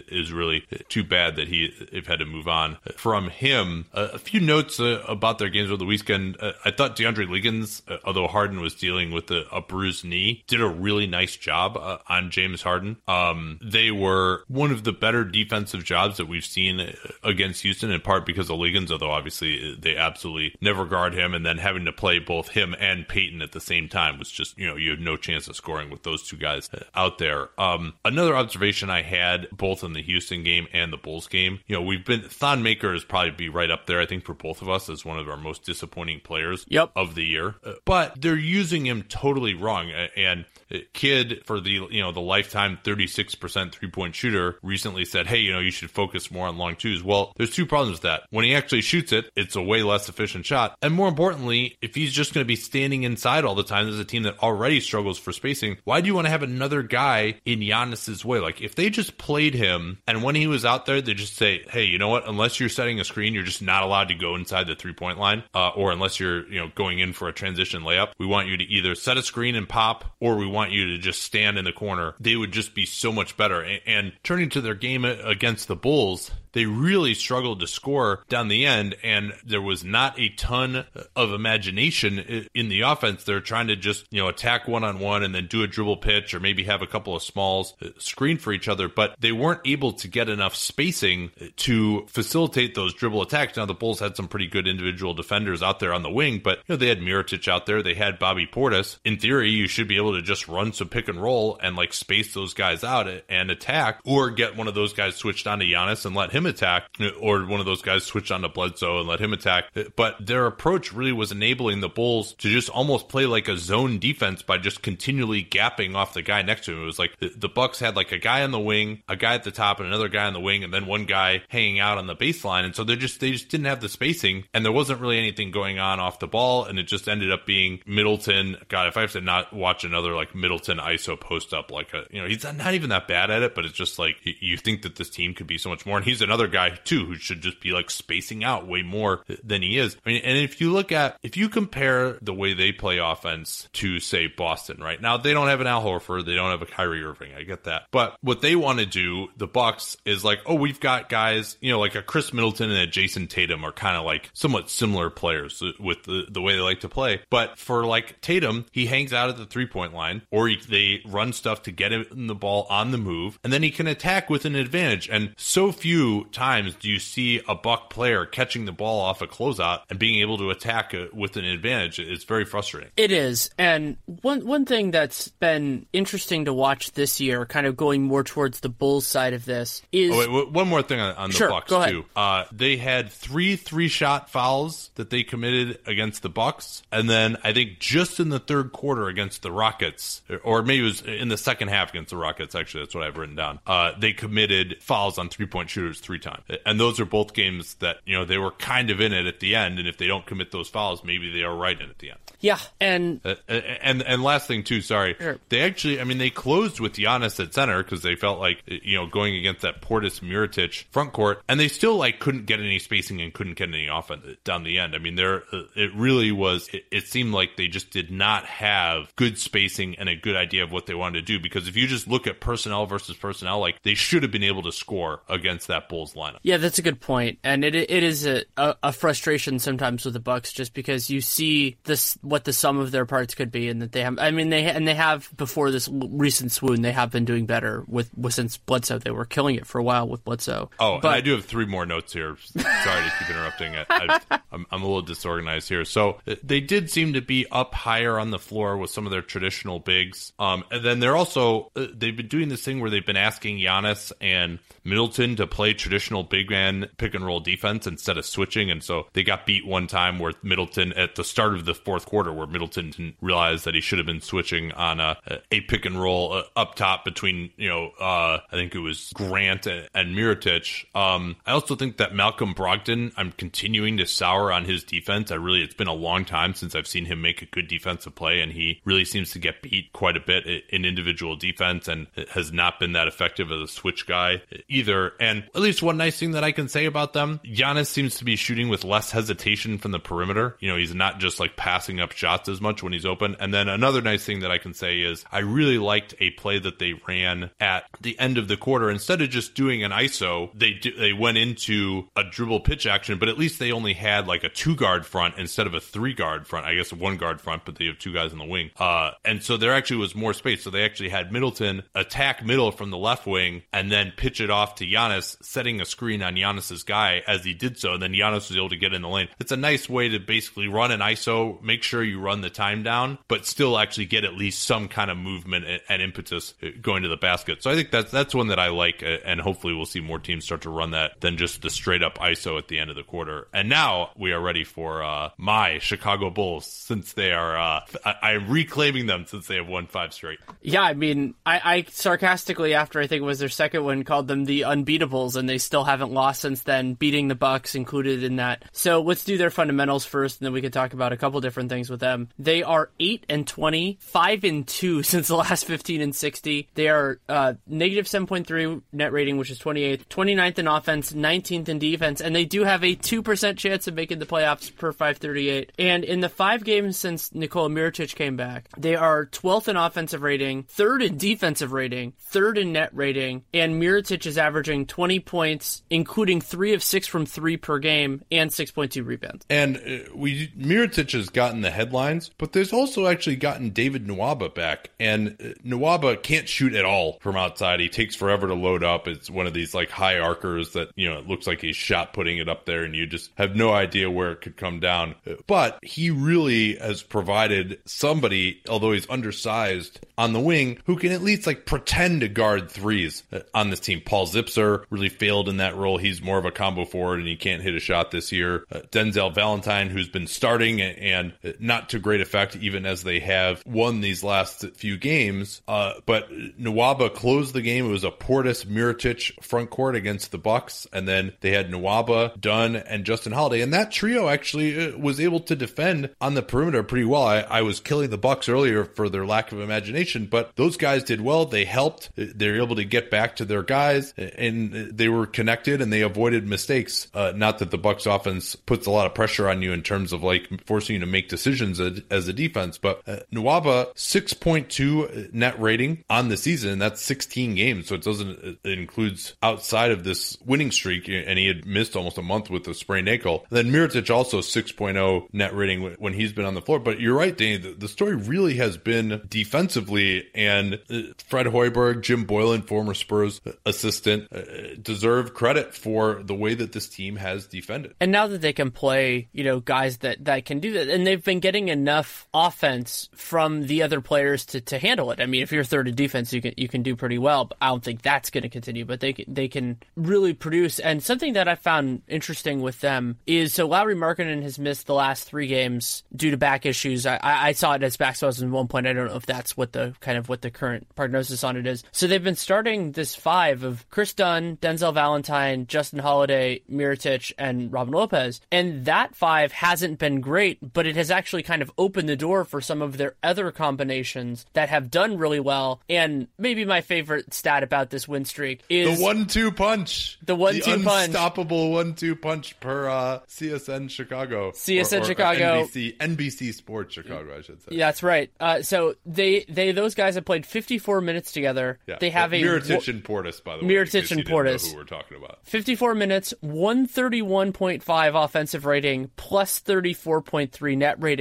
Is 0.08 0.32
really 0.32 0.66
too 0.88 1.04
bad 1.04 1.36
that 1.36 1.48
he 1.48 1.72
have 1.92 2.06
had 2.06 2.18
to 2.18 2.24
move 2.24 2.48
on 2.48 2.78
from 2.96 3.30
him. 3.30 3.86
a 3.92 4.18
few 4.18 4.40
notes 4.40 4.80
uh, 4.80 5.02
about 5.08 5.38
their 5.38 5.48
games 5.48 5.70
over 5.70 5.78
the 5.78 5.84
weekend. 5.84 6.36
Uh, 6.40 6.52
I 6.64 6.70
thought 6.70 6.96
DeAndre 6.96 7.28
Liggins, 7.28 7.82
although 8.04 8.26
Harden 8.26 8.60
was 8.60 8.74
dealing 8.74 9.10
with 9.10 9.30
a, 9.30 9.46
a 9.52 9.60
bruised 9.60 10.04
knee, 10.04 10.44
did 10.46 10.60
a 10.60 10.68
really 10.68 11.06
nice 11.06 11.36
job 11.36 11.78
on 12.08 12.30
James 12.30 12.62
Harden. 12.62 12.96
Um, 13.08 13.58
they 13.62 13.90
were 13.90 14.44
one 14.48 14.70
of 14.70 14.84
the 14.84 14.92
better 14.92 15.24
defensive 15.24 15.84
jobs 15.84 16.16
that 16.16 16.28
we've 16.28 16.44
seen 16.44 16.94
against 17.22 17.62
Houston, 17.62 17.90
in 17.90 18.00
part 18.00 18.26
because 18.26 18.50
of 18.50 18.58
Liggins, 18.58 18.90
although 18.92 19.10
obviously 19.10 19.74
they 19.74 19.96
absolutely 19.96 20.54
never 20.60 20.84
guard 20.84 21.14
him, 21.14 21.34
and 21.34 21.44
then 21.44 21.58
having 21.58 21.84
to 21.84 21.92
play 21.92 22.18
both 22.18 22.48
him 22.48 22.74
and 22.78 23.08
Payton 23.08 23.42
at 23.42 23.52
the 23.52 23.60
same 23.60 23.88
time 23.88 24.18
was 24.18 24.30
just, 24.30 24.58
you 24.58 24.66
know, 24.66 24.76
you 24.76 24.90
have 24.90 25.00
no 25.00 25.16
chance 25.16 25.48
of 25.48 25.56
scoring 25.56 25.90
with 25.90 26.02
those 26.02 26.26
two 26.26 26.36
guys 26.36 26.70
out 26.94 27.18
there. 27.18 27.48
Um, 27.58 27.94
another 28.04 28.36
observation 28.36 28.90
I 28.90 29.02
had 29.02 29.48
both 29.60 29.84
in 29.84 29.92
the 29.92 30.02
Houston 30.02 30.42
game 30.42 30.66
and 30.72 30.90
the 30.90 30.96
Bulls 30.96 31.28
game, 31.28 31.60
you 31.66 31.76
know, 31.76 31.82
we've 31.82 32.04
been, 32.04 32.22
Thon 32.22 32.62
Maker 32.62 32.94
is 32.94 33.04
probably 33.04 33.30
be 33.30 33.50
right 33.50 33.70
up 33.70 33.86
there, 33.86 34.00
I 34.00 34.06
think, 34.06 34.24
for 34.24 34.32
both 34.32 34.62
of 34.62 34.70
us 34.70 34.88
as 34.88 35.04
one 35.04 35.18
of 35.18 35.28
our 35.28 35.36
most 35.36 35.64
disappointing 35.64 36.20
players 36.20 36.64
yep. 36.66 36.90
of 36.96 37.14
the 37.14 37.24
year. 37.24 37.56
Uh, 37.62 37.74
but 37.84 38.22
they're 38.22 38.38
using 38.38 38.86
him 38.86 39.02
totally 39.02 39.52
wrong. 39.52 39.92
And 40.16 40.46
Kidd 40.92 41.42
for 41.44 41.60
the 41.60 41.70
you 41.70 42.00
know 42.00 42.12
the 42.12 42.20
lifetime 42.20 42.78
36% 42.84 43.72
three 43.72 43.90
point 43.90 44.14
shooter 44.14 44.58
recently 44.62 45.04
said, 45.04 45.26
"Hey, 45.26 45.38
you 45.38 45.52
know 45.52 45.58
you 45.58 45.70
should 45.70 45.90
focus 45.90 46.30
more 46.30 46.46
on 46.46 46.58
long 46.58 46.76
twos. 46.76 47.02
Well, 47.02 47.32
there's 47.36 47.50
two 47.50 47.66
problems 47.66 47.94
with 47.94 48.02
that. 48.02 48.22
When 48.30 48.44
he 48.44 48.54
actually 48.54 48.82
shoots 48.82 49.12
it, 49.12 49.30
it's 49.36 49.56
a 49.56 49.62
way 49.62 49.82
less 49.82 50.08
efficient 50.08 50.46
shot, 50.46 50.76
and 50.82 50.94
more 50.94 51.08
importantly, 51.08 51.76
if 51.82 51.94
he's 51.94 52.12
just 52.12 52.34
going 52.34 52.44
to 52.44 52.48
be 52.48 52.56
standing 52.56 53.02
inside 53.02 53.44
all 53.44 53.54
the 53.54 53.62
time, 53.62 53.86
there's 53.86 53.98
a 53.98 54.04
team 54.04 54.22
that 54.24 54.38
already 54.42 54.80
struggles 54.80 55.18
for 55.18 55.32
spacing. 55.32 55.78
Why 55.84 56.00
do 56.00 56.06
you 56.06 56.14
want 56.14 56.26
to 56.26 56.30
have 56.30 56.42
another 56.42 56.82
guy 56.82 57.40
in 57.44 57.60
Giannis's 57.60 58.24
way? 58.24 58.38
Like 58.38 58.60
if 58.60 58.74
they 58.74 58.90
just 58.90 59.18
played 59.18 59.54
him, 59.54 59.98
and 60.06 60.22
when 60.22 60.34
he 60.34 60.46
was 60.46 60.64
out 60.64 60.86
there, 60.86 61.00
they 61.00 61.14
just 61.14 61.36
say, 61.36 61.64
"Hey, 61.70 61.84
you 61.84 61.98
know 61.98 62.08
what? 62.08 62.28
Unless 62.28 62.60
you're 62.60 62.68
setting 62.68 63.00
a 63.00 63.04
screen, 63.04 63.34
you're 63.34 63.42
just 63.42 63.62
not 63.62 63.82
allowed 63.82 64.08
to 64.08 64.14
go 64.14 64.34
inside 64.36 64.66
the 64.66 64.74
three 64.74 64.92
point 64.92 65.18
line, 65.18 65.42
uh, 65.54 65.70
or 65.70 65.90
unless 65.92 66.20
you're 66.20 66.46
you 66.48 66.58
know 66.60 66.70
going 66.74 66.98
in 66.98 67.12
for 67.12 67.28
a 67.28 67.32
transition 67.32 67.82
layup. 67.82 68.12
We 68.18 68.26
want 68.26 68.48
you 68.48 68.56
to 68.56 68.64
either 68.64 68.94
set 68.94 69.16
a 69.16 69.22
screen 69.22 69.54
and 69.54 69.68
pop, 69.68 70.04
or 70.20 70.36
we 70.36 70.46
want 70.46 70.59
you 70.68 70.86
to 70.90 70.98
just 70.98 71.22
stand 71.22 71.56
in 71.56 71.64
the 71.64 71.72
corner, 71.72 72.14
they 72.20 72.36
would 72.36 72.52
just 72.52 72.74
be 72.74 72.84
so 72.84 73.12
much 73.12 73.36
better. 73.36 73.62
And, 73.62 73.80
and 73.86 74.12
turning 74.22 74.50
to 74.50 74.60
their 74.60 74.74
game 74.74 75.06
against 75.06 75.66
the 75.66 75.76
Bulls, 75.76 76.30
they 76.52 76.66
really 76.66 77.14
struggled 77.14 77.60
to 77.60 77.66
score 77.66 78.22
down 78.28 78.48
the 78.48 78.66
end, 78.66 78.96
and 79.02 79.32
there 79.44 79.62
was 79.62 79.84
not 79.84 80.18
a 80.18 80.30
ton 80.30 80.84
of 81.16 81.32
imagination 81.32 82.48
in 82.54 82.68
the 82.68 82.82
offense. 82.82 83.24
They're 83.24 83.40
trying 83.40 83.68
to 83.68 83.76
just, 83.76 84.06
you 84.10 84.20
know, 84.20 84.28
attack 84.28 84.68
one 84.68 84.84
on 84.84 84.98
one 84.98 85.22
and 85.22 85.34
then 85.34 85.46
do 85.46 85.62
a 85.62 85.66
dribble 85.66 85.98
pitch 85.98 86.34
or 86.34 86.40
maybe 86.40 86.64
have 86.64 86.82
a 86.82 86.86
couple 86.86 87.14
of 87.14 87.22
smalls 87.22 87.74
uh, 87.82 87.88
screen 87.98 88.38
for 88.38 88.52
each 88.52 88.68
other, 88.68 88.88
but 88.88 89.14
they 89.20 89.32
weren't 89.32 89.60
able 89.64 89.92
to 89.92 90.08
get 90.08 90.28
enough 90.28 90.54
spacing 90.54 91.30
to 91.56 92.06
facilitate 92.08 92.74
those 92.74 92.94
dribble 92.94 93.22
attacks. 93.22 93.56
Now, 93.56 93.66
the 93.66 93.74
Bulls 93.74 94.00
had 94.00 94.16
some 94.16 94.28
pretty 94.28 94.46
good 94.46 94.66
individual 94.66 95.14
defenders 95.14 95.62
out 95.62 95.80
there 95.80 95.92
on 95.92 96.02
the 96.02 96.10
wing, 96.10 96.40
but, 96.42 96.58
you 96.58 96.74
know, 96.74 96.76
they 96.76 96.88
had 96.88 97.00
Mirotic 97.00 97.48
out 97.48 97.66
there, 97.66 97.82
they 97.82 97.94
had 97.94 98.18
Bobby 98.18 98.46
Portis. 98.46 98.98
In 99.04 99.18
theory, 99.18 99.50
you 99.50 99.68
should 99.68 99.88
be 99.88 99.96
able 99.96 100.14
to 100.14 100.22
just 100.22 100.48
run 100.48 100.72
some 100.72 100.88
pick 100.88 101.08
and 101.08 101.22
roll 101.22 101.58
and 101.62 101.76
like 101.76 101.92
space 101.92 102.34
those 102.34 102.54
guys 102.54 102.84
out 102.84 103.08
and 103.28 103.50
attack 103.50 104.00
or 104.04 104.30
get 104.30 104.56
one 104.56 104.68
of 104.68 104.74
those 104.74 104.92
guys 104.92 105.16
switched 105.16 105.46
on 105.46 105.60
to 105.60 105.64
Giannis 105.64 106.04
and 106.06 106.14
let 106.14 106.32
him 106.32 106.39
him 106.40 106.46
attack, 106.46 106.88
or 107.20 107.44
one 107.44 107.60
of 107.60 107.66
those 107.66 107.82
guys 107.82 108.04
switch 108.04 108.30
on 108.30 108.42
to 108.42 108.48
Bledsoe 108.48 109.00
and 109.00 109.08
let 109.08 109.20
him 109.20 109.32
attack. 109.32 109.66
But 109.96 110.26
their 110.26 110.46
approach 110.46 110.92
really 110.92 111.12
was 111.12 111.32
enabling 111.32 111.80
the 111.80 111.88
Bulls 111.88 112.34
to 112.34 112.48
just 112.48 112.68
almost 112.70 113.08
play 113.08 113.26
like 113.26 113.48
a 113.48 113.56
zone 113.56 113.98
defense 113.98 114.42
by 114.42 114.58
just 114.58 114.82
continually 114.82 115.44
gapping 115.44 115.94
off 115.94 116.14
the 116.14 116.22
guy 116.22 116.42
next 116.42 116.64
to 116.64 116.72
him. 116.72 116.82
It 116.82 116.86
was 116.86 116.98
like 116.98 117.18
the, 117.18 117.30
the 117.36 117.48
Bucks 117.48 117.78
had 117.78 117.96
like 117.96 118.12
a 118.12 118.18
guy 118.18 118.42
on 118.42 118.50
the 118.50 118.58
wing, 118.58 119.02
a 119.08 119.16
guy 119.16 119.34
at 119.34 119.44
the 119.44 119.50
top, 119.50 119.78
and 119.78 119.88
another 119.88 120.08
guy 120.08 120.26
on 120.26 120.32
the 120.32 120.40
wing, 120.40 120.64
and 120.64 120.72
then 120.72 120.86
one 120.86 121.04
guy 121.04 121.42
hanging 121.48 121.78
out 121.78 121.98
on 121.98 122.06
the 122.06 122.16
baseline. 122.16 122.64
And 122.64 122.74
so 122.74 122.84
they 122.84 122.96
just 122.96 123.20
they 123.20 123.32
just 123.32 123.48
didn't 123.48 123.66
have 123.66 123.80
the 123.80 123.88
spacing, 123.88 124.44
and 124.54 124.64
there 124.64 124.72
wasn't 124.72 125.00
really 125.00 125.18
anything 125.18 125.50
going 125.50 125.78
on 125.78 126.00
off 126.00 126.18
the 126.18 126.26
ball, 126.26 126.64
and 126.64 126.78
it 126.78 126.84
just 126.84 127.08
ended 127.08 127.30
up 127.30 127.46
being 127.46 127.80
Middleton. 127.86 128.56
God, 128.68 128.88
if 128.88 128.96
I 128.96 129.02
have 129.02 129.12
to 129.12 129.20
not 129.20 129.52
watch 129.52 129.84
another 129.84 130.14
like 130.14 130.34
Middleton 130.34 130.78
ISO 130.78 131.18
post 131.18 131.52
up, 131.52 131.70
like 131.70 131.92
a 131.92 132.04
you 132.10 132.20
know 132.20 132.28
he's 132.28 132.44
not 132.44 132.74
even 132.74 132.90
that 132.90 133.08
bad 133.08 133.30
at 133.30 133.42
it, 133.42 133.54
but 133.54 133.64
it's 133.64 133.74
just 133.74 133.98
like 133.98 134.16
you 134.22 134.56
think 134.56 134.82
that 134.82 134.96
this 134.96 135.10
team 135.10 135.34
could 135.34 135.46
be 135.46 135.58
so 135.58 135.68
much 135.68 135.84
more, 135.84 135.96
and 135.96 136.06
he's 136.06 136.22
an 136.22 136.29
another 136.30 136.46
guy 136.46 136.70
too 136.70 137.06
who 137.06 137.16
should 137.16 137.40
just 137.40 137.60
be 137.60 137.72
like 137.72 137.90
spacing 137.90 138.44
out 138.44 138.68
way 138.68 138.82
more 138.82 139.24
than 139.42 139.62
he 139.62 139.78
is. 139.78 139.96
I 140.06 140.10
mean, 140.10 140.22
and 140.24 140.38
if 140.38 140.60
you 140.60 140.72
look 140.72 140.92
at 140.92 141.18
if 141.22 141.36
you 141.36 141.48
compare 141.48 142.18
the 142.22 142.32
way 142.32 142.54
they 142.54 142.70
play 142.70 142.98
offense 142.98 143.68
to 143.74 143.98
say 143.98 144.28
Boston 144.28 144.80
right 144.80 145.00
now, 145.00 145.16
they 145.16 145.32
don't 145.32 145.48
have 145.48 145.60
an 145.60 145.66
Al 145.66 145.82
Horford, 145.82 146.26
they 146.26 146.36
don't 146.36 146.52
have 146.52 146.62
a 146.62 146.66
Kyrie 146.66 147.02
Irving. 147.02 147.34
I 147.34 147.42
get 147.42 147.64
that, 147.64 147.86
but 147.90 148.16
what 148.20 148.42
they 148.42 148.54
want 148.54 148.78
to 148.78 148.86
do, 148.86 149.28
the 149.36 149.48
Bucks, 149.48 149.96
is 150.04 150.24
like, 150.24 150.38
oh, 150.46 150.54
we've 150.54 150.78
got 150.78 151.08
guys, 151.08 151.56
you 151.60 151.72
know, 151.72 151.80
like 151.80 151.96
a 151.96 152.02
Khris 152.02 152.32
Middleton 152.32 152.70
and 152.70 152.78
a 152.78 152.86
Jayson 152.86 153.28
Tatum 153.28 153.64
are 153.64 153.72
kind 153.72 153.96
of 153.96 154.04
like 154.04 154.30
somewhat 154.32 154.70
similar 154.70 155.10
players 155.10 155.60
with 155.80 156.04
the, 156.04 156.26
the 156.30 156.40
way 156.40 156.54
they 156.54 156.60
like 156.60 156.80
to 156.80 156.88
play. 156.88 157.22
But 157.28 157.58
for 157.58 157.84
like 157.84 158.20
Tatum, 158.20 158.66
he 158.70 158.86
hangs 158.86 159.12
out 159.12 159.30
at 159.30 159.36
the 159.36 159.46
three 159.46 159.66
point 159.66 159.94
line, 159.94 160.22
or 160.30 160.46
he, 160.46 160.56
they 160.68 161.02
run 161.10 161.32
stuff 161.32 161.62
to 161.64 161.72
get 161.72 161.92
him 161.92 162.28
the 162.28 162.34
ball 162.36 162.66
on 162.70 162.92
the 162.92 162.98
move, 162.98 163.40
and 163.42 163.52
then 163.52 163.64
he 163.64 163.72
can 163.72 163.88
attack 163.88 164.30
with 164.30 164.44
an 164.44 164.54
advantage. 164.54 165.08
And 165.08 165.34
so 165.36 165.72
few 165.72 166.19
times 166.24 166.74
do 166.74 166.88
you 166.88 166.98
see 166.98 167.40
a 167.48 167.54
Buck 167.54 167.90
player 167.90 168.26
catching 168.26 168.64
the 168.64 168.72
ball 168.72 169.00
off 169.00 169.22
a 169.22 169.26
closeout 169.26 169.82
and 169.90 169.98
being 169.98 170.20
able 170.20 170.38
to 170.38 170.50
attack 170.50 170.94
with 171.12 171.36
an 171.36 171.44
advantage. 171.44 171.98
It's 171.98 172.24
very 172.24 172.44
frustrating. 172.44 172.90
It 172.96 173.12
is. 173.12 173.50
And 173.58 173.96
one 174.22 174.46
one 174.46 174.64
thing 174.64 174.90
that's 174.90 175.28
been 175.28 175.86
interesting 175.92 176.46
to 176.46 176.52
watch 176.52 176.92
this 176.92 177.20
year, 177.20 177.46
kind 177.46 177.66
of 177.66 177.76
going 177.76 178.02
more 178.02 178.24
towards 178.24 178.60
the 178.60 178.68
Bulls 178.68 179.06
side 179.06 179.32
of 179.32 179.44
this, 179.44 179.82
is 179.92 180.12
oh, 180.12 180.18
wait, 180.18 180.50
one 180.50 180.68
more 180.68 180.82
thing 180.82 181.00
on, 181.00 181.14
on 181.16 181.30
the 181.30 181.36
sure, 181.36 181.48
Bucks 181.48 181.70
go 181.70 181.86
too. 181.86 182.04
Uh, 182.16 182.44
they 182.52 182.76
had 182.76 183.10
three 183.10 183.56
three 183.56 183.88
shot 183.88 184.30
fouls 184.30 184.90
that 184.96 185.10
they 185.10 185.22
committed 185.22 185.78
against 185.86 186.22
the 186.22 186.28
Bucks, 186.28 186.82
and 186.90 187.08
then 187.08 187.36
I 187.44 187.52
think 187.52 187.78
just 187.78 188.20
in 188.20 188.30
the 188.30 188.40
third 188.40 188.72
quarter 188.72 189.08
against 189.08 189.42
the 189.42 189.52
Rockets, 189.52 190.22
or 190.42 190.62
maybe 190.62 190.80
it 190.80 190.84
was 190.84 191.02
in 191.02 191.28
the 191.28 191.38
second 191.38 191.68
half 191.68 191.90
against 191.90 192.10
the 192.10 192.16
Rockets. 192.16 192.54
Actually, 192.54 192.84
that's 192.84 192.94
what 192.94 193.04
I've 193.04 193.16
written 193.16 193.36
down. 193.36 193.60
Uh, 193.66 193.92
they 193.98 194.12
committed 194.12 194.82
fouls 194.82 195.18
on 195.18 195.28
three 195.28 195.46
point 195.46 195.70
shooters 195.70 196.00
three. 196.18 196.58
And 196.66 196.80
those 196.80 196.98
are 196.98 197.04
both 197.04 197.32
games 197.34 197.74
that, 197.74 197.98
you 198.04 198.16
know, 198.16 198.24
they 198.24 198.38
were 198.38 198.50
kind 198.52 198.90
of 198.90 199.00
in 199.00 199.12
it 199.12 199.26
at 199.26 199.40
the 199.40 199.54
end. 199.54 199.78
And 199.78 199.86
if 199.86 199.96
they 199.96 200.06
don't 200.06 200.26
commit 200.26 200.50
those 200.50 200.68
fouls, 200.68 201.04
maybe 201.04 201.30
they 201.30 201.42
are 201.42 201.54
right 201.54 201.80
in 201.80 201.88
at 201.88 201.98
the 201.98 202.10
end. 202.10 202.20
Yeah, 202.40 202.58
and 202.80 203.20
uh, 203.24 203.34
uh, 203.48 203.52
and 203.52 204.02
and 204.02 204.22
last 204.22 204.48
thing 204.48 204.64
too. 204.64 204.80
Sorry, 204.80 205.14
sure. 205.20 205.38
they 205.50 205.60
actually. 205.60 206.00
I 206.00 206.04
mean, 206.04 206.18
they 206.18 206.30
closed 206.30 206.80
with 206.80 206.94
Giannis 206.94 207.38
at 207.38 207.52
center 207.52 207.82
because 207.82 208.02
they 208.02 208.14
felt 208.14 208.40
like 208.40 208.62
you 208.66 208.96
know 208.96 209.06
going 209.06 209.36
against 209.36 209.60
that 209.62 209.82
Portis 209.82 210.20
Mirotic 210.20 210.84
front 210.90 211.12
court, 211.12 211.42
and 211.48 211.60
they 211.60 211.68
still 211.68 211.96
like 211.96 212.18
couldn't 212.18 212.46
get 212.46 212.58
any 212.58 212.78
spacing 212.78 213.20
and 213.20 213.32
couldn't 213.34 213.54
get 213.54 213.68
any 213.68 213.88
offense 213.88 214.24
down 214.44 214.64
the 214.64 214.78
end. 214.78 214.94
I 214.94 214.98
mean, 214.98 215.16
there 215.16 215.42
uh, 215.52 215.62
it 215.76 215.94
really 215.94 216.32
was. 216.32 216.68
It, 216.72 216.84
it 216.90 217.06
seemed 217.06 217.34
like 217.34 217.56
they 217.56 217.68
just 217.68 217.90
did 217.90 218.10
not 218.10 218.46
have 218.46 219.14
good 219.16 219.38
spacing 219.38 219.96
and 219.98 220.08
a 220.08 220.16
good 220.16 220.36
idea 220.36 220.62
of 220.62 220.72
what 220.72 220.86
they 220.86 220.94
wanted 220.94 221.20
to 221.20 221.24
do. 221.24 221.38
Because 221.38 221.68
if 221.68 221.76
you 221.76 221.86
just 221.86 222.08
look 222.08 222.26
at 222.26 222.40
personnel 222.40 222.86
versus 222.86 223.16
personnel, 223.16 223.60
like 223.60 223.82
they 223.82 223.94
should 223.94 224.22
have 224.22 224.32
been 224.32 224.42
able 224.42 224.62
to 224.62 224.72
score 224.72 225.20
against 225.28 225.68
that 225.68 225.90
Bulls 225.90 226.14
lineup. 226.14 226.38
Yeah, 226.42 226.56
that's 226.56 226.78
a 226.78 226.82
good 226.82 227.00
point, 227.00 227.38
and 227.44 227.64
it 227.64 227.74
it 227.74 228.02
is 228.02 228.26
a, 228.26 228.44
a, 228.56 228.76
a 228.84 228.92
frustration 228.92 229.58
sometimes 229.58 230.06
with 230.06 230.14
the 230.14 230.20
Bucks 230.20 230.52
just 230.52 230.72
because 230.72 231.10
you 231.10 231.20
see 231.20 231.76
this 231.84 232.18
what 232.30 232.44
the 232.44 232.52
sum 232.52 232.78
of 232.78 232.92
their 232.92 233.04
parts 233.04 233.34
could 233.34 233.50
be, 233.50 233.68
and 233.68 233.82
that 233.82 233.92
they 233.92 234.02
have. 234.02 234.18
I 234.18 234.30
mean, 234.30 234.50
they 234.50 234.64
and 234.64 234.86
they 234.86 234.94
have 234.94 235.28
before 235.36 235.70
this 235.70 235.88
recent 235.90 236.52
swoon, 236.52 236.82
they 236.82 236.92
have 236.92 237.10
been 237.10 237.24
doing 237.24 237.46
better 237.46 237.84
with, 237.88 238.10
with 238.16 238.34
since 238.34 238.56
Bledsoe. 238.56 238.98
They 238.98 239.10
were 239.10 239.24
killing 239.24 239.56
it 239.56 239.66
for 239.66 239.78
a 239.78 239.82
while 239.82 240.08
with 240.08 240.24
Bledsoe. 240.24 240.70
Oh, 240.78 241.00
but, 241.00 241.12
I 241.12 241.20
do 241.20 241.32
have 241.32 241.44
three 241.44 241.66
more 241.66 241.84
notes 241.86 242.12
here. 242.12 242.36
Sorry 242.56 243.04
to 243.04 243.12
keep 243.18 243.30
interrupting. 243.30 243.74
I, 243.76 244.20
am 244.52 244.66
I'm 244.70 244.82
a 244.82 244.86
little 244.86 245.02
disorganized 245.02 245.68
here. 245.68 245.84
So 245.84 246.18
they 246.42 246.60
did 246.60 246.90
seem 246.90 247.14
to 247.14 247.20
be 247.20 247.46
up 247.50 247.74
higher 247.74 248.18
on 248.18 248.30
the 248.30 248.38
floor 248.38 248.76
with 248.76 248.90
some 248.90 249.06
of 249.06 249.12
their 249.12 249.22
traditional 249.22 249.78
bigs. 249.80 250.32
Um, 250.38 250.64
and 250.70 250.84
then 250.84 251.00
they're 251.00 251.16
also 251.16 251.72
uh, 251.74 251.86
they've 251.92 252.16
been 252.16 252.28
doing 252.28 252.48
this 252.48 252.64
thing 252.64 252.80
where 252.80 252.90
they've 252.90 253.04
been 253.04 253.16
asking 253.16 253.58
Giannis 253.58 254.12
and 254.20 254.58
Middleton 254.84 255.36
to 255.36 255.46
play 255.46 255.74
traditional 255.74 256.22
big 256.22 256.50
man 256.50 256.88
pick 256.96 257.14
and 257.14 257.24
roll 257.24 257.40
defense 257.40 257.86
instead 257.86 258.18
of 258.18 258.24
switching. 258.24 258.70
And 258.70 258.82
so 258.82 259.06
they 259.12 259.22
got 259.22 259.46
beat 259.46 259.66
one 259.66 259.86
time 259.86 260.18
where 260.18 260.32
Middleton 260.42 260.92
at 260.92 261.14
the 261.14 261.24
start 261.24 261.54
of 261.54 261.64
the 261.64 261.74
fourth 261.74 262.06
quarter, 262.06 262.19
where 262.28 262.46
Middleton 262.46 262.90
didn't 262.90 263.16
realize 263.20 263.64
that 263.64 263.74
he 263.74 263.80
should 263.80 263.98
have 263.98 264.06
been 264.06 264.20
switching 264.20 264.72
on 264.72 265.00
a, 265.00 265.16
a 265.50 265.60
pick 265.60 265.84
and 265.84 266.00
roll 266.00 266.32
uh, 266.32 266.42
up 266.56 266.74
top 266.74 267.04
between, 267.04 267.50
you 267.56 267.68
know, 267.68 267.90
uh, 268.00 268.38
I 268.50 268.52
think 268.52 268.74
it 268.74 268.80
was 268.80 269.12
Grant 269.14 269.66
and, 269.66 269.88
and 269.94 270.16
Mirotic. 270.16 270.84
Um, 270.94 271.36
I 271.46 271.52
also 271.52 271.76
think 271.76 271.96
that 271.98 272.14
Malcolm 272.14 272.54
Brogdon, 272.54 273.12
I'm 273.16 273.32
continuing 273.32 273.96
to 273.98 274.06
sour 274.06 274.52
on 274.52 274.64
his 274.64 274.84
defense. 274.84 275.30
I 275.30 275.36
really, 275.36 275.62
it's 275.62 275.74
been 275.74 275.88
a 275.88 275.94
long 275.94 276.24
time 276.24 276.54
since 276.54 276.74
I've 276.74 276.86
seen 276.86 277.04
him 277.04 277.22
make 277.22 277.42
a 277.42 277.46
good 277.46 277.68
defensive 277.68 278.14
play, 278.14 278.40
and 278.40 278.52
he 278.52 278.80
really 278.84 279.04
seems 279.04 279.30
to 279.32 279.38
get 279.38 279.62
beat 279.62 279.92
quite 279.92 280.16
a 280.16 280.20
bit 280.20 280.46
in 280.70 280.84
individual 280.84 281.36
defense 281.36 281.88
and 281.88 282.06
has 282.30 282.52
not 282.52 282.80
been 282.80 282.92
that 282.92 283.08
effective 283.08 283.50
as 283.52 283.60
a 283.60 283.68
switch 283.68 284.06
guy 284.06 284.42
either. 284.68 285.12
And 285.20 285.44
at 285.54 285.60
least 285.60 285.82
one 285.82 285.96
nice 285.96 286.18
thing 286.18 286.32
that 286.32 286.44
I 286.44 286.52
can 286.52 286.68
say 286.68 286.86
about 286.86 287.12
them, 287.12 287.40
Giannis 287.44 287.86
seems 287.86 288.16
to 288.16 288.24
be 288.24 288.36
shooting 288.36 288.68
with 288.68 288.84
less 288.84 289.10
hesitation 289.10 289.78
from 289.78 289.92
the 289.92 289.98
perimeter. 289.98 290.56
You 290.60 290.70
know, 290.70 290.76
he's 290.76 290.94
not 290.94 291.20
just 291.20 291.40
like 291.40 291.56
passing 291.56 292.00
up 292.00 292.09
shots 292.12 292.48
as 292.48 292.60
much 292.60 292.82
when 292.82 292.92
he's 292.92 293.06
open. 293.06 293.36
And 293.40 293.52
then 293.52 293.68
another 293.68 294.00
nice 294.00 294.24
thing 294.24 294.40
that 294.40 294.50
I 294.50 294.58
can 294.58 294.74
say 294.74 295.00
is 295.00 295.24
I 295.30 295.40
really 295.40 295.78
liked 295.78 296.14
a 296.20 296.30
play 296.30 296.58
that 296.58 296.78
they 296.78 296.94
ran 297.06 297.50
at 297.60 297.84
the 298.00 298.18
end 298.18 298.38
of 298.38 298.48
the 298.48 298.56
quarter. 298.56 298.90
Instead 298.90 299.22
of 299.22 299.30
just 299.30 299.54
doing 299.54 299.84
an 299.84 299.92
ISO, 299.92 300.50
they 300.54 300.80
they 300.98 301.12
went 301.12 301.38
into 301.38 302.08
a 302.16 302.24
dribble 302.24 302.60
pitch 302.60 302.86
action, 302.86 303.18
but 303.18 303.28
at 303.28 303.38
least 303.38 303.58
they 303.58 303.72
only 303.72 303.94
had 303.94 304.26
like 304.26 304.44
a 304.44 304.48
two 304.48 304.76
guard 304.76 305.06
front 305.06 305.36
instead 305.38 305.66
of 305.66 305.74
a 305.74 305.80
three 305.80 306.14
guard 306.14 306.46
front. 306.46 306.66
I 306.66 306.74
guess 306.74 306.92
a 306.92 306.96
one 306.96 307.16
guard 307.16 307.40
front, 307.40 307.64
but 307.64 307.76
they 307.76 307.86
have 307.86 307.98
two 307.98 308.12
guys 308.12 308.32
in 308.32 308.38
the 308.38 308.44
wing. 308.44 308.70
Uh, 308.78 309.12
and 309.24 309.42
so 309.42 309.56
there 309.56 309.74
actually 309.74 309.98
was 309.98 310.14
more 310.14 310.32
space. 310.32 310.62
So 310.62 310.70
they 310.70 310.84
actually 310.84 311.10
had 311.10 311.32
Middleton 311.32 311.82
attack 311.94 312.44
middle 312.44 312.72
from 312.72 312.90
the 312.90 312.98
left 312.98 313.26
wing 313.26 313.62
and 313.72 313.90
then 313.90 314.12
pitch 314.16 314.40
it 314.40 314.50
off 314.50 314.76
to 314.76 314.86
Giannis, 314.86 315.36
setting 315.42 315.80
a 315.80 315.84
screen 315.84 316.22
on 316.22 316.34
Giannis's 316.34 316.82
guy 316.82 317.22
as 317.26 317.44
he 317.44 317.54
did 317.54 317.78
so. 317.78 317.94
And 317.94 318.02
then 318.02 318.12
Giannis 318.12 318.48
was 318.48 318.56
able 318.56 318.70
to 318.70 318.76
get 318.76 318.92
in 318.92 319.02
the 319.02 319.08
lane. 319.08 319.28
It's 319.38 319.52
a 319.52 319.56
nice 319.56 319.88
way 319.88 320.08
to 320.10 320.18
basically 320.18 320.68
run 320.68 320.90
an 320.90 321.00
ISO, 321.00 321.60
make 321.62 321.82
sure 321.82 321.99
you 322.02 322.20
run 322.20 322.40
the 322.40 322.50
time 322.50 322.82
down, 322.82 323.18
but 323.28 323.46
still 323.46 323.78
actually 323.78 324.06
get 324.06 324.24
at 324.24 324.34
least 324.34 324.62
some 324.62 324.88
kind 324.88 325.10
of 325.10 325.16
movement 325.16 325.64
and 325.88 326.02
impetus 326.02 326.54
going 326.80 327.02
to 327.02 327.08
the 327.08 327.16
basket. 327.16 327.62
So 327.62 327.70
I 327.70 327.74
think 327.74 327.90
that's 327.90 328.10
that's 328.10 328.34
one 328.34 328.48
that 328.48 328.58
I 328.58 328.68
like, 328.68 329.02
uh, 329.02 329.18
and 329.24 329.40
hopefully 329.40 329.74
we'll 329.74 329.86
see 329.86 330.00
more 330.00 330.18
teams 330.18 330.44
start 330.44 330.62
to 330.62 330.70
run 330.70 330.92
that 330.92 331.20
than 331.20 331.36
just 331.36 331.62
the 331.62 331.70
straight 331.70 332.02
up 332.02 332.18
ISO 332.18 332.58
at 332.58 332.68
the 332.68 332.78
end 332.78 332.90
of 332.90 332.96
the 332.96 333.02
quarter. 333.02 333.48
And 333.52 333.68
now 333.68 334.10
we 334.16 334.32
are 334.32 334.40
ready 334.40 334.64
for 334.64 335.02
uh, 335.02 335.30
my 335.36 335.78
Chicago 335.78 336.30
Bulls 336.30 336.66
since 336.66 337.12
they 337.12 337.32
are. 337.32 337.58
Uh, 337.58 337.80
I, 338.04 338.32
am 338.32 338.48
reclaiming 338.48 339.06
them 339.06 339.26
since 339.26 339.46
they 339.46 339.56
have 339.56 339.68
won 339.68 339.86
five 339.86 340.12
straight. 340.12 340.38
Yeah, 340.62 340.82
I 340.82 340.94
mean, 340.94 341.34
I, 341.44 341.60
I 341.64 341.86
sarcastically 341.90 342.74
after 342.74 343.00
I 343.00 343.06
think 343.06 343.22
it 343.22 343.26
was 343.26 343.38
their 343.38 343.48
second 343.48 343.84
one 343.84 344.04
called 344.04 344.28
them 344.28 344.44
the 344.44 344.62
unbeatables, 344.62 345.36
and 345.36 345.48
they 345.48 345.58
still 345.58 345.84
haven't 345.84 346.12
lost 346.12 346.40
since 346.40 346.62
then, 346.62 346.94
beating 346.94 347.28
the 347.28 347.34
Bucks 347.34 347.74
included 347.74 348.22
in 348.22 348.36
that. 348.36 348.64
So 348.72 349.02
let's 349.02 349.24
do 349.24 349.36
their 349.36 349.50
fundamentals 349.50 350.04
first, 350.04 350.40
and 350.40 350.46
then 350.46 350.52
we 350.52 350.60
can 350.60 350.72
talk 350.72 350.92
about 350.92 351.12
a 351.12 351.16
couple 351.16 351.40
different 351.40 351.68
things 351.70 351.89
with 351.90 352.00
them. 352.00 352.28
They 352.38 352.62
are 352.62 352.90
eight 352.98 353.24
and 353.28 353.46
20, 353.46 353.98
five 354.00 354.44
and 354.44 354.66
two 354.66 355.02
since 355.10 355.28
the 355.28 355.36
last 355.36 355.64
fifteen 355.64 356.00
and 356.00 356.14
sixty. 356.14 356.68
They 356.74 356.88
are 356.88 357.18
uh, 357.28 357.54
negative 357.66 358.08
seven 358.08 358.26
point 358.26 358.46
three 358.46 358.80
net 358.92 359.12
rating, 359.12 359.36
which 359.36 359.50
is 359.50 359.58
28th, 359.58 360.06
29th 360.06 360.58
in 360.58 360.66
offense, 360.66 361.12
19th 361.12 361.68
in 361.68 361.78
defense, 361.78 362.20
and 362.20 362.34
they 362.34 362.44
do 362.44 362.64
have 362.64 362.84
a 362.84 362.94
two 362.94 363.22
percent 363.22 363.58
chance 363.58 363.86
of 363.86 363.94
making 363.94 364.18
the 364.18 364.26
playoffs 364.26 364.74
per 364.74 364.92
538. 364.92 365.72
And 365.78 366.04
in 366.04 366.20
the 366.20 366.28
five 366.28 366.64
games 366.64 366.96
since 366.96 367.34
Nikola 367.34 367.68
Mirotic 367.68 368.14
came 368.14 368.36
back, 368.36 368.68
they 368.76 368.94
are 368.94 369.26
12th 369.26 369.68
in 369.68 369.76
offensive 369.76 370.22
rating, 370.22 370.64
third 370.64 371.02
in 371.02 371.16
defensive 371.18 371.72
rating, 371.72 372.12
third 372.18 372.58
in 372.58 372.72
net 372.72 372.90
rating, 372.92 373.44
and 373.52 373.80
Mirotic 373.80 374.26
is 374.26 374.38
averaging 374.38 374.86
20 374.86 375.20
points, 375.20 375.82
including 375.90 376.40
three 376.40 376.74
of 376.74 376.82
six 376.82 377.06
from 377.06 377.26
three 377.26 377.56
per 377.56 377.78
game 377.78 378.22
and 378.30 378.50
6.2 378.50 379.04
rebounds. 379.04 379.44
And 379.48 379.76
uh, 379.76 380.10
we 380.14 380.48
Mirotic 380.48 381.12
has 381.12 381.28
gotten 381.28 381.60
the 381.60 381.70
headlines, 381.80 382.30
but 382.36 382.52
there's 382.52 382.74
also 382.74 383.06
actually 383.06 383.36
gotten 383.36 383.70
David 383.70 384.06
Nwaba 384.06 384.54
back, 384.54 384.90
and 385.00 385.36
uh, 385.40 385.54
Nwaba 385.66 386.22
can't 386.22 386.48
shoot 386.48 386.74
at 386.74 386.84
all 386.84 387.18
from 387.20 387.36
outside. 387.36 387.80
He 387.80 387.88
takes 387.88 388.14
forever 388.14 388.46
to 388.46 388.54
load 388.54 388.84
up. 388.84 389.08
It's 389.08 389.30
one 389.30 389.46
of 389.46 389.54
these 389.54 389.74
like 389.74 389.90
high 389.90 390.16
arcers 390.16 390.72
that 390.72 390.90
you 390.94 391.08
know 391.08 391.18
it 391.18 391.26
looks 391.26 391.46
like 391.46 391.62
he's 391.62 391.76
shot 391.76 392.12
putting 392.12 392.36
it 392.36 392.48
up 392.48 392.66
there, 392.66 392.84
and 392.84 392.94
you 392.94 393.06
just 393.06 393.30
have 393.36 393.56
no 393.56 393.72
idea 393.72 394.10
where 394.10 394.32
it 394.32 394.42
could 394.42 394.58
come 394.58 394.78
down. 394.78 395.14
But 395.46 395.78
he 395.82 396.10
really 396.10 396.76
has 396.76 397.02
provided 397.02 397.80
somebody, 397.86 398.60
although 398.68 398.92
he's 398.92 399.08
undersized, 399.08 400.00
on 400.18 400.34
the 400.34 400.40
wing 400.40 400.78
who 400.84 400.96
can 400.96 401.12
at 401.12 401.22
least 401.22 401.46
like 401.46 401.64
pretend 401.64 402.20
to 402.20 402.28
guard 402.28 402.70
threes 402.70 403.22
uh, 403.32 403.40
on 403.54 403.70
this 403.70 403.80
team. 403.80 404.02
Paul 404.04 404.26
Zipser 404.26 404.84
really 404.90 405.08
failed 405.08 405.48
in 405.48 405.56
that 405.56 405.76
role. 405.76 405.96
He's 405.96 406.20
more 406.20 406.36
of 406.36 406.44
a 406.44 406.50
combo 406.50 406.84
forward 406.84 407.20
and 407.20 407.28
he 407.28 407.36
can't 407.36 407.62
hit 407.62 407.74
a 407.74 407.80
shot 407.80 408.10
this 408.10 408.30
year. 408.30 408.64
Uh, 408.70 408.80
Denzel 408.90 409.34
Valentine, 409.34 409.88
who's 409.88 410.08
been 410.08 410.26
starting 410.26 410.82
and 410.82 411.32
not 411.60 411.90
to 411.90 411.98
great 411.98 412.20
effect, 412.20 412.56
even 412.56 412.86
as 412.86 413.02
they 413.02 413.20
have 413.20 413.62
won 413.66 414.00
these 414.00 414.24
last 414.24 414.64
few 414.76 414.96
games. 414.96 415.62
Uh, 415.68 415.94
but 416.06 416.30
Nwaba 416.30 417.14
closed 417.14 417.54
the 417.54 417.62
game. 417.62 417.86
It 417.86 417.90
was 417.90 418.04
a 418.04 418.10
Portis 418.10 418.64
Mirotic 418.66 419.42
front 419.42 419.70
court 419.70 419.96
against 419.96 420.30
the 420.32 420.38
Bucks, 420.38 420.86
and 420.92 421.06
then 421.06 421.32
they 421.40 421.52
had 421.52 421.70
Nwaba, 421.70 422.38
Dunn, 422.40 422.76
and 422.76 423.04
Justin 423.04 423.32
Holiday, 423.32 423.60
and 423.60 423.72
that 423.72 423.90
trio 423.90 424.28
actually 424.28 424.92
uh, 424.92 424.98
was 424.98 425.20
able 425.20 425.40
to 425.40 425.56
defend 425.56 426.10
on 426.20 426.34
the 426.34 426.42
perimeter 426.42 426.82
pretty 426.82 427.04
well. 427.04 427.22
I, 427.22 427.40
I 427.40 427.62
was 427.62 427.80
killing 427.80 428.10
the 428.10 428.18
Bucks 428.18 428.48
earlier 428.48 428.84
for 428.84 429.08
their 429.08 429.26
lack 429.26 429.52
of 429.52 429.60
imagination, 429.60 430.26
but 430.26 430.54
those 430.56 430.76
guys 430.76 431.04
did 431.04 431.20
well. 431.20 431.46
They 431.46 431.64
helped. 431.64 432.10
They're 432.16 432.62
able 432.62 432.76
to 432.76 432.84
get 432.84 433.10
back 433.10 433.36
to 433.36 433.44
their 433.44 433.62
guys, 433.62 434.12
and 434.16 434.72
they 434.72 435.08
were 435.08 435.26
connected 435.26 435.80
and 435.80 435.92
they 435.92 436.02
avoided 436.02 436.46
mistakes. 436.46 437.08
Uh, 437.14 437.32
not 437.34 437.58
that 437.58 437.70
the 437.70 437.78
Bucks 437.78 438.06
offense 438.06 438.54
puts 438.56 438.86
a 438.86 438.90
lot 438.90 439.06
of 439.06 439.14
pressure 439.14 439.48
on 439.48 439.62
you 439.62 439.72
in 439.72 439.82
terms 439.82 440.12
of 440.12 440.22
like 440.22 440.48
forcing 440.66 440.94
you 440.94 441.00
to 441.00 441.06
make 441.06 441.28
decisions 441.50 442.02
as 442.10 442.28
a 442.28 442.32
defense, 442.32 442.78
but 442.78 443.02
uh, 443.06 443.20
Nwaba 443.32 443.94
6.2 443.94 445.32
net 445.32 445.60
rating 445.60 446.04
on 446.08 446.28
the 446.28 446.36
season. 446.36 446.78
That's 446.78 447.02
16 447.02 447.54
games, 447.54 447.88
so 447.88 447.94
it 447.94 448.02
doesn't. 448.02 448.58
It 448.64 448.78
includes 448.78 449.34
outside 449.42 449.90
of 449.90 450.04
this 450.04 450.36
winning 450.44 450.70
streak, 450.70 451.08
and 451.08 451.38
he 451.38 451.46
had 451.46 451.66
missed 451.66 451.96
almost 451.96 452.18
a 452.18 452.22
month 452.22 452.50
with 452.50 452.66
a 452.68 452.74
sprained 452.74 453.08
ankle. 453.08 453.46
And 453.50 453.58
then 453.58 453.72
Mirotic 453.72 454.10
also 454.14 454.38
6.0 454.38 455.28
net 455.32 455.54
rating 455.54 455.96
when 455.98 456.12
he's 456.12 456.32
been 456.32 456.44
on 456.44 456.54
the 456.54 456.62
floor. 456.62 456.78
But 456.78 457.00
you're 457.00 457.16
right, 457.16 457.36
Danny. 457.36 457.58
The, 457.58 457.72
the 457.72 457.88
story 457.88 458.16
really 458.16 458.54
has 458.54 458.76
been 458.76 459.22
defensively, 459.28 460.28
and 460.34 460.74
uh, 460.90 461.00
Fred 461.26 461.46
Hoiberg, 461.46 462.02
Jim 462.02 462.24
Boylan, 462.24 462.62
former 462.62 462.94
Spurs 462.94 463.40
assistant, 463.66 464.28
uh, 464.32 464.40
deserve 464.80 465.34
credit 465.34 465.74
for 465.74 466.22
the 466.22 466.34
way 466.34 466.54
that 466.54 466.72
this 466.72 466.88
team 466.88 467.16
has 467.16 467.46
defended. 467.46 467.94
And 468.00 468.12
now 468.12 468.26
that 468.28 468.40
they 468.40 468.52
can 468.52 468.70
play, 468.70 469.28
you 469.32 469.44
know, 469.44 469.60
guys 469.60 469.98
that 469.98 470.24
that 470.24 470.44
can 470.44 470.60
do 470.60 470.72
that, 470.74 470.88
and 470.88 471.06
they've 471.06 471.22
been 471.22 471.39
getting 471.40 471.68
enough 471.68 472.28
offense 472.32 473.08
from 473.14 473.66
the 473.66 473.82
other 473.82 474.00
players 474.00 474.46
to, 474.46 474.60
to 474.60 474.78
handle 474.78 475.10
it. 475.10 475.20
I 475.20 475.26
mean, 475.26 475.42
if 475.42 475.52
you're 475.52 475.64
third 475.64 475.88
in 475.88 475.94
defense, 475.94 476.32
you 476.32 476.40
can 476.40 476.54
you 476.56 476.68
can 476.68 476.82
do 476.82 476.96
pretty 476.96 477.18
well. 477.18 477.46
But 477.46 477.58
I 477.60 477.68
don't 477.68 477.82
think 477.82 478.02
that's 478.02 478.30
going 478.30 478.42
to 478.42 478.48
continue. 478.48 478.84
But 478.84 479.00
they 479.00 479.24
they 479.26 479.48
can 479.48 479.78
really 479.96 480.34
produce. 480.34 480.78
And 480.78 481.02
something 481.02 481.34
that 481.34 481.48
I 481.48 481.54
found 481.54 482.02
interesting 482.08 482.60
with 482.60 482.80
them 482.80 483.18
is 483.26 483.54
so 483.54 483.66
Lauri 483.66 483.94
Markkanen 483.94 484.42
has 484.42 484.58
missed 484.58 484.86
the 484.86 484.94
last 484.94 485.24
three 485.24 485.46
games 485.46 486.04
due 486.14 486.30
to 486.30 486.36
back 486.36 486.66
issues. 486.66 487.06
I, 487.06 487.18
I 487.22 487.52
saw 487.52 487.74
it 487.74 487.82
as 487.82 487.96
back 487.96 488.16
spasms 488.16 488.42
in 488.42 488.50
one 488.50 488.68
point. 488.68 488.86
I 488.86 488.92
don't 488.92 489.08
know 489.08 489.16
if 489.16 489.26
that's 489.26 489.56
what 489.56 489.72
the 489.72 489.94
kind 490.00 490.18
of 490.18 490.28
what 490.28 490.42
the 490.42 490.50
current 490.50 490.86
prognosis 490.94 491.44
on 491.44 491.56
it 491.56 491.66
is. 491.66 491.84
So 491.92 492.06
they've 492.06 492.22
been 492.22 492.36
starting 492.36 492.92
this 492.92 493.14
five 493.14 493.62
of 493.62 493.88
Kris 493.90 494.14
Dunn, 494.14 494.56
Denzel 494.58 494.94
Valentine, 494.94 495.66
Justin 495.66 495.98
Holiday, 496.00 496.62
Mirotic, 496.70 497.32
and 497.38 497.72
Robin 497.72 497.94
Lopez, 497.94 498.40
and 498.50 498.84
that 498.84 499.14
five 499.14 499.52
hasn't 499.52 499.98
been 499.98 500.20
great, 500.20 500.72
but 500.72 500.86
it 500.86 500.96
has 500.96 501.10
actually 501.10 501.29
actually 501.30 501.42
kind 501.44 501.62
of 501.62 501.70
opened 501.78 502.08
the 502.08 502.16
door 502.16 502.42
for 502.44 502.60
some 502.60 502.82
of 502.82 502.96
their 502.96 503.14
other 503.22 503.52
combinations 503.52 504.44
that 504.54 504.68
have 504.68 504.90
done 504.90 505.16
really 505.16 505.38
well. 505.38 505.80
And 505.88 506.26
maybe 506.38 506.64
my 506.64 506.80
favorite 506.80 507.32
stat 507.32 507.62
about 507.62 507.90
this 507.90 508.08
win 508.08 508.24
streak 508.24 508.64
is 508.68 508.98
the 508.98 509.04
one-two 509.04 509.52
punch. 509.52 510.18
The 510.26 510.34
one-two 510.34 510.82
punch. 510.82 511.06
Unstoppable 511.06 511.70
one-two 511.70 512.16
punch 512.16 512.58
per 512.58 512.88
uh, 512.88 513.20
CSN 513.28 513.90
Chicago. 513.90 514.50
CSN 514.50 514.98
or, 514.98 515.02
or 515.02 515.04
Chicago. 515.04 515.64
NBC, 515.66 515.96
NBC 515.98 516.52
Sports 516.52 516.94
Chicago, 516.94 517.38
I 517.38 517.42
should 517.42 517.62
say. 517.62 517.76
Yeah, 517.76 517.86
that's 517.86 518.02
right. 518.02 518.32
Uh, 518.40 518.62
so 518.62 518.96
they 519.06 519.44
they 519.48 519.70
those 519.70 519.94
guys 519.94 520.16
have 520.16 520.24
played 520.24 520.44
54 520.44 521.00
minutes 521.00 521.30
together. 521.30 521.78
Yeah. 521.86 521.98
They 522.00 522.10
have 522.10 522.32
a 522.32 522.42
Mirotic 522.42 522.88
and 522.88 523.04
Portis, 523.04 523.42
by 523.44 523.56
the 523.56 523.64
way. 523.64 523.84
Case 523.84 523.94
and 523.94 524.18
you 524.18 524.24
didn't 524.24 524.28
know 524.28 524.36
Portis. 524.36 524.72
Who 524.72 524.78
we're 524.78 524.84
talking 524.84 525.16
about? 525.16 525.38
54 525.44 525.94
minutes, 525.94 526.34
131.5 526.42 528.24
offensive 528.24 528.66
rating, 528.66 529.12
plus 529.14 529.60
34.3 529.60 530.76
net 530.76 530.96
rating. 531.00 531.19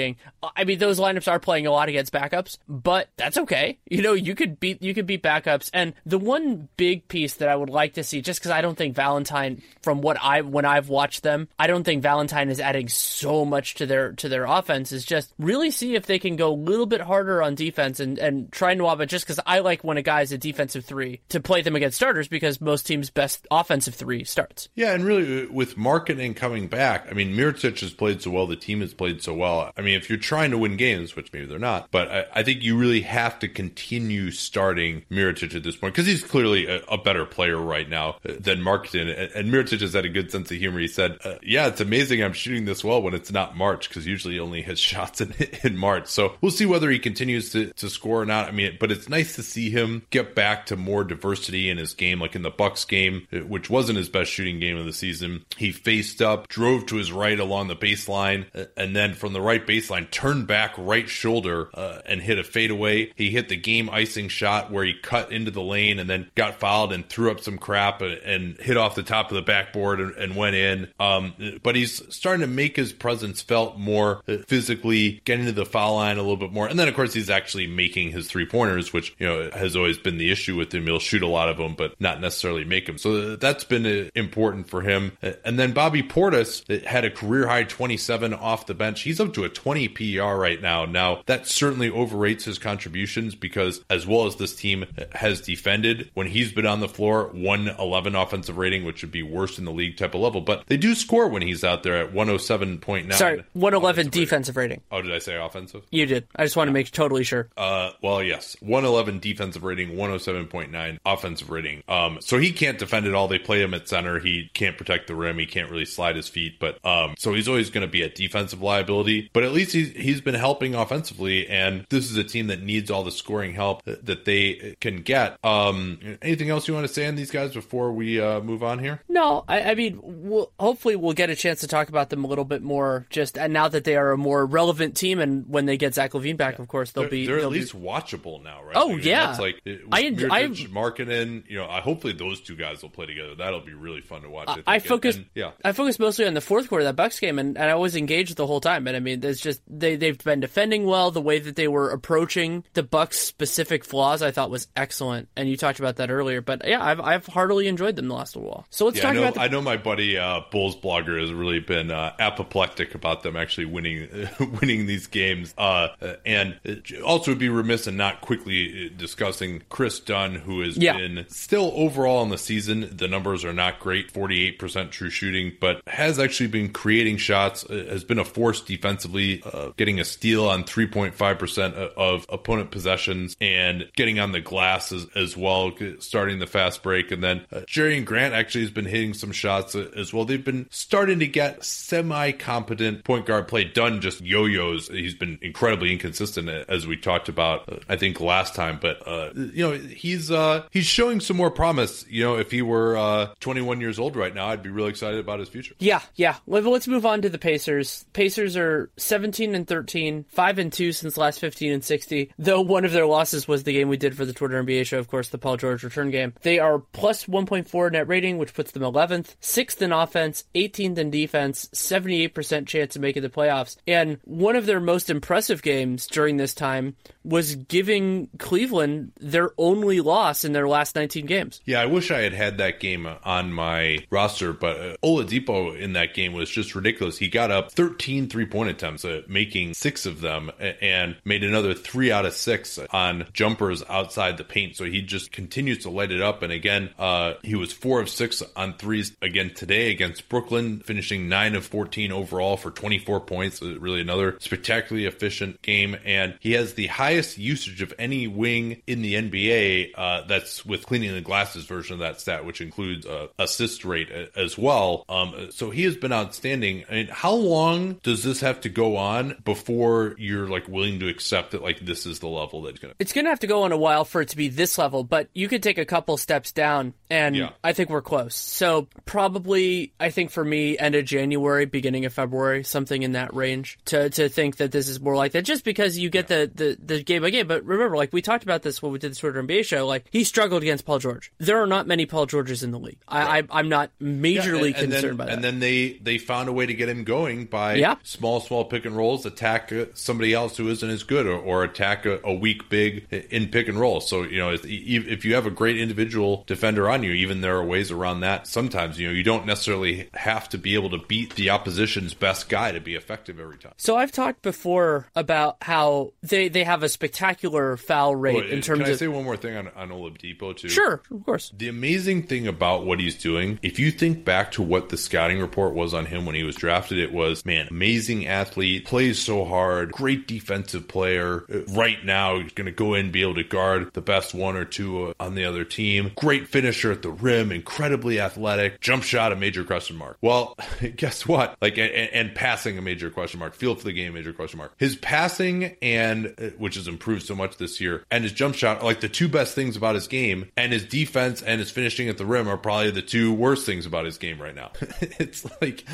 I 0.56 0.64
mean, 0.64 0.80
those 0.80 1.00
lineups 1.00 1.28
are 1.28 1.40
playing 1.40 1.68
a 1.68 1.72
lot 1.72 1.90
against 1.90 2.14
backups, 2.14 2.58
but 2.68 3.10
that's 3.18 3.38
okay. 3.38 3.78
You 3.90 4.02
know, 4.02 4.14
you 4.14 4.36
could 4.36 4.60
beat 4.60 4.82
you 4.82 4.94
could 4.94 5.08
beat 5.08 5.24
backups. 5.24 5.70
And 5.74 5.94
the 6.06 6.18
one 6.18 6.70
big 6.78 7.08
piece 7.08 7.36
that 7.36 7.50
I 7.50 7.56
would 7.56 7.70
like 7.70 7.94
to 7.94 8.04
see, 8.04 8.22
just 8.22 8.40
because 8.40 8.52
I 8.52 8.62
don't 8.62 8.78
think 8.78 8.96
Valentine, 8.96 9.62
from 9.82 10.02
what 10.02 10.18
I 10.22 10.42
when 10.42 10.66
I've 10.66 10.90
watched 10.90 11.24
them, 11.24 11.48
I 11.58 11.68
don't 11.68 11.84
think 11.84 12.02
Valentine 12.02 12.50
is 12.50 12.60
adding 12.60 12.88
so 12.90 13.46
much 13.46 13.76
to 13.76 13.86
their 13.86 14.14
to 14.14 14.30
their 14.30 14.46
offense. 14.46 14.92
Is 14.92 15.06
just 15.06 15.34
really 15.38 15.72
see 15.72 15.96
if 15.96 16.06
they 16.06 16.20
can 16.20 16.36
go 16.36 16.52
a 16.52 16.56
little 16.56 16.86
bit 16.86 17.02
harder 17.02 17.42
on 17.42 17.56
defense 17.56 18.00
and 18.00 18.18
and 18.18 18.52
try 18.52 18.76
Nwaba. 18.76 19.08
Just 19.08 19.26
because 19.26 19.40
I 19.46 19.60
like 19.60 19.84
when 19.84 19.98
a 19.98 20.02
guy's 20.02 20.32
a 20.32 20.38
defensive 20.38 20.86
three 20.86 21.22
to 21.30 21.40
play 21.40 21.62
them 21.62 21.76
against 21.76 21.98
starters 21.98 22.28
because 22.28 22.62
most 22.62 22.88
teams' 22.88 23.10
best 23.10 23.48
offensive 23.52 23.96
three 23.96 24.24
starts. 24.24 24.70
Yeah, 24.76 24.94
and 24.94 25.04
really 25.04 25.44
uh, 25.44 25.52
with 25.52 25.76
Markkanen 25.76 26.36
coming 26.36 26.68
back, 26.68 27.08
I 27.10 27.14
mean, 27.14 27.36
Mirotic 27.36 27.80
has 27.82 27.94
played 27.94 28.22
so 28.22 28.32
well, 28.32 28.48
the 28.48 28.56
team 28.56 28.82
has 28.82 28.94
played 28.94 29.22
so 29.22 29.34
well. 29.34 29.72
I 29.78 29.82
mean, 29.82 29.89
if 29.96 30.10
you're 30.10 30.20
trying 30.20 30.52
to 30.52 30.58
win 30.58 30.78
games, 30.78 31.16
which 31.16 31.32
maybe 31.34 31.46
they're 31.46 31.60
not, 31.60 31.90
but 31.92 32.10
I, 32.10 32.26
I 32.36 32.44
think 32.44 32.64
you 32.64 32.78
really 32.78 33.02
have 33.02 33.40
to 33.40 33.48
continue 33.48 34.32
starting 34.32 35.04
Mirotic 35.12 35.56
at 35.56 35.64
this 35.64 35.76
point 35.76 35.94
because 35.94 36.08
he's 36.08 36.24
clearly 36.24 36.68
a, 36.68 36.82
a, 36.86 36.98
better 36.98 37.26
player 37.26 37.58
right 37.58 37.90
now 37.90 38.18
uh, 38.28 38.34
than 38.40 38.60
Markkanen. 38.60 39.10
And, 39.18 39.32
and 39.34 39.54
Mirotic 39.54 39.82
has 39.82 39.94
had 39.94 40.06
a 40.06 40.10
good 40.10 40.32
sense 40.32 40.52
of 40.52 40.58
humor. 40.58 40.80
He 40.80 40.88
said, 40.88 41.18
uh, 41.24 41.36
"Yeah, 41.42 41.68
it's 41.68 41.82
amazing 41.82 42.24
I'm 42.24 42.34
shooting 42.34 42.66
this 42.66 42.84
well 42.84 43.02
when 43.02 43.14
it's 43.14 43.32
not 43.32 43.58
March 43.58 43.90
because 43.90 44.06
usually 44.06 44.36
he 44.36 44.40
only 44.40 44.62
hits 44.62 44.80
shots 44.92 45.22
in, 45.22 45.34
in 45.64 45.78
March." 45.78 46.08
So 46.08 46.36
we'll 46.42 46.52
see 46.52 46.66
whether 46.66 46.90
he 46.90 47.00
continues 47.00 47.52
to, 47.52 47.72
to 47.74 47.90
score 47.90 48.22
or 48.22 48.26
not. 48.26 48.48
I 48.48 48.52
mean, 48.52 48.78
but 48.80 48.92
it's 48.92 49.10
nice 49.10 49.36
to 49.36 49.44
see 49.44 49.70
him 49.70 50.04
get 50.10 50.36
back 50.36 50.68
to 50.68 50.76
more 50.76 51.04
diversity 51.04 51.70
in 51.70 51.78
his 51.78 51.94
game, 51.94 52.20
like 52.20 52.36
in 52.36 52.42
the 52.42 52.50
Bucks 52.50 52.86
game, 52.86 53.28
uh, 53.34 53.40
which 53.40 53.70
wasn't 53.70 53.98
his 53.98 54.10
best 54.10 54.32
shooting 54.32 54.60
game 54.60 54.78
of 54.78 54.86
the 54.86 54.94
season. 54.94 55.46
He 55.58 55.72
faced 55.72 56.22
up, 56.22 56.48
drove 56.48 56.86
to 56.88 56.98
his 56.98 57.12
right 57.12 57.40
along 57.40 57.68
the 57.68 57.76
baseline, 57.76 58.46
uh, 58.54 58.66
and 58.78 58.96
then 58.96 59.14
from 59.14 59.34
the 59.34 59.42
right 59.42 59.66
baseline 59.66 59.79
turned 60.12 60.48
back 60.48 60.74
right 60.78 61.10
shoulder 61.10 61.70
uh, 61.74 62.00
and 62.06 62.22
hit 62.22 62.40
a 62.40 62.44
fadeaway. 62.44 63.12
He 63.16 63.32
hit 63.32 63.50
the 63.50 63.56
game 63.56 63.90
icing 63.90 64.28
shot 64.28 64.72
where 64.72 64.84
he 64.84 64.94
cut 64.94 65.32
into 65.32 65.52
the 65.52 65.62
lane 65.62 66.00
and 66.00 66.10
then 66.10 66.30
got 66.36 66.60
fouled 66.60 66.94
and 66.94 67.08
threw 67.08 67.32
up 67.32 67.40
some 67.40 67.58
crap 67.58 68.02
and, 68.02 68.14
and 68.20 68.58
hit 68.58 68.78
off 68.78 68.96
the 68.96 69.04
top 69.04 69.30
of 69.30 69.36
the 69.36 69.42
backboard 69.42 70.00
and, 70.00 70.16
and 70.16 70.36
went 70.36 70.56
in. 70.56 70.90
Um, 71.00 71.34
but 71.64 71.76
he's 71.76 72.02
starting 72.14 72.42
to 72.42 72.48
make 72.48 72.76
his 72.76 72.94
presence 72.94 73.42
felt 73.42 73.78
more 73.78 74.22
uh, 74.28 74.38
physically, 74.48 75.22
getting 75.26 75.46
to 75.46 75.52
the 75.52 75.66
foul 75.66 75.96
line 75.96 76.18
a 76.18 76.22
little 76.22 76.38
bit 76.38 76.52
more. 76.52 76.68
And 76.68 76.80
then, 76.80 76.88
of 76.88 76.96
course, 76.96 77.14
he's 77.14 77.30
actually 77.30 77.68
making 77.68 78.12
his 78.12 78.28
three 78.28 78.46
pointers, 78.46 78.94
which 78.94 79.16
you 79.20 79.28
know 79.28 79.50
has 79.52 79.76
always 79.76 79.98
been 79.98 80.18
the 80.18 80.32
issue 80.32 80.56
with 80.56 80.74
him. 80.74 80.86
He'll 80.86 81.00
shoot 81.00 81.24
a 81.24 81.28
lot 81.28 81.50
of 81.50 81.58
them, 81.58 81.76
but 81.76 82.00
not 82.00 82.22
necessarily 82.22 82.64
make 82.64 82.86
them. 82.86 82.98
So 82.98 83.36
that's 83.36 83.64
been 83.64 83.86
uh, 83.86 84.10
important 84.16 84.70
for 84.70 84.82
him. 84.82 85.18
And 85.44 85.60
then 85.60 85.74
Bobby 85.74 86.04
Portis 86.04 86.84
had 86.84 87.06
a 87.06 87.10
career 87.10 87.48
high 87.48 87.64
27 87.64 88.34
off 88.34 88.66
the 88.66 88.74
bench. 88.74 89.02
He's 89.02 89.20
up 89.20 89.34
to 89.34 89.44
a 89.44 89.50
20 89.50 89.69
PER 89.78 90.38
right 90.38 90.62
now. 90.62 90.86
Now 90.86 91.22
that 91.26 91.48
certainly 91.48 91.90
overrates 91.90 92.46
his 92.46 92.58
contributions 92.58 93.36
because 93.36 93.82
as 93.90 94.06
well 94.06 94.26
as 94.26 94.36
this 94.36 94.56
team 94.56 94.86
has 95.14 95.42
defended 95.42 96.10
when 96.14 96.28
he's 96.28 96.52
been 96.52 96.66
on 96.66 96.80
the 96.80 96.90
floor, 96.90 97.28
111 97.34 98.16
offensive 98.16 98.58
rating, 98.58 98.84
which 98.86 99.02
would 99.02 99.12
be 99.12 99.24
worst 99.24 99.60
in 99.60 99.66
the 99.66 99.72
league 99.72 99.98
type 99.98 100.14
of 100.14 100.22
level. 100.22 100.42
But 100.42 100.66
they 100.68 100.78
do 100.78 100.96
score 100.96 101.28
when 101.28 101.42
he's 101.42 101.64
out 101.64 101.84
there 101.84 101.96
at 101.98 102.14
107.9. 102.14 103.14
Sorry, 103.14 103.44
111 103.54 104.10
defensive 104.10 104.58
rating. 104.58 104.82
Oh, 104.92 105.02
did 105.02 105.14
I 105.14 105.20
say 105.20 105.36
offensive? 105.36 105.84
You 105.92 106.06
did. 106.06 106.28
I 106.36 106.44
just 106.44 106.56
want 106.56 106.68
to 106.68 106.74
make 106.74 106.92
totally 106.92 107.24
sure. 107.24 107.50
Uh, 107.58 107.92
well, 108.02 108.24
yes, 108.24 108.56
111 108.62 109.20
defensive 109.20 109.64
rating, 109.64 109.92
107.9 109.92 111.00
offensive 111.06 111.50
rating. 111.50 111.84
Um, 111.88 112.20
so 112.22 112.38
he 112.38 112.52
can't 112.52 112.78
defend 112.78 113.06
at 113.06 113.14
all. 113.14 113.28
They 113.28 113.40
play 113.40 113.62
him 113.62 113.74
at 113.74 113.88
center. 113.88 114.20
He 114.20 114.50
can't 114.54 114.78
protect 114.78 115.08
the 115.08 115.16
rim. 115.16 115.38
He 115.38 115.46
can't 115.46 115.70
really 115.70 115.86
slide 115.86 116.16
his 116.16 116.28
feet. 116.28 116.60
But 116.60 116.84
um, 116.86 117.16
so 117.18 117.34
he's 117.34 117.48
always 117.48 117.70
going 117.70 117.86
to 117.86 117.92
be 117.92 118.02
a 118.02 118.10
defensive 118.10 118.62
liability. 118.62 119.30
But 119.34 119.44
at 119.50 119.56
least 119.56 119.74
he's 119.74 119.92
he's 119.92 120.22
been 120.22 120.36
helping 120.36 120.76
offensively, 120.76 121.48
and 121.48 121.86
this 121.90 122.10
is 122.10 122.18
a 122.18 122.24
team 122.24 122.48
that 122.48 122.62
needs 122.62 122.90
all 122.90 123.04
the 123.04 123.12
scoring 123.12 123.54
help 123.54 123.84
that, 123.84 124.06
that 124.06 124.26
they 124.26 124.76
can 124.80 125.02
get. 125.02 125.38
Um, 125.44 126.18
anything 126.22 126.50
else 126.50 126.68
you 126.68 126.74
want 126.74 126.88
to 126.88 126.94
say 126.94 127.08
on 127.08 127.16
these 127.16 127.32
guys 127.32 127.54
before 127.54 127.92
we 127.92 128.20
uh, 128.20 128.42
move 128.42 128.64
on 128.64 128.80
here? 128.80 129.02
No, 129.10 129.44
I, 129.48 129.72
I 129.72 129.76
mean, 129.76 130.00
we'll, 130.02 130.52
hopefully 130.60 130.96
we'll 130.96 131.14
get 131.14 131.30
a 131.30 131.36
chance 131.36 131.62
to 131.62 131.68
talk 131.68 131.90
about 131.90 132.10
them 132.10 132.24
a 132.24 132.28
little 132.28 132.46
bit 132.46 132.62
more. 132.62 133.08
Just 133.10 133.38
and 133.38 133.52
now 133.52 133.68
that 133.68 133.84
they 133.84 133.98
are 133.98 134.12
a 134.12 134.18
more 134.18 134.46
relevant 134.46 134.96
team, 134.96 135.20
and 135.20 135.46
when 135.48 135.66
they 135.66 135.78
get 135.78 135.96
Zach 135.96 136.12
LaVine 136.12 136.38
back, 136.38 136.60
of 136.60 136.68
course 136.68 136.92
they'll 136.92 137.04
they're, 137.04 137.10
be. 137.10 137.26
They're 137.26 137.38
at 137.38 137.42
they'll 137.42 137.50
least 137.50 137.74
be... 137.74 137.80
watchable 137.80 138.44
now, 138.44 138.64
right? 138.64 138.76
Oh 138.76 138.92
I 138.92 138.96
mean, 138.96 139.04
yeah, 139.04 139.28
that's 139.28 139.40
like 139.40 139.62
it, 139.66 139.82
I, 139.92 140.00
I 140.08 140.48
Markkanen. 140.50 141.50
You 141.50 141.58
know, 141.58 141.68
I 141.68 141.82
hopefully 141.82 142.14
those 142.14 142.42
two 142.42 142.56
guys 142.56 142.82
will 142.82 142.90
play 142.90 143.06
together. 143.06 143.36
That'll 143.36 143.62
be 143.62 143.74
really 143.74 144.02
fun 144.02 144.22
to 144.22 144.30
watch. 144.30 144.50
I, 144.50 144.76
I 144.76 144.80
focused, 144.80 145.22
yeah, 145.36 145.52
I 145.64 145.72
focused 145.72 146.00
mostly 146.00 146.26
on 146.26 146.34
the 146.34 146.42
fourth 146.42 146.70
quarter 146.70 146.82
of 146.82 146.88
that 146.88 147.02
Bucks 147.02 147.20
game, 147.20 147.40
and, 147.40 147.58
and 147.58 147.70
I 147.70 147.76
was 147.76 147.96
engaged 147.96 148.36
the 148.36 148.48
whole 148.48 148.62
time. 148.62 148.88
And 148.88 148.96
I 148.96 149.00
mean, 149.00 149.20
it's 149.40 149.58
just 149.58 149.62
they 149.68 149.96
they've 149.96 150.18
been 150.18 150.40
defending 150.40 150.86
well. 150.86 151.12
The 151.12 151.22
way 151.22 151.40
that 151.40 151.56
they 151.56 151.68
were 151.68 151.90
approaching 151.90 152.64
the 152.74 152.84
Bucks' 152.84 153.20
specific 153.20 153.86
flaws, 153.86 154.22
I 154.22 154.32
thought 154.32 154.50
was 154.50 154.68
excellent. 154.76 155.30
And 155.36 155.48
you 155.50 155.58
talked 155.58 155.80
about 155.80 155.98
that 155.98 156.12
earlier, 156.12 156.42
but 156.42 156.68
yeah, 156.68 156.84
I've 156.84 157.00
I've 157.00 157.26
heartily 157.26 157.68
enjoyed 157.68 157.96
them 157.96 158.08
the 158.08 158.16
last 158.16 158.36
little 158.36 158.50
while. 158.50 158.66
So 158.70 158.86
let's 158.86 158.98
yeah, 158.98 159.04
talk 159.04 159.12
I 159.12 159.14
know, 159.14 159.22
about. 159.22 159.34
The... 159.36 159.42
I 159.42 159.48
know 159.48 159.62
my 159.62 159.78
buddy 159.78 160.18
uh, 160.18 160.42
Bulls 160.52 160.76
blogger 160.76 161.20
has 161.20 161.32
really 161.32 161.60
been 161.60 161.92
uh, 161.92 162.14
apoplectic 162.20 162.96
about 162.96 163.24
them 163.24 163.36
actually 163.36 163.66
winning 163.66 164.08
winning 164.62 164.86
these 164.86 165.08
games, 165.08 165.54
uh, 165.58 165.90
and 166.26 166.60
also 167.06 167.32
would 167.32 167.40
be 167.40 167.50
remiss 167.50 167.88
in 167.88 167.96
not 167.96 168.22
quickly 168.22 168.90
discussing 168.90 169.64
Kris 169.70 170.00
Dunn, 170.00 170.36
who 170.36 170.62
has 170.62 170.78
yeah. 170.78 170.98
been 170.98 171.26
still 171.30 171.72
overall 171.76 172.24
in 172.24 172.30
the 172.30 172.38
season. 172.38 172.90
The 172.96 173.08
numbers 173.08 173.46
are 173.46 173.54
not 173.54 173.80
great, 173.80 174.12
forty 174.12 174.46
eight 174.46 174.60
percent 174.60 174.92
true 174.92 175.10
shooting, 175.10 175.54
but 175.60 175.82
has 175.88 176.20
actually 176.20 176.48
been 176.48 176.72
creating 176.72 177.18
shots. 177.18 177.66
Has 177.70 178.04
been 178.04 178.20
a 178.20 178.26
force 178.26 178.62
defensively, 178.62 179.29
uh, 179.44 179.70
getting 179.78 180.00
a 180.00 180.06
steal 180.06 180.48
on 180.48 180.64
three 180.64 180.88
point 180.88 181.16
five 181.16 181.40
percent 181.40 181.76
of 181.76 182.26
opponent 182.30 182.72
possessions 182.72 183.36
and 183.40 183.90
getting 183.96 184.20
on 184.20 184.32
the 184.32 184.42
glass 184.42 184.92
as, 184.92 185.08
as 185.16 185.38
well, 185.38 185.72
starting 186.00 186.40
the 186.40 186.48
fast 186.48 186.84
break, 186.84 187.12
and 187.12 187.24
then 187.24 187.46
uh, 187.52 187.62
Jerian 187.68 188.06
Grant 188.06 188.34
actually 188.34 188.62
has 188.62 188.72
been 188.72 188.86
hitting 188.86 189.14
some 189.14 189.32
shots 189.32 189.76
as 189.76 190.14
well. 190.14 190.26
They've 190.26 190.44
been 190.44 190.68
starting 190.70 191.20
to 191.20 191.28
get 191.28 191.64
semi 191.64 192.32
competent 192.32 193.04
point 193.04 193.26
guard 193.26 193.48
play 193.48 193.64
done, 193.64 194.02
just 194.02 194.22
yo 194.22 194.46
yos. 194.46 194.88
He's 194.88 195.16
been 195.16 195.38
incredibly 195.42 195.92
inconsistent 195.92 196.50
as 196.50 196.88
we 196.88 196.98
talked 196.98 197.30
about, 197.30 197.72
uh, 197.72 197.78
I 197.88 197.96
think 197.96 198.20
last 198.20 198.56
time, 198.56 198.80
but 198.82 199.08
uh, 199.08 199.32
you 199.36 199.64
know 199.64 199.72
he's 199.74 200.32
uh, 200.32 200.68
he's 200.72 200.86
showing 200.86 201.20
some 201.20 201.38
more 201.38 201.52
promise. 201.52 202.06
You 202.10 202.24
know, 202.24 202.38
if 202.38 202.52
he 202.52 202.62
were 202.62 202.98
uh, 202.98 203.34
21 203.40 203.82
years 203.82 204.00
old 204.00 204.16
right 204.16 204.34
now, 204.34 204.48
I'd 204.48 204.64
be 204.64 204.70
really 204.70 204.90
excited 204.90 205.20
about 205.20 205.40
his 205.40 205.50
future. 205.50 205.76
Yeah, 205.80 206.02
yeah. 206.16 206.38
Let's 206.48 206.88
move 206.88 207.06
on 207.06 207.22
to 207.22 207.30
the 207.30 207.38
Pacers. 207.38 208.06
Pacers 208.14 208.58
are 208.58 208.90
17 209.20 209.54
and 209.54 209.68
13, 209.68 210.24
five 210.30 210.60
and 210.60 210.72
two 210.72 210.94
since 210.94 211.18
last 211.18 211.42
15 211.42 211.74
and 211.74 211.84
60. 211.84 212.32
Though 212.40 212.62
one 212.62 212.86
of 212.86 212.94
their 212.94 213.06
losses 213.06 213.50
was 213.50 213.64
the 213.64 213.74
game 213.74 213.90
we 213.90 213.98
did 213.98 214.16
for 214.16 214.24
the 214.24 214.32
Twitter 214.32 214.64
NBA 214.64 214.86
show, 214.86 214.98
of 214.98 215.10
course, 215.10 215.28
the 215.28 215.38
Paul 215.38 215.58
George 215.58 215.84
return 215.84 216.10
game. 216.10 216.34
They 216.42 216.58
are 216.58 216.80
plus 216.80 217.26
1.4 217.26 217.92
net 217.92 218.08
rating, 218.08 218.38
which 218.38 218.54
puts 218.54 218.72
them 218.72 218.82
11th, 218.82 219.36
sixth 219.42 219.82
in 219.82 219.92
offense, 219.92 220.46
18th 220.56 220.98
in 220.98 221.12
defense, 221.12 221.68
78% 221.74 222.66
chance 222.66 222.96
of 222.96 223.02
making 223.02 223.22
the 223.24 223.30
playoffs. 223.30 223.76
And 223.86 224.20
one 224.24 224.56
of 224.56 224.66
their 224.66 224.80
most 224.80 225.10
impressive 225.10 225.62
games 225.62 226.08
during 226.08 226.38
this 226.38 226.54
time 226.54 226.96
was 227.26 227.56
giving 227.56 228.30
Cleveland 228.38 229.12
their 229.20 229.52
only 229.58 230.00
loss 230.00 230.46
in 230.46 230.54
their 230.54 230.70
last 230.70 230.96
19 230.96 231.26
games. 231.26 231.60
Yeah, 231.66 231.82
I 231.82 231.88
wish 231.88 232.10
I 232.10 232.22
had 232.22 232.34
had 232.34 232.58
that 232.60 232.80
game 232.80 233.06
on 233.26 233.52
my 233.52 234.06
roster, 234.10 234.54
but 234.54 234.78
uh, 234.78 234.96
Oladipo 235.04 235.78
in 235.78 235.92
that 235.94 236.14
game 236.14 236.32
was 236.32 236.50
just 236.50 236.74
ridiculous. 236.74 237.18
He 237.18 237.28
got 237.28 237.52
up 237.52 237.74
13 237.74 238.30
three 238.30 238.46
point 238.46 238.70
attempts, 238.70 239.04
uh, 239.10 239.22
making 239.28 239.74
six 239.74 240.06
of 240.06 240.22
them, 240.22 240.52
and 240.60 241.18
made 241.26 241.44
another 241.44 241.74
three 241.74 242.12
out 242.12 242.26
of 242.26 242.34
six 242.34 242.80
on 242.92 243.28
jumpers 243.34 243.84
outside 243.90 244.38
the 244.38 244.44
paint. 244.44 244.76
So 244.76 244.86
he 244.86 245.02
just 245.02 245.32
continues 245.32 245.80
to 245.80 245.90
light 245.90 246.12
it 246.12 246.22
up. 246.22 246.44
And 246.44 246.52
again, 246.52 246.90
uh, 246.98 247.34
he 247.44 247.56
was 247.56 247.74
four 247.74 248.02
of 248.02 248.10
six 248.10 248.44
on 248.56 248.74
threes 248.74 249.16
again 249.22 249.54
today 249.54 249.92
against 249.92 250.30
Brooklyn, 250.30 250.80
finishing 250.80 251.30
nine 251.30 251.56
of 251.56 251.66
14 251.66 252.12
overall 252.12 252.58
for 252.58 252.72
24 252.72 253.22
points. 253.22 253.62
Really 253.62 254.02
another 254.02 254.38
spectacularly 254.40 255.06
efficient 255.06 255.62
game. 255.62 255.96
And 256.06 256.38
he 256.40 256.54
has 256.54 256.74
the 256.74 256.88
highest 256.88 257.38
usage 257.38 257.82
of 257.82 257.94
any 257.98 258.28
wing 258.28 258.82
in 258.88 259.02
the 259.02 259.16
NBA. 259.16 259.92
Uh, 259.96 260.22
that's 260.28 260.66
with 260.66 260.86
Cleaning 260.86 261.14
the 261.14 261.22
Glass's 261.22 261.66
version 261.66 261.94
of 261.94 262.00
that 262.00 262.22
stat, 262.22 262.46
which 262.46 262.62
includes 262.62 263.06
uh, 263.06 263.28
assist 263.38 263.86
rate 263.86 264.10
as 264.36 264.58
well. 264.58 265.06
Um, 265.10 265.50
so 265.52 265.70
he 265.70 265.84
has 265.84 265.96
been 265.96 266.14
outstanding. 266.14 266.86
I 266.90 266.94
mean, 266.94 267.08
how 267.08 267.34
long 267.34 268.00
does 268.04 268.24
this 268.24 268.42
have 268.42 268.62
to 268.62 268.70
go 268.70 268.98
on 269.00 269.36
before 269.46 270.14
you're 270.18 270.48
like 270.48 270.68
willing 270.68 271.00
to 271.00 271.08
accept 271.08 271.52
that 271.52 271.62
like 271.64 271.80
this 271.80 272.06
is 272.06 272.20
the 272.20 272.28
level 272.28 272.62
that's 272.64 272.80
gonna. 272.80 272.94
It's 273.00 273.14
gonna 273.14 273.30
have 273.30 273.40
to 273.40 273.48
go 273.48 273.64
on 273.64 273.72
a 273.72 273.78
while 273.78 274.04
for 274.06 274.22
it 274.22 274.30
to 274.30 274.38
be 274.38 274.50
this 274.50 274.78
level, 274.78 275.04
but 275.04 275.30
you 275.34 275.48
could 275.48 275.64
take 275.64 275.78
a 275.78 275.86
couple 275.86 276.18
steps 276.18 276.52
down, 276.52 276.94
and 277.10 277.36
Yeah. 277.36 277.50
I 277.64 277.74
think 277.74 277.90
we're 277.90 278.02
close. 278.02 278.36
So 278.36 278.88
probably, 279.06 279.94
I 280.00 280.10
think 280.10 280.32
for 280.32 280.44
me, 280.44 280.78
end 280.78 280.96
of 280.96 281.06
January, 281.06 281.66
beginning 281.66 282.06
of 282.06 282.14
February, 282.14 282.64
something 282.64 283.02
in 283.04 283.14
that 283.14 283.34
range. 283.34 283.78
To 283.86 284.10
to 284.10 284.30
think 284.30 284.58
that 284.58 284.72
this 284.72 284.88
is 284.88 285.00
more 285.00 285.16
like 285.16 285.32
that, 285.34 285.44
just 285.44 285.64
because 285.64 285.98
you 285.98 286.10
get 286.10 286.28
the, 286.28 286.50
the 286.54 286.78
the 286.84 287.04
game 287.04 287.22
by 287.22 287.30
game. 287.30 287.48
But 287.48 287.64
remember, 287.66 287.96
like 287.98 288.12
we 288.14 288.22
talked 288.22 288.44
about 288.44 288.62
this 288.62 288.82
when 288.82 288.92
we 288.92 289.00
did 289.00 289.12
the 289.12 289.16
Twitter 289.16 289.42
NBA 289.42 289.66
show, 289.66 289.86
like 289.88 290.06
he 290.12 290.24
struggled 290.24 290.62
against 290.62 290.86
Paul 290.86 291.00
George. 291.00 291.32
There 291.38 291.62
are 291.62 291.68
not 291.68 291.88
many 291.88 292.06
Paul 292.06 292.26
Georges 292.26 292.64
in 292.64 292.72
the 292.72 292.80
league. 292.80 293.00
I, 293.08 293.40
I 293.40 293.44
I'm 293.52 293.70
not 293.70 293.92
majorly 294.02 294.68
and, 294.68 294.76
and 294.76 294.92
concerned 294.92 295.04
then, 295.04 295.16
by 295.18 295.26
that. 295.26 295.34
And 295.36 295.44
then 295.44 295.60
they 295.60 296.00
they 296.02 296.18
found 296.18 296.50
a 296.50 296.54
way 296.54 296.66
to 296.66 296.74
get 296.74 296.90
him 296.90 297.04
going 297.04 297.46
by 297.46 297.76
Yeah. 297.76 297.96
small 298.04 298.40
small 298.42 298.66
pick 298.66 298.86
and 298.90 298.98
rolls, 298.98 299.26
attack 299.26 299.72
uh, 299.72 299.86
somebody 299.94 300.34
else 300.34 300.58
who 300.58 300.68
isn't 300.68 300.90
as 300.90 301.04
good, 301.04 301.26
or, 301.26 301.38
or 301.38 301.64
attack 301.64 302.06
a, 302.06 302.20
a 302.24 302.34
weak 302.34 302.70
big 302.70 303.08
in 303.30 303.48
pick 303.48 303.68
and 303.68 303.80
roll. 303.80 304.02
So 304.02 304.24
you 304.24 304.40
know 304.40 304.52
if, 304.52 304.66
if 304.66 305.26
you 305.26 305.36
have 305.36 305.46
a 305.46 305.52
great 305.52 305.78
individual 305.78 306.44
defender 306.48 306.90
on 306.90 307.04
you, 307.04 307.12
even 307.12 307.42
there 307.42 307.58
are 307.58 307.66
ways 307.66 307.92
around 307.92 308.22
that. 308.22 308.48
Sometimes 308.48 309.00
you 309.00 309.08
know 309.08 309.14
you 309.14 309.24
don't 309.24 309.46
necessarily 309.46 310.10
have 310.14 310.50
to 310.50 310.58
be 310.58 310.74
able 310.76 310.90
to 310.90 310.98
beat 310.98 311.36
the 311.36 311.50
opposition's 311.50 312.14
best 312.14 312.50
guy 312.50 312.72
to 312.72 312.80
be 312.80 312.96
effective 312.96 313.40
every 313.40 313.58
time. 313.58 313.74
So 313.78 313.96
I've 313.96 314.12
talked 314.12 314.42
before 314.42 315.08
about 315.16 315.58
how 315.62 316.14
they, 316.22 316.50
they 316.50 316.64
have 316.64 316.84
a 316.84 316.90
spectacular 316.90 317.78
foul 317.78 318.16
rate 318.16 318.36
Wait, 318.36 318.50
in 318.50 318.62
terms 318.62 318.82
of 318.82 318.86
can 318.86 318.92
I 318.92 318.94
of 318.94 319.00
say 319.00 319.08
one 319.08 319.24
more 319.24 319.38
thing 319.38 319.56
on 319.56 319.70
on 319.76 319.90
Oladipo 319.90 320.56
too? 320.56 320.70
Sure, 320.70 321.02
of 321.12 321.26
course. 321.26 321.52
The 321.56 321.68
amazing 321.68 322.24
thing 322.24 322.48
about 322.48 322.86
what 322.86 323.00
he's 323.00 323.16
doing, 323.16 323.60
if 323.62 323.80
you 323.80 323.92
think 323.92 324.26
back 324.26 324.52
to 324.54 324.62
what 324.62 324.90
the 324.90 324.98
scouting 324.98 325.40
report 325.40 325.74
was 325.74 325.94
on 325.94 326.06
him 326.06 326.26
when 326.26 326.36
he 326.36 326.44
was 326.44 326.56
drafted, 326.56 326.98
it 326.98 327.12
was, 327.12 327.46
man, 327.46 327.68
amazing 327.70 328.28
athlete, 328.28 328.79
plays 328.80 329.20
so 329.20 329.46
hard, 329.46 329.92
great 329.92 330.28
defensive 330.28 330.88
player. 330.88 331.44
Uh, 331.52 331.60
Right 331.70 332.04
now, 332.04 332.40
he's 332.40 332.52
going 332.54 332.66
to 332.66 332.72
go 332.72 332.94
in 332.94 333.06
and 333.06 333.12
be 333.14 333.22
able 333.22 333.36
to 333.36 333.44
guard 333.44 333.94
the 333.94 334.02
best 334.02 334.34
one 334.34 334.56
or 334.56 334.66
two 334.66 335.08
uh, 335.08 335.14
on 335.20 335.36
the 335.36 335.46
other 335.46 335.64
team. 335.64 336.12
Great 336.16 336.48
finisher 336.48 336.92
at 336.92 337.02
the 337.02 337.10
rim, 337.10 337.52
incredibly 337.52 338.20
athletic, 338.20 338.82
jump 338.82 339.04
shot 339.04 339.32
a 339.32 339.36
major 339.36 339.64
question 339.64 339.96
mark. 339.96 340.18
Well, 340.22 340.58
guess 340.96 341.28
what? 341.28 341.58
Like, 341.62 341.78
and, 341.78 341.92
and 341.92 342.36
passing 342.36 342.78
a 342.78 342.82
major 342.82 343.10
question 343.10 343.40
mark, 343.40 343.54
feel 343.54 343.76
for 343.76 343.84
the 343.84 343.94
game, 343.94 344.14
major 344.14 344.34
question 344.34 344.58
mark. 344.58 344.74
His 344.78 344.96
passing 344.96 345.76
and, 345.82 346.34
uh, 346.38 346.50
which 346.58 346.76
has 346.76 346.88
improved 346.88 347.24
so 347.24 347.36
much 347.36 347.58
this 347.58 347.80
year, 347.80 348.04
and 348.12 348.24
his 348.24 348.34
jump 348.34 348.56
shot 348.56 348.80
are 348.80 348.86
like 348.86 349.02
the 349.02 349.10
two 349.10 349.28
best 349.28 349.56
things 349.56 349.76
about 349.78 349.96
his 349.96 350.08
game, 350.08 350.50
and 350.58 350.74
his 350.74 350.86
defense 350.86 351.42
and 351.42 351.60
his 351.60 351.72
finishing 351.72 352.10
at 352.10 352.18
the 352.18 352.26
rim 352.26 352.48
are 352.48 352.58
probably 352.58 352.92
the 352.92 353.02
two 353.02 353.34
worst 353.34 353.66
things 353.66 353.86
about 353.86 354.06
his 354.06 354.18
game 354.18 354.42
right 354.42 354.56
now. 354.56 354.72
it's 355.02 355.46
like, 355.62 355.86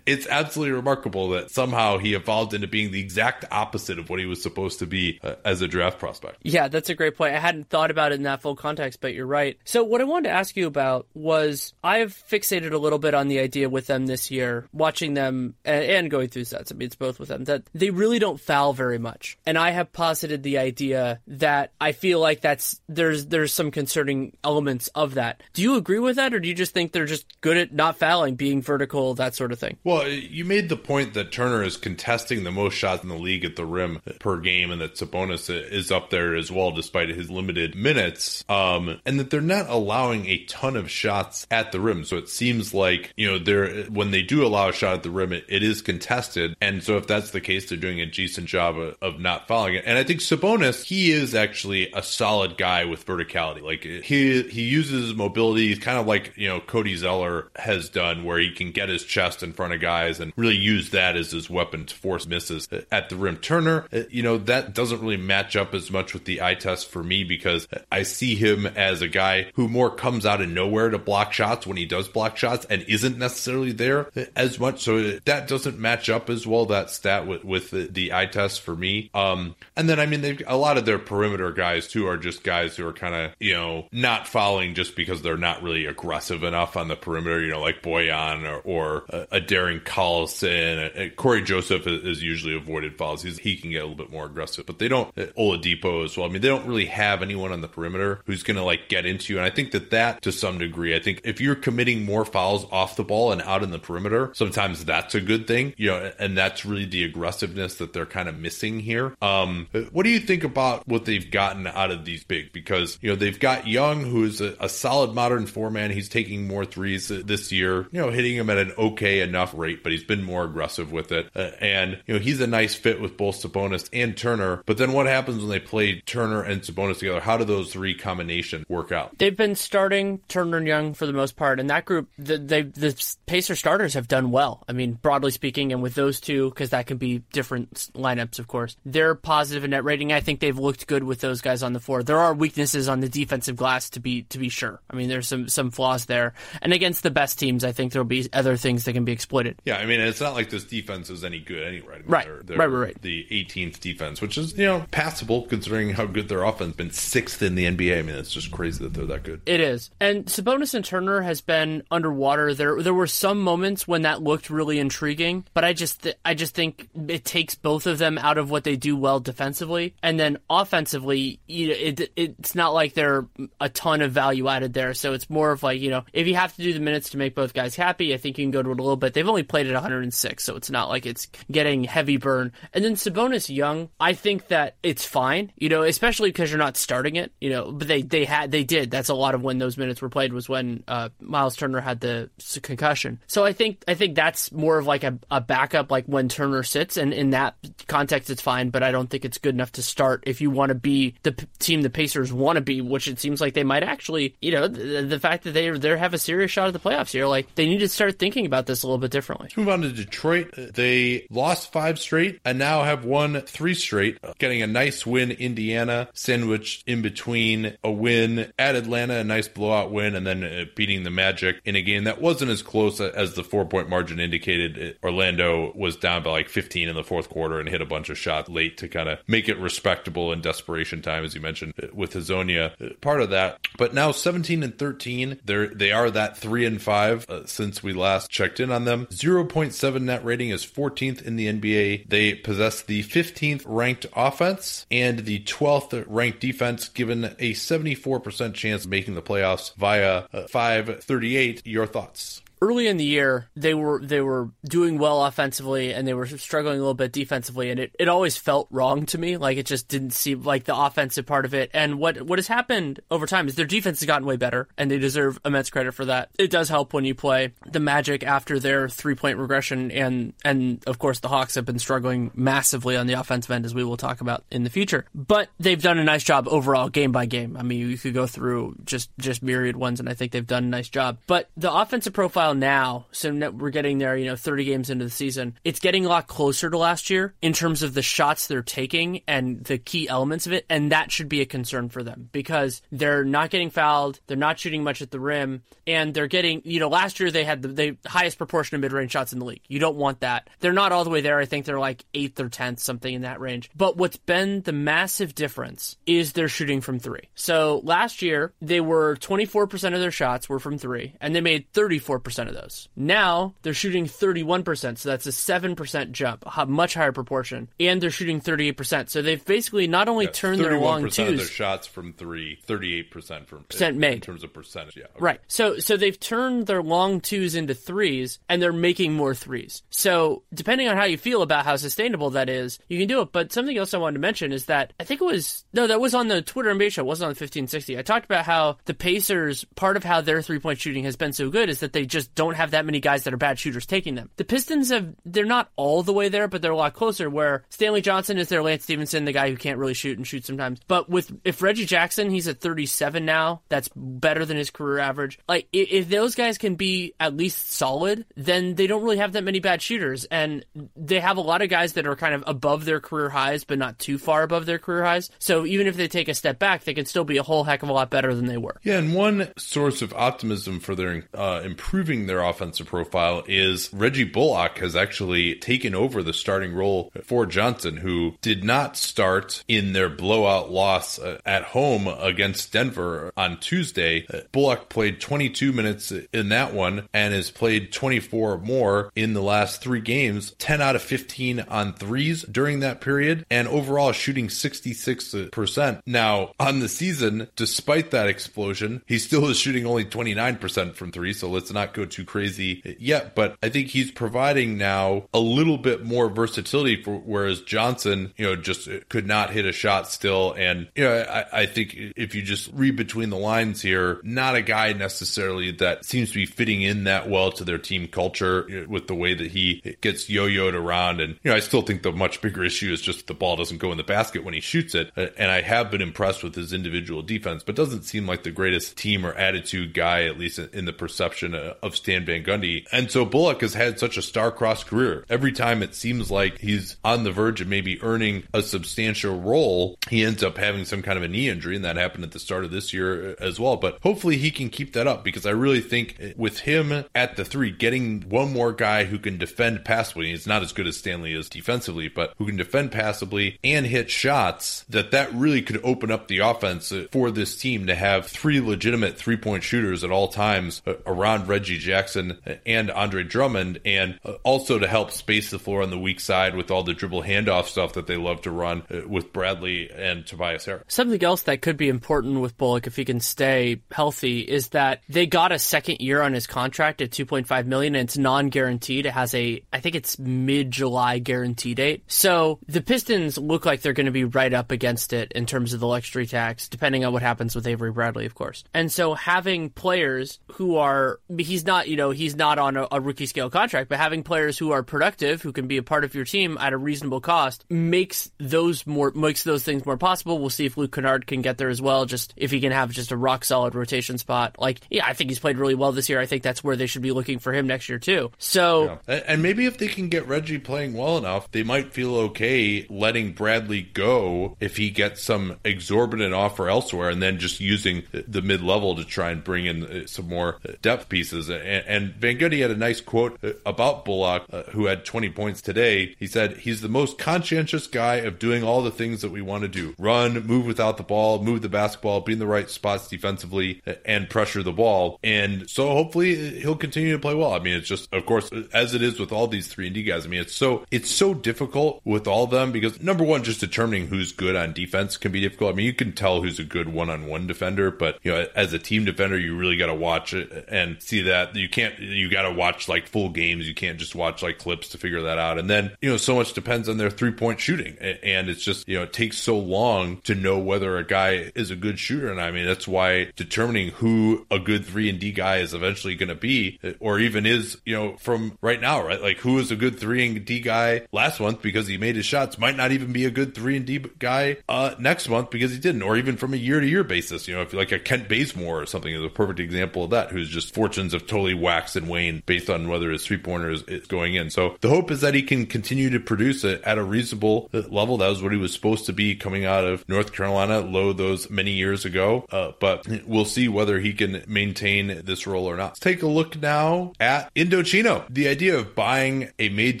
it's 0.06 0.26
absolutely 0.26 0.72
remarkable 0.72 1.30
that 1.30 1.50
somehow 1.50 1.98
he 1.98 2.14
evolved 2.22 2.54
into 2.54 2.68
being 2.68 2.92
the 2.92 3.00
exact 3.00 3.44
opposite 3.50 3.98
of 3.98 4.08
what 4.08 4.18
he 4.18 4.26
was 4.26 4.42
supposed 4.42 4.78
to 4.78 4.86
be 4.86 5.18
uh, 5.22 5.34
as 5.44 5.60
a 5.60 5.68
draft 5.68 5.98
prospect. 5.98 6.38
Yeah, 6.42 6.68
that's 6.68 6.88
a 6.88 6.94
great 6.94 7.16
point. 7.16 7.34
I 7.34 7.38
hadn't 7.38 7.68
thought 7.68 7.90
about 7.90 8.12
it 8.12 8.16
in 8.16 8.22
that 8.22 8.42
full 8.42 8.56
context, 8.56 9.00
but 9.00 9.14
you're 9.14 9.26
right. 9.26 9.58
So 9.64 9.82
what 9.82 10.00
I 10.00 10.04
wanted 10.04 10.28
to 10.28 10.34
ask 10.34 10.56
you 10.56 10.66
about 10.66 11.06
was 11.14 11.74
I've 11.82 12.14
fixated 12.30 12.72
a 12.72 12.78
little 12.78 12.98
bit 12.98 13.14
on 13.14 13.28
the 13.28 13.40
idea 13.40 13.68
with 13.68 13.86
them 13.86 14.06
this 14.06 14.30
year, 14.30 14.66
watching 14.72 15.14
them 15.14 15.54
and, 15.64 15.84
and 15.84 16.10
going 16.10 16.28
through 16.28 16.44
sets. 16.44 16.70
I 16.70 16.74
mean, 16.74 16.86
it's 16.86 16.96
both 16.96 17.18
with 17.18 17.28
them 17.28 17.44
that 17.44 17.64
they 17.74 17.90
really 17.90 18.18
don't 18.18 18.40
foul 18.40 18.72
very 18.72 18.98
much. 18.98 19.36
And 19.44 19.58
I 19.58 19.70
have 19.70 19.92
posited 19.92 20.42
the 20.42 20.58
idea 20.58 21.20
that 21.26 21.72
I 21.80 21.92
feel 21.92 22.20
like 22.20 22.40
that's 22.40 22.80
there's 22.88 23.26
there's 23.26 23.52
some 23.52 23.70
concerning 23.70 24.36
elements 24.44 24.88
of 24.94 25.14
that. 25.14 25.42
Do 25.52 25.62
you 25.62 25.76
agree 25.76 25.98
with 25.98 26.16
that, 26.16 26.34
or 26.34 26.40
do 26.40 26.48
you 26.48 26.54
just 26.54 26.72
think 26.72 26.92
they're 26.92 27.06
just 27.06 27.26
good 27.40 27.56
at 27.56 27.72
not 27.72 27.98
fouling, 27.98 28.36
being 28.36 28.62
vertical, 28.62 29.14
that 29.14 29.34
sort 29.34 29.52
of 29.52 29.58
thing? 29.58 29.78
Well, 29.84 30.06
you 30.08 30.44
made 30.44 30.68
the 30.68 30.76
point 30.76 31.14
that 31.14 31.32
Turner 31.32 31.62
is 31.62 31.76
contesting 32.12 32.44
the 32.44 32.50
most 32.50 32.74
shots 32.74 33.02
in 33.02 33.08
the 33.08 33.14
league 33.14 33.42
at 33.42 33.56
the 33.56 33.64
rim 33.64 33.98
per 34.20 34.38
game, 34.38 34.70
and 34.70 34.82
that 34.82 34.96
Sabonis 34.96 35.48
is 35.48 35.90
up 35.90 36.10
there 36.10 36.36
as 36.36 36.52
well, 36.52 36.70
despite 36.70 37.08
his 37.08 37.30
limited 37.30 37.74
minutes. 37.74 38.44
Um, 38.50 39.00
and 39.06 39.18
that 39.18 39.30
they're 39.30 39.40
not 39.40 39.70
allowing 39.70 40.26
a 40.26 40.44
ton 40.44 40.76
of 40.76 40.90
shots 40.90 41.46
at 41.50 41.72
the 41.72 41.80
rim. 41.80 42.04
So 42.04 42.18
it 42.18 42.28
seems 42.28 42.74
like 42.74 43.14
you 43.16 43.30
know 43.30 43.38
they're 43.38 43.84
when 43.84 44.10
they 44.10 44.20
do 44.20 44.44
allow 44.44 44.68
a 44.68 44.72
shot 44.74 44.94
at 44.94 45.02
the 45.02 45.10
rim, 45.10 45.32
it, 45.32 45.46
it 45.48 45.62
is 45.62 45.80
contested. 45.80 46.54
And 46.60 46.82
so 46.82 46.98
if 46.98 47.06
that's 47.06 47.30
the 47.30 47.40
case, 47.40 47.70
they're 47.70 47.78
doing 47.78 48.00
a 48.00 48.06
decent 48.06 48.46
job 48.46 48.76
of, 48.76 48.96
of 49.00 49.18
not 49.18 49.48
fouling 49.48 49.76
it. 49.76 49.84
And 49.86 49.96
I 49.96 50.04
think 50.04 50.20
Sabonis, 50.20 50.84
he 50.84 51.12
is 51.12 51.34
actually 51.34 51.90
a 51.92 52.02
solid 52.02 52.58
guy 52.58 52.84
with 52.84 53.06
verticality. 53.06 53.62
Like 53.62 53.84
he 53.84 54.42
he 54.42 54.62
uses 54.62 55.06
his 55.06 55.14
mobility. 55.14 55.68
He's 55.68 55.78
kind 55.78 55.98
of 55.98 56.06
like 56.06 56.34
you 56.36 56.48
know 56.48 56.60
Cody 56.60 56.94
Zeller 56.94 57.48
has 57.56 57.88
done, 57.88 58.24
where 58.24 58.38
he 58.38 58.50
can 58.50 58.70
get 58.70 58.90
his 58.90 59.02
chest 59.02 59.42
in 59.42 59.54
front 59.54 59.72
of 59.72 59.80
guys 59.80 60.20
and 60.20 60.34
really 60.36 60.56
use 60.56 60.90
that 60.90 61.16
as 61.16 61.30
his 61.30 61.48
weapon 61.48 61.86
to 61.86 62.01
force 62.02 62.26
misses 62.26 62.68
at 62.90 63.08
the 63.08 63.16
rim. 63.16 63.36
Turner, 63.36 63.86
uh, 63.92 64.00
you 64.10 64.22
know, 64.22 64.38
that 64.38 64.74
doesn't 64.74 65.00
really 65.00 65.16
match 65.16 65.56
up 65.56 65.74
as 65.74 65.90
much 65.90 66.12
with 66.12 66.24
the 66.24 66.42
eye 66.42 66.54
test 66.54 66.90
for 66.90 67.02
me 67.02 67.24
because 67.24 67.68
I 67.90 68.02
see 68.02 68.34
him 68.34 68.66
as 68.66 69.00
a 69.00 69.08
guy 69.08 69.52
who 69.54 69.68
more 69.68 69.94
comes 69.94 70.26
out 70.26 70.40
of 70.40 70.48
nowhere 70.48 70.90
to 70.90 70.98
block 70.98 71.32
shots 71.32 71.66
when 71.66 71.76
he 71.76 71.86
does 71.86 72.08
block 72.08 72.36
shots 72.36 72.66
and 72.66 72.82
isn't 72.82 73.18
necessarily 73.18 73.72
there 73.72 74.10
as 74.34 74.58
much. 74.58 74.82
So 74.82 75.18
that 75.24 75.48
doesn't 75.48 75.78
match 75.78 76.10
up 76.10 76.28
as 76.28 76.46
well, 76.46 76.66
that 76.66 76.90
stat 76.90 77.26
with, 77.26 77.44
with 77.44 77.70
the, 77.70 77.86
the 77.86 78.12
eye 78.12 78.26
test 78.26 78.60
for 78.62 78.74
me. 78.74 79.10
Um, 79.14 79.54
and 79.76 79.88
then, 79.88 80.00
I 80.00 80.06
mean, 80.06 80.40
a 80.46 80.56
lot 80.56 80.78
of 80.78 80.84
their 80.84 80.98
perimeter 80.98 81.52
guys 81.52 81.88
too 81.88 82.08
are 82.08 82.16
just 82.16 82.42
guys 82.42 82.76
who 82.76 82.86
are 82.86 82.92
kind 82.92 83.14
of, 83.14 83.32
you 83.38 83.54
know, 83.54 83.86
not 83.92 84.26
fouling 84.26 84.74
just 84.74 84.96
because 84.96 85.22
they're 85.22 85.36
not 85.36 85.62
really 85.62 85.86
aggressive 85.86 86.42
enough 86.42 86.76
on 86.76 86.88
the 86.88 86.96
perimeter, 86.96 87.40
you 87.40 87.52
know, 87.52 87.60
like 87.60 87.82
Bojan 87.82 88.44
or, 88.44 88.60
or 88.64 89.04
a, 89.08 89.36
a 89.36 89.40
Darren 89.40 89.82
Collison. 89.82 91.06
Uh, 91.06 91.14
Cory 91.14 91.42
Joseph 91.42 91.86
is, 91.92 92.22
usually 92.22 92.56
avoided 92.56 92.96
fouls. 92.96 93.22
He's, 93.22 93.38
he 93.38 93.56
can 93.56 93.70
get 93.70 93.82
a 93.82 93.86
little 93.86 93.96
bit 93.96 94.12
more 94.12 94.26
aggressive, 94.26 94.66
but 94.66 94.78
they 94.78 94.88
don't, 94.88 95.08
uh, 95.18 95.26
Oladipo 95.38 96.04
as 96.04 96.16
well. 96.16 96.26
I 96.26 96.30
mean, 96.30 96.42
they 96.42 96.48
don't 96.48 96.66
really 96.66 96.86
have 96.86 97.22
anyone 97.22 97.52
on 97.52 97.60
the 97.60 97.68
perimeter 97.68 98.22
who's 98.26 98.42
going 98.42 98.56
to 98.56 98.62
like 98.62 98.88
get 98.88 99.06
into 99.06 99.32
you. 99.32 99.38
And 99.38 99.46
I 99.46 99.50
think 99.50 99.72
that 99.72 99.90
that 99.90 100.22
to 100.22 100.32
some 100.32 100.58
degree, 100.58 100.94
I 100.94 101.00
think 101.00 101.22
if 101.24 101.40
you're 101.40 101.54
committing 101.54 102.04
more 102.04 102.24
fouls 102.24 102.66
off 102.70 102.96
the 102.96 103.04
ball 103.04 103.32
and 103.32 103.42
out 103.42 103.62
in 103.62 103.70
the 103.70 103.78
perimeter, 103.78 104.30
sometimes 104.34 104.84
that's 104.84 105.14
a 105.14 105.20
good 105.20 105.46
thing, 105.46 105.74
you 105.76 105.90
know, 105.90 106.12
and 106.18 106.36
that's 106.36 106.64
really 106.64 106.84
the 106.84 107.04
aggressiveness 107.04 107.76
that 107.76 107.92
they're 107.92 108.06
kind 108.06 108.28
of 108.28 108.38
missing 108.38 108.80
here. 108.80 109.16
Um, 109.20 109.68
what 109.90 110.04
do 110.04 110.10
you 110.10 110.20
think 110.20 110.44
about 110.44 110.86
what 110.86 111.04
they've 111.04 111.30
gotten 111.30 111.66
out 111.66 111.90
of 111.90 112.04
these 112.04 112.24
big? 112.24 112.52
Because, 112.52 112.98
you 113.02 113.10
know, 113.10 113.16
they've 113.16 113.38
got 113.38 113.66
Young, 113.66 114.04
who's 114.04 114.40
a, 114.40 114.54
a 114.60 114.68
solid 114.68 115.14
modern 115.14 115.46
four 115.46 115.70
man. 115.70 115.90
He's 115.90 116.08
taking 116.08 116.46
more 116.46 116.64
threes 116.64 117.10
uh, 117.10 117.22
this 117.24 117.50
year, 117.50 117.88
you 117.90 118.00
know, 118.00 118.10
hitting 118.10 118.36
him 118.36 118.50
at 118.50 118.58
an 118.58 118.72
okay 118.78 119.20
enough 119.20 119.54
rate, 119.54 119.82
but 119.82 119.92
he's 119.92 120.04
been 120.04 120.22
more 120.22 120.44
aggressive 120.44 120.92
with 120.92 121.12
it. 121.12 121.30
Uh, 121.34 121.50
and, 121.60 121.81
you 122.06 122.14
know, 122.14 122.20
he's 122.20 122.40
a 122.40 122.46
nice 122.46 122.74
fit 122.74 123.00
with 123.00 123.16
both 123.16 123.42
Sabonis 123.42 123.88
and 123.92 124.16
Turner. 124.16 124.62
But 124.66 124.78
then 124.78 124.92
what 124.92 125.06
happens 125.06 125.38
when 125.38 125.48
they 125.48 125.60
play 125.60 126.00
Turner 126.00 126.42
and 126.42 126.62
Sabonis 126.62 126.98
together? 126.98 127.20
How 127.20 127.36
do 127.36 127.44
those 127.44 127.72
three 127.72 127.94
combinations 127.94 128.68
work 128.68 128.92
out? 128.92 129.16
They've 129.18 129.36
been 129.36 129.54
starting 129.54 130.20
Turner 130.28 130.58
and 130.58 130.66
Young 130.66 130.94
for 130.94 131.06
the 131.06 131.12
most 131.12 131.36
part, 131.36 131.60
and 131.60 131.70
that 131.70 131.84
group, 131.84 132.08
the, 132.18 132.38
they, 132.38 132.62
the 132.62 133.16
Pacer 133.26 133.56
starters 133.56 133.94
have 133.94 134.08
done 134.08 134.30
well. 134.30 134.62
I 134.68 134.72
mean, 134.72 134.94
broadly 134.94 135.30
speaking, 135.30 135.72
and 135.72 135.82
with 135.82 135.94
those 135.94 136.20
two, 136.20 136.50
because 136.50 136.70
that 136.70 136.86
can 136.86 136.98
be 136.98 137.22
different 137.32 137.72
lineups, 137.94 138.38
of 138.38 138.48
course, 138.48 138.76
they're 138.84 139.14
positive 139.14 139.64
in 139.64 139.70
net 139.70 139.84
rating. 139.84 140.12
I 140.12 140.20
think 140.20 140.40
they've 140.40 140.58
looked 140.58 140.86
good 140.86 141.04
with 141.04 141.20
those 141.20 141.40
guys 141.40 141.62
on 141.62 141.72
the 141.72 141.80
floor. 141.80 142.02
There 142.02 142.18
are 142.18 142.34
weaknesses 142.34 142.88
on 142.88 143.00
the 143.00 143.08
defensive 143.08 143.56
glass 143.56 143.90
to 143.90 144.00
be 144.00 144.22
to 144.24 144.38
be 144.38 144.48
sure. 144.48 144.80
I 144.90 144.96
mean, 144.96 145.08
there's 145.08 145.28
some 145.28 145.48
some 145.48 145.70
flaws 145.70 146.06
there, 146.06 146.34
and 146.60 146.72
against 146.72 147.02
the 147.02 147.10
best 147.10 147.38
teams, 147.38 147.64
I 147.64 147.72
think 147.72 147.92
there'll 147.92 148.06
be 148.06 148.28
other 148.32 148.56
things 148.56 148.84
that 148.84 148.92
can 148.92 149.04
be 149.04 149.12
exploited. 149.12 149.60
Yeah, 149.64 149.76
I 149.76 149.86
mean, 149.86 150.00
it's 150.00 150.20
not 150.20 150.34
like 150.34 150.50
this 150.50 150.64
defense 150.64 151.10
is 151.10 151.24
any 151.24 151.40
good 151.40 151.62
I 151.78 151.98
mean, 151.98 152.02
Right, 152.06 152.24
they're, 152.24 152.42
they're 152.44 152.58
right, 152.58 152.66
right, 152.66 152.86
right. 152.86 153.02
The 153.02 153.26
18th 153.30 153.80
defense, 153.80 154.20
which 154.20 154.36
is 154.36 154.56
you 154.56 154.66
know 154.66 154.84
passable 154.90 155.42
considering 155.42 155.90
how 155.90 156.06
good 156.06 156.28
their 156.28 156.42
offense 156.42 156.76
been 156.76 156.90
sixth 156.90 157.42
in 157.42 157.54
the 157.54 157.64
NBA. 157.64 157.98
I 157.98 158.02
mean, 158.02 158.16
it's 158.16 158.32
just 158.32 158.50
crazy 158.50 158.82
that 158.84 158.94
they're 158.94 159.06
that 159.06 159.22
good. 159.22 159.42
It 159.46 159.60
is. 159.60 159.90
And 160.00 160.26
Sabonis 160.26 160.74
and 160.74 160.84
Turner 160.84 161.22
has 161.22 161.40
been 161.40 161.82
underwater. 161.90 162.54
There 162.54 162.82
there 162.82 162.94
were 162.94 163.06
some 163.06 163.40
moments 163.40 163.86
when 163.86 164.02
that 164.02 164.22
looked 164.22 164.50
really 164.50 164.78
intriguing, 164.78 165.44
but 165.54 165.64
I 165.64 165.72
just 165.72 166.02
th- 166.02 166.16
I 166.24 166.34
just 166.34 166.54
think 166.54 166.88
it 167.08 167.24
takes 167.24 167.54
both 167.54 167.86
of 167.86 167.98
them 167.98 168.18
out 168.18 168.38
of 168.38 168.50
what 168.50 168.64
they 168.64 168.76
do 168.76 168.96
well 168.96 169.20
defensively. 169.20 169.94
And 170.02 170.18
then 170.18 170.38
offensively, 170.50 171.40
you 171.46 171.68
know, 171.68 171.74
it 171.78 172.12
it's 172.16 172.54
not 172.54 172.74
like 172.74 172.94
they're 172.94 173.26
a 173.60 173.68
ton 173.68 174.02
of 174.02 174.12
value 174.12 174.48
added 174.48 174.74
there. 174.74 174.94
So 174.94 175.12
it's 175.12 175.30
more 175.30 175.52
of 175.52 175.62
like, 175.62 175.80
you 175.80 175.90
know, 175.90 176.04
if 176.12 176.26
you 176.26 176.34
have 176.34 176.54
to 176.56 176.62
do 176.62 176.72
the 176.72 176.80
minutes 176.80 177.10
to 177.10 177.18
make 177.18 177.34
both 177.34 177.54
guys 177.54 177.76
happy, 177.76 178.12
I 178.14 178.16
think 178.16 178.38
you 178.38 178.44
can 178.44 178.50
go 178.50 178.62
to 178.62 178.70
it 178.70 178.78
a 178.78 178.82
little 178.82 178.96
bit. 178.96 179.14
They've 179.14 179.28
only 179.28 179.42
played 179.42 179.66
at 179.66 179.74
106, 179.74 180.44
so 180.44 180.56
it's 180.56 180.70
not 180.70 180.88
like 180.88 181.06
it's 181.06 181.28
getting 181.50 181.61
heavy 181.84 182.16
burn. 182.16 182.52
And 182.72 182.84
then 182.84 182.94
Sabonis 182.94 183.54
Young, 183.54 183.88
I 184.00 184.12
think 184.12 184.48
that 184.48 184.76
it's 184.82 185.04
fine, 185.04 185.52
you 185.56 185.68
know, 185.68 185.82
especially 185.82 186.30
because 186.30 186.50
you're 186.50 186.58
not 186.58 186.76
starting 186.76 187.16
it, 187.16 187.32
you 187.40 187.50
know, 187.50 187.72
but 187.72 187.88
they 187.88 188.02
they 188.02 188.24
had 188.24 188.50
they 188.50 188.64
did. 188.64 188.90
That's 188.90 189.08
a 189.08 189.14
lot 189.14 189.34
of 189.34 189.42
when 189.42 189.58
those 189.58 189.76
minutes 189.76 190.02
were 190.02 190.08
played 190.08 190.32
was 190.32 190.48
when 190.48 190.84
uh, 190.88 191.10
Miles 191.20 191.56
Turner 191.56 191.80
had 191.80 192.00
the 192.00 192.30
concussion. 192.62 193.20
So 193.26 193.44
I 193.44 193.52
think 193.52 193.82
I 193.88 193.94
think 193.94 194.14
that's 194.14 194.52
more 194.52 194.78
of 194.78 194.86
like 194.86 195.04
a, 195.04 195.18
a 195.30 195.40
backup, 195.40 195.90
like 195.90 196.06
when 196.06 196.28
Turner 196.28 196.62
sits, 196.62 196.96
and 196.96 197.12
in 197.12 197.30
that 197.30 197.56
context, 197.86 198.30
it's 198.30 198.42
fine. 198.42 198.70
But 198.70 198.82
I 198.82 198.90
don't 198.90 199.08
think 199.08 199.24
it's 199.24 199.38
good 199.38 199.54
enough 199.54 199.72
to 199.72 199.82
start 199.82 200.24
if 200.26 200.40
you 200.40 200.50
want 200.50 200.70
to 200.70 200.74
be 200.74 201.14
the 201.22 201.32
p- 201.32 201.46
team 201.58 201.82
the 201.82 201.90
Pacers 201.90 202.32
want 202.32 202.56
to 202.56 202.62
be, 202.62 202.80
which 202.80 203.08
it 203.08 203.18
seems 203.18 203.40
like 203.40 203.54
they 203.54 203.64
might 203.64 203.82
actually. 203.82 204.36
You 204.40 204.52
know, 204.52 204.68
the, 204.68 205.02
the 205.02 205.20
fact 205.20 205.44
that 205.44 205.52
they 205.52 205.70
they 205.70 205.96
have 205.96 206.14
a 206.14 206.18
serious 206.18 206.50
shot 206.50 206.68
at 206.68 206.72
the 206.72 206.80
playoffs 206.80 207.12
here, 207.12 207.26
like 207.26 207.54
they 207.54 207.66
need 207.66 207.78
to 207.78 207.88
start 207.88 208.18
thinking 208.18 208.46
about 208.46 208.66
this 208.66 208.82
a 208.82 208.86
little 208.86 208.98
bit 208.98 209.10
differently. 209.10 209.46
Let's 209.46 209.56
move 209.56 209.68
on 209.68 209.82
to 209.82 209.92
Detroit. 209.92 210.50
They 210.56 211.26
lost 211.30 211.51
lost 211.52 211.70
five 211.70 211.98
straight 211.98 212.40
and 212.46 212.58
now 212.58 212.82
have 212.82 213.04
won 213.04 213.42
three 213.42 213.74
straight, 213.74 214.18
getting 214.38 214.62
a 214.62 214.66
nice 214.66 215.04
win 215.04 215.30
Indiana, 215.30 216.08
sandwiched 216.14 216.82
in 216.86 217.02
between 217.02 217.76
a 217.84 217.90
win 217.90 218.50
at 218.58 218.74
Atlanta, 218.74 219.16
a 219.16 219.24
nice 219.24 219.48
blowout 219.48 219.92
win, 219.92 220.14
and 220.14 220.26
then 220.26 220.42
uh, 220.42 220.64
beating 220.74 221.02
the 221.02 221.10
Magic 221.10 221.60
in 221.66 221.76
a 221.76 221.82
game 221.82 222.04
that 222.04 222.22
wasn't 222.22 222.50
as 222.50 222.62
close 222.62 223.02
as 223.02 223.34
the 223.34 223.44
four 223.44 223.66
point 223.66 223.90
margin 223.90 224.18
indicated. 224.18 224.96
Orlando 225.02 225.72
was 225.74 225.96
down 225.96 226.22
by 226.22 226.30
like 226.30 226.48
15 226.48 226.88
in 226.88 226.94
the 226.94 227.04
fourth 227.04 227.28
quarter 227.28 227.60
and 227.60 227.68
hit 227.68 227.82
a 227.82 227.86
bunch 227.86 228.08
of 228.08 228.16
shots 228.16 228.48
late 228.48 228.78
to 228.78 228.88
kind 228.88 229.10
of 229.10 229.18
make 229.26 229.50
it 229.50 229.58
respectable 229.58 230.32
in 230.32 230.40
desperation 230.40 231.02
time, 231.02 231.22
as 231.22 231.34
you 231.34 231.42
mentioned 231.42 231.74
uh, 231.82 231.88
with 231.92 232.14
Hezonja. 232.14 232.72
Uh, 232.80 232.94
part 233.02 233.20
of 233.20 233.28
that, 233.28 233.58
but 233.76 233.92
now 233.92 234.10
17 234.10 234.62
and 234.62 234.78
13, 234.78 235.40
they're 235.44 235.66
they 235.66 235.92
are 235.92 236.10
that 236.10 236.38
three 236.38 236.64
and 236.64 236.80
five 236.80 237.28
uh, 237.28 237.44
since 237.44 237.82
we 237.82 237.92
last 237.92 238.30
checked 238.30 238.58
in 238.58 238.72
on 238.72 238.86
them. 238.86 239.06
0.7 239.06 240.00
net 240.00 240.24
rating 240.24 240.48
is 240.48 240.64
14th 240.64 241.20
in 241.22 241.36
the 241.36 241.41
NBA. 241.46 242.08
They 242.08 242.34
possess 242.34 242.82
the 242.82 243.02
15th 243.02 243.62
ranked 243.64 244.06
offense 244.14 244.86
and 244.90 245.20
the 245.20 245.40
12th 245.40 246.04
ranked 246.08 246.40
defense, 246.40 246.88
given 246.88 247.24
a 247.38 247.52
74% 247.52 248.54
chance 248.54 248.84
of 248.84 248.90
making 248.90 249.14
the 249.14 249.22
playoffs 249.22 249.74
via 249.76 250.24
uh, 250.32 250.46
538. 250.48 251.66
Your 251.66 251.86
thoughts? 251.86 252.41
Early 252.62 252.86
in 252.86 252.96
the 252.96 253.04
year 253.04 253.48
they 253.56 253.74
were 253.74 254.00
they 254.00 254.20
were 254.20 254.48
doing 254.64 254.96
well 254.96 255.24
offensively 255.24 255.92
and 255.92 256.06
they 256.06 256.14
were 256.14 256.26
struggling 256.26 256.76
a 256.76 256.80
little 256.80 256.94
bit 256.94 257.10
defensively. 257.10 257.70
And 257.70 257.80
it, 257.80 257.94
it 257.98 258.08
always 258.08 258.36
felt 258.36 258.68
wrong 258.70 259.04
to 259.06 259.18
me. 259.18 259.36
Like 259.36 259.58
it 259.58 259.66
just 259.66 259.88
didn't 259.88 260.12
seem 260.12 260.42
like 260.42 260.64
the 260.64 260.76
offensive 260.76 261.26
part 261.26 261.44
of 261.44 261.54
it. 261.54 261.70
And 261.74 261.98
what 261.98 262.22
what 262.22 262.38
has 262.38 262.46
happened 262.46 263.00
over 263.10 263.26
time 263.26 263.48
is 263.48 263.56
their 263.56 263.66
defense 263.66 263.98
has 263.98 264.06
gotten 264.06 264.26
way 264.26 264.36
better 264.36 264.68
and 264.78 264.90
they 264.90 264.98
deserve 264.98 265.40
immense 265.44 265.70
credit 265.70 265.92
for 265.92 266.04
that. 266.04 266.30
It 266.38 266.50
does 266.50 266.68
help 266.68 266.92
when 266.92 267.04
you 267.04 267.16
play 267.16 267.52
the 267.66 267.80
magic 267.80 268.22
after 268.22 268.60
their 268.60 268.88
three 268.88 269.16
point 269.16 269.38
regression. 269.38 269.90
And 269.90 270.32
and 270.44 270.82
of 270.86 271.00
course 271.00 271.18
the 271.18 271.28
hawks 271.28 271.56
have 271.56 271.64
been 271.64 271.80
struggling 271.80 272.30
massively 272.34 272.96
on 272.96 273.08
the 273.08 273.14
offensive 273.14 273.50
end 273.50 273.64
as 273.64 273.74
we 273.74 273.82
will 273.82 273.96
talk 273.96 274.20
about 274.20 274.44
in 274.52 274.62
the 274.62 274.70
future. 274.70 275.04
But 275.14 275.48
they've 275.58 275.82
done 275.82 275.98
a 275.98 276.04
nice 276.04 276.22
job 276.22 276.46
overall 276.46 276.88
game 276.88 277.10
by 277.10 277.26
game. 277.26 277.56
I 277.56 277.64
mean 277.64 277.90
you 277.90 277.98
could 277.98 278.14
go 278.14 278.28
through 278.28 278.76
just 278.84 279.10
just 279.18 279.42
myriad 279.42 279.76
ones 279.76 279.98
and 279.98 280.08
i 280.08 280.14
think 280.14 280.30
they've 280.30 280.46
done 280.46 280.62
a 280.64 280.68
nice 280.68 280.88
job. 280.88 281.18
But 281.26 281.50
the 281.56 281.72
offensive 281.72 282.12
profile 282.12 282.51
now, 282.54 283.06
so 283.12 283.50
we're 283.50 283.70
getting 283.70 283.98
there, 283.98 284.16
you 284.16 284.26
know, 284.26 284.36
30 284.36 284.64
games 284.64 284.90
into 284.90 285.04
the 285.04 285.10
season, 285.10 285.58
it's 285.64 285.80
getting 285.80 286.06
a 286.06 286.08
lot 286.08 286.26
closer 286.26 286.70
to 286.70 286.78
last 286.78 287.10
year 287.10 287.34
in 287.42 287.52
terms 287.52 287.82
of 287.82 287.94
the 287.94 288.02
shots 288.02 288.46
they're 288.46 288.62
taking 288.62 289.22
and 289.26 289.64
the 289.64 289.78
key 289.78 290.08
elements 290.08 290.46
of 290.46 290.52
it. 290.52 290.66
And 290.68 290.92
that 290.92 291.10
should 291.10 291.28
be 291.28 291.40
a 291.40 291.46
concern 291.46 291.88
for 291.88 292.02
them 292.02 292.28
because 292.32 292.82
they're 292.90 293.24
not 293.24 293.50
getting 293.50 293.70
fouled, 293.70 294.20
they're 294.26 294.36
not 294.36 294.58
shooting 294.58 294.84
much 294.84 295.02
at 295.02 295.10
the 295.10 295.20
rim, 295.20 295.62
and 295.86 296.14
they're 296.14 296.26
getting, 296.26 296.62
you 296.64 296.80
know, 296.80 296.88
last 296.88 297.20
year 297.20 297.30
they 297.30 297.44
had 297.44 297.62
the, 297.62 297.68
the 297.68 297.96
highest 298.06 298.38
proportion 298.38 298.74
of 298.74 298.80
mid 298.80 298.92
range 298.92 299.12
shots 299.12 299.32
in 299.32 299.38
the 299.38 299.44
league. 299.44 299.62
You 299.68 299.78
don't 299.78 299.96
want 299.96 300.20
that. 300.20 300.48
They're 300.60 300.72
not 300.72 300.92
all 300.92 301.04
the 301.04 301.10
way 301.10 301.20
there. 301.20 301.38
I 301.38 301.44
think 301.44 301.64
they're 301.64 301.78
like 301.78 302.04
eighth 302.14 302.38
or 302.40 302.48
10th, 302.48 302.80
something 302.80 303.12
in 303.12 303.22
that 303.22 303.40
range. 303.40 303.70
But 303.76 303.96
what's 303.96 304.16
been 304.16 304.62
the 304.62 304.72
massive 304.72 305.34
difference 305.34 305.96
is 306.06 306.32
they're 306.32 306.48
shooting 306.48 306.80
from 306.80 306.98
three. 306.98 307.28
So 307.34 307.80
last 307.84 308.22
year, 308.22 308.52
they 308.60 308.80
were 308.80 309.16
24% 309.16 309.94
of 309.94 310.00
their 310.00 310.10
shots 310.10 310.48
were 310.48 310.58
from 310.58 310.78
three, 310.78 311.14
and 311.20 311.34
they 311.34 311.40
made 311.40 311.72
34% 311.72 312.41
of 312.48 312.54
those. 312.54 312.88
Now 312.96 313.54
they're 313.62 313.74
shooting 313.74 314.06
31%, 314.06 314.98
so 314.98 315.08
that's 315.08 315.26
a 315.26 315.30
7% 315.30 316.12
jump, 316.12 316.44
a 316.56 316.66
much 316.66 316.94
higher 316.94 317.12
proportion, 317.12 317.68
and 317.80 318.00
they're 318.00 318.10
shooting 318.10 318.40
38%. 318.40 319.08
So 319.10 319.22
they've 319.22 319.44
basically 319.44 319.86
not 319.86 320.08
only 320.08 320.26
yeah, 320.26 320.32
turned 320.32 320.60
their 320.60 320.78
long 320.78 321.08
twos, 321.08 321.18
of 321.18 321.36
their 321.36 321.46
shots 321.46 321.86
from 321.86 322.12
three, 322.12 322.58
38% 322.66 323.46
from 323.46 323.64
percent 323.64 323.96
made 323.96 324.14
in 324.14 324.20
terms 324.20 324.44
of 324.44 324.52
percentage. 324.52 324.96
Yeah, 324.96 325.04
okay. 325.04 325.14
right. 325.18 325.40
So 325.48 325.78
so 325.78 325.96
they've 325.96 326.18
turned 326.18 326.66
their 326.66 326.82
long 326.82 327.20
twos 327.20 327.54
into 327.54 327.74
threes, 327.74 328.38
and 328.48 328.62
they're 328.62 328.72
making 328.72 329.14
more 329.14 329.34
threes. 329.34 329.82
So 329.90 330.42
depending 330.52 330.88
on 330.88 330.96
how 330.96 331.04
you 331.04 331.18
feel 331.18 331.42
about 331.42 331.64
how 331.64 331.76
sustainable 331.76 332.30
that 332.30 332.48
is, 332.48 332.78
you 332.88 332.98
can 332.98 333.08
do 333.08 333.20
it. 333.22 333.32
But 333.32 333.52
something 333.52 333.76
else 333.76 333.94
I 333.94 333.98
wanted 333.98 334.14
to 334.14 334.20
mention 334.20 334.52
is 334.52 334.66
that 334.66 334.92
I 335.00 335.04
think 335.04 335.20
it 335.20 335.24
was 335.24 335.64
no, 335.72 335.86
that 335.86 336.00
was 336.00 336.14
on 336.14 336.28
the 336.28 336.42
Twitter 336.42 336.72
NBA 336.74 336.92
show, 336.92 337.02
it 337.02 337.06
wasn't 337.06 337.26
on 337.26 337.30
1560. 337.30 337.98
I 337.98 338.02
talked 338.02 338.24
about 338.24 338.44
how 338.44 338.78
the 338.84 338.94
Pacers, 338.94 339.64
part 339.74 339.96
of 339.96 340.04
how 340.04 340.20
their 340.20 340.42
three 340.42 340.58
point 340.58 340.80
shooting 340.80 341.04
has 341.04 341.16
been 341.16 341.32
so 341.32 341.50
good 341.50 341.68
is 341.68 341.80
that 341.80 341.92
they 341.92 342.06
just 342.06 342.21
don't 342.28 342.54
have 342.54 342.72
that 342.72 342.84
many 342.84 343.00
guys 343.00 343.24
that 343.24 343.34
are 343.34 343.38
bad 343.38 343.58
shooters 343.58 343.86
taking 343.86 344.14
them. 344.14 344.30
The 344.36 344.44
Pistons 344.44 344.90
have 344.90 345.14
they're 345.24 345.44
not 345.44 345.70
all 345.76 346.02
the 346.02 346.12
way 346.12 346.28
there, 346.28 346.48
but 346.48 346.62
they're 346.62 346.72
a 346.72 346.76
lot 346.76 346.94
closer. 346.94 347.28
Where 347.28 347.64
Stanley 347.70 348.00
Johnson 348.00 348.38
is 348.38 348.48
their 348.48 348.62
Lance 348.62 348.84
Stephenson, 348.84 349.24
the 349.24 349.32
guy 349.32 349.50
who 349.50 349.56
can't 349.56 349.78
really 349.78 349.94
shoot 349.94 350.16
and 350.16 350.26
shoot 350.26 350.44
sometimes. 350.44 350.80
But 350.86 351.08
with 351.08 351.32
if 351.44 351.62
Reggie 351.62 351.86
Jackson, 351.86 352.30
he's 352.30 352.48
at 352.48 352.60
37 352.60 353.24
now. 353.24 353.62
That's 353.68 353.88
better 353.94 354.44
than 354.44 354.56
his 354.56 354.70
career 354.70 354.98
average. 354.98 355.38
Like 355.48 355.68
if 355.72 356.08
those 356.08 356.34
guys 356.34 356.58
can 356.58 356.74
be 356.74 357.14
at 357.20 357.36
least 357.36 357.72
solid, 357.72 358.24
then 358.36 358.74
they 358.74 358.86
don't 358.86 359.02
really 359.02 359.18
have 359.18 359.32
that 359.32 359.44
many 359.44 359.60
bad 359.60 359.82
shooters, 359.82 360.24
and 360.26 360.64
they 360.96 361.20
have 361.20 361.36
a 361.36 361.40
lot 361.40 361.62
of 361.62 361.68
guys 361.68 361.94
that 361.94 362.06
are 362.06 362.16
kind 362.16 362.34
of 362.34 362.44
above 362.46 362.84
their 362.84 363.00
career 363.00 363.28
highs, 363.28 363.64
but 363.64 363.78
not 363.78 363.98
too 363.98 364.18
far 364.18 364.42
above 364.42 364.66
their 364.66 364.78
career 364.78 365.04
highs. 365.04 365.30
So 365.38 365.66
even 365.66 365.86
if 365.86 365.96
they 365.96 366.08
take 366.08 366.28
a 366.28 366.34
step 366.34 366.58
back, 366.58 366.84
they 366.84 366.94
can 366.94 367.06
still 367.06 367.24
be 367.24 367.38
a 367.38 367.42
whole 367.42 367.64
heck 367.64 367.82
of 367.82 367.88
a 367.88 367.92
lot 367.92 368.10
better 368.10 368.34
than 368.34 368.46
they 368.46 368.58
were. 368.58 368.80
Yeah, 368.82 368.98
and 368.98 369.14
one 369.14 369.52
source 369.56 370.02
of 370.02 370.12
optimism 370.14 370.80
for 370.80 370.94
their 370.94 371.28
uh, 371.34 371.62
improving 371.64 372.11
their 372.12 372.42
offensive 372.42 372.86
profile 372.86 373.42
is 373.46 373.92
Reggie 373.92 374.24
Bullock 374.24 374.78
has 374.78 374.94
actually 374.94 375.54
taken 375.56 375.94
over 375.94 376.22
the 376.22 376.32
starting 376.32 376.74
role 376.74 377.10
for 377.24 377.46
Johnson, 377.46 377.96
who 377.96 378.34
did 378.42 378.62
not 378.64 378.96
start 378.96 379.64
in 379.68 379.92
their 379.92 380.08
blowout 380.08 380.70
loss 380.70 381.18
uh, 381.18 381.38
at 381.46 381.64
home 381.64 382.06
against 382.06 382.72
Denver 382.72 383.32
on 383.36 383.58
Tuesday. 383.58 384.26
Uh, 384.32 384.40
Bullock 384.52 384.88
played 384.88 385.20
22 385.20 385.72
minutes 385.72 386.12
in 386.32 386.50
that 386.50 386.74
one 386.74 387.08
and 387.12 387.34
has 387.34 387.50
played 387.50 387.92
24 387.92 388.58
more 388.58 389.10
in 389.16 389.34
the 389.34 389.42
last 389.42 389.82
three 389.82 390.00
games, 390.00 390.52
10 390.58 390.80
out 390.80 390.96
of 390.96 391.02
15 391.02 391.60
on 391.60 391.94
threes 391.94 392.42
during 392.42 392.80
that 392.80 393.00
period, 393.00 393.46
and 393.50 393.68
overall 393.68 394.12
shooting 394.12 394.48
66%. 394.48 396.02
Now, 396.06 396.52
on 396.60 396.80
the 396.80 396.88
season, 396.88 397.48
despite 397.56 398.10
that 398.10 398.28
explosion, 398.28 399.02
he 399.06 399.18
still 399.18 399.46
is 399.48 399.56
shooting 399.56 399.86
only 399.86 400.04
29% 400.04 400.94
from 400.94 401.12
three, 401.12 401.32
so 401.32 401.48
let's 401.48 401.72
not 401.72 401.94
go 401.94 402.01
too 402.10 402.24
crazy 402.24 402.96
yet, 402.98 403.34
but 403.34 403.56
I 403.62 403.68
think 403.68 403.88
he's 403.88 404.10
providing 404.10 404.78
now 404.78 405.24
a 405.32 405.40
little 405.40 405.78
bit 405.78 406.04
more 406.04 406.28
versatility 406.28 407.02
for 407.02 407.16
whereas 407.16 407.60
Johnson, 407.62 408.32
you 408.36 408.46
know, 408.46 408.56
just 408.56 408.88
could 409.08 409.26
not 409.26 409.50
hit 409.50 409.66
a 409.66 409.72
shot 409.72 410.08
still. 410.08 410.52
And, 410.52 410.88
you 410.94 411.04
know, 411.04 411.20
I, 411.22 411.62
I 411.62 411.66
think 411.66 411.94
if 412.16 412.34
you 412.34 412.42
just 412.42 412.70
read 412.72 412.96
between 412.96 413.30
the 413.30 413.36
lines 413.36 413.82
here, 413.82 414.20
not 414.22 414.54
a 414.54 414.62
guy 414.62 414.92
necessarily 414.92 415.72
that 415.72 416.04
seems 416.04 416.30
to 416.30 416.34
be 416.34 416.46
fitting 416.46 416.82
in 416.82 417.04
that 417.04 417.28
well 417.28 417.52
to 417.52 417.64
their 417.64 417.78
team 417.78 418.08
culture 418.08 418.86
with 418.88 419.06
the 419.06 419.14
way 419.14 419.34
that 419.34 419.50
he 419.50 419.96
gets 420.00 420.28
yo-yoed 420.28 420.74
around. 420.74 421.20
And, 421.20 421.38
you 421.42 421.50
know, 421.50 421.56
I 421.56 421.60
still 421.60 421.82
think 421.82 422.02
the 422.02 422.12
much 422.12 422.40
bigger 422.40 422.64
issue 422.64 422.92
is 422.92 423.00
just 423.00 423.26
the 423.26 423.34
ball 423.34 423.56
doesn't 423.56 423.78
go 423.78 423.92
in 423.92 423.98
the 423.98 424.04
basket 424.04 424.44
when 424.44 424.54
he 424.54 424.60
shoots 424.60 424.94
it. 424.94 425.10
And 425.16 425.50
I 425.50 425.62
have 425.62 425.90
been 425.90 426.02
impressed 426.02 426.42
with 426.42 426.54
his 426.54 426.72
individual 426.72 427.22
defense, 427.22 427.62
but 427.62 427.76
doesn't 427.76 428.02
seem 428.02 428.26
like 428.26 428.42
the 428.42 428.50
greatest 428.50 428.96
team 428.96 429.24
or 429.26 429.32
attitude 429.32 429.94
guy, 429.94 430.24
at 430.24 430.38
least 430.38 430.58
in 430.58 430.84
the 430.84 430.92
perception 430.92 431.54
of 431.54 431.91
Stan 431.96 432.24
Van 432.24 432.44
Gundy. 432.44 432.86
And 432.92 433.10
so 433.10 433.24
Bullock 433.24 433.60
has 433.60 433.74
had 433.74 433.98
such 433.98 434.16
a 434.16 434.22
star-crossed 434.22 434.86
career. 434.86 435.24
Every 435.28 435.52
time 435.52 435.82
it 435.82 435.94
seems 435.94 436.30
like 436.30 436.58
he's 436.58 436.96
on 437.04 437.24
the 437.24 437.32
verge 437.32 437.60
of 437.60 437.68
maybe 437.68 438.02
earning 438.02 438.44
a 438.52 438.62
substantial 438.62 439.40
role, 439.40 439.98
he 440.08 440.24
ends 440.24 440.42
up 440.42 440.58
having 440.58 440.84
some 440.84 441.02
kind 441.02 441.16
of 441.16 441.22
a 441.22 441.28
knee 441.28 441.48
injury, 441.48 441.76
and 441.76 441.84
that 441.84 441.96
happened 441.96 442.24
at 442.24 442.32
the 442.32 442.38
start 442.38 442.64
of 442.64 442.70
this 442.70 442.92
year 442.92 443.30
uh, 443.30 443.34
as 443.40 443.58
well. 443.58 443.76
But 443.76 443.98
hopefully 444.02 444.36
he 444.36 444.50
can 444.50 444.70
keep 444.70 444.92
that 444.92 445.06
up 445.06 445.24
because 445.24 445.46
I 445.46 445.50
really 445.50 445.80
think 445.80 446.34
with 446.36 446.60
him 446.60 447.04
at 447.14 447.36
the 447.36 447.44
three, 447.44 447.70
getting 447.70 448.22
one 448.28 448.52
more 448.52 448.72
guy 448.72 449.04
who 449.04 449.18
can 449.18 449.38
defend 449.38 449.84
passively, 449.84 450.30
he's 450.30 450.46
not 450.46 450.62
as 450.62 450.72
good 450.72 450.86
as 450.86 450.96
Stanley 450.96 451.34
is 451.34 451.48
defensively, 451.48 452.08
but 452.08 452.34
who 452.38 452.46
can 452.46 452.56
defend 452.56 452.92
passively 452.92 453.58
and 453.64 453.86
hit 453.86 454.10
shots, 454.10 454.84
that 454.88 455.10
that 455.10 455.32
really 455.32 455.62
could 455.62 455.80
open 455.84 456.10
up 456.10 456.28
the 456.28 456.38
offense 456.38 456.92
uh, 456.92 457.06
for 457.10 457.30
this 457.30 457.56
team 457.56 457.86
to 457.86 457.94
have 457.94 458.26
three 458.26 458.60
legitimate 458.60 459.16
three-point 459.16 459.62
shooters 459.62 460.04
at 460.04 460.10
all 460.10 460.28
times 460.28 460.82
uh, 460.86 460.94
around 461.06 461.48
Reggie 461.48 461.78
Jackson 461.82 462.38
and 462.66 462.90
Andre 462.90 463.22
Drummond, 463.22 463.80
and 463.84 464.18
uh, 464.24 464.32
also 464.42 464.78
to 464.78 464.86
help 464.86 465.10
space 465.10 465.50
the 465.50 465.58
floor 465.58 465.82
on 465.82 465.90
the 465.90 465.98
weak 465.98 466.20
side 466.20 466.54
with 466.54 466.70
all 466.70 466.82
the 466.82 466.94
dribble 466.94 467.22
handoff 467.22 467.66
stuff 467.66 467.94
that 467.94 468.06
they 468.06 468.16
love 468.16 468.42
to 468.42 468.50
run 468.50 468.82
uh, 468.90 469.06
with 469.08 469.32
Bradley 469.32 469.90
and 469.90 470.26
Tobias 470.26 470.64
Harris. 470.64 470.84
Something 470.88 471.22
else 471.22 471.42
that 471.42 471.62
could 471.62 471.76
be 471.76 471.88
important 471.88 472.40
with 472.40 472.56
Bullock 472.56 472.86
if 472.86 472.96
he 472.96 473.04
can 473.04 473.20
stay 473.20 473.80
healthy 473.90 474.40
is 474.40 474.68
that 474.68 475.02
they 475.08 475.26
got 475.26 475.52
a 475.52 475.58
second 475.58 476.00
year 476.00 476.22
on 476.22 476.32
his 476.32 476.46
contract 476.46 477.00
at 477.00 477.10
2.5 477.10 477.66
million 477.66 477.94
and 477.94 478.08
it's 478.08 478.18
non-guaranteed. 478.18 479.06
It 479.06 479.12
has 479.12 479.34
a 479.34 479.62
I 479.72 479.80
think 479.80 479.94
it's 479.94 480.18
mid-July 480.18 481.18
guarantee 481.18 481.74
date. 481.74 482.04
So 482.06 482.58
the 482.68 482.80
Pistons 482.80 483.38
look 483.38 483.64
like 483.64 483.82
they're 483.82 483.92
going 483.92 484.06
to 484.06 484.12
be 484.12 484.24
right 484.24 484.52
up 484.52 484.70
against 484.70 485.12
it 485.12 485.32
in 485.32 485.46
terms 485.46 485.72
of 485.72 485.80
the 485.80 485.86
luxury 485.86 486.26
tax 486.26 486.68
depending 486.68 487.04
on 487.04 487.12
what 487.12 487.22
happens 487.22 487.54
with 487.54 487.66
Avery 487.66 487.92
Bradley, 487.92 488.26
of 488.26 488.34
course. 488.34 488.64
And 488.74 488.90
so 488.90 489.14
having 489.14 489.70
players 489.70 490.38
who 490.52 490.76
are 490.76 491.20
he's 491.38 491.64
not 491.64 491.71
not, 491.72 491.88
you 491.88 491.96
know, 491.96 492.10
he's 492.10 492.36
not 492.36 492.58
on 492.58 492.76
a, 492.76 492.86
a 492.92 493.00
rookie 493.00 493.26
scale 493.26 493.48
contract, 493.48 493.88
but 493.88 493.98
having 493.98 494.22
players 494.22 494.58
who 494.58 494.72
are 494.72 494.82
productive, 494.82 495.40
who 495.40 495.52
can 495.52 495.66
be 495.66 495.78
a 495.78 495.82
part 495.82 496.04
of 496.04 496.14
your 496.14 496.24
team 496.24 496.58
at 496.60 496.72
a 496.72 496.76
reasonable 496.76 497.20
cost, 497.20 497.64
makes 497.70 498.30
those 498.38 498.86
more 498.86 499.10
makes 499.12 499.42
those 499.42 499.64
things 499.64 499.86
more 499.86 499.96
possible. 499.96 500.38
We'll 500.38 500.50
see 500.50 500.66
if 500.66 500.76
Luke 500.76 500.92
Kennard 500.92 501.26
can 501.26 501.40
get 501.40 501.58
there 501.58 501.70
as 501.70 501.80
well. 501.80 502.04
Just 502.04 502.34
if 502.36 502.50
he 502.50 502.60
can 502.60 502.72
have 502.72 502.90
just 502.90 503.10
a 503.10 503.16
rock 503.16 503.44
solid 503.44 503.74
rotation 503.74 504.18
spot. 504.18 504.56
Like, 504.58 504.80
yeah, 504.90 505.06
I 505.06 505.14
think 505.14 505.30
he's 505.30 505.38
played 505.38 505.56
really 505.56 505.74
well 505.74 505.92
this 505.92 506.08
year. 506.08 506.20
I 506.20 506.26
think 506.26 506.42
that's 506.42 506.62
where 506.62 506.76
they 506.76 506.86
should 506.86 507.02
be 507.02 507.12
looking 507.12 507.38
for 507.38 507.52
him 507.52 507.66
next 507.66 507.88
year 507.88 507.98
too. 507.98 508.30
So, 508.38 508.98
yeah. 509.08 509.22
and 509.26 509.42
maybe 509.42 509.66
if 509.66 509.78
they 509.78 509.88
can 509.88 510.08
get 510.08 510.28
Reggie 510.28 510.58
playing 510.58 510.94
well 510.94 511.16
enough, 511.16 511.50
they 511.52 511.62
might 511.62 511.92
feel 511.92 512.14
okay 512.16 512.86
letting 512.90 513.32
Bradley 513.32 513.82
go 513.82 514.56
if 514.60 514.76
he 514.76 514.90
gets 514.90 515.22
some 515.22 515.56
exorbitant 515.64 516.34
offer 516.34 516.68
elsewhere, 516.68 517.08
and 517.08 517.22
then 517.22 517.38
just 517.38 517.60
using 517.60 518.02
the 518.12 518.42
mid 518.42 518.62
level 518.62 518.96
to 518.96 519.04
try 519.04 519.30
and 519.30 519.42
bring 519.42 519.66
in 519.66 519.84
uh, 519.84 520.06
some 520.06 520.28
more 520.28 520.58
depth 520.82 521.08
pieces. 521.08 521.48
And, 521.62 522.12
Van 522.14 522.38
Gundy 522.38 522.60
had 522.60 522.70
a 522.70 522.76
nice 522.76 523.00
quote 523.00 523.38
uh, 523.42 523.52
about 523.64 524.04
Bullock, 524.04 524.44
uh, 524.52 524.64
who 524.64 524.86
had 524.86 525.04
20 525.04 525.30
points 525.30 525.62
today. 525.62 526.14
He 526.18 526.26
said, 526.26 526.58
He's 526.58 526.80
the 526.80 526.88
most 526.88 527.18
conscientious 527.18 527.86
guy 527.86 528.16
of 528.16 528.38
doing 528.38 528.62
all 528.62 528.82
the 528.82 528.90
things 528.90 529.22
that 529.22 529.30
we 529.30 529.42
want 529.42 529.62
to 529.62 529.68
do 529.68 529.94
run, 529.98 530.46
move 530.46 530.66
without 530.66 530.96
the 530.96 531.02
ball, 531.02 531.42
move 531.42 531.62
the 531.62 531.68
basketball, 531.68 532.20
be 532.20 532.32
in 532.32 532.38
the 532.38 532.46
right 532.46 532.68
spots 532.68 533.08
defensively, 533.08 533.82
and 534.04 534.28
pressure 534.28 534.62
the 534.62 534.72
ball. 534.72 535.18
And 535.22 535.68
so 535.68 535.90
hopefully 535.90 536.60
he'll 536.60 536.76
continue 536.76 537.12
to 537.12 537.18
play 537.18 537.34
well. 537.34 537.52
I 537.52 537.58
mean, 537.58 537.74
it's 537.74 537.88
just, 537.88 538.12
of 538.12 538.26
course, 538.26 538.50
as 538.72 538.94
it 538.94 539.02
is 539.02 539.18
with 539.18 539.32
all 539.32 539.46
these 539.46 539.68
3 539.68 539.86
and 539.86 539.94
D 539.94 540.02
guys, 540.02 540.26
I 540.26 540.28
mean, 540.28 540.40
it's 540.40 540.54
so, 540.54 540.84
it's 540.90 541.10
so 541.10 541.34
difficult 541.34 542.00
with 542.04 542.26
all 542.26 542.44
of 542.44 542.50
them 542.50 542.72
because 542.72 543.00
number 543.00 543.24
one, 543.24 543.42
just 543.42 543.60
determining 543.60 544.08
who's 544.08 544.32
good 544.32 544.56
on 544.56 544.72
defense 544.72 545.16
can 545.16 545.32
be 545.32 545.40
difficult. 545.40 545.72
I 545.72 545.76
mean, 545.76 545.86
you 545.86 545.94
can 545.94 546.12
tell 546.12 546.42
who's 546.42 546.58
a 546.58 546.64
good 546.64 546.88
one 546.88 547.10
on 547.10 547.26
one 547.26 547.46
defender, 547.46 547.90
but, 547.90 548.18
you 548.22 548.32
know, 548.32 548.46
as 548.54 548.72
a 548.72 548.78
team 548.78 549.04
defender, 549.04 549.38
you 549.38 549.56
really 549.56 549.76
got 549.76 549.86
to 549.86 549.94
watch 549.94 550.34
it 550.34 550.66
and 550.68 551.02
see 551.02 551.22
that 551.22 551.51
you 551.54 551.68
can't, 551.68 551.98
you 551.98 552.30
got 552.30 552.42
to 552.42 552.52
watch 552.52 552.88
like 552.88 553.06
full 553.06 553.28
games. 553.28 553.66
You 553.66 553.74
can't 553.74 553.98
just 553.98 554.14
watch 554.14 554.42
like 554.42 554.58
clips 554.58 554.88
to 554.90 554.98
figure 554.98 555.22
that 555.22 555.38
out. 555.38 555.58
And 555.58 555.68
then, 555.68 555.92
you 556.00 556.10
know, 556.10 556.16
so 556.16 556.36
much 556.36 556.52
depends 556.52 556.88
on 556.88 556.96
their 556.96 557.10
three 557.10 557.32
point 557.32 557.60
shooting. 557.60 557.96
And 557.98 558.48
it's 558.48 558.62
just, 558.62 558.88
you 558.88 558.96
know, 558.96 559.04
it 559.04 559.12
takes 559.12 559.38
so 559.38 559.58
long 559.58 560.18
to 560.22 560.34
know 560.34 560.58
whether 560.58 560.96
a 560.96 561.04
guy 561.04 561.52
is 561.54 561.70
a 561.70 561.76
good 561.76 561.98
shooter. 561.98 562.30
And 562.30 562.40
I 562.40 562.50
mean, 562.50 562.66
that's 562.66 562.88
why 562.88 563.30
determining 563.36 563.90
who 563.90 564.46
a 564.50 564.58
good 564.58 564.84
three 564.84 565.08
and 565.08 565.18
D 565.18 565.32
guy 565.32 565.58
is 565.58 565.74
eventually 565.74 566.14
going 566.14 566.28
to 566.28 566.34
be, 566.34 566.78
or 567.00 567.18
even 567.18 567.46
is, 567.46 567.78
you 567.84 567.94
know, 567.94 568.16
from 568.16 568.58
right 568.60 568.80
now, 568.80 569.04
right? 569.04 569.20
Like 569.20 569.38
who 569.38 569.58
is 569.58 569.70
a 569.70 569.76
good 569.76 569.98
three 569.98 570.26
and 570.26 570.44
D 570.44 570.60
guy 570.60 571.06
last 571.12 571.40
month 571.40 571.62
because 571.62 571.86
he 571.86 571.96
made 571.96 572.16
his 572.16 572.26
shots 572.26 572.58
might 572.58 572.76
not 572.76 572.92
even 572.92 573.12
be 573.12 573.24
a 573.24 573.30
good 573.30 573.54
three 573.54 573.76
and 573.76 573.86
D 573.86 573.98
guy 574.18 574.56
uh, 574.68 574.94
next 574.98 575.28
month 575.28 575.50
because 575.50 575.72
he 575.72 575.78
didn't, 575.78 576.02
or 576.02 576.16
even 576.16 576.36
from 576.36 576.54
a 576.54 576.56
year 576.56 576.80
to 576.80 576.86
year 576.86 577.04
basis. 577.04 577.48
You 577.48 577.54
know, 577.54 577.62
if 577.62 577.72
like 577.72 577.92
a 577.92 577.98
Kent 577.98 578.28
Bazemore 578.28 578.82
or 578.82 578.86
something 578.86 579.14
is 579.14 579.24
a 579.24 579.28
perfect 579.28 579.60
example 579.60 580.04
of 580.04 580.10
that, 580.10 580.30
who's 580.30 580.48
just 580.48 580.74
fortunes 580.74 581.12
have 581.12 581.26
waxed 581.54 581.96
and 581.96 582.08
wane 582.08 582.42
based 582.46 582.70
on 582.70 582.88
whether 582.88 583.10
his 583.10 583.24
three 583.24 583.38
pointer 583.38 583.70
is, 583.70 583.82
is, 583.84 584.06
going 584.06 584.34
in. 584.34 584.50
So 584.50 584.76
the 584.80 584.88
hope 584.88 585.10
is 585.10 585.20
that 585.22 585.34
he 585.34 585.42
can 585.42 585.66
continue 585.66 586.10
to 586.10 586.20
produce 586.20 586.64
it 586.64 586.82
at 586.82 586.98
a 586.98 587.04
reasonable 587.04 587.70
level. 587.72 588.18
That 588.18 588.28
was 588.28 588.42
what 588.42 588.52
he 588.52 588.58
was 588.58 588.72
supposed 588.72 589.06
to 589.06 589.12
be 589.12 589.34
coming 589.34 589.64
out 589.64 589.84
of 589.84 590.08
North 590.08 590.32
Carolina, 590.32 590.80
low 590.80 591.12
those 591.12 591.50
many 591.50 591.72
years 591.72 592.04
ago. 592.04 592.46
Uh, 592.50 592.72
but 592.80 593.06
we'll 593.26 593.44
see 593.44 593.68
whether 593.68 594.00
he 594.00 594.12
can 594.12 594.44
maintain 594.46 595.22
this 595.24 595.46
role 595.46 595.66
or 595.66 595.76
not. 595.76 595.92
Let's 595.92 596.00
take 596.00 596.22
a 596.22 596.26
look 596.26 596.60
now 596.60 597.12
at 597.20 597.52
Indochino. 597.54 598.24
The 598.28 598.48
idea 598.48 598.78
of 598.78 598.94
buying 598.94 599.50
a 599.58 599.68
made 599.68 600.00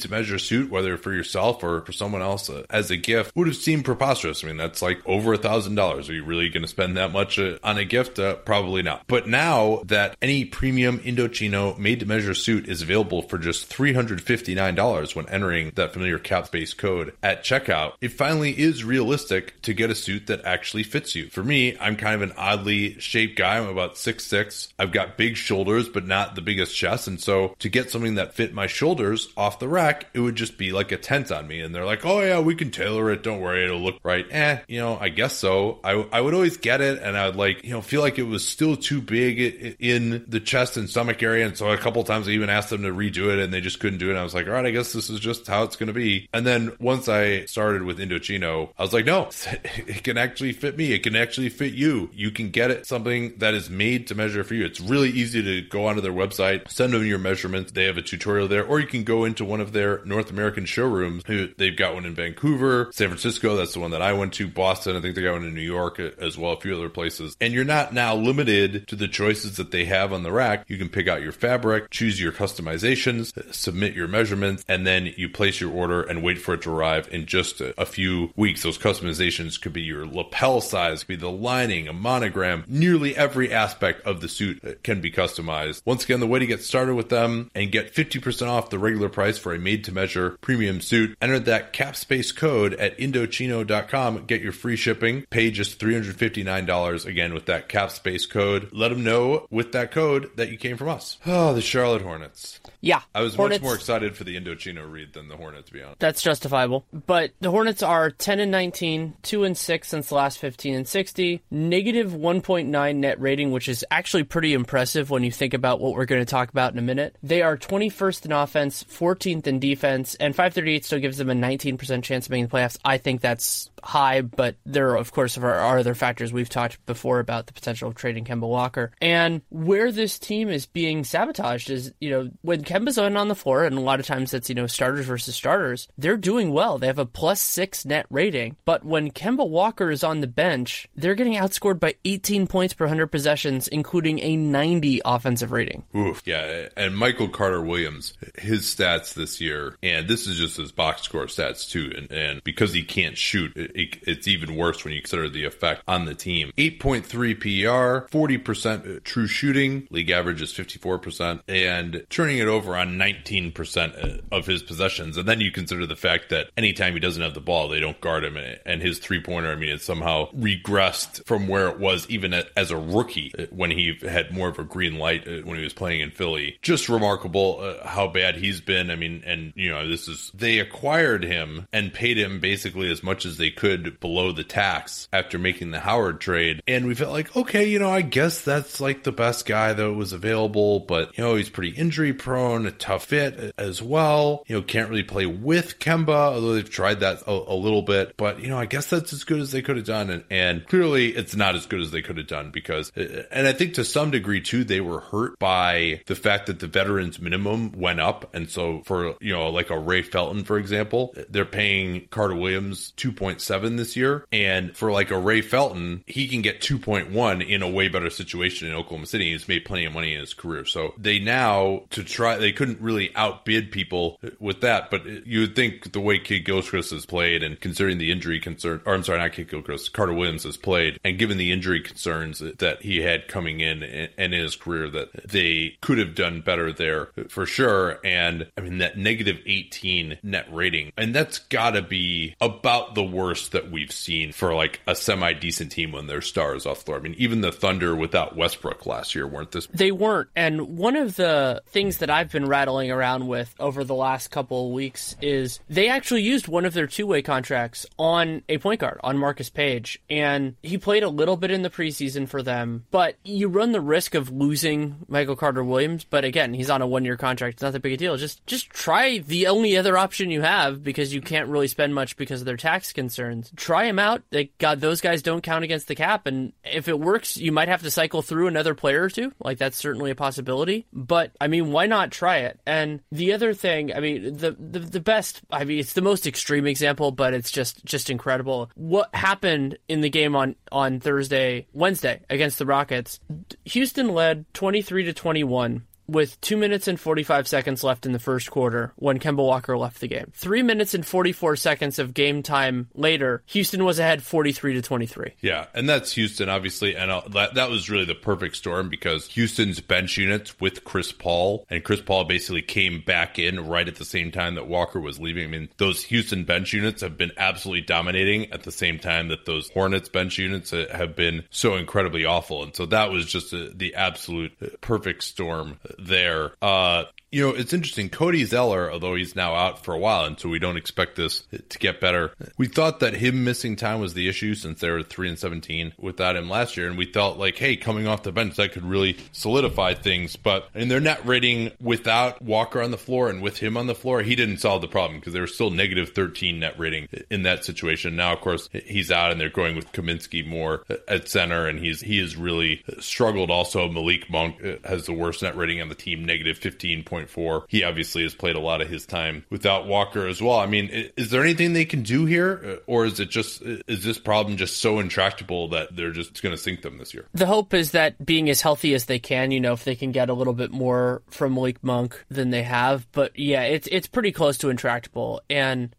to 0.00 0.10
measure 0.10 0.38
suit, 0.38 0.70
whether 0.70 0.96
for 0.96 1.12
yourself 1.12 1.62
or 1.62 1.84
for 1.84 1.92
someone 1.92 2.22
else 2.22 2.48
uh, 2.50 2.64
as 2.70 2.90
a 2.90 2.96
gift, 2.96 3.34
would 3.34 3.46
have 3.46 3.56
seemed 3.56 3.84
preposterous. 3.84 4.44
I 4.44 4.48
mean, 4.48 4.56
that's 4.56 4.82
like 4.82 5.00
over 5.06 5.32
a 5.32 5.38
thousand 5.38 5.74
dollars. 5.74 6.08
Are 6.08 6.14
you 6.14 6.24
really 6.24 6.48
going 6.48 6.62
to 6.62 6.68
spend 6.68 6.96
that 6.96 7.12
much 7.12 7.38
uh, 7.38 7.58
on 7.62 7.78
a 7.78 7.84
gift? 7.84 8.18
Uh, 8.18 8.36
probably 8.36 8.82
not. 8.82 9.04
But 9.06 9.28
now 9.28 9.82
that 9.86 10.16
any 10.20 10.44
premium 10.44 11.00
Indochino 11.22 11.78
made 11.78 12.00
to 12.00 12.06
measure 12.06 12.34
suit 12.34 12.68
is 12.68 12.82
available 12.82 13.22
for 13.22 13.38
just 13.38 13.70
$359 13.70 15.16
when 15.16 15.28
entering 15.28 15.72
that 15.74 15.92
familiar 15.92 16.18
CapSpace 16.18 16.76
code 16.76 17.14
at 17.22 17.44
checkout, 17.44 17.92
it 18.00 18.12
finally 18.12 18.58
is 18.58 18.84
realistic 18.84 19.60
to 19.62 19.74
get 19.74 19.90
a 19.90 19.94
suit 19.94 20.26
that 20.26 20.44
actually 20.44 20.82
fits 20.82 21.14
you. 21.14 21.28
For 21.28 21.42
me, 21.42 21.76
I'm 21.78 21.96
kind 21.96 22.14
of 22.14 22.22
an 22.22 22.36
oddly 22.36 22.98
shaped 23.00 23.36
guy. 23.36 23.58
I'm 23.58 23.68
about 23.68 23.96
six 23.96 24.24
six. 24.24 24.72
I've 24.78 24.92
got 24.92 25.16
big 25.16 25.36
shoulders, 25.36 25.88
but 25.88 26.06
not 26.06 26.34
the 26.34 26.40
biggest 26.40 26.76
chest. 26.76 27.08
And 27.08 27.20
so 27.20 27.54
to 27.60 27.68
get 27.68 27.90
something 27.90 28.16
that 28.16 28.34
fit 28.34 28.54
my 28.54 28.66
shoulders 28.66 29.28
off 29.36 29.58
the 29.58 29.68
rack, 29.68 30.06
it 30.14 30.20
would 30.20 30.36
just 30.36 30.58
be 30.58 30.72
like 30.72 30.92
a 30.92 30.96
tent 30.96 31.30
on 31.30 31.46
me. 31.46 31.60
And 31.60 31.74
they're 31.74 31.84
like, 31.84 32.04
oh 32.04 32.20
yeah, 32.20 32.40
we 32.40 32.54
can 32.54 32.70
tailor 32.70 33.10
it. 33.12 33.22
Don't 33.22 33.40
worry, 33.40 33.64
it'll 33.64 33.80
look 33.80 33.98
right. 34.02 34.26
Eh, 34.30 34.58
you 34.68 34.80
know, 34.80 34.98
I 35.00 35.08
guess 35.08 35.36
so. 35.36 35.80
I, 35.84 35.92
I 36.12 36.20
would 36.20 36.34
always 36.34 36.56
get 36.56 36.80
it 36.80 37.02
and 37.02 37.16
I 37.16 37.26
would 37.26 37.36
like, 37.36 37.64
you 37.64 37.70
know, 37.70 37.80
feel 37.80 38.00
like 38.00 38.18
it 38.18 38.24
was 38.24 38.46
still 38.46 38.76
too 38.76 39.00
big 39.00 39.76
in 39.78 40.24
the 40.28 40.40
chest 40.40 40.76
and 40.76 40.88
stomach 40.88 41.11
area. 41.20 41.44
And 41.44 41.56
so 41.56 41.68
a 41.72 41.76
couple 41.76 42.04
times 42.04 42.28
I 42.28 42.30
even 42.30 42.48
asked 42.48 42.70
them 42.70 42.82
to 42.82 42.92
redo 42.92 43.32
it 43.32 43.40
and 43.40 43.52
they 43.52 43.60
just 43.60 43.80
couldn't 43.80 43.98
do 43.98 44.06
it. 44.06 44.10
And 44.10 44.20
I 44.20 44.22
was 44.22 44.34
like, 44.34 44.46
all 44.46 44.52
right, 44.52 44.66
I 44.66 44.70
guess 44.70 44.92
this 44.92 45.10
is 45.10 45.18
just 45.18 45.48
how 45.48 45.64
it's 45.64 45.74
going 45.74 45.88
to 45.88 45.92
be. 45.92 46.28
And 46.32 46.46
then 46.46 46.76
once 46.78 47.08
I 47.08 47.46
started 47.46 47.82
with 47.82 47.98
Indochino, 47.98 48.70
I 48.78 48.82
was 48.82 48.92
like, 48.92 49.04
no, 49.04 49.30
it 49.64 50.04
can 50.04 50.16
actually 50.16 50.52
fit 50.52 50.76
me. 50.76 50.92
It 50.92 51.02
can 51.02 51.16
actually 51.16 51.48
fit 51.48 51.72
you. 51.72 52.08
You 52.14 52.30
can 52.30 52.50
get 52.50 52.70
it 52.70 52.86
something 52.86 53.34
that 53.38 53.54
is 53.54 53.68
made 53.68 54.06
to 54.06 54.14
measure 54.14 54.44
for 54.44 54.54
you. 54.54 54.64
It's 54.64 54.80
really 54.80 55.10
easy 55.10 55.42
to 55.42 55.62
go 55.68 55.86
onto 55.86 56.00
their 56.00 56.12
website, 56.12 56.70
send 56.70 56.92
them 56.92 57.04
your 57.04 57.18
measurements. 57.18 57.72
They 57.72 57.84
have 57.84 57.98
a 57.98 58.02
tutorial 58.02 58.46
there, 58.46 58.64
or 58.64 58.78
you 58.78 58.86
can 58.86 59.02
go 59.02 59.24
into 59.24 59.44
one 59.44 59.60
of 59.60 59.72
their 59.72 60.04
North 60.04 60.30
American 60.30 60.66
showrooms. 60.66 61.24
They've 61.26 61.76
got 61.76 61.94
one 61.94 62.06
in 62.06 62.14
Vancouver, 62.14 62.90
San 62.92 63.08
Francisco. 63.08 63.56
That's 63.56 63.74
the 63.74 63.80
one 63.80 63.90
that 63.90 64.02
I 64.02 64.12
went 64.12 64.34
to. 64.34 64.52
Boston. 64.52 64.96
I 64.96 65.00
think 65.00 65.14
they 65.16 65.22
got 65.22 65.32
one 65.32 65.44
in 65.44 65.54
New 65.54 65.60
York 65.60 65.98
as 65.98 66.38
well, 66.38 66.52
a 66.52 66.60
few 66.60 66.74
other 66.74 66.88
places. 66.88 67.36
And 67.40 67.52
you're 67.52 67.64
not 67.64 67.92
now 67.92 68.14
limited 68.14 68.86
to 68.88 68.96
the 68.96 69.08
choices 69.08 69.56
that 69.56 69.70
they 69.70 69.84
have 69.86 70.12
on 70.12 70.22
the 70.22 70.32
rack. 70.32 70.64
You 70.68 70.78
can 70.78 70.88
pick 70.88 71.01
out 71.08 71.22
your 71.22 71.32
fabric, 71.32 71.90
choose 71.90 72.20
your 72.20 72.32
customizations, 72.32 73.32
submit 73.54 73.94
your 73.94 74.08
measurements, 74.08 74.64
and 74.68 74.86
then 74.86 75.12
you 75.16 75.28
place 75.28 75.60
your 75.60 75.72
order 75.72 76.02
and 76.02 76.22
wait 76.22 76.38
for 76.38 76.54
it 76.54 76.62
to 76.62 76.70
arrive 76.70 77.08
in 77.12 77.26
just 77.26 77.60
a, 77.60 77.80
a 77.80 77.86
few 77.86 78.32
weeks. 78.36 78.62
Those 78.62 78.78
customizations 78.78 79.60
could 79.60 79.72
be 79.72 79.82
your 79.82 80.06
lapel 80.06 80.60
size, 80.60 81.04
could 81.04 81.08
be 81.08 81.16
the 81.16 81.30
lining, 81.30 81.88
a 81.88 81.92
monogram. 81.92 82.64
Nearly 82.66 83.16
every 83.16 83.52
aspect 83.52 84.06
of 84.06 84.20
the 84.20 84.28
suit 84.28 84.64
uh, 84.64 84.72
can 84.82 85.00
be 85.00 85.10
customized. 85.10 85.82
Once 85.84 86.04
again, 86.04 86.20
the 86.20 86.26
way 86.26 86.38
to 86.38 86.46
get 86.46 86.62
started 86.62 86.94
with 86.94 87.08
them 87.08 87.50
and 87.54 87.72
get 87.72 87.94
50% 87.94 88.48
off 88.48 88.70
the 88.70 88.78
regular 88.78 89.08
price 89.08 89.38
for 89.38 89.54
a 89.54 89.58
made 89.58 89.84
to 89.84 89.92
measure 89.92 90.36
premium 90.40 90.80
suit, 90.80 91.16
enter 91.20 91.38
that 91.38 91.72
capspace 91.72 92.34
code 92.34 92.74
at 92.74 92.98
Indochino.com. 92.98 94.26
Get 94.26 94.42
your 94.42 94.52
free 94.52 94.76
shipping. 94.76 95.24
Pay 95.30 95.50
just 95.50 95.78
$359 95.78 97.06
again 97.06 97.34
with 97.34 97.46
that 97.46 97.68
capspace 97.68 98.28
code. 98.28 98.68
Let 98.72 98.88
them 98.88 99.04
know 99.04 99.46
with 99.50 99.72
that 99.72 99.90
code 99.90 100.30
that 100.36 100.50
you 100.50 100.58
came 100.58 100.76
from 100.76 100.88
us. 100.92 101.18
Oh, 101.26 101.54
the 101.54 101.60
Charlotte 101.60 102.02
Hornets. 102.02 102.60
Yeah. 102.80 103.02
I 103.14 103.22
was 103.22 103.34
Hornets, 103.34 103.60
much 103.60 103.66
more 103.66 103.74
excited 103.74 104.16
for 104.16 104.24
the 104.24 104.38
Indochino 104.38 104.90
read 104.90 105.12
than 105.12 105.28
the 105.28 105.36
Hornets, 105.36 105.68
to 105.68 105.72
be 105.72 105.82
honest. 105.82 106.00
That's 106.00 106.22
justifiable. 106.22 106.84
But 106.92 107.32
the 107.40 107.50
Hornets 107.50 107.82
are 107.82 108.10
10 108.10 108.40
and 108.40 108.50
19, 108.50 109.14
2 109.22 109.44
and 109.44 109.56
6 109.56 109.88
since 109.88 110.08
the 110.08 110.14
last 110.14 110.38
15 110.38 110.74
and 110.74 110.88
60, 110.88 111.42
negative 111.50 112.12
1.9 112.12 112.96
net 112.96 113.20
rating, 113.20 113.52
which 113.52 113.68
is 113.68 113.84
actually 113.90 114.24
pretty 114.24 114.52
impressive 114.52 115.10
when 115.10 115.22
you 115.22 115.30
think 115.30 115.54
about 115.54 115.80
what 115.80 115.94
we're 115.94 116.04
going 116.04 116.20
to 116.20 116.30
talk 116.30 116.50
about 116.50 116.72
in 116.72 116.78
a 116.78 116.82
minute. 116.82 117.16
They 117.22 117.42
are 117.42 117.56
21st 117.56 118.26
in 118.26 118.32
offense, 118.32 118.84
14th 118.84 119.46
in 119.46 119.60
defense, 119.60 120.14
and 120.16 120.34
538 120.34 120.84
still 120.84 120.98
gives 120.98 121.18
them 121.18 121.30
a 121.30 121.34
19% 121.34 122.02
chance 122.02 122.26
of 122.26 122.30
making 122.30 122.48
the 122.48 122.56
playoffs. 122.56 122.78
I 122.84 122.98
think 122.98 123.20
that's 123.20 123.70
high, 123.82 124.22
but 124.22 124.56
there, 124.66 124.96
of 124.96 125.12
course, 125.12 125.38
are, 125.38 125.54
are 125.54 125.78
other 125.78 125.94
factors 125.94 126.32
we've 126.32 126.48
talked 126.48 126.84
before 126.86 127.20
about 127.20 127.46
the 127.46 127.52
potential 127.52 127.88
of 127.88 127.94
trading 127.94 128.24
Kemba 128.24 128.48
Walker. 128.48 128.92
And 129.00 129.42
where 129.50 129.92
this 129.92 130.18
team 130.18 130.48
is 130.48 130.66
being 130.66 130.81
sabotaged 131.04 131.70
is, 131.70 131.92
you 132.00 132.10
know, 132.10 132.30
when 132.42 132.62
Kemba's 132.62 132.98
on 132.98 133.16
on 133.16 133.28
the 133.28 133.34
floor, 133.34 133.64
and 133.64 133.76
a 133.76 133.80
lot 133.80 134.00
of 134.00 134.06
times 134.06 134.30
that's, 134.30 134.48
you 134.48 134.54
know, 134.54 134.66
starters 134.66 135.06
versus 135.06 135.34
starters, 135.34 135.88
they're 135.98 136.16
doing 136.16 136.52
well. 136.52 136.78
They 136.78 136.86
have 136.86 136.98
a 136.98 137.06
plus 137.06 137.40
six 137.40 137.84
net 137.84 138.06
rating. 138.10 138.56
But 138.64 138.84
when 138.84 139.10
Kemba 139.10 139.48
Walker 139.48 139.90
is 139.90 140.04
on 140.04 140.20
the 140.20 140.26
bench, 140.26 140.88
they're 140.96 141.14
getting 141.14 141.34
outscored 141.34 141.80
by 141.80 141.94
18 142.04 142.46
points 142.46 142.74
per 142.74 142.84
100 142.84 143.08
possessions, 143.08 143.68
including 143.68 144.20
a 144.20 144.36
90 144.36 145.02
offensive 145.04 145.52
rating. 145.52 145.84
Oof. 145.96 146.22
Yeah. 146.24 146.68
And 146.76 146.96
Michael 146.96 147.28
Carter 147.28 147.62
Williams, 147.62 148.14
his 148.38 148.62
stats 148.62 149.14
this 149.14 149.40
year, 149.40 149.76
and 149.82 150.08
this 150.08 150.26
is 150.26 150.36
just 150.36 150.56
his 150.56 150.72
box 150.72 151.02
score 151.02 151.26
stats 151.26 151.68
too. 151.68 151.92
And, 151.96 152.10
and 152.10 152.44
because 152.44 152.72
he 152.72 152.82
can't 152.82 153.16
shoot, 153.16 153.52
it, 153.56 153.98
it's 154.02 154.28
even 154.28 154.56
worse 154.56 154.84
when 154.84 154.94
you 154.94 155.00
consider 155.00 155.28
the 155.28 155.44
effect 155.44 155.82
on 155.86 156.04
the 156.04 156.14
team. 156.14 156.52
8.3 156.56 157.38
PER, 157.40 158.08
40% 158.10 159.04
true 159.04 159.26
shooting, 159.26 159.86
league 159.90 160.10
average 160.10 160.42
is 160.42 160.52
54%, 160.78 161.40
and 161.48 162.04
turning 162.10 162.38
it 162.38 162.48
over 162.48 162.76
on 162.76 162.96
19% 162.96 164.22
of 164.30 164.46
his 164.46 164.62
possessions. 164.62 165.16
And 165.16 165.28
then 165.28 165.40
you 165.40 165.50
consider 165.50 165.86
the 165.86 165.96
fact 165.96 166.30
that 166.30 166.50
anytime 166.56 166.94
he 166.94 167.00
doesn't 167.00 167.22
have 167.22 167.34
the 167.34 167.40
ball, 167.40 167.68
they 167.68 167.80
don't 167.80 168.00
guard 168.00 168.24
him. 168.24 168.36
And 168.66 168.82
his 168.82 168.98
three 168.98 169.22
pointer, 169.22 169.50
I 169.50 169.56
mean, 169.56 169.70
it's 169.70 169.84
somehow 169.84 170.30
regressed 170.32 171.26
from 171.26 171.48
where 171.48 171.68
it 171.68 171.78
was 171.78 172.08
even 172.08 172.34
as 172.56 172.70
a 172.70 172.76
rookie 172.76 173.32
when 173.50 173.70
he 173.70 173.98
had 174.02 174.32
more 174.32 174.48
of 174.48 174.58
a 174.58 174.64
green 174.64 174.98
light 174.98 175.26
uh, 175.26 175.42
when 175.42 175.58
he 175.58 175.64
was 175.64 175.72
playing 175.74 176.00
in 176.00 176.10
Philly. 176.10 176.58
Just 176.62 176.88
remarkable 176.88 177.60
uh, 177.60 177.86
how 177.86 178.08
bad 178.08 178.36
he's 178.36 178.60
been. 178.60 178.90
I 178.90 178.96
mean, 178.96 179.22
and, 179.26 179.52
you 179.54 179.70
know, 179.70 179.88
this 179.88 180.08
is, 180.08 180.30
they 180.34 180.58
acquired 180.58 181.24
him 181.24 181.66
and 181.72 181.92
paid 181.92 182.18
him 182.18 182.40
basically 182.40 182.90
as 182.90 183.02
much 183.02 183.24
as 183.26 183.36
they 183.36 183.50
could 183.50 184.00
below 184.00 184.32
the 184.32 184.44
tax 184.44 185.08
after 185.12 185.38
making 185.38 185.70
the 185.70 185.80
Howard 185.80 186.20
trade. 186.20 186.62
And 186.66 186.86
we 186.86 186.94
felt 186.94 187.12
like, 187.12 187.36
okay, 187.36 187.68
you 187.68 187.78
know, 187.78 187.90
I 187.90 188.02
guess 188.02 188.42
that's 188.42 188.80
like 188.80 189.04
the 189.04 189.12
best 189.12 189.46
guy 189.46 189.72
that 189.72 189.92
was 189.92 190.12
available 190.12 190.61
but 190.80 191.16
you 191.16 191.24
know, 191.24 191.34
he's 191.34 191.50
pretty 191.50 191.70
injury 191.76 192.12
prone, 192.12 192.66
a 192.66 192.70
tough 192.70 193.06
fit 193.06 193.54
as 193.58 193.82
well. 193.82 194.44
You 194.46 194.56
know, 194.56 194.62
can't 194.62 194.88
really 194.88 195.02
play 195.02 195.26
with 195.26 195.78
Kemba, 195.78 196.08
although 196.08 196.54
they've 196.54 196.68
tried 196.68 197.00
that 197.00 197.22
a, 197.26 197.30
a 197.30 197.54
little 197.54 197.82
bit. 197.82 198.14
But 198.16 198.40
you 198.40 198.48
know, 198.48 198.58
I 198.58 198.66
guess 198.66 198.88
that's 198.88 199.12
as 199.12 199.24
good 199.24 199.40
as 199.40 199.52
they 199.52 199.62
could 199.62 199.76
have 199.76 199.86
done, 199.86 200.10
and, 200.10 200.24
and 200.30 200.66
clearly 200.66 201.08
it's 201.08 201.36
not 201.36 201.54
as 201.54 201.66
good 201.66 201.80
as 201.80 201.90
they 201.90 202.02
could 202.02 202.18
have 202.18 202.26
done 202.26 202.50
because, 202.50 202.92
uh, 202.96 203.24
and 203.30 203.46
I 203.46 203.52
think 203.52 203.74
to 203.74 203.84
some 203.84 204.10
degree 204.10 204.40
too, 204.40 204.64
they 204.64 204.80
were 204.80 205.00
hurt 205.00 205.38
by 205.38 206.02
the 206.06 206.14
fact 206.14 206.46
that 206.46 206.60
the 206.60 206.66
veterans 206.66 207.20
minimum 207.20 207.72
went 207.72 208.00
up, 208.00 208.34
and 208.34 208.48
so 208.48 208.82
for 208.84 209.14
you 209.20 209.32
know, 209.32 209.50
like 209.50 209.70
a 209.70 209.78
Ray 209.78 210.02
Felton, 210.02 210.44
for 210.44 210.58
example, 210.58 211.14
they're 211.28 211.44
paying 211.44 212.08
Carter 212.10 212.34
Williams 212.34 212.92
two 212.92 213.12
point 213.12 213.40
seven 213.40 213.76
this 213.76 213.96
year, 213.96 214.26
and 214.32 214.76
for 214.76 214.92
like 214.92 215.10
a 215.10 215.18
Ray 215.18 215.40
Felton, 215.40 216.04
he 216.06 216.28
can 216.28 216.42
get 216.42 216.60
two 216.60 216.78
point 216.78 217.10
one 217.10 217.42
in 217.42 217.62
a 217.62 217.70
way 217.70 217.88
better 217.88 218.10
situation 218.10 218.68
in 218.68 218.74
Oklahoma 218.74 219.06
City. 219.06 219.32
He's 219.32 219.48
made 219.48 219.64
plenty 219.64 219.84
of 219.84 219.92
money 219.92 220.14
in 220.14 220.20
his 220.20 220.34
career, 220.34 220.51
so 220.64 220.94
they 220.98 221.18
now 221.18 221.82
to 221.90 222.04
try 222.04 222.36
they 222.36 222.52
couldn't 222.52 222.80
really 222.80 223.14
outbid 223.14 223.70
people 223.70 224.18
with 224.38 224.60
that, 224.60 224.90
but 224.90 225.04
you 225.26 225.40
would 225.40 225.56
think 225.56 225.92
the 225.92 226.00
way 226.00 226.18
Kidd-Gilchrist 226.18 226.90
has 226.90 227.06
played, 227.06 227.42
and 227.42 227.60
considering 227.60 227.98
the 227.98 228.10
injury 228.10 228.40
concern, 228.40 228.80
or 228.84 228.94
I'm 228.94 229.02
sorry, 229.02 229.18
not 229.18 229.32
Kidd-Gilchrist, 229.32 229.92
Carter 229.92 230.14
Williams 230.14 230.44
has 230.44 230.56
played, 230.56 230.98
and 231.04 231.18
given 231.18 231.38
the 231.38 231.52
injury 231.52 231.80
concerns 231.80 232.40
that 232.40 232.82
he 232.82 232.98
had 232.98 233.28
coming 233.28 233.60
in 233.60 233.82
and 233.82 234.10
in 234.18 234.32
his 234.32 234.56
career, 234.56 234.88
that 234.90 235.28
they 235.28 235.76
could 235.80 235.98
have 235.98 236.14
done 236.14 236.40
better 236.40 236.72
there 236.72 237.10
for 237.28 237.46
sure. 237.46 237.98
And 238.04 238.48
I 238.56 238.60
mean 238.60 238.78
that 238.78 238.98
negative 238.98 239.38
18 239.46 240.18
net 240.22 240.46
rating, 240.52 240.92
and 240.96 241.14
that's 241.14 241.38
got 241.38 241.70
to 241.70 241.82
be 241.82 242.34
about 242.40 242.94
the 242.94 243.02
worst 243.02 243.52
that 243.52 243.70
we've 243.70 243.92
seen 243.92 244.32
for 244.32 244.54
like 244.54 244.80
a 244.86 244.94
semi 244.94 245.32
decent 245.32 245.72
team 245.72 245.92
when 245.92 246.06
their 246.06 246.20
stars 246.20 246.66
off 246.66 246.80
the 246.80 246.84
floor. 246.86 246.98
I 246.98 247.00
mean, 247.00 247.14
even 247.18 247.40
the 247.40 247.52
Thunder 247.52 247.94
without 247.94 248.36
Westbrook 248.36 248.86
last 248.86 249.14
year 249.14 249.26
weren't 249.26 249.52
this. 249.52 249.66
They 249.66 249.92
weren't. 249.92 250.28
And 250.34 250.78
one 250.78 250.96
of 250.96 251.16
the 251.16 251.62
things 251.66 251.98
that 251.98 252.10
I've 252.10 252.30
been 252.30 252.46
rattling 252.46 252.90
around 252.90 253.26
with 253.26 253.54
over 253.58 253.84
the 253.84 253.94
last 253.94 254.30
couple 254.30 254.66
of 254.66 254.72
weeks 254.72 255.16
is 255.20 255.60
they 255.68 255.88
actually 255.88 256.22
used 256.22 256.48
one 256.48 256.64
of 256.64 256.74
their 256.74 256.86
two 256.86 257.06
way 257.06 257.22
contracts 257.22 257.86
on 257.98 258.42
a 258.48 258.58
point 258.58 258.80
guard, 258.80 259.00
on 259.02 259.18
Marcus 259.18 259.50
Paige. 259.50 260.00
And 260.08 260.56
he 260.62 260.78
played 260.78 261.02
a 261.02 261.08
little 261.08 261.36
bit 261.36 261.50
in 261.50 261.62
the 261.62 261.70
preseason 261.70 262.28
for 262.28 262.42
them, 262.42 262.86
but 262.90 263.16
you 263.24 263.48
run 263.48 263.72
the 263.72 263.80
risk 263.80 264.14
of 264.14 264.30
losing 264.30 264.96
Michael 265.08 265.36
Carter 265.36 265.64
Williams. 265.64 266.04
But 266.04 266.24
again, 266.24 266.54
he's 266.54 266.70
on 266.70 266.82
a 266.82 266.86
one 266.86 267.04
year 267.04 267.16
contract. 267.16 267.54
It's 267.54 267.62
not 267.62 267.72
that 267.72 267.82
big 267.82 267.92
a 267.92 267.96
deal. 267.96 268.16
Just, 268.16 268.44
just 268.46 268.70
try 268.70 269.18
the 269.18 269.46
only 269.46 269.76
other 269.76 269.98
option 269.98 270.30
you 270.30 270.42
have 270.42 270.82
because 270.82 271.12
you 271.12 271.20
can't 271.20 271.48
really 271.48 271.68
spend 271.68 271.94
much 271.94 272.16
because 272.16 272.40
of 272.40 272.46
their 272.46 272.56
tax 272.56 272.92
concerns. 272.92 273.52
Try 273.56 273.84
him 273.84 273.98
out. 273.98 274.22
God, 274.58 274.80
those 274.80 275.00
guys 275.00 275.22
don't 275.22 275.42
count 275.42 275.64
against 275.64 275.88
the 275.88 275.94
cap. 275.94 276.26
And 276.26 276.52
if 276.64 276.88
it 276.88 276.98
works, 276.98 277.36
you 277.36 277.52
might 277.52 277.68
have 277.68 277.82
to 277.82 277.90
cycle 277.90 278.22
through 278.22 278.46
another 278.46 278.74
player 278.74 279.02
or 279.02 279.10
two. 279.10 279.32
Like 279.40 279.58
that's 279.58 279.76
certainly 279.76 280.10
a 280.10 280.14
possibility. 280.22 280.86
But 280.92 281.32
I 281.40 281.48
mean, 281.48 281.72
why 281.72 281.86
not 281.86 282.12
try 282.12 282.36
it? 282.38 282.60
And 282.64 283.00
the 283.10 283.32
other 283.32 283.52
thing, 283.54 283.92
I 283.92 283.98
mean, 283.98 284.36
the, 284.36 284.52
the, 284.52 284.78
the 284.78 285.00
best, 285.00 285.42
I 285.50 285.64
mean, 285.64 285.80
it's 285.80 285.94
the 285.94 286.00
most 286.00 286.28
extreme 286.28 286.64
example, 286.64 287.10
but 287.10 287.34
it's 287.34 287.50
just, 287.50 287.84
just 287.84 288.08
incredible. 288.08 288.70
What 288.76 289.12
happened 289.12 289.78
in 289.88 290.00
the 290.00 290.08
game 290.08 290.36
on, 290.36 290.54
on 290.70 291.00
Thursday, 291.00 291.66
Wednesday 291.72 292.20
against 292.30 292.60
the 292.60 292.66
Rockets? 292.66 293.18
Houston 293.64 294.10
led 294.10 294.44
23 294.54 295.06
to 295.06 295.12
21 295.12 295.82
with 296.12 296.40
2 296.40 296.56
minutes 296.56 296.88
and 296.88 296.98
45 296.98 297.48
seconds 297.48 297.82
left 297.82 298.06
in 298.06 298.12
the 298.12 298.18
first 298.18 298.50
quarter 298.50 298.92
when 298.96 299.18
Kemba 299.18 299.44
Walker 299.44 299.76
left 299.76 300.00
the 300.00 300.08
game. 300.08 300.32
3 300.34 300.62
minutes 300.62 300.94
and 300.94 301.04
44 301.04 301.56
seconds 301.56 301.98
of 301.98 302.14
game 302.14 302.42
time 302.42 302.88
later, 302.94 303.42
Houston 303.46 303.84
was 303.84 303.98
ahead 303.98 304.22
43 304.22 304.74
to 304.74 304.82
23. 304.82 305.32
Yeah, 305.40 305.66
and 305.74 305.88
that's 305.88 306.12
Houston 306.12 306.48
obviously 306.48 306.96
and 306.96 307.10
uh, 307.10 307.22
that 307.30 307.54
that 307.54 307.70
was 307.70 307.90
really 307.90 308.04
the 308.04 308.14
perfect 308.14 308.56
storm 308.56 308.88
because 308.88 309.26
Houston's 309.28 309.80
bench 309.80 310.16
units 310.16 310.58
with 310.60 310.84
Chris 310.84 311.12
Paul 311.12 311.66
and 311.70 311.84
Chris 311.84 312.00
Paul 312.00 312.24
basically 312.24 312.62
came 312.62 313.00
back 313.00 313.38
in 313.38 313.66
right 313.68 313.88
at 313.88 313.96
the 313.96 314.04
same 314.04 314.30
time 314.30 314.54
that 314.54 314.66
Walker 314.66 315.00
was 315.00 315.18
leaving. 315.18 315.44
I 315.44 315.48
mean, 315.48 315.68
those 315.78 316.02
Houston 316.04 316.44
bench 316.44 316.72
units 316.72 317.02
have 317.02 317.16
been 317.16 317.32
absolutely 317.36 317.82
dominating 317.82 318.52
at 318.52 318.62
the 318.62 318.72
same 318.72 318.98
time 318.98 319.28
that 319.28 319.46
those 319.46 319.70
Hornets 319.70 320.08
bench 320.08 320.38
units 320.38 320.72
uh, 320.72 320.86
have 320.92 321.16
been 321.16 321.44
so 321.50 321.76
incredibly 321.76 322.24
awful. 322.24 322.62
And 322.62 322.74
so 322.74 322.86
that 322.86 323.10
was 323.10 323.26
just 323.26 323.52
a, 323.52 323.70
the 323.74 323.94
absolute 323.94 324.52
uh, 324.62 324.66
perfect 324.80 325.24
storm 325.24 325.78
there. 326.06 326.52
Uh, 326.62 327.04
you 327.32 327.42
know, 327.42 327.54
it's 327.54 327.72
interesting. 327.72 328.10
Cody 328.10 328.44
Zeller, 328.44 328.92
although 328.92 329.14
he's 329.14 329.34
now 329.34 329.54
out 329.54 329.84
for 329.84 329.94
a 329.94 329.98
while, 329.98 330.26
and 330.26 330.38
so 330.38 330.50
we 330.50 330.58
don't 330.58 330.76
expect 330.76 331.16
this 331.16 331.42
to 331.70 331.78
get 331.78 331.98
better. 331.98 332.32
We 332.58 332.66
thought 332.66 333.00
that 333.00 333.14
him 333.14 333.42
missing 333.42 333.74
time 333.74 334.00
was 334.00 334.12
the 334.12 334.28
issue 334.28 334.54
since 334.54 334.80
they 334.80 334.90
were 334.90 335.02
three 335.02 335.28
and 335.28 335.38
seventeen 335.38 335.94
without 335.98 336.36
him 336.36 336.50
last 336.50 336.76
year, 336.76 336.86
and 336.86 336.98
we 336.98 337.06
felt 337.06 337.38
like, 337.38 337.56
hey, 337.56 337.76
coming 337.76 338.06
off 338.06 338.22
the 338.22 338.32
bench, 338.32 338.56
that 338.56 338.72
could 338.72 338.84
really 338.84 339.16
solidify 339.32 339.94
things. 339.94 340.36
But 340.36 340.68
in 340.74 340.88
their 340.88 341.00
net 341.00 341.24
rating 341.24 341.72
without 341.80 342.42
Walker 342.42 342.82
on 342.82 342.90
the 342.90 342.98
floor 342.98 343.30
and 343.30 343.40
with 343.40 343.56
him 343.56 343.78
on 343.78 343.86
the 343.86 343.94
floor, 343.94 344.20
he 344.20 344.36
didn't 344.36 344.58
solve 344.58 344.82
the 344.82 344.88
problem 344.88 345.18
because 345.18 345.32
they 345.32 345.40
were 345.40 345.46
still 345.46 345.70
negative 345.70 346.10
thirteen 346.10 346.60
net 346.60 346.78
rating 346.78 347.08
in 347.30 347.44
that 347.44 347.64
situation. 347.64 348.14
Now, 348.14 348.34
of 348.34 348.40
course, 348.42 348.68
he's 348.84 349.10
out, 349.10 349.32
and 349.32 349.40
they're 349.40 349.48
going 349.48 349.74
with 349.74 349.90
Kaminsky 349.92 350.46
more 350.46 350.84
at 351.08 351.30
center, 351.30 351.66
and 351.66 351.78
he's 351.78 352.02
he 352.02 352.18
has 352.18 352.36
really 352.36 352.84
struggled. 353.00 353.50
Also, 353.50 353.88
Malik 353.88 354.28
Monk 354.28 354.60
has 354.84 355.06
the 355.06 355.14
worst 355.14 355.42
net 355.42 355.56
rating 355.56 355.80
on 355.80 355.88
the 355.88 355.94
team, 355.94 356.26
negative 356.26 356.58
fifteen 356.58 357.02
point 357.02 357.21
for. 357.26 357.64
He 357.68 357.84
obviously 357.84 358.22
has 358.22 358.34
played 358.34 358.56
a 358.56 358.60
lot 358.60 358.80
of 358.80 358.88
his 358.88 359.06
time 359.06 359.44
without 359.50 359.86
Walker 359.86 360.26
as 360.26 360.40
well. 360.40 360.58
I 360.58 360.66
mean, 360.66 361.10
is 361.16 361.30
there 361.30 361.42
anything 361.42 361.72
they 361.72 361.84
can 361.84 362.02
do 362.02 362.26
here, 362.26 362.60
uh, 362.64 362.76
or 362.86 363.04
is 363.04 363.20
it 363.20 363.30
just 363.30 363.62
is 363.62 364.04
this 364.04 364.18
problem 364.18 364.56
just 364.56 364.78
so 364.78 364.98
intractable 364.98 365.68
that 365.68 365.94
they're 365.94 366.12
just 366.12 366.42
going 366.42 366.54
to 366.54 366.60
sink 366.60 366.82
them 366.82 366.98
this 366.98 367.14
year? 367.14 367.26
The 367.32 367.46
hope 367.46 367.74
is 367.74 367.92
that 367.92 368.24
being 368.24 368.50
as 368.50 368.60
healthy 368.60 368.94
as 368.94 369.06
they 369.06 369.18
can, 369.18 369.50
you 369.50 369.60
know, 369.60 369.72
if 369.72 369.84
they 369.84 369.96
can 369.96 370.12
get 370.12 370.28
a 370.28 370.34
little 370.34 370.54
bit 370.54 370.70
more 370.70 371.22
from 371.28 371.54
Malik 371.54 371.82
Monk 371.82 372.24
than 372.30 372.50
they 372.50 372.62
have, 372.62 373.06
but 373.12 373.38
yeah, 373.38 373.62
it's 373.62 373.88
it's 373.90 374.06
pretty 374.06 374.32
close 374.32 374.58
to 374.58 374.70
intractable 374.70 375.40
and. 375.48 375.94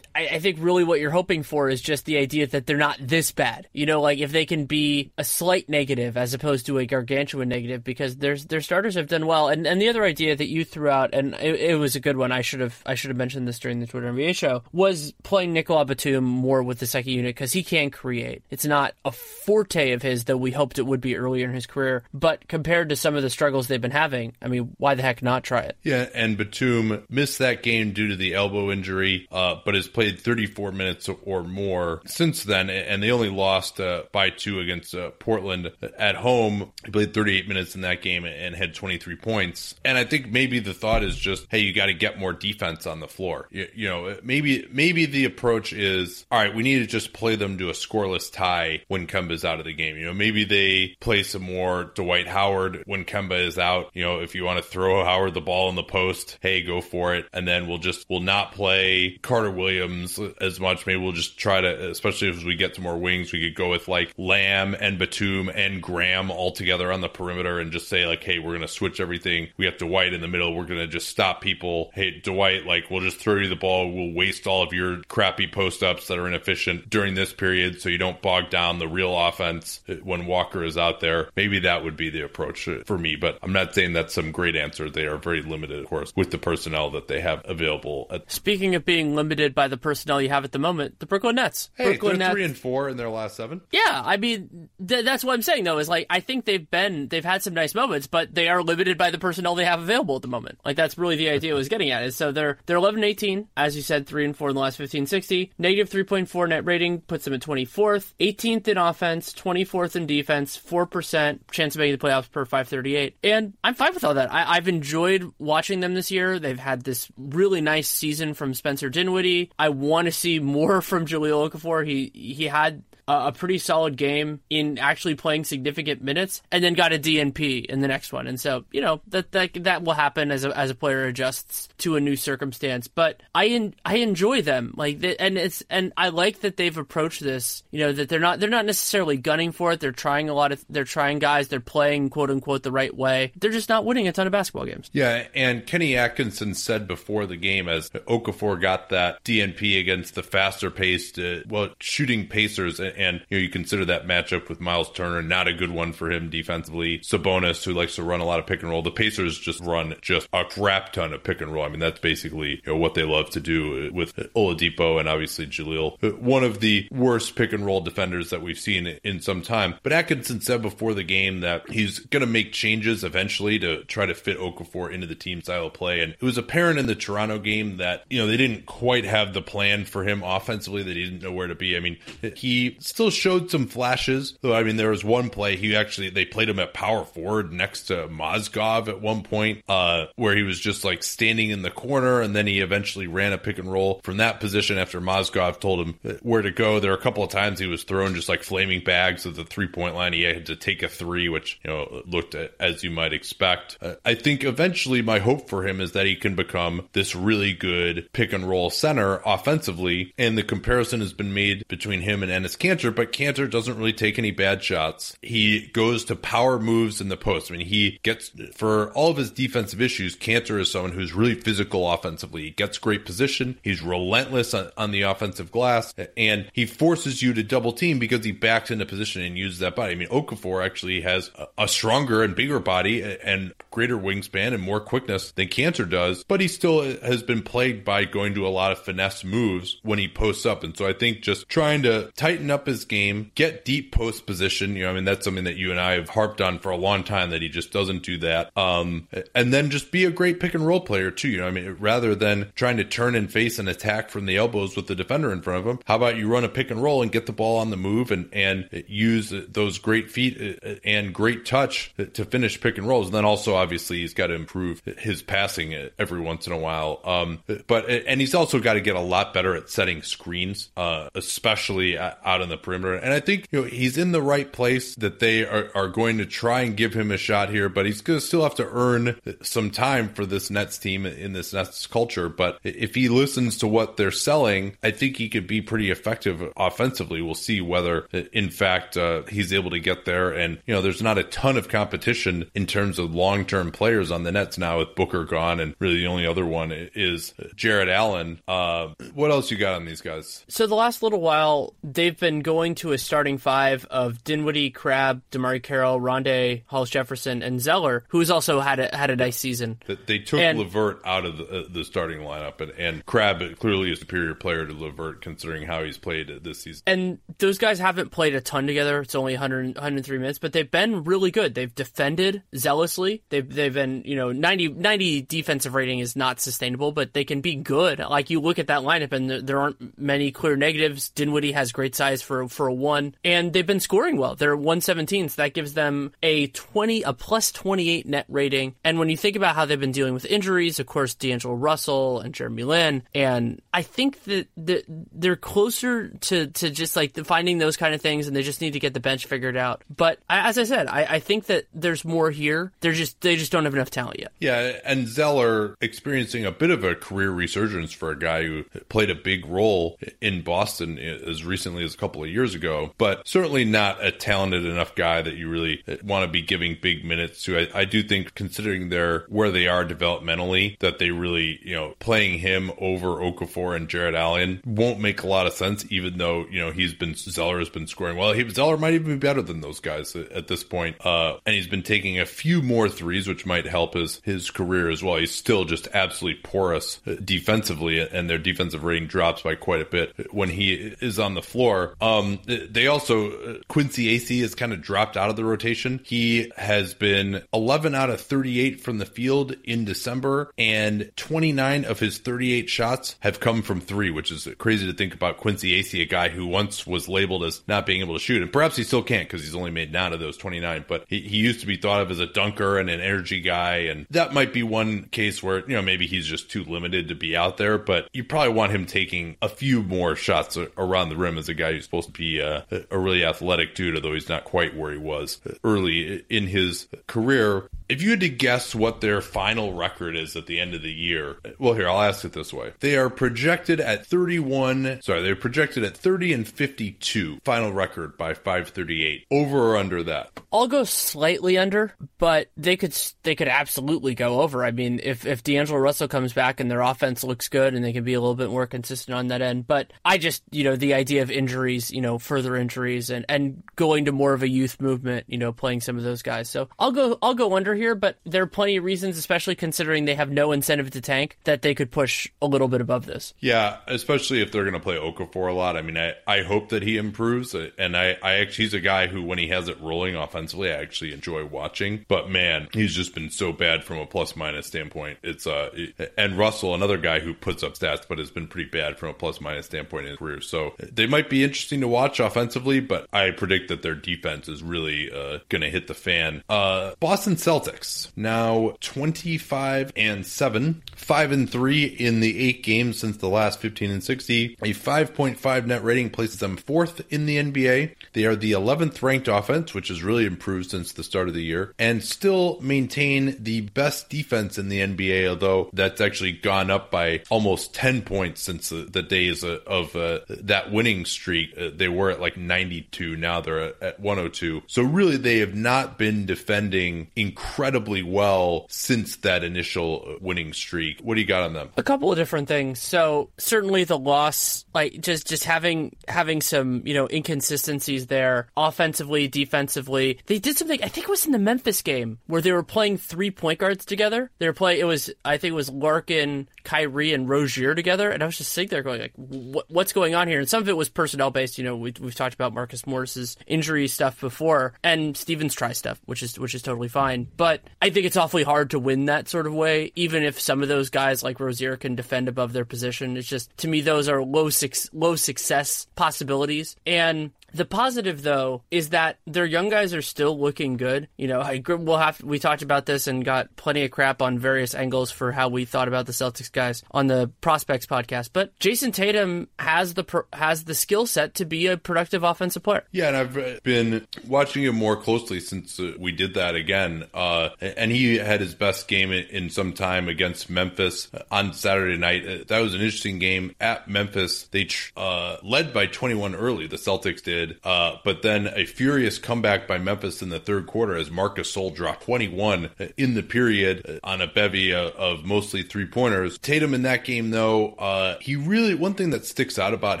I, 0.16 0.28
I, 0.32 0.38
think 0.38 0.56
really 0.60 0.82
what 0.82 0.98
you're 0.98 1.10
hoping 1.10 1.42
for 1.42 1.68
is 1.68 1.82
just 1.82 2.06
the 2.06 2.16
idea 2.16 2.46
that 2.46 2.66
they're 2.66 2.78
not 2.78 2.96
this 3.00 3.32
bad. 3.32 3.68
You 3.74 3.84
know, 3.84 4.00
like 4.00 4.18
if 4.18 4.32
they 4.32 4.46
can 4.46 4.64
be 4.64 5.12
a 5.18 5.24
slight 5.24 5.68
negative 5.68 6.16
as 6.16 6.32
opposed 6.32 6.66
to 6.66 6.78
a 6.78 6.86
gargantuan 6.86 7.50
negative, 7.50 7.84
because 7.84 8.16
their 8.16 8.36
their 8.36 8.62
starters 8.62 8.94
have 8.94 9.08
done 9.08 9.26
well. 9.26 9.48
And 9.48 9.66
and 9.66 9.80
the 9.80 9.88
other 9.88 10.04
idea 10.04 10.34
that 10.34 10.48
you 10.48 10.64
threw 10.64 10.88
out, 10.88 11.10
and 11.12 11.34
it, 11.34 11.60
it 11.60 11.74
was 11.76 11.96
a 11.96 12.00
good 12.00 12.16
one. 12.16 12.32
I 12.32 12.40
should 12.40 12.60
have 12.60 12.82
I 12.86 12.94
should 12.94 13.10
have 13.10 13.18
mentioned 13.18 13.46
this 13.46 13.58
during 13.58 13.80
the 13.80 13.86
Twitter 13.86 14.10
NBA 14.10 14.34
show. 14.34 14.62
Was 14.72 15.12
playing 15.22 15.52
Nicolas 15.52 15.86
Batum 15.86 16.24
more 16.24 16.62
with 16.62 16.78
the 16.78 16.86
second 16.86 17.12
unit 17.12 17.34
because 17.34 17.52
he 17.52 17.62
can 17.62 17.90
create. 17.90 18.42
It's 18.50 18.64
not 18.64 18.94
a 19.04 19.12
forte 19.12 19.92
of 19.92 20.00
his 20.00 20.24
that 20.24 20.38
we 20.38 20.50
hoped 20.50 20.78
it 20.78 20.86
would 20.86 21.02
be 21.02 21.16
earlier 21.16 21.46
in 21.46 21.54
his 21.54 21.66
career, 21.66 22.04
but 22.14 22.48
compared 22.48 22.88
to 22.88 22.96
some 22.96 23.16
of 23.16 23.22
the 23.22 23.30
struggles 23.30 23.68
they've 23.68 23.80
been 23.80 23.90
having, 23.90 24.32
I 24.40 24.48
mean, 24.48 24.74
why 24.78 24.94
the 24.94 25.02
heck 25.02 25.22
not 25.22 25.44
try 25.44 25.60
it? 25.60 25.76
Yeah, 25.82 26.08
and 26.14 26.38
Batum 26.38 27.04
missed 27.10 27.38
that 27.40 27.62
game 27.62 27.92
due 27.92 28.08
to 28.08 28.16
the 28.16 28.34
elbow 28.34 28.70
injury, 28.70 29.28
uh, 29.30 29.56
but 29.64 29.74
has 29.74 29.88
played 29.88 30.05
played 30.06 30.20
34 30.20 30.72
minutes 30.72 31.08
or 31.24 31.42
more 31.42 32.00
since 32.06 32.44
then, 32.44 32.70
and 32.70 33.02
they 33.02 33.10
only 33.10 33.30
lost 33.30 33.80
uh, 33.80 34.04
by 34.12 34.30
two 34.30 34.60
against 34.60 34.94
uh, 34.94 35.10
Portland 35.18 35.72
at 35.98 36.14
home. 36.14 36.72
He 36.84 36.90
played 36.90 37.14
38 37.14 37.48
minutes 37.48 37.74
in 37.74 37.80
that 37.80 38.02
game 38.02 38.24
and 38.24 38.54
had 38.54 38.74
23 38.74 39.16
points. 39.16 39.74
And 39.84 39.98
I 39.98 40.04
think 40.04 40.30
maybe 40.30 40.58
the 40.60 40.74
thought 40.74 41.02
is 41.02 41.16
just, 41.16 41.46
hey, 41.50 41.60
you 41.60 41.72
got 41.72 41.86
to 41.86 41.94
get 41.94 42.18
more 42.18 42.32
defense 42.32 42.86
on 42.86 43.00
the 43.00 43.08
floor. 43.08 43.48
You, 43.50 43.68
you, 43.74 43.88
know, 43.88 44.16
maybe 44.22 44.66
maybe 44.70 45.06
the 45.06 45.24
approach 45.24 45.72
is, 45.72 46.24
all 46.30 46.38
right, 46.38 46.54
we 46.54 46.62
need 46.62 46.78
to 46.78 46.86
just 46.86 47.12
play 47.12 47.36
them 47.36 47.58
to 47.58 47.68
a 47.70 47.72
scoreless 47.72 48.32
tie 48.32 48.82
when 48.88 49.06
Kemba's 49.06 49.44
out 49.44 49.58
of 49.58 49.64
the 49.64 49.72
game. 49.72 49.96
You 49.96 50.06
know, 50.06 50.14
maybe 50.14 50.44
they 50.44 50.96
play 51.00 51.22
some 51.22 51.42
more 51.42 51.84
Dwight 51.94 52.28
Howard 52.28 52.82
when 52.86 53.04
Kemba 53.04 53.44
is 53.44 53.58
out. 53.58 53.90
You 53.94 54.02
know, 54.02 54.20
if 54.20 54.34
you 54.34 54.44
want 54.44 54.58
to 54.58 54.70
throw 54.70 55.04
Howard 55.04 55.34
the 55.34 55.40
ball 55.40 55.68
in 55.68 55.76
the 55.76 55.82
post, 55.82 56.38
hey, 56.40 56.62
go 56.62 56.80
for 56.80 57.14
it. 57.14 57.26
And 57.32 57.46
then 57.46 57.66
we'll 57.66 57.78
just 57.78 58.06
we'll 58.08 58.20
not 58.20 58.52
play 58.52 59.18
Carter 59.22 59.50
Williams 59.50 59.95
as 60.40 60.60
much. 60.60 60.86
Maybe 60.86 61.00
we'll 61.00 61.12
just 61.12 61.38
try 61.38 61.60
to, 61.60 61.90
especially 61.90 62.30
as 62.30 62.44
we 62.44 62.56
get 62.56 62.74
to 62.74 62.80
more 62.80 62.98
wings, 62.98 63.32
we 63.32 63.40
could 63.40 63.56
go 63.56 63.70
with 63.70 63.88
like 63.88 64.12
Lamb 64.16 64.76
and 64.78 64.98
Batum 64.98 65.48
and 65.48 65.82
Graham 65.82 66.30
all 66.30 66.52
together 66.52 66.92
on 66.92 67.00
the 67.00 67.08
perimeter 67.08 67.58
and 67.58 67.72
just 67.72 67.88
say 67.88 68.06
like, 68.06 68.22
hey, 68.22 68.38
we're 68.38 68.52
gonna 68.52 68.68
switch 68.68 69.00
everything. 69.00 69.48
We 69.56 69.66
have 69.66 69.78
Dwight 69.78 70.12
in 70.12 70.20
the 70.20 70.28
middle. 70.28 70.54
We're 70.54 70.66
gonna 70.66 70.86
just 70.86 71.08
stop 71.08 71.40
people. 71.40 71.90
Hey, 71.94 72.20
Dwight, 72.20 72.66
like 72.66 72.90
we'll 72.90 73.00
just 73.00 73.18
throw 73.18 73.36
you 73.36 73.48
the 73.48 73.56
ball. 73.56 73.90
We'll 73.90 74.12
waste 74.12 74.46
all 74.46 74.62
of 74.62 74.72
your 74.72 75.02
crappy 75.08 75.46
post 75.46 75.82
ups 75.82 76.08
that 76.08 76.18
are 76.18 76.26
inefficient 76.26 76.90
during 76.90 77.14
this 77.14 77.32
period, 77.32 77.80
so 77.80 77.88
you 77.88 77.98
don't 77.98 78.20
bog 78.22 78.50
down 78.50 78.78
the 78.78 78.88
real 78.88 79.16
offense 79.16 79.80
when 80.02 80.26
Walker 80.26 80.64
is 80.64 80.76
out 80.76 81.00
there. 81.00 81.28
Maybe 81.36 81.60
that 81.60 81.84
would 81.84 81.96
be 81.96 82.10
the 82.10 82.22
approach 82.22 82.68
for 82.84 82.98
me, 82.98 83.16
but 83.16 83.38
I'm 83.42 83.52
not 83.52 83.74
saying 83.74 83.92
that's 83.92 84.14
some 84.14 84.32
great 84.32 84.56
answer. 84.56 84.90
They 84.90 85.06
are 85.06 85.16
very 85.16 85.42
limited, 85.42 85.80
of 85.80 85.86
course, 85.86 86.12
with 86.16 86.30
the 86.30 86.38
personnel 86.38 86.90
that 86.90 87.08
they 87.08 87.20
have 87.20 87.42
available. 87.44 88.10
Speaking 88.26 88.74
of 88.74 88.84
being 88.84 89.14
limited 89.14 89.54
by 89.54 89.68
the 89.68 89.76
personnel 89.86 90.20
you 90.20 90.28
have 90.30 90.42
at 90.44 90.50
the 90.50 90.58
moment, 90.58 90.98
the 90.98 91.06
Brooklyn 91.06 91.36
Nets. 91.36 91.70
Hey, 91.76 91.84
Brooklyn 91.84 92.18
they're 92.18 92.26
Nets. 92.28 92.34
three 92.34 92.44
and 92.44 92.58
four 92.58 92.88
in 92.88 92.96
their 92.96 93.08
last 93.08 93.36
seven. 93.36 93.60
Yeah, 93.70 94.02
I 94.04 94.16
mean 94.16 94.68
th- 94.84 95.04
that's 95.04 95.22
what 95.22 95.34
I'm 95.34 95.42
saying 95.42 95.62
though 95.62 95.78
is 95.78 95.88
like 95.88 96.06
I 96.10 96.18
think 96.18 96.44
they've 96.44 96.68
been 96.68 97.06
they've 97.06 97.24
had 97.24 97.42
some 97.44 97.54
nice 97.54 97.72
moments, 97.74 98.08
but 98.08 98.34
they 98.34 98.48
are 98.48 98.62
limited 98.62 98.98
by 98.98 99.10
the 99.12 99.18
personnel 99.18 99.54
they 99.54 99.64
have 99.64 99.80
available 99.80 100.16
at 100.16 100.22
the 100.22 100.28
moment. 100.28 100.58
Like 100.64 100.74
that's 100.76 100.98
really 100.98 101.14
the 101.14 101.30
idea 101.30 101.52
I 101.52 101.56
was 101.56 101.68
getting 101.68 101.90
at 101.90 102.02
is 102.02 102.16
so 102.16 102.32
they're 102.32 102.58
they're 102.66 102.78
11 102.78 103.04
18 103.04 103.46
as 103.56 103.76
you 103.76 103.82
said 103.82 104.06
3 104.08 104.24
and 104.24 104.36
4 104.36 104.48
in 104.48 104.54
the 104.56 104.60
last 104.60 104.76
15 104.76 105.06
60. 105.06 105.52
Negative 105.58 105.88
3.4 105.88 106.48
net 106.48 106.64
rating 106.66 107.00
puts 107.02 107.24
them 107.24 107.34
at 107.34 107.40
24th, 107.40 108.12
18th 108.18 108.66
in 108.66 108.78
offense, 108.78 109.32
24th 109.32 109.94
in 109.94 110.06
defense, 110.06 110.58
4% 110.58 111.38
chance 111.52 111.74
of 111.74 111.78
making 111.78 111.96
the 111.96 112.04
playoffs 112.06 112.30
per 112.30 112.44
538. 112.44 113.16
And 113.22 113.52
I'm 113.62 113.74
fine 113.74 113.94
with 113.94 114.04
all 114.04 114.14
that. 114.14 114.32
I, 114.32 114.56
I've 114.56 114.66
enjoyed 114.68 115.32
watching 115.38 115.80
them 115.80 115.94
this 115.94 116.10
year. 116.10 116.38
They've 116.38 116.58
had 116.58 116.82
this 116.82 117.08
really 117.16 117.60
nice 117.60 117.88
season 117.88 118.34
from 118.34 118.54
Spencer 118.54 118.88
Dinwiddie. 118.88 119.52
I 119.58 119.65
want 119.68 120.06
to 120.06 120.12
see 120.12 120.38
more 120.38 120.80
from 120.82 121.06
Jahlil 121.06 121.50
Okafor. 121.50 121.86
He 121.86 122.10
he 122.14 122.44
had 122.44 122.82
a, 123.08 123.32
pretty 123.32 123.58
solid 123.58 123.96
game 123.96 124.40
in 124.50 124.78
actually 124.78 125.14
playing 125.14 125.44
significant 125.44 126.02
minutes, 126.02 126.42
and 126.50 126.62
then 126.62 126.74
got 126.74 126.92
a 126.92 126.98
DNP 126.98 127.66
in 127.66 127.80
the 127.80 127.88
next 127.88 128.12
one. 128.12 128.26
And 128.26 128.40
so, 128.40 128.64
you 128.72 128.80
know, 128.80 129.00
that 129.08 129.32
that 129.32 129.64
that 129.64 129.82
will 129.82 129.92
happen 129.92 130.30
as 130.30 130.44
a 130.44 130.56
as 130.56 130.70
a 130.70 130.74
player 130.74 131.04
adjusts 131.04 131.68
to 131.78 131.96
a 131.96 132.00
new 132.00 132.16
circumstance. 132.16 132.88
But 132.88 133.22
I 133.34 133.46
en- 133.48 133.74
I 133.84 133.96
enjoy 133.96 134.42
them 134.42 134.74
like 134.76 135.04
and 135.18 135.38
it's 135.38 135.62
and 135.70 135.92
I 135.96 136.08
like 136.08 136.40
that 136.40 136.56
they've 136.56 136.76
approached 136.76 137.22
this. 137.22 137.62
You 137.70 137.80
know 137.80 137.92
that 137.92 138.08
they're 138.08 138.20
not 138.20 138.40
they're 138.40 138.48
not 138.48 138.66
necessarily 138.66 139.16
gunning 139.16 139.52
for 139.52 139.72
it. 139.72 139.80
They're 139.80 139.92
trying 139.92 140.28
a 140.28 140.34
lot 140.34 140.52
of 140.52 140.64
they're 140.68 140.84
trying 140.84 141.18
guys. 141.18 141.48
They're 141.48 141.60
playing 141.60 142.10
quote 142.10 142.30
unquote 142.30 142.62
the 142.62 142.72
right 142.72 142.94
way. 142.94 143.32
They're 143.36 143.50
just 143.50 143.68
not 143.68 143.84
winning 143.84 144.08
a 144.08 144.12
ton 144.12 144.26
of 144.26 144.32
basketball 144.32 144.66
games. 144.66 144.90
Yeah, 144.92 145.26
and 145.34 145.66
Kenny 145.66 145.96
Atkinson 145.96 146.54
said 146.54 146.88
before 146.88 147.26
the 147.26 147.36
game 147.36 147.68
as 147.68 147.90
Okafor 147.90 148.60
got 148.60 148.88
that 148.90 149.22
DNP 149.24 149.78
against 149.80 150.14
the 150.14 150.22
faster 150.22 150.70
paced, 150.70 151.18
uh, 151.18 151.40
well, 151.48 151.70
shooting 151.80 152.26
Pacers, 152.26 152.80
and, 152.80 152.95
and 152.96 153.24
you 153.28 153.38
know 153.38 153.42
you 153.42 153.48
consider 153.48 153.84
that 153.86 154.06
matchup 154.06 154.48
with 154.48 154.60
Miles 154.60 154.90
Turner 154.92 155.22
not 155.22 155.48
a 155.48 155.52
good 155.52 155.70
one 155.70 155.92
for 155.92 156.10
him 156.10 156.30
defensively. 156.30 156.98
Sabonis, 157.00 157.64
who 157.64 157.72
likes 157.72 157.96
to 157.96 158.02
run 158.02 158.20
a 158.20 158.24
lot 158.24 158.38
of 158.38 158.46
pick 158.46 158.62
and 158.62 158.70
roll, 158.70 158.82
the 158.82 158.90
Pacers 158.90 159.38
just 159.38 159.60
run 159.60 159.94
just 160.00 160.28
a 160.32 160.44
crap 160.44 160.92
ton 160.92 161.12
of 161.12 161.24
pick 161.24 161.40
and 161.40 161.52
roll. 161.52 161.64
I 161.64 161.68
mean 161.68 161.80
that's 161.80 162.00
basically 162.00 162.62
you 162.64 162.72
know, 162.72 162.76
what 162.76 162.94
they 162.94 163.04
love 163.04 163.30
to 163.30 163.40
do 163.40 163.90
with 163.92 164.14
Oladipo 164.34 164.98
and 164.98 165.08
obviously 165.08 165.46
Jahlil, 165.46 166.18
one 166.18 166.44
of 166.44 166.60
the 166.60 166.88
worst 166.90 167.36
pick 167.36 167.52
and 167.52 167.64
roll 167.64 167.80
defenders 167.80 168.30
that 168.30 168.42
we've 168.42 168.58
seen 168.58 168.86
in 169.04 169.20
some 169.20 169.42
time. 169.42 169.74
But 169.82 169.92
Atkinson 169.92 170.40
said 170.40 170.62
before 170.62 170.94
the 170.94 171.02
game 171.02 171.40
that 171.40 171.70
he's 171.70 171.98
going 171.98 172.20
to 172.20 172.26
make 172.26 172.52
changes 172.52 173.04
eventually 173.04 173.58
to 173.58 173.84
try 173.84 174.06
to 174.06 174.14
fit 174.14 174.38
Okafor 174.38 174.92
into 174.92 175.06
the 175.06 175.14
team 175.14 175.42
style 175.42 175.66
of 175.66 175.74
play. 175.74 176.00
And 176.00 176.12
it 176.12 176.22
was 176.22 176.38
apparent 176.38 176.78
in 176.78 176.86
the 176.86 176.94
Toronto 176.94 177.38
game 177.38 177.78
that, 177.78 178.04
you 178.10 178.18
know, 178.18 178.26
they 178.26 178.36
didn't 178.36 178.66
quite 178.66 179.04
have 179.04 179.32
the 179.32 179.42
plan 179.42 179.84
for 179.84 180.04
him 180.04 180.22
offensively, 180.22 180.82
that 180.82 180.96
he 180.96 181.04
didn't 181.04 181.22
know 181.22 181.32
where 181.32 181.46
to 181.46 181.54
be. 181.54 181.76
I 181.76 181.80
mean, 181.80 181.98
he 182.34 182.78
still 182.86 183.10
showed 183.10 183.50
some 183.50 183.66
flashes, 183.66 184.36
though. 184.40 184.54
I 184.54 184.62
mean, 184.62 184.76
there 184.76 184.90
was 184.90 185.04
one 185.04 185.30
play 185.30 185.56
he 185.56 185.76
actually, 185.76 186.10
they 186.10 186.24
played 186.24 186.48
him 186.48 186.58
at 186.58 186.74
power 186.74 187.04
forward 187.04 187.52
next 187.52 187.84
to 187.84 188.08
Mozgov 188.08 188.88
at 188.88 189.00
one 189.00 189.22
point, 189.22 189.62
uh, 189.68 190.06
where 190.16 190.36
he 190.36 190.42
was 190.42 190.58
just 190.58 190.84
like 190.84 191.02
standing 191.02 191.50
in 191.50 191.62
the 191.62 191.70
corner 191.70 192.20
and 192.20 192.34
then 192.34 192.46
he 192.46 192.60
eventually 192.60 193.06
ran 193.06 193.32
a 193.32 193.38
pick 193.38 193.58
and 193.58 193.70
roll 193.70 194.00
from 194.04 194.18
that 194.18 194.40
position 194.40 194.78
after 194.78 195.00
Mozgov 195.00 195.60
told 195.60 195.86
him 195.86 196.18
where 196.22 196.42
to 196.42 196.50
go. 196.50 196.80
There 196.80 196.90
were 196.90 196.96
a 196.96 197.00
couple 197.00 197.24
of 197.24 197.30
times 197.30 197.58
he 197.58 197.66
was 197.66 197.84
thrown 197.84 198.14
just 198.14 198.28
like 198.28 198.42
flaming 198.42 198.82
bags 198.84 199.26
at 199.26 199.34
the 199.34 199.44
three 199.44 199.68
point 199.68 199.94
line. 199.94 200.12
He 200.12 200.22
had 200.22 200.46
to 200.46 200.56
take 200.56 200.82
a 200.82 200.88
three, 200.88 201.28
which, 201.28 201.60
you 201.64 201.70
know, 201.70 202.02
looked 202.06 202.34
at, 202.34 202.54
as 202.60 202.84
you 202.84 202.90
might 202.90 203.12
expect. 203.12 203.78
Uh, 203.80 203.94
I 204.04 204.14
think 204.14 204.44
eventually 204.44 205.02
my 205.02 205.18
hope 205.18 205.48
for 205.48 205.66
him 205.66 205.80
is 205.80 205.92
that 205.92 206.06
he 206.06 206.16
can 206.16 206.34
become 206.34 206.88
this 206.92 207.14
really 207.14 207.52
good 207.52 208.08
pick 208.12 208.32
and 208.32 208.48
roll 208.48 208.70
center 208.70 209.20
offensively. 209.24 210.12
And 210.18 210.36
the 210.36 210.42
comparison 210.42 211.00
has 211.00 211.12
been 211.12 211.34
made 211.34 211.66
between 211.68 212.00
him 212.00 212.22
and 212.22 212.32
Enes 212.32 212.58
Kanter, 212.76 212.94
but 212.94 213.12
Kanter 213.12 213.50
doesn't 213.50 213.76
really 213.76 213.92
take 213.92 214.18
any 214.18 214.30
bad 214.30 214.62
shots. 214.62 215.16
He 215.22 215.68
goes 215.68 216.04
to 216.06 216.16
power 216.16 216.58
moves 216.58 217.00
in 217.00 217.08
the 217.08 217.16
post. 217.16 217.50
I 217.50 217.56
mean, 217.56 217.66
he 217.66 217.98
gets, 218.02 218.30
for 218.54 218.90
all 218.92 219.10
of 219.10 219.16
his 219.16 219.30
defensive 219.30 219.80
issues, 219.80 220.16
Kanter 220.16 220.60
is 220.60 220.70
someone 220.70 220.92
who's 220.92 221.12
really 221.12 221.34
physical 221.34 221.90
offensively. 221.90 222.42
He 222.42 222.50
gets 222.50 222.78
great 222.78 223.04
position. 223.04 223.58
He's 223.62 223.82
relentless 223.82 224.54
on, 224.54 224.70
on 224.76 224.90
the 224.90 225.02
offensive 225.02 225.50
glass 225.50 225.94
and 226.16 226.50
he 226.52 226.66
forces 226.66 227.22
you 227.22 227.32
to 227.34 227.42
double 227.42 227.72
team 227.72 227.98
because 227.98 228.24
he 228.24 228.32
backs 228.32 228.70
into 228.70 228.86
position 228.86 229.22
and 229.22 229.36
uses 229.36 229.60
that 229.60 229.76
body. 229.76 229.92
I 229.92 229.94
mean, 229.96 230.08
Okafor 230.08 230.64
actually 230.64 231.00
has 231.02 231.30
a, 231.36 231.64
a 231.64 231.68
stronger 231.68 232.22
and 232.22 232.34
bigger 232.34 232.60
body 232.60 233.02
and 233.02 233.54
greater 233.70 233.96
wingspan 233.96 234.52
and 234.54 234.62
more 234.62 234.80
quickness 234.80 235.32
than 235.32 235.48
Kanter 235.48 235.88
does, 235.88 236.24
but 236.24 236.40
he 236.40 236.48
still 236.48 236.82
has 236.82 237.22
been 237.22 237.42
plagued 237.42 237.84
by 237.84 238.04
going 238.04 238.34
to 238.34 238.46
a 238.46 238.48
lot 238.48 238.72
of 238.72 238.78
finesse 238.78 239.24
moves 239.24 239.80
when 239.82 239.98
he 239.98 240.08
posts 240.08 240.46
up. 240.46 240.64
And 240.64 240.76
so 240.76 240.86
I 240.86 240.92
think 240.92 241.20
just 241.20 241.48
trying 241.48 241.82
to 241.82 242.10
tighten 242.16 242.50
up 242.50 242.65
his 242.66 242.84
game, 242.84 243.30
get 243.34 243.64
deep 243.64 243.92
post 243.92 244.26
position, 244.26 244.76
you 244.76 244.84
know, 244.84 244.90
I 244.90 244.94
mean, 244.94 245.04
that's 245.04 245.24
something 245.24 245.44
that 245.44 245.56
you 245.56 245.70
and 245.70 245.80
I 245.80 245.92
have 245.92 246.08
harped 246.08 246.40
on 246.40 246.58
for 246.58 246.70
a 246.70 246.76
long 246.76 247.04
time 247.04 247.30
that 247.30 247.42
he 247.42 247.48
just 247.48 247.72
doesn't 247.72 248.02
do 248.02 248.18
that. 248.18 248.56
Um, 248.56 249.08
and 249.34 249.52
then 249.52 249.70
just 249.70 249.90
be 249.90 250.04
a 250.04 250.10
great 250.10 250.40
pick 250.40 250.54
and 250.54 250.66
roll 250.66 250.80
player 250.80 251.10
too, 251.10 251.28
you 251.28 251.38
know, 251.38 251.46
I 251.46 251.50
mean, 251.50 251.76
rather 251.80 252.14
than 252.14 252.52
trying 252.54 252.76
to 252.78 252.84
turn 252.84 253.14
and 253.14 253.30
face 253.32 253.58
an 253.58 253.68
attack 253.68 254.10
from 254.10 254.26
the 254.26 254.36
elbows 254.36 254.76
with 254.76 254.86
the 254.86 254.94
defender 254.94 255.32
in 255.32 255.42
front 255.42 255.60
of 255.60 255.66
him, 255.66 255.80
how 255.84 255.96
about 255.96 256.16
you 256.16 256.28
run 256.28 256.44
a 256.44 256.48
pick 256.48 256.70
and 256.70 256.82
roll 256.82 257.02
and 257.02 257.12
get 257.12 257.26
the 257.26 257.32
ball 257.32 257.58
on 257.58 257.70
the 257.70 257.76
move 257.76 258.10
and, 258.10 258.28
and 258.32 258.68
use 258.86 259.32
those 259.48 259.78
great 259.78 260.10
feet 260.10 260.60
uh, 260.64 260.74
and 260.84 261.14
great 261.14 261.44
touch 261.44 261.94
to 262.14 262.24
finish 262.24 262.60
pick 262.60 262.78
and 262.78 262.88
rolls. 262.88 263.06
And 263.06 263.14
then 263.14 263.24
also, 263.24 263.54
obviously, 263.54 264.00
he's 264.00 264.14
got 264.14 264.28
to 264.28 264.34
improve 264.34 264.82
his 264.98 265.22
passing 265.22 265.74
every 265.98 266.20
once 266.20 266.46
in 266.46 266.52
a 266.52 266.58
while. 266.58 267.00
Um, 267.04 267.42
but 267.66 267.88
and 267.88 268.20
he's 268.20 268.34
also 268.34 268.60
got 268.60 268.74
to 268.74 268.80
get 268.80 268.96
a 268.96 269.00
lot 269.00 269.34
better 269.34 269.54
at 269.54 269.70
setting 269.70 270.02
screens, 270.02 270.70
uh, 270.76 271.08
especially 271.14 271.98
out 271.98 272.40
on 272.40 272.48
the 272.48 272.55
perimeter. 272.56 272.94
And 272.94 273.12
I 273.12 273.20
think 273.20 273.46
you 273.50 273.62
know 273.62 273.66
he's 273.66 273.98
in 273.98 274.12
the 274.12 274.22
right 274.22 274.50
place 274.50 274.94
that 274.96 275.20
they 275.20 275.44
are, 275.44 275.70
are 275.74 275.88
going 275.88 276.18
to 276.18 276.26
try 276.26 276.62
and 276.62 276.76
give 276.76 276.94
him 276.94 277.10
a 277.10 277.16
shot 277.16 277.50
here, 277.50 277.68
but 277.68 277.86
he's 277.86 278.00
going 278.00 278.18
to 278.18 278.24
still 278.24 278.42
have 278.42 278.54
to 278.56 278.68
earn 278.68 279.18
some 279.42 279.70
time 279.70 280.08
for 280.08 280.26
this 280.26 280.50
Nets 280.50 280.78
team 280.78 281.06
in 281.06 281.32
this 281.32 281.52
Nets 281.52 281.86
culture. 281.86 282.28
But 282.28 282.58
if 282.62 282.94
he 282.94 283.08
listens 283.08 283.58
to 283.58 283.68
what 283.68 283.96
they're 283.96 284.10
selling, 284.10 284.76
I 284.82 284.90
think 284.90 285.16
he 285.16 285.28
could 285.28 285.46
be 285.46 285.60
pretty 285.60 285.90
effective 285.90 286.42
offensively. 286.56 287.22
We'll 287.22 287.34
see 287.34 287.60
whether, 287.60 288.06
in 288.32 288.50
fact, 288.50 288.96
uh, 288.96 289.22
he's 289.24 289.52
able 289.52 289.70
to 289.70 289.80
get 289.80 290.04
there. 290.04 290.32
And 290.32 290.58
you 290.66 290.74
know, 290.74 290.82
there's 290.82 291.02
not 291.02 291.18
a 291.18 291.24
ton 291.24 291.56
of 291.56 291.68
competition 291.68 292.50
in 292.54 292.66
terms 292.66 292.98
of 292.98 293.14
long 293.14 293.44
term 293.44 293.70
players 293.72 294.10
on 294.10 294.22
the 294.24 294.32
Nets 294.32 294.58
now 294.58 294.78
with 294.78 294.94
Booker 294.94 295.24
gone, 295.24 295.60
and 295.60 295.74
really 295.78 295.98
the 295.98 296.06
only 296.06 296.26
other 296.26 296.46
one 296.46 296.72
is 296.72 297.34
Jarrett 297.54 297.88
Allen. 297.88 298.40
Uh, 298.46 298.88
what 299.14 299.30
else 299.30 299.50
you 299.50 299.56
got 299.56 299.74
on 299.74 299.84
these 299.84 300.00
guys? 300.00 300.44
So 300.48 300.66
the 300.66 300.74
last 300.74 301.02
little 301.02 301.20
while, 301.20 301.74
they've 301.82 302.18
been 302.18 302.40
going 302.46 302.76
to 302.76 302.92
a 302.92 302.98
starting 302.98 303.38
five 303.38 303.84
of 303.86 304.22
Dinwiddie, 304.22 304.70
Crabbe, 304.70 305.20
DeMarre 305.32 305.60
Carroll, 305.60 306.00
Rondae, 306.00 306.62
Hollis 306.66 306.90
Jefferson, 306.90 307.42
and 307.42 307.60
Zeller, 307.60 308.04
who's 308.10 308.30
also 308.30 308.60
had 308.60 308.78
a, 308.78 308.96
had 308.96 309.10
a 309.10 309.16
nice 309.16 309.36
season. 309.36 309.80
They 310.06 310.20
took 310.20 310.38
And- 310.38 310.56
Levert 310.60 311.00
out 311.04 311.26
of 311.26 311.38
the, 311.38 311.44
uh, 311.44 311.64
the 311.68 311.84
starting 311.84 312.20
lineup, 312.20 312.60
and, 312.60 312.70
and 312.78 313.04
Crabbe 313.04 313.58
clearly 313.58 313.90
a 313.90 313.96
superior 313.96 314.36
player 314.36 314.64
to 314.64 314.72
Levert 314.72 315.22
considering 315.22 315.66
how 315.66 315.82
he's 315.82 315.98
played 315.98 316.30
this 316.44 316.60
season. 316.60 316.84
And 316.86 317.18
those 317.38 317.58
guys 317.58 317.80
haven't 317.80 318.10
played 318.10 318.36
a 318.36 318.40
ton 318.40 318.68
together. 318.68 319.00
It's 319.00 319.16
only 319.16 319.32
100, 319.32 319.74
103 319.74 320.18
minutes, 320.18 320.38
but 320.38 320.52
they've 320.52 320.70
been 320.70 321.02
really 321.02 321.32
good. 321.32 321.56
They've 321.56 321.74
defended 321.74 322.44
zealously. 322.54 323.24
They've 323.30 323.52
they've 323.52 323.74
been 323.74 324.02
you 324.04 324.14
know 324.14 324.30
90, 324.30 324.68
90 324.68 325.22
defensive 325.22 325.74
rating 325.74 325.98
is 325.98 326.14
not 326.14 326.38
sustainable, 326.38 326.92
but 326.92 327.12
they 327.12 327.24
can 327.24 327.40
be 327.40 327.56
good. 327.56 327.98
Like 327.98 328.30
you 328.30 328.40
look 328.40 328.60
at 328.60 328.68
that 328.68 328.82
lineup, 328.82 329.10
and 329.10 329.28
there, 329.28 329.42
there 329.42 329.60
aren't 329.60 329.98
many 329.98 330.30
clear 330.30 330.54
negatives. 330.54 331.08
Dinwiddie 331.10 331.52
has 331.52 331.72
great 331.72 331.96
size 331.96 332.22
for 332.26 332.48
for 332.48 332.66
a 332.66 332.74
one, 332.74 333.14
and 333.24 333.52
they've 333.52 333.66
been 333.66 333.80
scoring 333.80 334.18
well. 334.18 334.34
They're 334.34 334.56
one 334.56 334.80
seventeen, 334.80 335.28
so 335.28 335.42
that 335.42 335.54
gives 335.54 335.74
them 335.74 336.12
a 336.22 336.48
twenty 336.48 337.02
a 337.02 337.12
plus 337.12 337.52
twenty 337.52 337.88
eight 337.88 338.06
net 338.06 338.26
rating. 338.28 338.74
And 338.84 338.98
when 338.98 339.08
you 339.08 339.16
think 339.16 339.36
about 339.36 339.54
how 339.54 339.64
they've 339.64 339.80
been 339.80 339.92
dealing 339.92 340.14
with 340.14 340.26
injuries, 340.26 340.80
of 340.80 340.86
course 340.86 341.14
D'Angelo 341.14 341.54
Russell 341.54 342.20
and 342.20 342.34
Jeremy 342.34 342.64
Lin, 342.64 343.02
and 343.14 343.62
I 343.72 343.82
think 343.82 344.24
that 344.24 344.48
that 344.56 344.84
they're 344.88 345.36
closer 345.36 346.08
to 346.08 346.48
to 346.48 346.70
just 346.70 346.96
like 346.96 347.16
finding 347.24 347.58
those 347.58 347.76
kind 347.76 347.94
of 347.94 348.00
things, 348.00 348.26
and 348.26 348.36
they 348.36 348.42
just 348.42 348.60
need 348.60 348.72
to 348.72 348.80
get 348.80 348.92
the 348.92 349.00
bench 349.00 349.26
figured 349.26 349.56
out. 349.56 349.82
But 349.94 350.18
as 350.28 350.58
I 350.58 350.64
said, 350.64 350.88
I, 350.88 351.04
I 351.04 351.18
think 351.20 351.46
that 351.46 351.66
there's 351.72 352.04
more 352.04 352.30
here. 352.30 352.72
They're 352.80 352.92
just 352.92 353.20
they 353.20 353.36
just 353.36 353.52
don't 353.52 353.64
have 353.64 353.74
enough 353.74 353.90
talent 353.90 354.18
yet. 354.18 354.32
Yeah, 354.40 354.78
and 354.84 355.06
Zeller 355.06 355.76
experiencing 355.80 356.44
a 356.44 356.52
bit 356.52 356.70
of 356.70 356.84
a 356.84 356.94
career 356.94 357.30
resurgence 357.30 357.92
for 357.92 358.10
a 358.10 358.18
guy 358.18 358.44
who 358.44 358.64
played 358.88 359.10
a 359.10 359.14
big 359.14 359.46
role 359.46 359.98
in 360.20 360.42
Boston 360.42 360.98
as 360.98 361.44
recently 361.44 361.84
as 361.84 361.94
a 361.94 361.96
couple 361.96 362.15
couple 362.16 362.24
of 362.24 362.32
years 362.32 362.54
ago, 362.54 362.94
but 362.96 363.28
certainly 363.28 363.64
not 363.66 364.02
a 364.02 364.10
talented 364.10 364.64
enough 364.64 364.94
guy 364.94 365.20
that 365.20 365.34
you 365.34 365.50
really 365.50 365.84
want 366.02 366.24
to 366.24 366.30
be 366.30 366.40
giving 366.40 366.78
big 366.80 367.04
minutes 367.04 367.42
to. 367.42 367.58
I, 367.58 367.80
I 367.80 367.84
do 367.84 368.02
think, 368.02 368.34
considering 368.34 368.88
their 368.88 369.26
where 369.28 369.50
they 369.50 369.68
are 369.68 369.84
developmentally, 369.84 370.78
that 370.78 370.98
they 370.98 371.10
really, 371.10 371.60
you 371.62 371.74
know, 371.74 371.94
playing 371.98 372.38
him 372.38 372.70
over 372.78 373.08
Okafor 373.16 373.76
and 373.76 373.88
Jarrett 373.88 374.14
Allen 374.14 374.62
won't 374.64 374.98
make 374.98 375.22
a 375.22 375.26
lot 375.26 375.46
of 375.46 375.52
sense, 375.52 375.84
even 375.90 376.16
though, 376.16 376.46
you 376.50 376.58
know, 376.58 376.70
he's 376.70 376.94
been, 376.94 377.14
Zeller 377.14 377.58
has 377.58 377.68
been 377.68 377.86
scoring 377.86 378.16
well. 378.16 378.32
He, 378.32 378.48
Zeller 378.48 378.78
might 378.78 378.94
even 378.94 379.12
be 379.12 379.18
better 379.18 379.42
than 379.42 379.60
those 379.60 379.80
guys 379.80 380.16
at, 380.16 380.46
this 380.46 380.64
point. 380.64 380.96
Uh, 381.04 381.38
and 381.44 381.54
he's 381.54 381.66
been 381.66 381.82
taking 381.82 382.18
a 382.18 382.24
few 382.24 382.62
more 382.62 382.88
threes, 382.88 383.26
which 383.28 383.44
might 383.44 383.66
help 383.66 383.94
his, 383.94 384.20
his 384.24 384.50
career 384.50 384.88
as 384.88 385.02
well. 385.02 385.16
He's 385.16 385.34
still 385.34 385.64
just 385.64 385.88
absolutely 385.92 386.40
porous 386.42 387.00
uh, 387.06 387.16
defensively, 387.22 387.98
and 388.00 388.30
their 388.30 388.38
defensive 388.38 388.84
rating 388.84 389.08
drops 389.08 389.42
by 389.42 389.56
quite 389.56 389.82
a 389.82 389.84
bit 389.84 390.32
when 390.32 390.48
he 390.48 390.94
is 391.00 391.18
on 391.18 391.34
the 391.34 391.42
floor. 391.42 391.96
Um, 392.06 392.38
they 392.46 392.86
also, 392.86 393.30
uh, 393.30 393.54
Quincy 393.68 394.16
Acy 394.16 394.40
has 394.42 394.54
kind 394.54 394.72
of 394.72 394.80
dropped 394.80 395.16
out 395.16 395.28
of 395.28 395.36
the 395.36 395.44
rotation. 395.44 396.00
He 396.04 396.52
has 396.56 396.94
been 396.94 397.42
11 397.52 397.94
out 397.94 398.10
of 398.10 398.20
38 398.20 398.80
from 398.80 398.98
the 398.98 399.06
field 399.06 399.56
in 399.64 399.84
December, 399.84 400.52
and 400.56 401.10
29 401.16 401.84
of 401.84 401.98
his 401.98 402.18
38 402.18 402.68
shots 402.68 403.16
have 403.20 403.40
come 403.40 403.62
from 403.62 403.80
three, 403.80 404.10
which 404.10 404.30
is 404.30 404.46
crazy 404.58 404.86
to 404.86 404.92
think 404.92 405.14
about 405.14 405.38
Quincy 405.38 405.82
Acy, 405.82 406.00
a 406.00 406.04
guy 406.04 406.28
who 406.28 406.46
once 406.46 406.86
was 406.86 407.08
labeled 407.08 407.42
as 407.42 407.62
not 407.66 407.86
being 407.86 408.02
able 408.02 408.14
to 408.14 408.20
shoot, 408.20 408.40
and 408.40 408.52
perhaps 408.52 408.76
he 408.76 408.84
still 408.84 409.02
can't 409.02 409.28
because 409.28 409.42
he's 409.42 409.54
only 409.54 409.72
made 409.72 409.92
nine 409.92 410.12
of 410.12 410.20
those 410.20 410.36
29, 410.36 410.84
but 410.86 411.04
he, 411.08 411.20
he 411.20 411.38
used 411.38 411.60
to 411.60 411.66
be 411.66 411.76
thought 411.76 412.02
of 412.02 412.10
as 412.10 412.20
a 412.20 412.26
dunker 412.26 412.78
and 412.78 412.88
an 412.88 413.00
energy 413.00 413.40
guy, 413.40 413.78
and 413.78 414.06
that 414.10 414.32
might 414.32 414.52
be 414.52 414.62
one 414.62 415.04
case 415.06 415.42
where, 415.42 415.60
you 415.68 415.74
know, 415.74 415.82
maybe 415.82 416.06
he's 416.06 416.26
just 416.26 416.50
too 416.50 416.62
limited 416.64 417.08
to 417.08 417.16
be 417.16 417.36
out 417.36 417.56
there, 417.56 417.78
but 417.78 418.08
you 418.12 418.22
probably 418.22 418.52
want 418.52 418.70
him 418.70 418.86
taking 418.86 419.36
a 419.42 419.48
few 419.48 419.82
more 419.82 420.14
shots 420.14 420.56
around 420.78 421.08
the 421.08 421.16
rim 421.16 421.36
as 421.36 421.48
a 421.48 421.54
guy 421.54 421.72
who's 421.72 421.88
supposed 422.02 422.14
to 422.14 422.18
be 422.18 422.42
uh, 422.42 422.62
a 422.90 422.98
really 422.98 423.24
athletic 423.24 423.74
dude, 423.74 423.94
although 423.94 424.14
he's 424.14 424.28
not 424.28 424.44
quite 424.44 424.76
where 424.76 424.92
he 424.92 424.98
was 424.98 425.40
early 425.64 426.24
in 426.28 426.46
his 426.46 426.88
career. 427.06 427.68
If 427.88 428.02
you 428.02 428.10
had 428.10 428.20
to 428.20 428.28
guess 428.28 428.74
what 428.74 429.00
their 429.00 429.20
final 429.20 429.72
record 429.72 430.16
is 430.16 430.34
at 430.34 430.46
the 430.46 430.58
end 430.58 430.74
of 430.74 430.82
the 430.82 430.92
year, 430.92 431.36
well, 431.58 431.74
here, 431.74 431.88
I'll 431.88 432.02
ask 432.02 432.24
it 432.24 432.32
this 432.32 432.52
way. 432.52 432.72
They 432.80 432.96
are 432.96 433.08
projected 433.08 433.80
at 433.80 434.06
31, 434.06 435.02
sorry, 435.02 435.22
they're 435.22 435.36
projected 435.36 435.84
at 435.84 435.96
30 435.96 436.32
and 436.32 436.48
52, 436.48 437.38
final 437.44 437.72
record 437.72 438.16
by 438.16 438.34
538. 438.34 439.26
Over 439.30 439.72
or 439.72 439.76
under 439.76 440.02
that? 440.02 440.30
I'll 440.52 440.66
go 440.66 440.84
slightly 440.84 441.58
under, 441.58 441.94
but 442.18 442.48
they 442.56 442.76
could 442.76 442.96
they 443.22 443.34
could 443.34 443.48
absolutely 443.48 444.14
go 444.14 444.40
over. 444.40 444.64
I 444.64 444.70
mean, 444.70 445.00
if 445.02 445.26
if 445.26 445.44
D'Angelo 445.44 445.78
Russell 445.78 446.08
comes 446.08 446.32
back 446.32 446.60
and 446.60 446.70
their 446.70 446.80
offense 446.80 447.22
looks 447.22 447.48
good 447.48 447.74
and 447.74 447.84
they 447.84 447.92
can 447.92 448.04
be 448.04 448.14
a 448.14 448.20
little 448.20 448.34
bit 448.34 448.50
more 448.50 448.66
consistent 448.66 449.16
on 449.16 449.28
that 449.28 449.42
end, 449.42 449.66
but 449.66 449.92
I 450.04 450.18
just 450.18 450.42
you 450.50 450.64
know 450.64 450.74
the 450.74 450.94
idea 450.94 451.22
of 451.22 451.30
injuries, 451.30 451.85
you 451.90 452.00
know, 452.00 452.18
further 452.18 452.56
injuries 452.56 453.10
and 453.10 453.24
and 453.28 453.62
going 453.76 454.04
to 454.06 454.12
more 454.12 454.32
of 454.32 454.42
a 454.42 454.48
youth 454.48 454.80
movement, 454.80 455.24
you 455.28 455.38
know, 455.38 455.52
playing 455.52 455.80
some 455.80 455.96
of 455.96 456.04
those 456.04 456.22
guys. 456.22 456.48
So 456.48 456.68
I'll 456.78 456.92
go 456.92 457.18
I'll 457.22 457.34
go 457.34 457.56
under 457.56 457.74
here, 457.74 457.94
but 457.94 458.18
there 458.24 458.42
are 458.42 458.46
plenty 458.46 458.76
of 458.76 458.84
reasons, 458.84 459.18
especially 459.18 459.54
considering 459.54 460.04
they 460.04 460.14
have 460.14 460.30
no 460.30 460.52
incentive 460.52 460.90
to 460.90 461.00
tank, 461.00 461.38
that 461.44 461.62
they 461.62 461.74
could 461.74 461.90
push 461.90 462.28
a 462.42 462.46
little 462.46 462.68
bit 462.68 462.80
above 462.80 463.06
this. 463.06 463.34
Yeah, 463.40 463.78
especially 463.86 464.42
if 464.42 464.52
they're 464.52 464.64
going 464.64 464.74
to 464.74 464.80
play 464.80 464.96
Okafor 464.96 465.50
a 465.50 465.54
lot. 465.54 465.76
I 465.76 465.82
mean, 465.82 465.96
I 465.96 466.14
I 466.26 466.42
hope 466.42 466.70
that 466.70 466.82
he 466.82 466.96
improves, 466.96 467.54
and 467.54 467.96
I 467.96 468.16
I 468.22 468.34
actually 468.34 468.66
he's 468.66 468.74
a 468.74 468.80
guy 468.80 469.06
who 469.06 469.22
when 469.22 469.38
he 469.38 469.48
has 469.48 469.68
it 469.68 469.80
rolling 469.80 470.16
offensively 470.16 470.72
I 470.72 470.80
actually 470.80 471.12
enjoy 471.12 471.44
watching. 471.44 472.04
But 472.08 472.30
man, 472.30 472.68
he's 472.72 472.94
just 472.94 473.14
been 473.14 473.30
so 473.30 473.52
bad 473.52 473.84
from 473.84 473.98
a 473.98 474.06
plus 474.06 474.34
minus 474.34 474.66
standpoint. 474.66 475.18
It's 475.22 475.46
uh, 475.46 475.70
and 476.18 476.36
Russell, 476.36 476.74
another 476.74 476.98
guy 476.98 477.20
who 477.20 477.32
puts 477.32 477.62
up 477.62 477.74
stats, 477.74 478.02
but 478.08 478.18
has 478.18 478.30
been 478.30 478.48
pretty 478.48 478.68
bad 478.70 478.98
from 478.98 479.10
a 479.10 479.14
plus 479.14 479.40
minus 479.40 479.66
standpoint 479.66 480.06
in 480.06 480.10
his 480.10 480.18
career. 480.18 480.40
So 480.40 480.74
they 480.78 481.06
might 481.06 481.30
be 481.30 481.44
interesting 481.44 481.75
to 481.80 481.88
watch 481.88 482.20
offensively, 482.20 482.80
but 482.80 483.08
I 483.12 483.30
predict 483.30 483.68
that 483.68 483.82
their 483.82 483.94
defense 483.94 484.48
is 484.48 484.62
really 484.62 485.10
uh, 485.10 485.38
going 485.48 485.62
to 485.62 485.70
hit 485.70 485.86
the 485.86 485.94
fan. 485.94 486.42
Uh, 486.48 486.92
Boston 487.00 487.36
Celtics 487.36 488.10
now 488.16 488.74
25 488.80 489.92
and 489.96 490.26
7, 490.26 490.82
5 490.94 491.32
and 491.32 491.50
3 491.50 491.84
in 491.84 492.20
the 492.20 492.38
eight 492.48 492.62
games 492.62 492.98
since 492.98 493.16
the 493.18 493.28
last 493.28 493.60
15 493.60 493.90
and 493.90 494.04
60. 494.04 494.56
A 494.62 494.72
5.5 494.72 495.66
net 495.66 495.84
rating 495.84 496.10
places 496.10 496.40
them 496.40 496.56
fourth 496.56 497.00
in 497.12 497.26
the 497.26 497.36
NBA. 497.36 497.94
They 498.12 498.24
are 498.24 498.36
the 498.36 498.52
11th 498.52 499.02
ranked 499.02 499.28
offense, 499.28 499.74
which 499.74 499.88
has 499.88 500.02
really 500.02 500.26
improved 500.26 500.70
since 500.70 500.92
the 500.92 501.04
start 501.04 501.28
of 501.28 501.34
the 501.34 501.42
year, 501.42 501.74
and 501.78 502.02
still 502.02 502.58
maintain 502.60 503.36
the 503.42 503.62
best 503.62 504.08
defense 504.08 504.58
in 504.58 504.68
the 504.68 504.80
NBA, 504.80 505.28
although 505.28 505.70
that's 505.72 506.00
actually 506.00 506.32
gone 506.32 506.70
up 506.70 506.90
by 506.90 507.22
almost 507.30 507.74
10 507.74 508.02
points 508.02 508.42
since 508.42 508.68
the, 508.68 508.76
the 508.76 509.02
days 509.02 509.44
of 509.44 509.94
uh, 509.96 510.20
that 510.28 510.72
winning 510.72 511.04
streak. 511.04 511.54
Uh, 511.66 511.70
they 511.74 511.88
were 511.88 512.10
at 512.10 512.20
like 512.20 512.36
92, 512.36 513.16
now 513.16 513.40
they're 513.40 513.60
at, 513.60 513.82
at 513.82 514.00
102. 514.00 514.62
So 514.66 514.82
really, 514.82 515.16
they 515.16 515.38
have 515.38 515.54
not 515.54 515.98
been 515.98 516.26
defending 516.26 517.08
incredibly 517.16 518.02
well 518.02 518.66
since 518.68 519.16
that 519.16 519.44
initial 519.44 520.16
winning 520.20 520.52
streak. 520.52 521.00
What 521.00 521.14
do 521.14 521.20
you 521.20 521.26
got 521.26 521.42
on 521.42 521.52
them? 521.52 521.70
A 521.76 521.82
couple 521.82 522.10
of 522.10 522.18
different 522.18 522.48
things. 522.48 522.80
So 522.80 523.30
certainly 523.38 523.84
the 523.84 523.98
loss, 523.98 524.64
like 524.74 525.00
just 525.00 525.26
just 525.26 525.44
having 525.44 525.96
having 526.08 526.40
some 526.40 526.82
you 526.84 526.94
know 526.94 527.08
inconsistencies 527.10 528.06
there, 528.06 528.48
offensively, 528.56 529.28
defensively 529.28 530.18
they 530.26 530.38
did 530.38 530.56
something. 530.56 530.82
I 530.82 530.88
think 530.88 531.06
it 531.06 531.10
was 531.10 531.26
in 531.26 531.32
the 531.32 531.38
Memphis 531.38 531.82
game 531.82 532.18
where 532.26 532.40
they 532.40 532.52
were 532.52 532.62
playing 532.62 532.98
three 532.98 533.30
point 533.30 533.58
guards 533.58 533.84
together. 533.84 534.30
They 534.38 534.46
were 534.46 534.52
playing. 534.52 534.80
It 534.80 534.84
was 534.84 535.10
I 535.24 535.36
think 535.36 535.52
it 535.52 535.56
was 535.56 535.70
Larkin, 535.70 536.48
Kyrie, 536.66 537.12
and 537.12 537.28
Rozier 537.28 537.76
together. 537.76 538.10
And 538.10 538.22
I 538.22 538.26
was 538.26 538.36
just 538.36 538.52
sitting 538.52 538.70
there 538.70 538.82
going 538.82 539.00
like, 539.00 539.12
what, 539.14 539.70
what's 539.70 539.92
going 539.92 540.16
on 540.16 540.26
here? 540.26 540.40
And 540.40 540.48
some 540.48 540.60
of 540.60 540.68
it 540.68 540.76
was 540.76 540.88
personnel 540.88 541.30
based. 541.30 541.58
You 541.58 541.64
know, 541.64 541.76
we, 541.76 541.94
we've 542.00 542.14
talked 542.14 542.34
about 542.34 542.52
Marcus 542.52 542.86
Morris's 542.86 543.36
injury 543.46 543.86
stuff 543.86 544.20
before, 544.20 544.74
and 544.82 545.16
Stevens 545.16 545.54
try 545.54 545.72
stuff, 545.72 546.00
which 546.06 546.24
is 546.24 546.38
which 546.38 546.56
is 546.56 546.62
totally 546.62 546.88
fine. 546.88 547.28
But 547.36 547.62
I 547.80 547.90
think 547.90 548.04
it's 548.04 548.16
awfully 548.16 548.42
hard 548.42 548.70
to 548.70 548.80
win 548.80 549.04
that 549.04 549.28
sort 549.28 549.46
of 549.46 549.54
way, 549.54 549.92
even 549.94 550.24
if 550.24 550.40
some 550.40 550.60
of 550.60 550.68
those 550.68 550.90
guys 550.90 551.22
like 551.22 551.38
Rozier 551.38 551.76
can 551.76 551.94
defend 551.94 552.28
above 552.28 552.52
their 552.52 552.64
position. 552.64 553.16
It's 553.16 553.28
just 553.28 553.56
to 553.58 553.68
me 553.68 553.80
those 553.80 554.08
are 554.08 554.22
low 554.22 554.50
six, 554.50 554.90
low 554.92 555.14
success 555.14 555.86
possibilities. 555.94 556.74
And 556.84 557.30
the 557.52 557.64
positive 557.64 558.22
though 558.22 558.62
is 558.70 558.90
that 558.90 559.18
their 559.26 559.44
young 559.44 559.68
guys 559.68 559.94
are 559.94 560.02
still 560.02 560.38
looking 560.38 560.76
good. 560.76 561.08
You 561.16 561.28
know, 561.28 561.40
I, 561.40 561.62
we'll 561.66 561.96
have 561.96 562.22
we 562.22 562.38
talked 562.38 562.62
about 562.62 562.86
this 562.86 563.06
and 563.06 563.24
got 563.24 563.54
plenty 563.56 563.84
of 563.84 563.90
crap 563.90 564.22
on 564.22 564.38
various 564.38 564.74
angles 564.74 565.10
for 565.10 565.32
how 565.32 565.48
we 565.48 565.64
thought 565.64 565.88
about 565.88 566.06
the 566.06 566.12
Celtics 566.12 566.50
guys 566.50 566.82
on 566.90 567.06
the 567.06 567.30
prospects 567.40 567.86
podcast. 567.86 568.30
But 568.32 568.58
Jayson 568.58 568.92
Tatum 568.92 569.48
has 569.58 569.94
the 569.94 570.24
has 570.32 570.64
the 570.64 570.74
skill 570.74 571.06
set 571.06 571.34
to 571.34 571.44
be 571.44 571.66
a 571.66 571.76
productive 571.76 572.22
offensive 572.22 572.62
player. 572.62 572.84
Yeah, 572.92 573.08
and 573.08 573.16
I've 573.16 573.62
been 573.62 574.06
watching 574.26 574.64
him 574.64 574.76
more 574.76 574.96
closely 574.96 575.40
since 575.40 575.78
uh, 575.80 575.92
we 575.98 576.12
did 576.12 576.34
that 576.34 576.54
again. 576.54 577.04
Uh, 577.14 577.50
and 577.60 577.90
he 577.90 578.18
had 578.18 578.40
his 578.40 578.54
best 578.54 578.88
game 578.88 579.12
in 579.12 579.50
some 579.50 579.72
time 579.72 580.08
against 580.08 580.50
Memphis 580.50 581.08
on 581.30 581.52
Saturday 581.52 581.96
night. 581.96 582.26
Uh, 582.26 582.44
that 582.48 582.60
was 582.60 582.74
an 582.74 582.80
interesting 582.80 583.18
game 583.18 583.54
at 583.60 583.88
Memphis. 583.88 584.48
They 584.48 584.68
uh, 584.96 585.36
led 585.42 585.72
by 585.72 585.86
21 585.86 586.34
early. 586.34 586.66
The 586.66 586.76
Celtics 586.76 587.22
did 587.22 587.45
Uh, 587.64 587.96
but 588.04 588.22
then 588.22 588.48
a 588.48 588.66
furious 588.66 589.18
comeback 589.18 589.66
by 589.66 589.78
Memphis 589.78 590.22
in 590.22 590.28
the 590.28 590.40
third 590.40 590.66
quarter 590.66 590.96
as 590.96 591.10
Marcus 591.10 591.46
Gasol 591.46 591.74
dropped 591.74 592.04
21 592.04 592.70
in 592.96 593.14
the 593.14 593.22
period 593.22 594.00
on 594.02 594.20
a 594.20 594.26
bevy 594.26 594.74
of, 594.74 595.24
mostly 595.24 595.62
three 595.62 595.86
pointers. 595.86 596.38
Tatum 596.38 596.74
in 596.74 596.82
that 596.82 597.04
game, 597.04 597.30
though, 597.30 597.68
uh, 597.74 598.18
he 598.20 598.36
really, 598.36 598.74
one 598.74 598.94
thing 598.94 599.10
that 599.10 599.24
sticks 599.24 599.58
out 599.58 599.72
about 599.72 600.00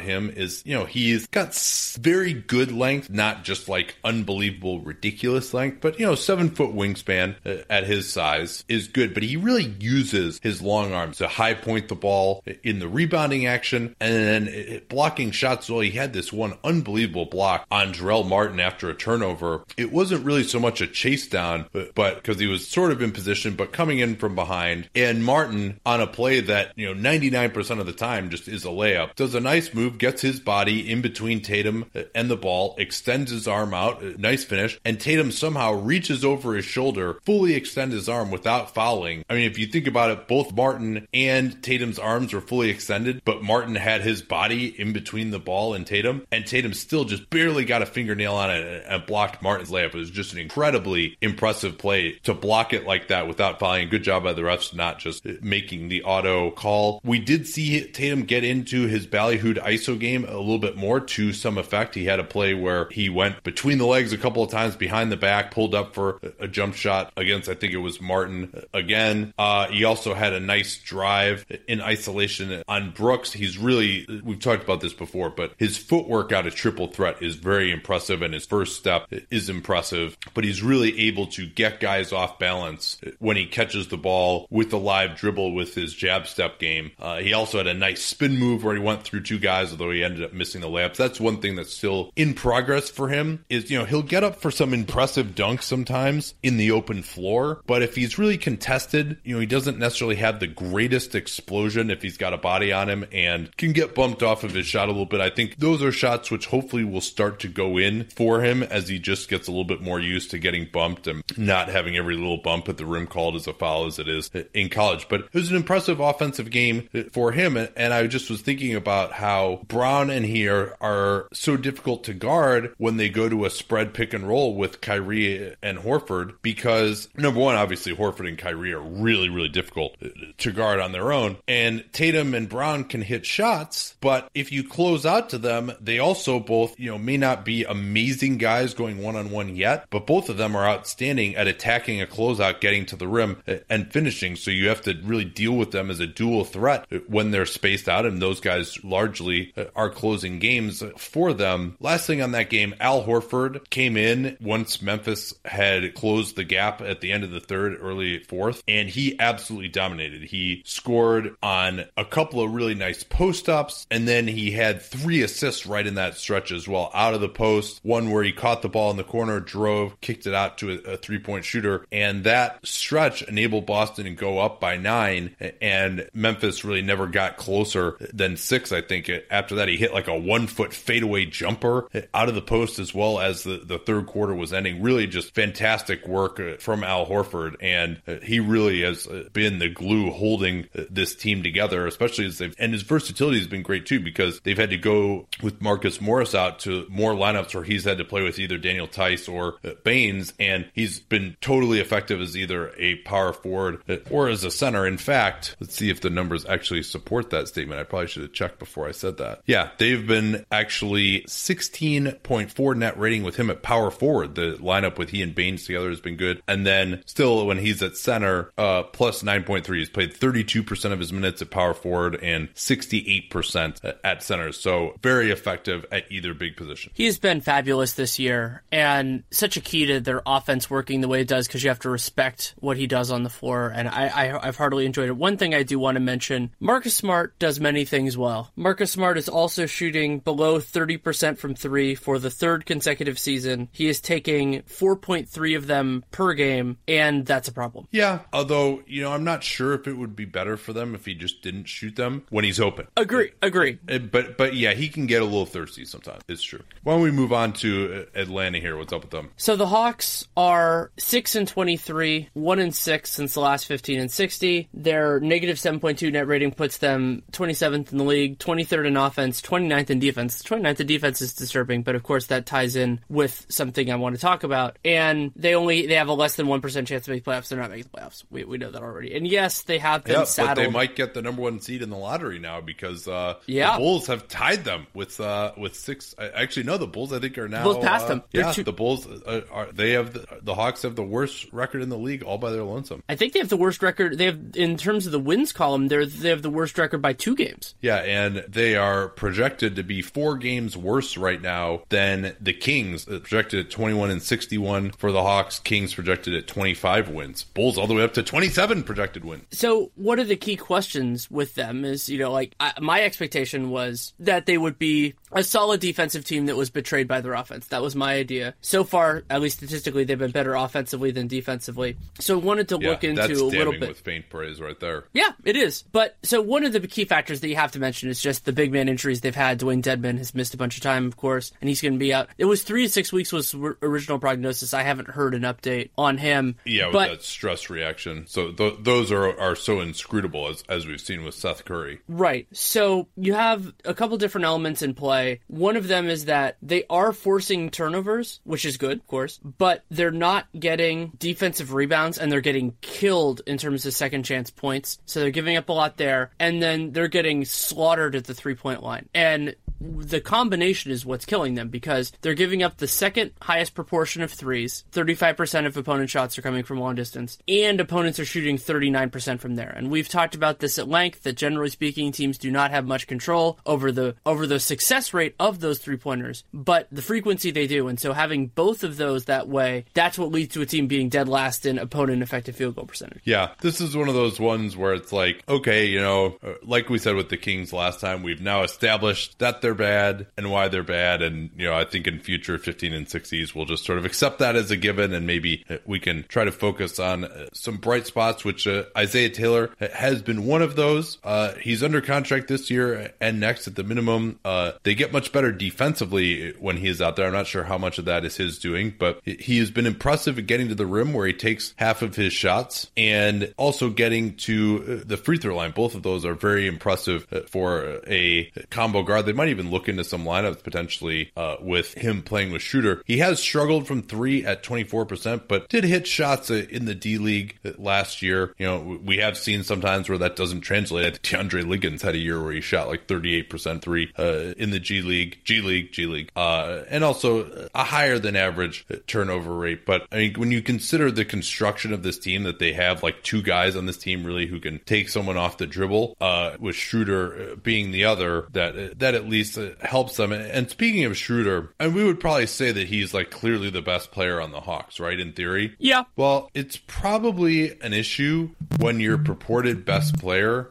him 0.00 0.30
is, 0.30 0.62
you 0.64 0.74
know, 0.74 0.84
he's 0.84 1.26
got 1.28 1.54
very 2.00 2.32
good 2.32 2.70
length, 2.70 3.10
not 3.10 3.44
just 3.44 3.68
like 3.68 3.96
unbelievable, 4.04 4.80
ridiculous 4.80 5.54
length, 5.54 5.78
but, 5.80 5.98
you 5.98 6.06
know, 6.06 6.14
seven 6.14 6.50
foot 6.50 6.74
wingspan 6.74 7.34
uh, 7.44 7.62
at 7.70 7.84
his 7.84 8.10
size 8.10 8.64
is 8.68 8.88
good, 8.88 9.14
but 9.14 9.22
he 9.22 9.36
really 9.36 9.74
uses 9.80 10.38
his 10.42 10.60
long 10.60 10.92
arms 10.92 11.18
to 11.18 11.28
high 11.28 11.54
point 11.54 11.88
the 11.88 11.94
ball 11.94 12.44
in 12.62 12.78
the 12.78 12.88
rebounding 12.88 13.46
action 13.46 13.96
and 14.00 14.14
then 14.14 14.82
blocking 14.88 15.30
shots. 15.30 15.70
Well, 15.70 15.80
he 15.80 15.90
had 15.90 16.12
this 16.12 16.32
one 16.32 16.58
unbelievable 16.62 17.25
block 17.30 17.66
on 17.70 17.92
Jarell 17.92 18.26
Martin 18.26 18.60
after 18.60 18.88
a 18.88 18.94
turnover. 18.94 19.64
It 19.76 19.92
wasn't 19.92 20.24
really 20.24 20.44
so 20.44 20.60
much 20.60 20.80
a 20.80 20.86
chase 20.86 21.26
down, 21.26 21.66
but 21.72 22.16
because 22.16 22.38
he 22.38 22.46
was 22.46 22.66
sort 22.66 22.92
of 22.92 23.02
in 23.02 23.12
position, 23.12 23.54
but 23.54 23.72
coming 23.72 23.98
in 23.98 24.16
from 24.16 24.34
behind. 24.34 24.88
And 24.94 25.24
Martin 25.24 25.80
on 25.84 26.00
a 26.00 26.06
play 26.06 26.40
that, 26.40 26.72
you 26.76 26.92
know, 26.92 27.08
99% 27.10 27.80
of 27.80 27.86
the 27.86 27.92
time 27.92 28.30
just 28.30 28.48
is 28.48 28.64
a 28.64 28.68
layup, 28.68 29.14
does 29.14 29.34
a 29.34 29.40
nice 29.40 29.74
move, 29.74 29.98
gets 29.98 30.22
his 30.22 30.40
body 30.40 30.90
in 30.90 31.00
between 31.00 31.40
Tatum 31.40 31.86
and 32.14 32.30
the 32.30 32.36
ball, 32.36 32.74
extends 32.78 33.30
his 33.30 33.48
arm 33.48 33.74
out, 33.74 34.02
uh, 34.02 34.12
nice 34.18 34.44
finish, 34.44 34.78
and 34.84 35.00
Tatum 35.00 35.30
somehow 35.30 35.72
reaches 35.72 36.24
over 36.24 36.54
his 36.54 36.64
shoulder, 36.64 37.18
fully 37.24 37.54
extends 37.54 37.94
his 37.94 38.08
arm 38.08 38.30
without 38.30 38.74
fouling. 38.74 39.24
I 39.28 39.34
mean, 39.34 39.50
if 39.50 39.58
you 39.58 39.66
think 39.66 39.86
about 39.86 40.10
it, 40.10 40.28
both 40.28 40.54
Martin 40.54 41.06
and 41.12 41.62
Tatum's 41.62 41.98
arms 41.98 42.32
were 42.32 42.40
fully 42.40 42.70
extended, 42.70 43.22
but 43.24 43.42
Martin 43.42 43.74
had 43.74 44.02
his 44.02 44.22
body 44.22 44.78
in 44.78 44.92
between 44.92 45.30
the 45.30 45.38
ball 45.38 45.74
and 45.74 45.86
Tatum, 45.86 46.26
and 46.30 46.46
Tatum 46.46 46.74
still 46.74 47.04
just 47.04 47.15
just 47.16 47.30
barely 47.30 47.64
got 47.64 47.82
a 47.82 47.86
fingernail 47.86 48.34
on 48.34 48.50
it 48.50 48.84
and 48.86 49.06
blocked 49.06 49.42
Martin's 49.42 49.70
layup. 49.70 49.86
It 49.86 49.94
was 49.94 50.10
just 50.10 50.32
an 50.32 50.38
incredibly 50.38 51.16
impressive 51.20 51.78
play 51.78 52.12
to 52.24 52.34
block 52.34 52.72
it 52.72 52.86
like 52.86 53.08
that 53.08 53.26
without 53.28 53.58
fouling. 53.58 53.88
Good 53.88 54.02
job 54.02 54.24
by 54.24 54.32
the 54.32 54.42
refs 54.42 54.74
not 54.74 54.98
just 54.98 55.24
making 55.42 55.88
the 55.88 56.02
auto 56.02 56.50
call. 56.50 57.00
We 57.04 57.18
did 57.18 57.46
see 57.46 57.84
Tatum 57.90 58.24
get 58.24 58.44
into 58.44 58.86
his 58.86 59.06
ballyhooed 59.06 59.62
ISO 59.62 59.98
game 59.98 60.24
a 60.24 60.36
little 60.36 60.58
bit 60.58 60.76
more 60.76 61.00
to 61.00 61.32
some 61.32 61.58
effect. 61.58 61.94
He 61.94 62.04
had 62.04 62.20
a 62.20 62.24
play 62.24 62.54
where 62.54 62.88
he 62.90 63.08
went 63.08 63.42
between 63.42 63.78
the 63.78 63.86
legs 63.86 64.12
a 64.12 64.18
couple 64.18 64.42
of 64.42 64.50
times 64.50 64.76
behind 64.76 65.10
the 65.10 65.16
back, 65.16 65.50
pulled 65.50 65.74
up 65.74 65.94
for 65.94 66.20
a 66.38 66.48
jump 66.48 66.74
shot 66.74 67.12
against, 67.16 67.48
I 67.48 67.54
think 67.54 67.72
it 67.72 67.78
was 67.78 68.00
Martin 68.00 68.64
again. 68.74 69.32
Uh, 69.38 69.68
he 69.68 69.84
also 69.84 70.14
had 70.14 70.32
a 70.32 70.40
nice 70.40 70.78
drive 70.78 71.46
in 71.66 71.80
isolation 71.80 72.62
on 72.68 72.90
Brooks. 72.90 73.32
He's 73.32 73.58
really, 73.58 74.06
we've 74.24 74.40
talked 74.40 74.62
about 74.62 74.80
this 74.80 74.92
before, 74.92 75.30
but 75.30 75.52
his 75.58 75.78
footwork 75.78 76.32
out 76.32 76.46
of 76.46 76.54
triple 76.54 76.88
threat 76.88 77.05
is 77.20 77.36
very 77.36 77.70
impressive 77.70 78.22
and 78.22 78.34
his 78.34 78.46
first 78.46 78.76
step 78.76 79.06
is 79.30 79.48
impressive, 79.48 80.16
but 80.34 80.44
he's 80.44 80.62
really 80.62 81.08
able 81.08 81.26
to 81.28 81.46
get 81.46 81.80
guys 81.80 82.12
off 82.12 82.38
balance 82.38 82.98
when 83.18 83.36
he 83.36 83.46
catches 83.46 83.88
the 83.88 83.96
ball 83.96 84.46
with 84.50 84.70
the 84.70 84.78
live 84.78 85.16
dribble 85.16 85.54
with 85.54 85.74
his 85.74 85.94
jab 85.94 86.26
step 86.26 86.58
game. 86.58 86.90
Uh, 86.98 87.18
he 87.18 87.32
also 87.32 87.58
had 87.58 87.66
a 87.66 87.74
nice 87.74 88.02
spin 88.02 88.38
move 88.38 88.64
where 88.64 88.74
he 88.74 88.80
went 88.80 89.02
through 89.02 89.22
two 89.22 89.38
guys, 89.38 89.70
although 89.70 89.90
he 89.90 90.04
ended 90.04 90.24
up 90.24 90.32
missing 90.32 90.60
the 90.60 90.68
layups. 90.68 90.96
That's 90.96 91.20
one 91.20 91.40
thing 91.40 91.56
that's 91.56 91.74
still 91.74 92.12
in 92.16 92.34
progress 92.34 92.90
for 92.90 93.08
him 93.08 93.44
is, 93.48 93.70
you 93.70 93.78
know, 93.78 93.84
he'll 93.84 94.02
get 94.02 94.24
up 94.24 94.36
for 94.36 94.50
some 94.50 94.72
impressive 94.74 95.28
dunks 95.28 95.64
sometimes 95.64 96.34
in 96.42 96.56
the 96.56 96.70
open 96.70 97.02
floor, 97.02 97.60
but 97.66 97.82
if 97.82 97.94
he's 97.94 98.18
really 98.18 98.38
contested, 98.38 99.18
you 99.24 99.34
know, 99.34 99.40
he 99.40 99.46
doesn't 99.46 99.78
necessarily 99.78 100.16
have 100.16 100.40
the 100.40 100.46
greatest 100.46 101.14
explosion 101.14 101.90
if 101.90 102.02
he's 102.02 102.16
got 102.16 102.32
a 102.32 102.38
body 102.38 102.72
on 102.72 102.88
him 102.88 103.04
and 103.12 103.54
can 103.56 103.72
get 103.72 103.94
bumped 103.94 104.22
off 104.22 104.44
of 104.44 104.54
his 104.54 104.66
shot 104.66 104.88
a 104.88 104.92
little 104.92 105.06
bit. 105.06 105.20
I 105.20 105.30
think 105.30 105.56
those 105.56 105.82
are 105.82 105.92
shots 105.92 106.30
which 106.30 106.46
hopefully 106.46 106.84
will 106.84 106.95
start 107.00 107.40
to 107.40 107.48
go 107.48 107.78
in 107.78 108.04
for 108.04 108.40
him 108.42 108.62
as 108.62 108.88
he 108.88 108.98
just 108.98 109.28
gets 109.28 109.48
a 109.48 109.50
little 109.50 109.64
bit 109.64 109.80
more 109.80 110.00
used 110.00 110.30
to 110.30 110.38
getting 110.38 110.68
bumped 110.72 111.06
and 111.06 111.22
not 111.36 111.68
having 111.68 111.96
every 111.96 112.16
little 112.16 112.38
bump 112.38 112.68
at 112.68 112.76
the 112.76 112.86
rim 112.86 113.06
called 113.06 113.36
as 113.36 113.46
a 113.46 113.52
foul 113.52 113.86
as 113.86 113.98
it 113.98 114.08
is 114.08 114.30
in 114.54 114.68
college. 114.68 115.08
But 115.08 115.20
it 115.20 115.34
was 115.34 115.50
an 115.50 115.56
impressive 115.56 116.00
offensive 116.00 116.50
game 116.50 116.88
for 117.12 117.32
him. 117.32 117.56
And 117.56 117.92
I 117.92 118.06
just 118.06 118.30
was 118.30 118.42
thinking 118.42 118.74
about 118.74 119.12
how 119.12 119.62
Brown 119.68 120.10
and 120.10 120.24
he 120.24 120.48
are, 120.48 120.76
are 120.80 121.28
so 121.32 121.56
difficult 121.56 122.04
to 122.04 122.14
guard 122.14 122.74
when 122.78 122.96
they 122.96 123.08
go 123.08 123.28
to 123.28 123.44
a 123.44 123.50
spread 123.50 123.94
pick 123.94 124.12
and 124.12 124.28
roll 124.28 124.54
with 124.54 124.80
Kyrie 124.80 125.56
and 125.62 125.78
Horford 125.78 126.36
because 126.42 127.08
number 127.16 127.40
one, 127.40 127.56
obviously 127.56 127.94
Horford 127.94 128.28
and 128.28 128.38
Kyrie 128.38 128.72
are 128.72 128.80
really, 128.80 129.28
really 129.28 129.48
difficult 129.48 129.96
to 130.38 130.52
guard 130.52 130.80
on 130.80 130.92
their 130.92 131.12
own. 131.12 131.36
And 131.48 131.84
Tatum 131.92 132.34
and 132.34 132.48
Brown 132.48 132.84
can 132.84 133.02
hit 133.02 133.26
shots, 133.26 133.96
but 134.00 134.28
if 134.34 134.52
you 134.52 134.64
close 134.64 135.06
out 135.06 135.30
to 135.30 135.38
them, 135.38 135.72
they 135.80 135.98
also 135.98 136.40
both, 136.40 136.78
you 136.86 136.92
know, 136.92 136.98
may 136.98 137.16
not 137.16 137.44
be 137.44 137.64
amazing 137.64 138.38
guys 138.38 138.72
going 138.72 139.02
one 139.02 139.16
on 139.16 139.32
one 139.32 139.56
yet, 139.56 139.86
but 139.90 140.06
both 140.06 140.28
of 140.28 140.36
them 140.36 140.54
are 140.54 140.68
outstanding 140.68 141.34
at 141.34 141.48
attacking 141.48 142.00
a 142.00 142.06
closeout, 142.06 142.60
getting 142.60 142.86
to 142.86 142.94
the 142.94 143.08
rim 143.08 143.42
and 143.68 143.92
finishing. 143.92 144.36
So 144.36 144.52
you 144.52 144.68
have 144.68 144.82
to 144.82 144.94
really 145.02 145.24
deal 145.24 145.50
with 145.50 145.72
them 145.72 145.90
as 145.90 145.98
a 145.98 146.06
dual 146.06 146.44
threat 146.44 146.86
when 147.08 147.32
they're 147.32 147.44
spaced 147.44 147.88
out. 147.88 148.06
And 148.06 148.22
those 148.22 148.38
guys 148.38 148.84
largely 148.84 149.52
uh, 149.56 149.64
are 149.74 149.90
closing 149.90 150.38
games 150.38 150.80
for 150.96 151.32
them. 151.32 151.76
Last 151.80 152.06
thing 152.06 152.22
on 152.22 152.30
that 152.32 152.50
game, 152.50 152.72
Al 152.78 153.02
Horford 153.02 153.68
came 153.68 153.96
in 153.96 154.36
once 154.40 154.80
Memphis 154.80 155.34
had 155.44 155.92
closed 155.96 156.36
the 156.36 156.44
gap 156.44 156.80
at 156.82 157.00
the 157.00 157.10
end 157.10 157.24
of 157.24 157.32
the 157.32 157.40
third, 157.40 157.78
early 157.80 158.20
fourth, 158.20 158.62
and 158.68 158.88
he 158.88 159.18
absolutely 159.18 159.70
dominated. 159.70 160.22
He 160.22 160.62
scored 160.64 161.34
on 161.42 161.86
a 161.96 162.04
couple 162.04 162.40
of 162.40 162.54
really 162.54 162.76
nice 162.76 163.02
post 163.02 163.48
ups, 163.48 163.88
and 163.90 164.06
then 164.06 164.28
he 164.28 164.52
had 164.52 164.82
three 164.82 165.22
assists 165.22 165.66
right 165.66 165.84
in 165.84 165.96
that 165.96 166.16
stretch 166.16 166.52
as 166.52 166.68
well 166.68 166.75
out 166.94 167.14
of 167.14 167.20
the 167.20 167.28
post. 167.28 167.80
One 167.82 168.10
where 168.10 168.22
he 168.22 168.32
caught 168.32 168.62
the 168.62 168.68
ball 168.68 168.90
in 168.90 168.96
the 168.96 169.04
corner, 169.04 169.40
drove, 169.40 170.00
kicked 170.00 170.26
it 170.26 170.34
out 170.34 170.58
to 170.58 170.72
a, 170.72 170.92
a 170.92 170.96
three 170.96 171.18
point 171.18 171.44
shooter, 171.44 171.84
and 171.90 172.24
that 172.24 172.64
stretch 172.66 173.22
enabled 173.22 173.66
Boston 173.66 174.04
to 174.04 174.10
go 174.10 174.38
up 174.38 174.60
by 174.60 174.76
nine, 174.76 175.36
and 175.60 176.08
Memphis 176.14 176.64
really 176.64 176.82
never 176.82 177.06
got 177.06 177.36
closer 177.36 177.96
than 178.12 178.36
six, 178.36 178.72
I 178.72 178.82
think. 178.82 179.10
After 179.30 179.56
that, 179.56 179.68
he 179.68 179.76
hit 179.76 179.92
like 179.92 180.08
a 180.08 180.18
one 180.18 180.46
foot 180.46 180.72
fadeaway 180.72 181.26
jumper 181.26 181.88
out 182.14 182.28
of 182.28 182.34
the 182.34 182.42
post 182.42 182.78
as 182.78 182.94
well 182.94 183.18
as 183.18 183.44
the, 183.44 183.58
the 183.58 183.78
third 183.78 184.06
quarter 184.06 184.34
was 184.34 184.52
ending. 184.52 184.82
Really 184.82 185.06
just 185.06 185.34
fantastic 185.34 186.06
work 186.06 186.40
uh, 186.40 186.56
from 186.58 186.84
Al 186.84 187.06
Horford, 187.06 187.56
and 187.60 188.00
uh, 188.06 188.16
he 188.22 188.40
really 188.40 188.82
has 188.82 189.06
uh, 189.06 189.24
been 189.32 189.58
the 189.58 189.68
glue 189.68 190.10
holding 190.10 190.68
this 190.90 191.14
team 191.14 191.42
together, 191.42 191.86
especially 191.86 192.26
as 192.26 192.38
they've, 192.38 192.54
and 192.58 192.72
his 192.72 192.82
versatility 192.82 193.38
has 193.38 193.46
been 193.46 193.62
great 193.62 193.86
too 193.86 194.00
because 194.00 194.40
they've 194.40 194.58
had 194.58 194.70
to 194.70 194.78
go 194.78 195.26
with 195.42 195.60
Marcus 195.60 196.00
Morris 196.00 196.34
out 196.34 196.58
to 196.66 196.86
more 196.90 197.12
lineups 197.12 197.54
where 197.54 197.64
he's 197.64 197.84
had 197.84 197.98
to 197.98 198.04
play 198.04 198.22
with 198.22 198.38
either 198.38 198.58
Daniel 198.58 198.86
Theis 198.88 199.32
or 199.32 199.56
uh, 199.64 199.70
Baynes, 199.84 200.32
and 200.38 200.68
he's 200.74 201.00
been 201.00 201.36
totally 201.40 201.80
effective 201.80 202.20
as 202.20 202.36
either 202.36 202.72
a 202.76 202.96
power 202.96 203.32
forward 203.32 203.82
uh, 203.88 203.96
or 204.10 204.28
as 204.28 204.44
a 204.44 204.50
center. 204.50 204.86
In 204.86 204.98
fact, 204.98 205.56
let's 205.60 205.74
see 205.74 205.90
if 205.90 206.00
the 206.00 206.10
numbers 206.10 206.44
actually 206.46 206.82
support 206.82 207.30
that 207.30 207.48
statement. 207.48 207.80
I 207.80 207.84
probably 207.84 208.08
should 208.08 208.22
have 208.22 208.32
checked 208.32 208.58
before 208.58 208.88
I 208.88 208.92
said 208.92 209.18
that. 209.18 209.42
Yeah, 209.46 209.70
they've 209.78 210.06
been 210.06 210.44
actually 210.50 211.22
16.4 211.22 212.76
net 212.76 212.98
rating 212.98 213.22
with 213.22 213.36
him 213.36 213.50
at 213.50 213.62
power 213.62 213.90
forward. 213.90 214.34
The 214.34 214.58
lineup 214.60 214.98
with 214.98 215.10
he 215.10 215.22
and 215.22 215.34
Baynes 215.34 215.64
together 215.64 215.88
has 215.88 216.00
been 216.00 216.16
good. 216.16 216.42
And 216.48 216.66
then 216.66 217.02
still 217.06 217.46
when 217.46 217.58
he's 217.58 217.82
at 217.82 217.96
center, 217.96 218.50
uh, 218.58 218.82
plus 218.84 219.22
9.3. 219.22 219.78
He's 219.78 219.88
played 219.88 220.14
32% 220.14 220.92
of 220.92 220.98
his 220.98 221.12
minutes 221.12 221.42
at 221.42 221.50
power 221.50 221.74
forward 221.74 222.16
and 222.22 222.52
68% 222.54 223.84
uh, 223.84 223.92
at 224.04 224.22
center. 224.22 224.52
So 224.52 224.96
very 225.02 225.30
effective 225.30 225.86
at 225.92 226.10
either 226.10 226.34
big 226.34 226.55
position. 226.56 226.92
He's 226.94 227.18
been 227.18 227.40
fabulous 227.40 227.92
this 227.92 228.18
year 228.18 228.62
and 228.72 229.22
such 229.30 229.56
a 229.56 229.60
key 229.60 229.86
to 229.86 230.00
their 230.00 230.22
offense 230.26 230.70
working 230.70 231.00
the 231.00 231.08
way 231.08 231.20
it 231.20 231.28
does 231.28 231.46
because 231.46 231.62
you 231.62 231.68
have 231.68 231.80
to 231.80 231.90
respect 231.90 232.54
what 232.58 232.76
he 232.76 232.86
does 232.86 233.10
on 233.10 233.22
the 233.22 233.30
floor. 233.30 233.72
And 233.74 233.88
I, 233.88 234.06
I, 234.06 234.48
I've 234.48 234.56
heartily 234.56 234.86
enjoyed 234.86 235.08
it. 235.08 235.16
One 235.16 235.36
thing 235.36 235.54
I 235.54 235.62
do 235.62 235.78
want 235.78 235.96
to 235.96 236.00
mention 236.00 236.50
Marcus 236.60 236.94
Smart 236.94 237.38
does 237.38 237.60
many 237.60 237.84
things 237.84 238.16
well. 238.16 238.50
Marcus 238.56 238.90
Smart 238.90 239.18
is 239.18 239.28
also 239.28 239.66
shooting 239.66 240.20
below 240.20 240.58
30% 240.58 241.38
from 241.38 241.54
three 241.54 241.94
for 241.94 242.18
the 242.18 242.30
third 242.30 242.66
consecutive 242.66 243.18
season. 243.18 243.68
He 243.72 243.88
is 243.88 244.00
taking 244.00 244.62
4.3 244.62 245.56
of 245.56 245.66
them 245.66 246.04
per 246.10 246.34
game, 246.34 246.78
and 246.88 247.26
that's 247.26 247.48
a 247.48 247.52
problem. 247.52 247.88
Yeah, 247.90 248.20
although, 248.32 248.82
you 248.86 249.02
know, 249.02 249.12
I'm 249.12 249.24
not 249.24 249.42
sure 249.42 249.74
if 249.74 249.86
it 249.86 249.94
would 249.94 250.16
be 250.16 250.24
better 250.24 250.56
for 250.56 250.72
them 250.72 250.94
if 250.94 251.04
he 251.04 251.14
just 251.14 251.42
didn't 251.42 251.64
shoot 251.64 251.96
them 251.96 252.24
when 252.30 252.44
he's 252.44 252.60
open. 252.60 252.86
Agree, 252.96 253.32
agree. 253.42 253.78
But 253.86 254.36
but 254.36 254.54
yeah, 254.54 254.74
he 254.74 254.88
can 254.88 255.06
get 255.06 255.22
a 255.22 255.24
little 255.24 255.46
thirsty 255.46 255.84
sometimes. 255.84 256.22
It's 256.36 256.42
true. 256.44 256.60
Why 256.82 256.92
don't 256.92 257.02
we 257.02 257.10
move 257.10 257.32
on 257.32 257.54
to 257.54 258.06
uh, 258.14 258.18
Atlanta 258.20 258.58
here? 258.58 258.76
What's 258.76 258.92
up 258.92 259.00
with 259.00 259.10
them? 259.10 259.30
So 259.38 259.56
the 259.56 259.66
Hawks 259.66 260.28
are 260.36 260.90
6 260.98 261.34
and 261.34 261.48
23, 261.48 262.28
1 262.34 262.58
and 262.58 262.74
6 262.74 263.10
since 263.10 263.32
the 263.32 263.40
last 263.40 263.64
15 263.66 263.98
and 263.98 264.10
60. 264.10 264.68
Their 264.74 265.18
negative 265.20 265.56
7.2 265.56 266.12
net 266.12 266.26
rating 266.26 266.52
puts 266.52 266.76
them 266.76 267.22
27th 267.32 267.90
in 267.90 267.96
the 267.98 268.04
league, 268.04 268.38
23rd 268.38 268.86
in 268.88 268.96
offense, 268.98 269.40
29th 269.40 269.88
in 269.88 269.98
defense. 269.98 270.42
29th 270.42 270.80
in 270.80 270.86
defense 270.86 271.22
is 271.22 271.32
disturbing, 271.32 271.82
but 271.82 271.94
of 271.94 272.02
course 272.02 272.26
that 272.26 272.44
ties 272.44 272.76
in 272.76 273.00
with 273.08 273.46
something 273.48 273.90
I 273.90 273.96
want 273.96 274.14
to 274.14 274.20
talk 274.20 274.44
about. 274.44 274.78
And 274.84 275.32
they 275.36 275.54
only 275.54 275.86
they 275.86 275.94
have 275.94 276.08
a 276.08 276.12
less 276.12 276.36
than 276.36 276.48
1% 276.48 276.86
chance 276.86 277.06
to 277.06 277.10
make 277.12 277.24
playoffs. 277.24 277.48
They're 277.48 277.58
not 277.58 277.70
making 277.70 277.88
the 277.90 277.98
playoffs. 277.98 278.24
We, 278.30 278.44
we 278.44 278.58
know 278.58 278.70
that 278.70 278.82
already. 278.82 279.16
And 279.16 279.26
yes, 279.26 279.62
they 279.62 279.78
have 279.78 280.04
been 280.04 280.12
Yeah, 280.16 280.24
saddled. 280.24 280.56
but 280.56 280.62
they 280.64 280.70
might 280.70 280.96
get 280.96 281.14
the 281.14 281.22
number 281.22 281.40
one 281.40 281.60
seed 281.60 281.80
in 281.80 281.88
the 281.88 281.96
lottery 281.96 282.38
now 282.38 282.60
because 282.60 283.08
uh, 283.08 283.36
Yeah. 283.46 283.72
the 283.72 283.78
Bulls 283.78 284.06
have 284.08 284.28
tied 284.28 284.64
them 284.64 284.86
with 284.92 285.18
uh, 285.20 285.52
with 285.56 285.74
six. 285.74 286.14
uh, 286.18 286.25
Actually, 286.34 286.64
no, 286.64 286.78
the 286.78 286.86
Bulls 286.86 287.12
I 287.12 287.18
think 287.18 287.36
are 287.38 287.48
now 287.48 287.64
Bulls 287.64 287.84
passed 287.84 288.06
uh, 288.06 288.08
them. 288.08 288.22
They're 288.32 288.42
Yeah, 288.42 288.52
two- 288.52 288.64
the 288.64 288.72
Bulls 288.72 289.06
uh, 289.06 289.42
are 289.50 289.70
they 289.72 289.92
have 289.92 290.12
the, 290.12 290.26
the 290.42 290.54
Hawks 290.54 290.82
have 290.82 290.96
the 290.96 291.02
worst 291.02 291.52
record 291.52 291.82
in 291.82 291.88
the 291.88 291.98
league 291.98 292.22
all 292.22 292.38
by 292.38 292.50
their 292.50 292.62
lonesome. 292.62 293.02
I 293.08 293.16
think 293.16 293.32
they 293.32 293.38
have 293.38 293.48
the 293.48 293.56
worst 293.56 293.82
record. 293.82 294.18
They 294.18 294.26
have, 294.26 294.40
in 294.54 294.76
terms 294.76 295.06
of 295.06 295.12
the 295.12 295.18
wins 295.18 295.52
column, 295.52 295.88
they're 295.88 296.06
they 296.06 296.30
have 296.30 296.42
the 296.42 296.50
worst 296.50 296.78
record 296.78 297.02
by 297.02 297.12
two 297.12 297.34
games. 297.34 297.74
Yeah, 297.80 297.96
and 297.96 298.44
they 298.48 298.76
are 298.76 299.08
projected 299.08 299.76
to 299.76 299.82
be 299.82 300.02
four 300.02 300.36
games 300.36 300.76
worse 300.76 301.16
right 301.16 301.40
now 301.40 301.82
than 301.88 302.36
the 302.40 302.52
Kings, 302.52 303.06
uh, 303.08 303.18
projected 303.18 303.66
at 303.66 303.70
21 303.70 304.10
and 304.10 304.22
61 304.22 304.92
for 304.92 305.12
the 305.12 305.22
Hawks. 305.22 305.58
Kings 305.58 305.94
projected 305.94 306.34
at 306.34 306.46
25 306.46 307.08
wins. 307.08 307.44
Bulls 307.44 307.78
all 307.78 307.86
the 307.86 307.94
way 307.94 308.02
up 308.02 308.14
to 308.14 308.22
27 308.22 308.82
projected 308.82 309.24
wins. 309.24 309.44
So, 309.50 309.90
what 309.94 310.18
are 310.18 310.24
the 310.24 310.36
key 310.36 310.56
questions 310.56 311.30
with 311.30 311.54
them? 311.54 311.84
Is 311.84 312.08
you 312.08 312.18
know, 312.18 312.32
like 312.32 312.54
I, 312.58 312.72
my 312.80 313.02
expectation 313.02 313.70
was 313.70 314.14
that 314.20 314.46
they 314.46 314.58
would 314.58 314.78
be 314.78 315.14
a 315.32 315.42
solid 315.42 315.80
defensive 315.80 316.15
team 316.24 316.46
that 316.46 316.56
was 316.56 316.70
betrayed 316.70 317.08
by 317.08 317.20
their 317.20 317.34
offense. 317.34 317.66
That 317.68 317.82
was 317.82 317.94
my 317.94 318.14
idea. 318.14 318.54
So 318.60 318.84
far, 318.84 319.24
at 319.30 319.40
least 319.40 319.58
statistically, 319.58 320.04
they've 320.04 320.18
been 320.18 320.30
better 320.30 320.54
offensively 320.54 321.10
than 321.10 321.26
defensively. 321.28 321.96
So, 322.20 322.38
I 322.38 322.42
wanted 322.42 322.68
to 322.68 322.78
Yeah, 322.80 322.90
look 322.90 323.04
into 323.04 323.22
a 323.22 323.44
little 323.44 323.72
bit. 323.72 323.88
with 323.88 324.00
faint 324.00 324.28
praise 324.30 324.60
right 324.60 324.78
there. 324.80 325.04
Yeah, 325.12 325.30
it 325.44 325.56
is. 325.56 325.82
But 325.92 326.16
so 326.22 326.40
one 326.42 326.64
of 326.64 326.72
the 326.72 326.80
key 326.80 327.04
factors 327.04 327.40
that 327.40 327.48
you 327.48 327.56
have 327.56 327.72
to 327.72 327.78
mention 327.78 328.08
is 328.08 328.20
just 328.20 328.44
the 328.44 328.52
big 328.52 328.72
man 328.72 328.88
injuries 328.88 329.20
they've 329.20 329.34
had. 329.34 329.60
Dewayne 329.60 329.82
Dedmon 329.82 330.18
has 330.18 330.34
missed 330.34 330.54
a 330.54 330.56
bunch 330.56 330.76
of 330.76 330.82
time, 330.82 331.06
of 331.06 331.16
course, 331.16 331.52
and 331.60 331.68
he's 331.68 331.80
going 331.80 331.92
to 331.94 331.98
be 331.98 332.12
out. 332.12 332.28
It 332.38 332.44
was 332.44 332.62
three 332.62 332.86
to 332.86 332.92
six 332.92 333.12
weeks 333.12 333.32
was 333.32 333.54
original 333.82 334.18
prognosis. 334.18 334.74
I 334.74 334.82
haven't 334.82 335.08
heard 335.08 335.34
an 335.34 335.42
update 335.42 335.90
on 335.96 336.18
him. 336.18 336.56
Yeah, 336.64 336.86
with 336.86 336.92
but 336.92 337.08
that 337.10 337.22
stress 337.22 337.70
reaction. 337.70 338.26
So 338.26 338.52
th- 338.52 338.74
those 338.80 339.10
are 339.12 339.38
are 339.38 339.56
so 339.56 339.80
inscrutable 339.80 340.48
as 340.48 340.62
as 340.68 340.86
we've 340.86 341.00
seen 341.00 341.24
with 341.24 341.34
Seth 341.34 341.64
Curry. 341.64 342.00
Right. 342.08 342.46
So 342.52 343.08
you 343.16 343.34
have 343.34 343.72
a 343.84 343.94
couple 343.94 344.16
different 344.18 344.44
elements 344.44 344.82
in 344.82 344.94
play. 344.94 345.40
One 345.46 345.76
of 345.76 345.88
them 345.88 346.05
them 346.06 346.12
is 346.12 346.26
that 346.26 346.56
they 346.62 346.84
are 346.88 347.12
forcing 347.12 347.70
turnovers, 347.70 348.40
which 348.44 348.64
is 348.64 348.76
good, 348.76 348.98
of 348.98 349.06
course, 349.06 349.38
but 349.38 349.84
they're 349.90 350.10
not 350.10 350.46
getting 350.58 351.12
defensive 351.18 351.72
rebounds 351.74 352.18
and 352.18 352.30
they're 352.30 352.40
getting 352.40 352.74
killed 352.80 353.42
in 353.46 353.58
terms 353.58 353.86
of 353.86 353.92
second 353.92 354.24
chance 354.24 354.50
points. 354.50 354.98
So 355.06 355.20
they're 355.20 355.30
giving 355.30 355.56
up 355.56 355.68
a 355.68 355.72
lot 355.72 355.96
there, 355.96 356.30
and 356.38 356.62
then 356.62 356.92
they're 356.92 357.08
getting 357.08 357.44
slaughtered 357.44 358.14
at 358.14 358.24
the 358.24 358.34
three 358.34 358.54
point 358.54 358.82
line. 358.82 359.08
And 359.14 359.54
the 359.80 360.20
combination 360.20 360.90
is 360.90 361.04
what's 361.06 361.24
killing 361.24 361.54
them 361.54 361.68
because 361.68 362.12
they're 362.20 362.34
giving 362.34 362.62
up 362.62 362.76
the 362.76 362.88
second 362.88 363.32
highest 363.42 363.74
proportion 363.74 364.22
of 364.22 364.32
threes. 364.32 364.84
35% 364.92 365.66
of 365.66 365.76
opponent 365.76 366.10
shots 366.10 366.38
are 366.38 366.42
coming 366.42 366.64
from 366.64 366.80
long 366.80 366.94
distance, 366.94 367.38
and 367.48 367.80
opponents 367.80 368.18
are 368.18 368.24
shooting 368.24 368.56
39% 368.56 369.40
from 369.40 369.54
there. 369.56 369.70
And 369.70 369.90
we've 369.90 370.08
talked 370.08 370.34
about 370.34 370.60
this 370.60 370.78
at 370.78 370.88
length 370.88 371.22
that 371.24 371.36
generally 371.36 371.70
speaking, 371.70 372.12
teams 372.12 372.38
do 372.38 372.50
not 372.50 372.70
have 372.70 372.86
much 372.86 373.06
control 373.06 373.58
over 373.66 373.92
the 373.92 374.16
over 374.24 374.46
the 374.46 374.60
success 374.60 375.12
rate 375.12 375.34
of 375.38 375.60
those 375.60 375.78
three 375.78 375.96
pointers, 375.96 376.44
but 376.52 376.88
the 376.90 377.02
frequency 377.02 377.50
they 377.50 377.66
do. 377.66 377.88
And 377.88 378.00
so 378.00 378.12
having 378.12 378.48
both 378.48 378.84
of 378.84 378.96
those 378.96 379.26
that 379.26 379.48
way, 379.48 379.84
that's 379.94 380.18
what 380.18 380.32
leads 380.32 380.54
to 380.54 380.62
a 380.62 380.66
team 380.66 380.86
being 380.86 381.08
dead 381.08 381.28
last 381.28 381.66
in 381.66 381.78
opponent 381.78 382.22
effective 382.22 382.56
field 382.56 382.76
goal 382.76 382.86
percentage. 382.86 383.20
Yeah, 383.24 383.50
this 383.60 383.80
is 383.80 383.96
one 383.96 384.08
of 384.08 384.14
those 384.14 384.40
ones 384.40 384.76
where 384.76 384.94
it's 384.94 385.12
like, 385.12 385.42
okay, 385.48 385.86
you 385.86 386.00
know, 386.00 386.36
uh, 386.42 386.52
like 386.62 386.88
we 386.88 386.98
said 386.98 387.16
with 387.16 387.28
the 387.28 387.36
Kings 387.36 387.72
last 387.72 388.00
time, 388.00 388.22
we've 388.22 388.40
now 388.40 388.62
established 388.62 389.38
that 389.38 389.60
they're 389.66 389.74
bad 389.74 390.28
and 390.36 390.52
why 390.52 390.68
they're 390.68 390.84
bad. 390.84 391.22
And, 391.22 391.50
you 391.56 391.66
know, 391.66 391.76
I 391.76 391.84
think 391.84 392.06
in 392.06 392.20
future 392.20 392.56
15 392.56 392.92
and 392.92 393.04
60s, 393.04 393.52
we'll 393.52 393.64
just 393.64 393.84
sort 393.84 393.98
of 393.98 394.04
accept 394.04 394.38
that 394.38 394.54
as 394.54 394.70
a 394.70 394.76
given 394.76 395.12
and 395.12 395.26
maybe 395.26 395.64
uh, 395.68 395.78
we 395.84 395.98
can 395.98 396.24
try 396.28 396.44
to 396.44 396.52
focus 396.52 397.00
on 397.00 397.24
uh, 397.24 397.46
some 397.52 397.78
bright 397.78 398.06
spots, 398.06 398.44
which 398.44 398.68
uh, 398.68 398.84
Isaiah 398.96 399.28
Taylor 399.28 399.70
has 399.92 400.22
been 400.22 400.46
one 400.46 400.62
of 400.62 400.76
those. 400.76 401.18
Uh, 401.24 401.54
he's 401.54 401.82
under 401.82 402.00
contract 402.00 402.46
this 402.46 402.70
year 402.70 403.12
and 403.20 403.40
next 403.40 403.66
at 403.66 403.74
the 403.74 403.82
minimum. 403.82 404.38
Uh, 404.44 404.70
they 404.84 404.94
get 404.94 405.12
much 405.12 405.32
better 405.32 405.50
defensively 405.50 406.52
when 406.60 406.76
he 406.76 406.86
is 406.86 407.02
out 407.02 407.16
there. 407.16 407.26
I'm 407.26 407.32
not 407.32 407.48
sure 407.48 407.64
how 407.64 407.76
much 407.76 407.98
of 407.98 408.04
that 408.04 408.24
is 408.24 408.36
his 408.36 408.60
doing, 408.60 408.94
but 408.96 409.20
he 409.24 409.58
has 409.58 409.72
been 409.72 409.86
impressive 409.86 410.38
at 410.38 410.46
getting 410.46 410.68
to 410.68 410.76
the 410.76 410.86
rim 410.86 411.12
where 411.12 411.26
he 411.26 411.32
takes 411.32 411.74
half 411.76 412.02
of 412.02 412.14
his 412.14 412.32
shots 412.32 412.88
and 412.96 413.52
also 413.56 413.90
getting 413.90 414.36
to 414.36 415.02
the 415.04 415.16
free 415.16 415.38
throw 415.38 415.56
line. 415.56 415.72
Both 415.72 415.96
of 415.96 416.04
those 416.04 416.24
are 416.24 416.34
very 416.34 416.68
impressive 416.68 417.26
for 417.48 418.00
a 418.06 418.44
combo 418.70 419.02
guard. 419.02 419.26
They 419.26 419.32
might 419.32 419.48
even 419.48 419.55
look 419.64 419.88
into 419.88 420.04
some 420.04 420.24
lineups 420.24 420.62
potentially 420.62 421.32
uh, 421.36 421.56
with 421.60 421.94
him 421.94 422.22
playing 422.22 422.52
with 422.52 422.62
shooter. 422.62 423.02
He 423.06 423.18
has 423.18 423.40
struggled 423.40 423.86
from 423.86 424.02
three 424.02 424.44
at 424.44 424.62
24%, 424.62 425.42
but 425.48 425.68
did 425.68 425.84
hit 425.84 426.06
shots 426.06 426.50
in 426.50 426.84
the 426.84 426.94
D 426.94 427.18
League 427.18 427.58
last 427.78 428.22
year. 428.22 428.54
You 428.58 428.66
know, 428.66 429.00
we 429.02 429.18
have 429.18 429.38
seen 429.38 429.62
sometimes 429.62 430.08
where 430.08 430.18
that 430.18 430.36
doesn't 430.36 430.60
translate. 430.60 431.22
DeAndre 431.22 431.66
Liggins 431.66 432.02
had 432.02 432.14
a 432.14 432.18
year 432.18 432.42
where 432.42 432.52
he 432.52 432.60
shot 432.60 432.88
like 432.88 433.06
38% 433.06 433.76
three 433.82 434.12
uh, 434.18 434.54
in 434.56 434.70
the 434.70 434.80
G 434.80 435.02
League, 435.02 435.38
G 435.44 435.60
League, 435.60 435.92
G 435.92 436.06
League, 436.06 436.30
uh, 436.36 436.82
and 436.88 437.04
also 437.04 437.68
a 437.74 437.84
higher 437.84 438.18
than 438.18 438.36
average 438.36 438.86
turnover 439.06 439.54
rate. 439.54 439.86
But 439.86 440.06
I 440.10 440.16
mean, 440.16 440.34
when 440.34 440.50
you 440.50 440.62
consider 440.62 441.10
the 441.10 441.24
construction 441.24 441.92
of 441.92 442.02
this 442.02 442.18
team, 442.18 442.42
that 442.44 442.58
they 442.58 442.72
have 442.72 443.02
like 443.02 443.22
two 443.22 443.42
guys 443.42 443.76
on 443.76 443.86
this 443.86 443.96
team 443.96 444.24
really 444.24 444.46
who 444.46 444.60
can 444.60 444.80
take 444.80 445.08
someone 445.08 445.36
off 445.36 445.58
the 445.58 445.66
dribble, 445.66 446.16
uh, 446.20 446.56
with 446.58 446.74
Schroeder 446.74 447.56
being 447.56 447.92
the 447.92 448.04
other, 448.04 448.46
that 448.52 448.98
that 448.98 449.14
at 449.14 449.28
least 449.28 449.45
helps 449.80 450.16
them. 450.16 450.32
And 450.32 450.68
speaking 450.70 451.04
of 451.04 451.16
Schroeder, 451.16 451.72
and 451.78 451.94
we 451.94 452.04
would 452.04 452.20
probably 452.20 452.46
say 452.46 452.72
that 452.72 452.88
he's 452.88 453.14
like 453.14 453.30
clearly 453.30 453.70
the 453.70 453.82
best 453.82 454.10
player 454.10 454.40
on 454.40 454.50
the 454.50 454.60
Hawks, 454.60 454.98
right? 455.00 455.18
In 455.18 455.32
theory. 455.32 455.74
Yeah. 455.78 456.04
Well, 456.16 456.50
it's 456.54 456.78
probably 456.86 457.78
an 457.80 457.92
issue 457.92 458.50
when 458.78 459.00
your 459.00 459.18
purported 459.18 459.84
best 459.84 460.18
player 460.18 460.70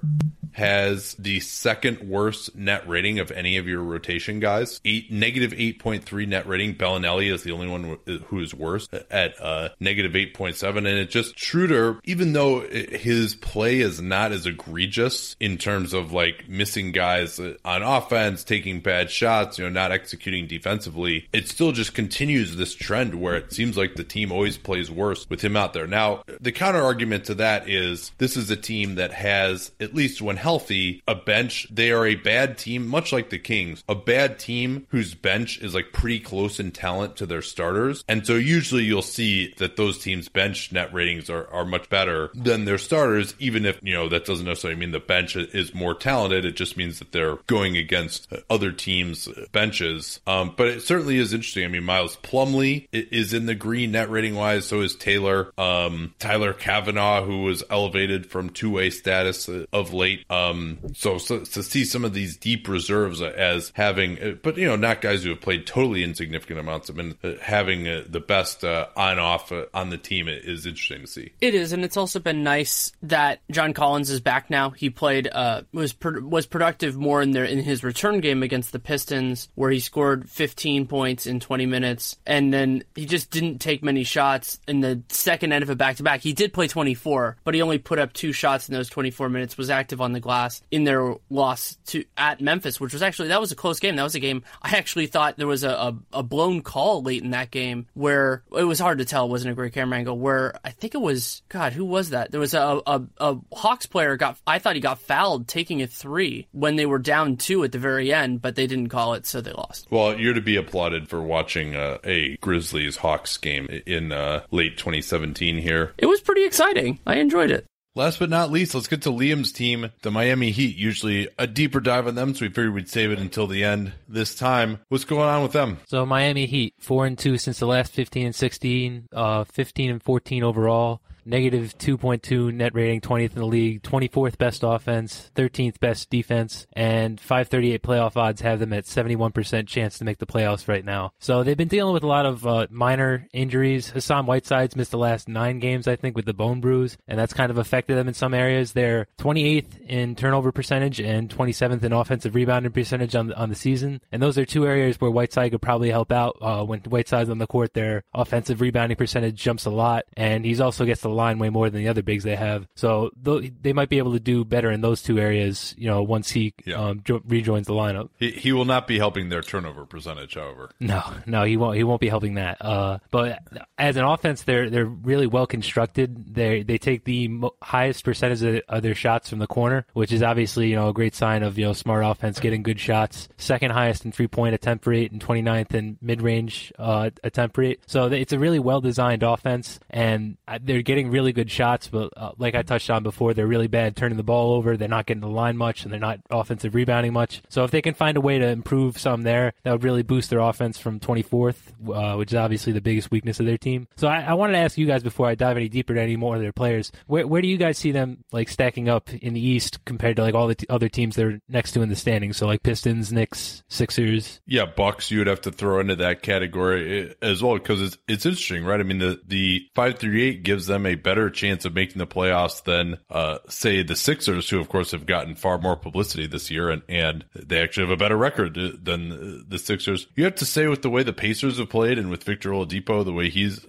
has 0.55 1.15
the 1.15 1.41
second 1.41 1.99
worst 1.99 2.55
net 2.55 2.87
rating 2.87 3.19
of 3.19 3.29
any 3.31 3.57
of 3.57 3.67
your 3.67 3.83
rotation 3.83 4.39
guys. 4.39 4.79
Eight 4.85 5.11
negative 5.11 5.53
eight 5.57 5.79
point 5.79 6.05
three 6.05 6.25
net 6.25 6.47
rating. 6.47 6.75
Belinelli 6.75 7.31
is 7.31 7.43
the 7.43 7.51
only 7.51 7.67
one 7.67 7.97
who 8.27 8.39
is 8.39 8.53
worse 8.53 8.87
at 9.11 9.39
uh, 9.41 9.69
negative 9.81 10.15
eight 10.15 10.33
point 10.33 10.55
seven, 10.55 10.85
and 10.85 10.97
it 10.97 11.09
just 11.09 11.37
Schroeder, 11.37 11.99
even 12.05 12.31
though 12.31 12.61
his 12.61 13.35
play 13.35 13.81
is 13.81 14.01
not 14.01 14.31
as 14.31 14.45
egregious 14.45 15.35
in 15.41 15.57
terms 15.57 15.93
of 15.93 16.13
like 16.13 16.47
missing 16.47 16.93
guys 16.93 17.39
on 17.39 17.83
offense, 17.83 18.43
taking 18.45 18.79
bad 18.79 19.11
shots, 19.11 19.57
you 19.57 19.65
know, 19.65 19.69
not 19.69 19.91
executing 19.91 20.47
defensively, 20.47 21.27
it 21.33 21.49
still 21.49 21.73
just 21.73 21.93
continues 21.93 22.55
this 22.55 22.73
trend 22.73 23.15
where 23.15 23.35
it 23.35 23.51
seems 23.51 23.75
like 23.75 23.95
the 23.95 24.03
team 24.03 24.31
always 24.31 24.57
plays 24.57 24.89
worse 24.89 25.29
with 25.29 25.41
him 25.41 25.57
out 25.57 25.73
there. 25.73 25.87
Now, 25.87 26.23
the 26.39 26.53
counter 26.53 26.81
argument 26.81 27.25
to 27.25 27.35
that 27.35 27.69
is 27.69 28.11
this 28.17 28.37
is 28.37 28.49
a 28.49 28.55
team 28.55 28.95
that 28.95 29.11
has 29.11 29.71
at 29.81 29.93
least 29.93 30.21
when 30.21 30.37
healthy, 30.45 31.01
a 31.07 31.15
bench. 31.15 31.67
They 31.71 31.91
are 31.91 32.05
a 32.05 32.13
bad 32.13 32.59
team, 32.59 32.87
much 32.87 33.11
like 33.11 33.31
the 33.31 33.39
Kings, 33.39 33.83
a 33.89 33.95
bad 33.95 34.37
team 34.37 34.85
whose 34.89 35.15
bench 35.15 35.57
is 35.57 35.73
like 35.73 35.91
pretty 35.91 36.19
close 36.19 36.59
in 36.59 36.71
talent 36.71 37.15
to 37.15 37.25
their 37.25 37.41
starters. 37.41 38.03
And 38.07 38.27
so 38.27 38.35
usually 38.35 38.83
you'll 38.83 39.01
see 39.01 39.55
that 39.57 39.75
those 39.75 39.97
teams' 39.97 40.29
bench 40.29 40.71
net 40.71 40.93
ratings 40.93 41.31
are, 41.31 41.47
are 41.51 41.65
much 41.65 41.89
better 41.89 42.29
than 42.35 42.65
their 42.65 42.77
starters, 42.77 43.33
even 43.39 43.65
if, 43.65 43.79
you 43.81 43.93
know, 43.93 44.07
that 44.07 44.25
doesn't 44.25 44.45
necessarily 44.45 44.79
mean 44.79 44.91
the 44.91 44.99
bench 44.99 45.35
is 45.35 45.73
more 45.73 45.95
talented. 45.95 46.45
It 46.45 46.55
just 46.55 46.77
means 46.77 46.99
that 46.99 47.11
they're 47.11 47.37
going 47.47 47.75
against 47.75 48.31
other 48.47 48.71
teams' 48.71 49.27
benches. 49.51 50.19
Um, 50.27 50.53
but 50.55 50.67
it 50.67 50.83
certainly 50.83 51.17
is 51.17 51.33
interesting. 51.33 51.65
I 51.65 51.69
mean, 51.69 51.85
Miles 51.85 52.17
Plumlee 52.17 52.87
is 52.91 53.33
in 53.33 53.47
the 53.47 53.55
green 53.55 53.93
net 53.93 54.11
rating 54.11 54.35
wise. 54.35 54.67
So 54.67 54.81
is 54.81 54.95
Taylor. 54.95 55.51
Um, 55.57 56.13
Tyler 56.19 56.53
Cavanaugh, 56.53 57.23
who 57.23 57.41
was 57.41 57.63
elevated 57.71 58.27
from 58.27 58.51
two 58.51 58.69
way 58.69 58.91
status 58.91 59.49
of 59.49 59.91
late. 59.91 60.23
Um, 60.35 60.79
so, 60.93 61.17
so, 61.17 61.39
to 61.39 61.63
see 61.63 61.85
some 61.85 62.05
of 62.05 62.13
these 62.13 62.37
deep 62.37 62.67
reserves 62.67 63.21
as 63.21 63.71
having, 63.75 64.21
uh, 64.21 64.31
but 64.41 64.57
you 64.57 64.67
know, 64.67 64.75
not 64.75 65.01
guys 65.01 65.23
who 65.23 65.29
have 65.29 65.41
played 65.41 65.65
totally 65.65 66.03
insignificant 66.03 66.59
amounts 66.59 66.89
of 66.89 66.95
minutes, 66.95 67.23
uh, 67.23 67.35
having 67.41 67.87
uh, 67.87 68.03
the 68.07 68.19
best 68.19 68.63
uh, 68.63 68.87
on 68.95 69.19
off 69.19 69.51
uh, 69.51 69.65
on 69.73 69.89
the 69.89 69.97
team 69.97 70.27
is 70.27 70.65
interesting 70.65 71.01
to 71.01 71.07
see. 71.07 71.31
It 71.41 71.55
is, 71.55 71.71
and 71.71 71.83
it's 71.83 71.97
also 71.97 72.19
been 72.19 72.43
nice 72.43 72.91
that 73.03 73.39
John 73.51 73.73
Collins 73.73 74.09
is 74.09 74.19
back 74.19 74.49
now. 74.49 74.71
He 74.71 74.89
played 74.89 75.27
uh, 75.31 75.61
was 75.71 75.95
was 76.03 76.45
productive 76.45 76.95
more 76.95 77.21
in 77.21 77.31
their 77.31 77.45
in 77.45 77.59
his 77.59 77.83
return 77.83 78.19
game 78.19 78.43
against 78.43 78.71
the 78.71 78.79
Pistons, 78.79 79.49
where 79.55 79.71
he 79.71 79.79
scored 79.79 80.29
15 80.29 80.87
points 80.87 81.27
in 81.27 81.39
20 81.39 81.65
minutes, 81.65 82.17
and 82.25 82.53
then 82.53 82.83
he 82.95 83.05
just 83.05 83.31
didn't 83.31 83.59
take 83.59 83.83
many 83.83 84.03
shots 84.03 84.59
in 84.67 84.81
the 84.81 85.01
second 85.09 85.53
end 85.53 85.63
of 85.63 85.69
a 85.69 85.75
back 85.75 85.97
to 85.97 86.03
back. 86.03 86.21
He 86.21 86.33
did 86.33 86.53
play 86.53 86.67
24, 86.67 87.37
but 87.43 87.53
he 87.53 87.61
only 87.61 87.77
put 87.77 87.99
up 87.99 88.13
two 88.13 88.31
shots 88.31 88.67
in 88.67 88.75
those 88.75 88.89
24 88.89 89.29
minutes. 89.29 89.57
Was 89.57 89.69
active 89.69 90.01
on 90.01 90.11
the 90.11 90.19
glass 90.25 90.63
in 90.71 90.85
their 90.85 91.13
loss 91.29 91.77
to 91.85 92.03
at 92.17 92.41
Memphis, 92.41 92.79
which 92.79 92.93
was 92.93 93.03
actually 93.03 93.27
that 93.29 93.39
was 93.39 93.51
a 93.51 93.55
close 93.55 93.79
game. 93.79 93.95
That 93.95 94.03
was 94.03 94.15
a 94.15 94.19
game 94.19 94.43
I 94.61 94.75
actually 94.75 95.05
thought 95.05 95.37
there 95.37 95.47
was 95.47 95.63
a, 95.63 95.69
a, 95.69 95.95
a 96.13 96.23
blown 96.23 96.61
call 96.61 97.03
late 97.03 97.23
in 97.23 97.29
that 97.29 97.51
game 97.51 97.85
where 97.93 98.43
it 98.57 98.63
was 98.63 98.79
hard 98.79 98.97
to 98.97 99.05
tell. 99.05 99.25
It 99.25 99.29
wasn't 99.29 99.51
a 99.51 99.55
great 99.55 99.73
camera 99.73 99.99
angle. 99.99 100.17
Where 100.17 100.55
I 100.65 100.71
think 100.71 100.95
it 100.95 101.01
was 101.01 101.43
God, 101.47 101.73
who 101.73 101.85
was 101.85 102.09
that? 102.09 102.31
There 102.31 102.39
was 102.39 102.55
a, 102.55 102.81
a 102.87 103.03
a 103.19 103.37
Hawks 103.53 103.85
player 103.85 104.17
got 104.17 104.37
I 104.47 104.57
thought 104.57 104.75
he 104.75 104.81
got 104.81 104.99
fouled 104.99 105.47
taking 105.47 105.83
a 105.83 105.87
three 105.87 106.47
when 106.51 106.75
they 106.75 106.87
were 106.87 106.99
down 106.99 107.37
two 107.37 107.63
at 107.63 107.71
the 107.71 107.79
very 107.79 108.11
end, 108.11 108.41
but 108.41 108.55
they 108.55 108.65
didn't 108.65 108.89
call 108.89 109.13
it, 109.13 109.27
so 109.27 109.41
they 109.41 109.53
lost. 109.53 109.87
Well, 109.91 110.19
you're 110.19 110.33
to 110.33 110.41
be 110.41 110.55
applauded 110.55 111.07
for 111.07 111.21
watching 111.21 111.75
uh, 111.75 111.99
a 112.03 112.37
Grizzlies 112.37 112.97
Hawks 112.97 113.37
game 113.37 113.67
in 113.85 114.11
uh, 114.11 114.41
late 114.49 114.77
2017 114.77 115.57
here. 115.59 115.93
It 115.99 116.07
was 116.07 116.21
pretty 116.21 116.45
exciting. 116.45 116.99
I 117.05 117.17
enjoyed 117.17 117.51
it. 117.51 117.65
Last 117.97 118.19
but 118.19 118.29
not 118.29 118.51
least, 118.51 118.75
let's 118.75 118.89
get 118.89 119.03
to 119.03 119.09
Liam's 119.09 119.53
team, 119.53 119.89
the 120.01 120.11
Miami 120.11 120.51
Heat. 120.51 120.75
Usually 120.75 121.29
a 121.39 121.47
deeper 121.47 121.79
dive 121.79 122.07
on 122.07 122.15
them, 122.15 122.35
so 122.35 122.41
we 122.45 122.49
figured 122.49 122.73
we'd 122.73 122.89
save 122.89 123.09
it 123.09 123.19
until 123.19 123.47
the 123.47 123.63
end 123.63 123.93
this 124.09 124.35
time. 124.35 124.79
What's 124.89 125.05
going 125.05 125.29
on 125.29 125.43
with 125.43 125.53
them? 125.53 125.77
So 125.87 126.05
Miami 126.05 126.45
Heat, 126.45 126.73
four 126.77 127.05
and 127.05 127.17
two 127.17 127.37
since 127.37 127.59
the 127.59 127.67
last 127.67 127.93
fifteen 127.93 128.25
and 128.25 128.35
sixteen, 128.35 129.07
uh, 129.13 129.45
fifteen 129.45 129.89
and 129.89 130.03
fourteen 130.03 130.43
overall 130.43 131.01
negative 131.25 131.77
2.2 131.77 132.53
net 132.53 132.73
rating, 132.73 133.01
20th 133.01 133.33
in 133.33 133.39
the 133.39 133.45
league, 133.45 133.81
24th 133.81 134.37
best 134.37 134.63
offense, 134.63 135.31
13th 135.35 135.79
best 135.79 136.09
defense, 136.09 136.67
and 136.73 137.19
538 137.19 137.81
playoff 137.81 138.15
odds 138.15 138.41
have 138.41 138.59
them 138.59 138.73
at 138.73 138.85
71% 138.85 139.67
chance 139.67 139.97
to 139.97 140.05
make 140.05 140.19
the 140.19 140.25
playoffs 140.25 140.67
right 140.67 140.85
now. 140.85 141.11
So 141.19 141.43
they've 141.43 141.57
been 141.57 141.67
dealing 141.67 141.93
with 141.93 142.03
a 142.03 142.07
lot 142.07 142.25
of 142.25 142.45
uh, 142.45 142.67
minor 142.69 143.27
injuries. 143.33 143.89
Hassan 143.89 144.25
Whiteside's 144.25 144.75
missed 144.75 144.91
the 144.91 144.97
last 144.97 145.27
nine 145.27 145.59
games, 145.59 145.87
I 145.87 145.95
think, 145.95 146.15
with 146.15 146.25
the 146.25 146.33
bone 146.33 146.61
bruise, 146.61 146.97
and 147.07 147.19
that's 147.19 147.33
kind 147.33 147.51
of 147.51 147.57
affected 147.57 147.97
them 147.97 148.07
in 148.07 148.13
some 148.13 148.33
areas. 148.33 148.73
They're 148.73 149.07
28th 149.19 149.79
in 149.87 150.15
turnover 150.15 150.51
percentage 150.51 150.99
and 150.99 151.29
27th 151.29 151.83
in 151.83 151.93
offensive 151.93 152.35
rebounding 152.35 152.71
percentage 152.71 153.15
on 153.15 153.27
the, 153.27 153.37
on 153.37 153.49
the 153.49 153.55
season, 153.55 154.01
and 154.11 154.21
those 154.21 154.37
are 154.37 154.45
two 154.45 154.67
areas 154.67 154.99
where 155.01 155.11
Whiteside 155.11 155.51
could 155.51 155.61
probably 155.61 155.89
help 155.89 156.11
out. 156.11 156.37
Uh, 156.41 156.63
when 156.63 156.79
Whiteside's 156.81 157.29
on 157.29 157.37
the 157.37 157.47
court, 157.47 157.73
their 157.73 158.03
offensive 158.13 158.61
rebounding 158.61 158.95
percentage 158.95 159.35
jumps 159.35 159.65
a 159.65 159.71
lot, 159.71 160.05
and 160.15 160.45
he's 160.45 160.61
also 160.61 160.85
gets 160.85 161.01
the 161.01 161.09
line 161.15 161.39
way 161.39 161.49
more 161.49 161.69
than 161.69 161.81
the 161.81 161.87
other 161.89 162.03
bigs 162.03 162.23
they 162.23 162.35
have. 162.35 162.67
So 162.75 163.09
they 163.23 163.73
might 163.73 163.89
be 163.89 163.97
able 163.97 164.13
to 164.13 164.19
do 164.19 164.45
better 164.45 164.69
in 164.71 164.81
those 164.81 165.01
two 165.01 165.17
areas. 165.19 165.73
You 165.77 165.87
know, 165.89 166.03
once 166.03 166.29
he 166.31 166.53
Yeah. 166.65 166.75
um, 166.83 167.01
jo- 167.03 167.21
rejoins 167.25 167.67
the 167.67 167.73
lineup. 167.73 168.09
He, 168.19 168.31
he 168.31 168.51
will 168.51 168.65
not 168.65 168.87
be 168.87 168.97
helping 168.97 169.29
their 169.29 169.41
turnover 169.41 169.85
percentage, 169.85 170.35
however. 170.35 170.69
No, 170.79 171.01
no, 171.25 171.43
he 171.43 171.57
won't. 171.57 171.77
He 171.77 171.83
won't 171.83 172.01
be 172.01 172.09
helping 172.09 172.35
that. 172.35 172.57
Uh, 172.61 172.99
but 173.11 173.39
as 173.77 173.95
an 173.97 174.03
offense, 174.03 174.43
they're 174.43 174.69
they're 174.69 174.85
really 174.85 175.27
well 175.27 175.47
constructed. 175.47 176.35
They 176.35 176.63
they 176.63 176.77
take 176.77 177.03
the 177.05 177.27
mo- 177.27 177.55
highest 177.61 178.03
percentage 178.03 178.43
of, 178.43 178.61
of 178.67 178.83
their 178.83 178.95
shots 178.95 179.29
from 179.29 179.39
the 179.39 179.47
corner, 179.47 179.85
which 179.93 180.11
is 180.11 180.21
obviously 180.23 180.69
you 180.69 180.75
know 180.75 180.89
a 180.89 180.93
great 180.93 181.15
sign 181.15 181.43
of 181.43 181.57
you 181.57 181.65
know 181.65 181.73
smart 181.73 182.03
offense 182.05 182.39
getting 182.39 182.63
good 182.63 182.79
shots. 182.79 183.29
Second 183.37 183.71
highest 183.71 184.05
in 184.05 184.11
three 184.11 184.27
point 184.27 184.55
attempt 184.55 184.85
rate 184.87 185.11
and 185.11 185.23
29th 185.25 185.73
in 185.73 185.97
mid 186.01 186.21
range 186.21 186.71
uh, 186.77 187.09
attempt 187.23 187.57
rate. 187.57 187.79
So 187.87 188.05
it's 188.07 188.33
a 188.33 188.39
really 188.39 188.59
well 188.59 188.81
designed 188.81 189.23
offense, 189.23 189.79
and 189.89 190.37
uh, 190.47 190.59
they're 190.61 190.81
getting 190.81 191.04
really 191.11 191.33
good 191.33 191.49
shots. 191.49 191.87
But 191.87 192.11
uh, 192.15 192.31
like 192.37 192.55
I 192.55 192.61
touched 192.61 192.89
on 192.89 193.03
before, 193.03 193.33
they're 193.33 193.47
really 193.47 193.67
bad 193.67 193.95
turning 193.95 194.17
the 194.17 194.23
ball 194.23 194.53
over. 194.53 194.77
They're 194.77 194.87
not 194.87 195.05
getting 195.05 195.21
the 195.21 195.27
line 195.27 195.57
much, 195.57 195.83
and 195.83 195.91
they're 195.91 195.99
not 195.99 196.19
offensive 196.29 196.75
rebounding 196.75 197.13
much. 197.13 197.41
So 197.49 197.63
if 197.63 197.71
they 197.71 197.81
can 197.81 197.93
find 197.93 198.17
a 198.17 198.21
way 198.21 198.39
to 198.39 198.47
improve 198.47 198.97
some 198.97 199.23
there, 199.23 199.53
that 199.63 199.71
would 199.71 199.83
really 199.83 200.03
boost 200.03 200.29
their 200.29 200.39
offense 200.39 200.77
from 200.77 200.99
24th, 200.99 201.57
uh, 201.93 202.15
which 202.17 202.31
is 202.31 202.35
obviously 202.35 202.73
the 202.73 202.81
biggest 202.81 203.11
weakness 203.11 203.39
of 203.39 203.45
their 203.45 203.57
team. 203.57 203.87
So 203.95 204.07
I, 204.07 204.21
I 204.21 204.33
wanted 204.33 204.53
to 204.53 204.59
ask 204.59 204.77
you 204.77 204.85
guys 204.87 205.03
before 205.03 205.27
I 205.27 205.35
dive 205.35 205.57
any 205.57 205.69
deeper 205.69 205.93
to 205.93 206.01
any 206.01 206.15
more 206.15 206.35
of 206.35 206.41
their 206.41 206.53
players, 206.53 206.91
where 207.07 207.27
where 207.27 207.41
do 207.41 207.47
you 207.47 207.57
guys 207.57 207.77
see 207.77 207.91
them 207.91 208.23
like 208.31 208.49
stacking 208.49 208.89
up 208.89 209.13
in 209.13 209.33
the 209.33 209.45
East 209.45 209.83
compared 209.85 210.15
to 210.17 210.23
like 210.23 210.35
all 210.35 210.47
the 210.47 210.55
t- 210.55 210.65
other 210.69 210.89
teams 210.89 211.15
they're 211.15 211.39
next 211.47 211.71
to 211.73 211.81
in 211.81 211.89
the 211.89 211.95
standings? 211.95 212.37
So 212.37 212.47
like 212.47 212.63
Pistons, 212.63 213.11
Knicks, 213.11 213.63
Sixers. 213.67 214.41
Yeah, 214.45 214.65
Bucks 214.65 215.11
you 215.11 215.19
would 215.19 215.27
have 215.27 215.41
to 215.41 215.51
throw 215.51 215.79
into 215.79 215.95
that 215.97 216.21
category 216.21 217.09
eh, 217.09 217.13
as 217.21 217.41
well 217.41 217.53
because 217.53 217.81
it's 217.81 217.97
it's 218.07 218.25
interesting, 218.25 218.65
right? 218.65 218.79
I 218.79 218.83
mean, 218.83 218.99
the 218.99 219.21
the 219.25 219.67
five 219.75 219.99
through 219.99 220.19
eight 220.19 220.43
gives 220.43 220.67
them 220.67 220.85
a 220.85 220.94
better 220.95 221.29
chance 221.29 221.65
of 221.65 221.73
making 221.73 221.99
the 221.99 222.07
playoffs 222.07 222.63
than 222.63 222.97
uh, 223.09 223.39
say 223.47 223.83
the 223.83 223.95
Sixers, 223.95 224.49
who 224.49 224.59
of 224.59 224.69
course 224.69 224.91
have 224.91 225.05
gotten 225.05 225.35
far 225.35 225.57
more 225.57 225.75
publicity 225.75 226.27
this 226.27 226.49
year, 226.49 226.69
and 226.69 226.81
and 226.89 227.25
they 227.35 227.61
actually 227.61 227.87
have 227.87 227.93
a 227.93 227.97
better 227.97 228.17
record 228.17 228.57
uh, 228.57 228.71
than 228.81 229.11
uh, 229.11 229.43
the 229.47 229.59
Sixers. 229.59 230.07
You 230.15 230.23
have 230.25 230.35
to 230.35 230.45
say 230.45 230.67
with 230.67 230.81
the 230.81 230.89
way 230.89 231.03
the 231.03 231.13
Pacers 231.13 231.59
have 231.59 231.69
played 231.69 231.97
and 231.97 232.09
with 232.09 232.23
Victor 232.23 232.51
Oladipo, 232.51 233.03
the 233.03 233.13
way 233.13 233.29
he's 233.29 233.65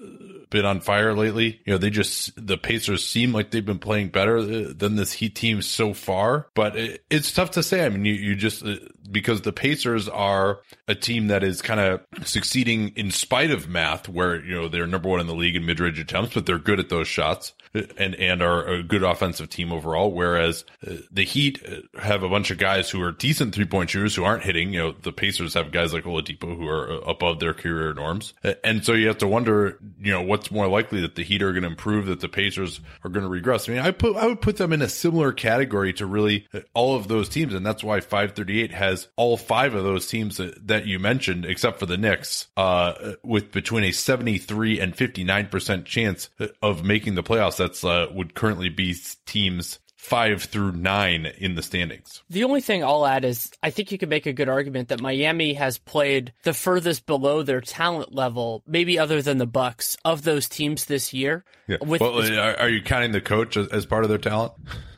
been 0.50 0.64
on 0.64 0.80
fire 0.80 1.14
lately. 1.14 1.60
You 1.64 1.74
know, 1.74 1.78
they 1.78 1.90
just 1.90 2.32
the 2.36 2.56
Pacers 2.56 3.06
seem 3.06 3.32
like 3.32 3.50
they've 3.50 3.64
been 3.64 3.78
playing 3.78 4.08
better 4.08 4.38
uh, 4.38 4.72
than 4.76 4.96
this 4.96 5.12
Heat 5.12 5.34
team 5.34 5.62
so 5.62 5.94
far, 5.94 6.48
but 6.54 6.76
it, 6.76 7.04
it's 7.10 7.32
tough 7.32 7.52
to 7.52 7.62
say. 7.62 7.84
I 7.84 7.88
mean, 7.88 8.04
you 8.04 8.14
you 8.14 8.34
just 8.34 8.64
uh, 8.64 8.76
because 9.10 9.42
the 9.42 9.52
Pacers 9.52 10.08
are 10.08 10.60
a 10.88 10.94
team 10.94 11.28
that 11.28 11.42
is 11.42 11.62
kind 11.62 11.80
of 11.80 12.00
succeeding 12.26 12.92
in 12.96 13.10
spite 13.10 13.50
of 13.50 13.68
math, 13.68 14.08
where 14.08 14.44
you 14.44 14.54
know 14.54 14.68
they're 14.68 14.86
number 14.86 15.08
one 15.08 15.20
in 15.20 15.26
the 15.26 15.34
league 15.34 15.56
in 15.56 15.66
mid 15.66 15.80
range 15.80 15.98
attempts, 15.98 16.34
but 16.34 16.46
they're 16.46 16.58
good 16.58 16.80
at 16.80 16.88
those 16.88 17.08
shots 17.08 17.52
and 17.96 18.14
and 18.14 18.42
are 18.42 18.66
a 18.66 18.82
good 18.82 19.02
offensive 19.02 19.48
team 19.48 19.72
overall. 19.72 20.12
Whereas 20.12 20.64
uh, 20.86 20.96
the 21.10 21.24
Heat 21.24 21.62
uh, 21.66 22.00
have 22.00 22.22
a 22.22 22.28
bunch 22.28 22.50
of 22.50 22.58
guys 22.58 22.90
who 22.90 23.02
are 23.02 23.12
decent 23.12 23.54
three 23.54 23.64
point 23.66 23.90
shooters 23.90 24.14
who 24.14 24.24
aren't 24.24 24.42
hitting. 24.42 24.72
You 24.72 24.80
know, 24.80 24.92
the 24.92 25.12
Pacers 25.12 25.54
have 25.54 25.72
guys 25.72 25.92
like 25.92 26.04
Oladipo 26.04 26.56
who 26.56 26.66
are 26.68 26.92
uh, 26.92 26.96
above 26.98 27.40
their 27.40 27.54
career 27.54 27.92
norms, 27.94 28.34
Uh, 28.44 28.54
and 28.64 28.84
so 28.84 28.92
you 28.92 29.06
have 29.08 29.18
to 29.18 29.28
wonder, 29.28 29.78
you 30.00 30.12
know, 30.12 30.22
what's 30.22 30.50
more 30.50 30.68
likely 30.68 31.00
that 31.02 31.14
the 31.14 31.22
Heat 31.22 31.42
are 31.42 31.52
going 31.52 31.62
to 31.62 31.68
improve, 31.68 32.06
that 32.06 32.20
the 32.20 32.28
Pacers 32.28 32.80
are 33.04 33.10
going 33.10 33.24
to 33.24 33.30
regress. 33.30 33.68
I 33.68 33.72
mean, 33.72 33.82
I 33.82 33.90
put 33.90 34.16
I 34.16 34.26
would 34.26 34.40
put 34.40 34.56
them 34.56 34.72
in 34.72 34.82
a 34.82 34.88
similar 34.88 35.32
category 35.32 35.92
to 35.94 36.06
really 36.06 36.46
all 36.74 36.96
of 36.96 37.08
those 37.08 37.28
teams, 37.28 37.54
and 37.54 37.64
that's 37.64 37.84
why 37.84 38.00
538 38.00 38.72
has 38.72 39.08
all 39.16 39.36
five 39.36 39.74
of 39.74 39.84
those 39.84 40.06
teams 40.06 40.36
that, 40.38 40.66
that 40.68 40.86
you 40.86 40.98
mentioned, 40.98 41.44
except 41.44 41.78
for 41.78 41.86
the 41.86 41.96
Knicks, 41.96 42.46
uh, 42.56 43.14
with 43.22 43.52
between 43.52 43.84
a 43.84 43.92
73 43.92 44.80
and 44.80 44.94
59 44.96 45.46
percent 45.48 45.84
chance 45.84 46.28
of 46.62 46.84
making 46.84 47.14
the 47.14 47.22
playoffs. 47.22 47.56
Uh, 47.84 48.08
would 48.12 48.34
currently 48.34 48.68
be 48.68 48.94
teams 49.26 49.78
five 50.06 50.44
through 50.44 50.70
nine 50.70 51.26
in 51.38 51.56
the 51.56 51.62
standings. 51.62 52.22
The 52.30 52.44
only 52.44 52.60
thing 52.60 52.84
I'll 52.84 53.04
add 53.04 53.24
is 53.24 53.50
I 53.60 53.70
think 53.70 53.90
you 53.90 53.98
could 53.98 54.08
make 54.08 54.26
a 54.26 54.32
good 54.32 54.48
argument 54.48 54.88
that 54.88 55.00
Miami 55.00 55.54
has 55.54 55.78
played 55.78 56.32
the 56.44 56.54
furthest 56.54 57.06
below 57.06 57.42
their 57.42 57.60
talent 57.60 58.14
level, 58.14 58.62
maybe 58.68 59.00
other 59.00 59.20
than 59.20 59.38
the 59.38 59.46
Bucks, 59.46 59.96
of 60.04 60.22
those 60.22 60.48
teams 60.48 60.84
this 60.84 61.12
year. 61.12 61.44
Yeah. 61.66 61.78
With- 61.80 62.00
well, 62.00 62.20
are, 62.38 62.56
are 62.60 62.68
you 62.68 62.82
counting 62.82 63.10
the 63.10 63.20
coach 63.20 63.56
as, 63.56 63.66
as 63.68 63.84
part 63.84 64.04
of 64.04 64.08
their 64.08 64.18
talent? 64.18 64.52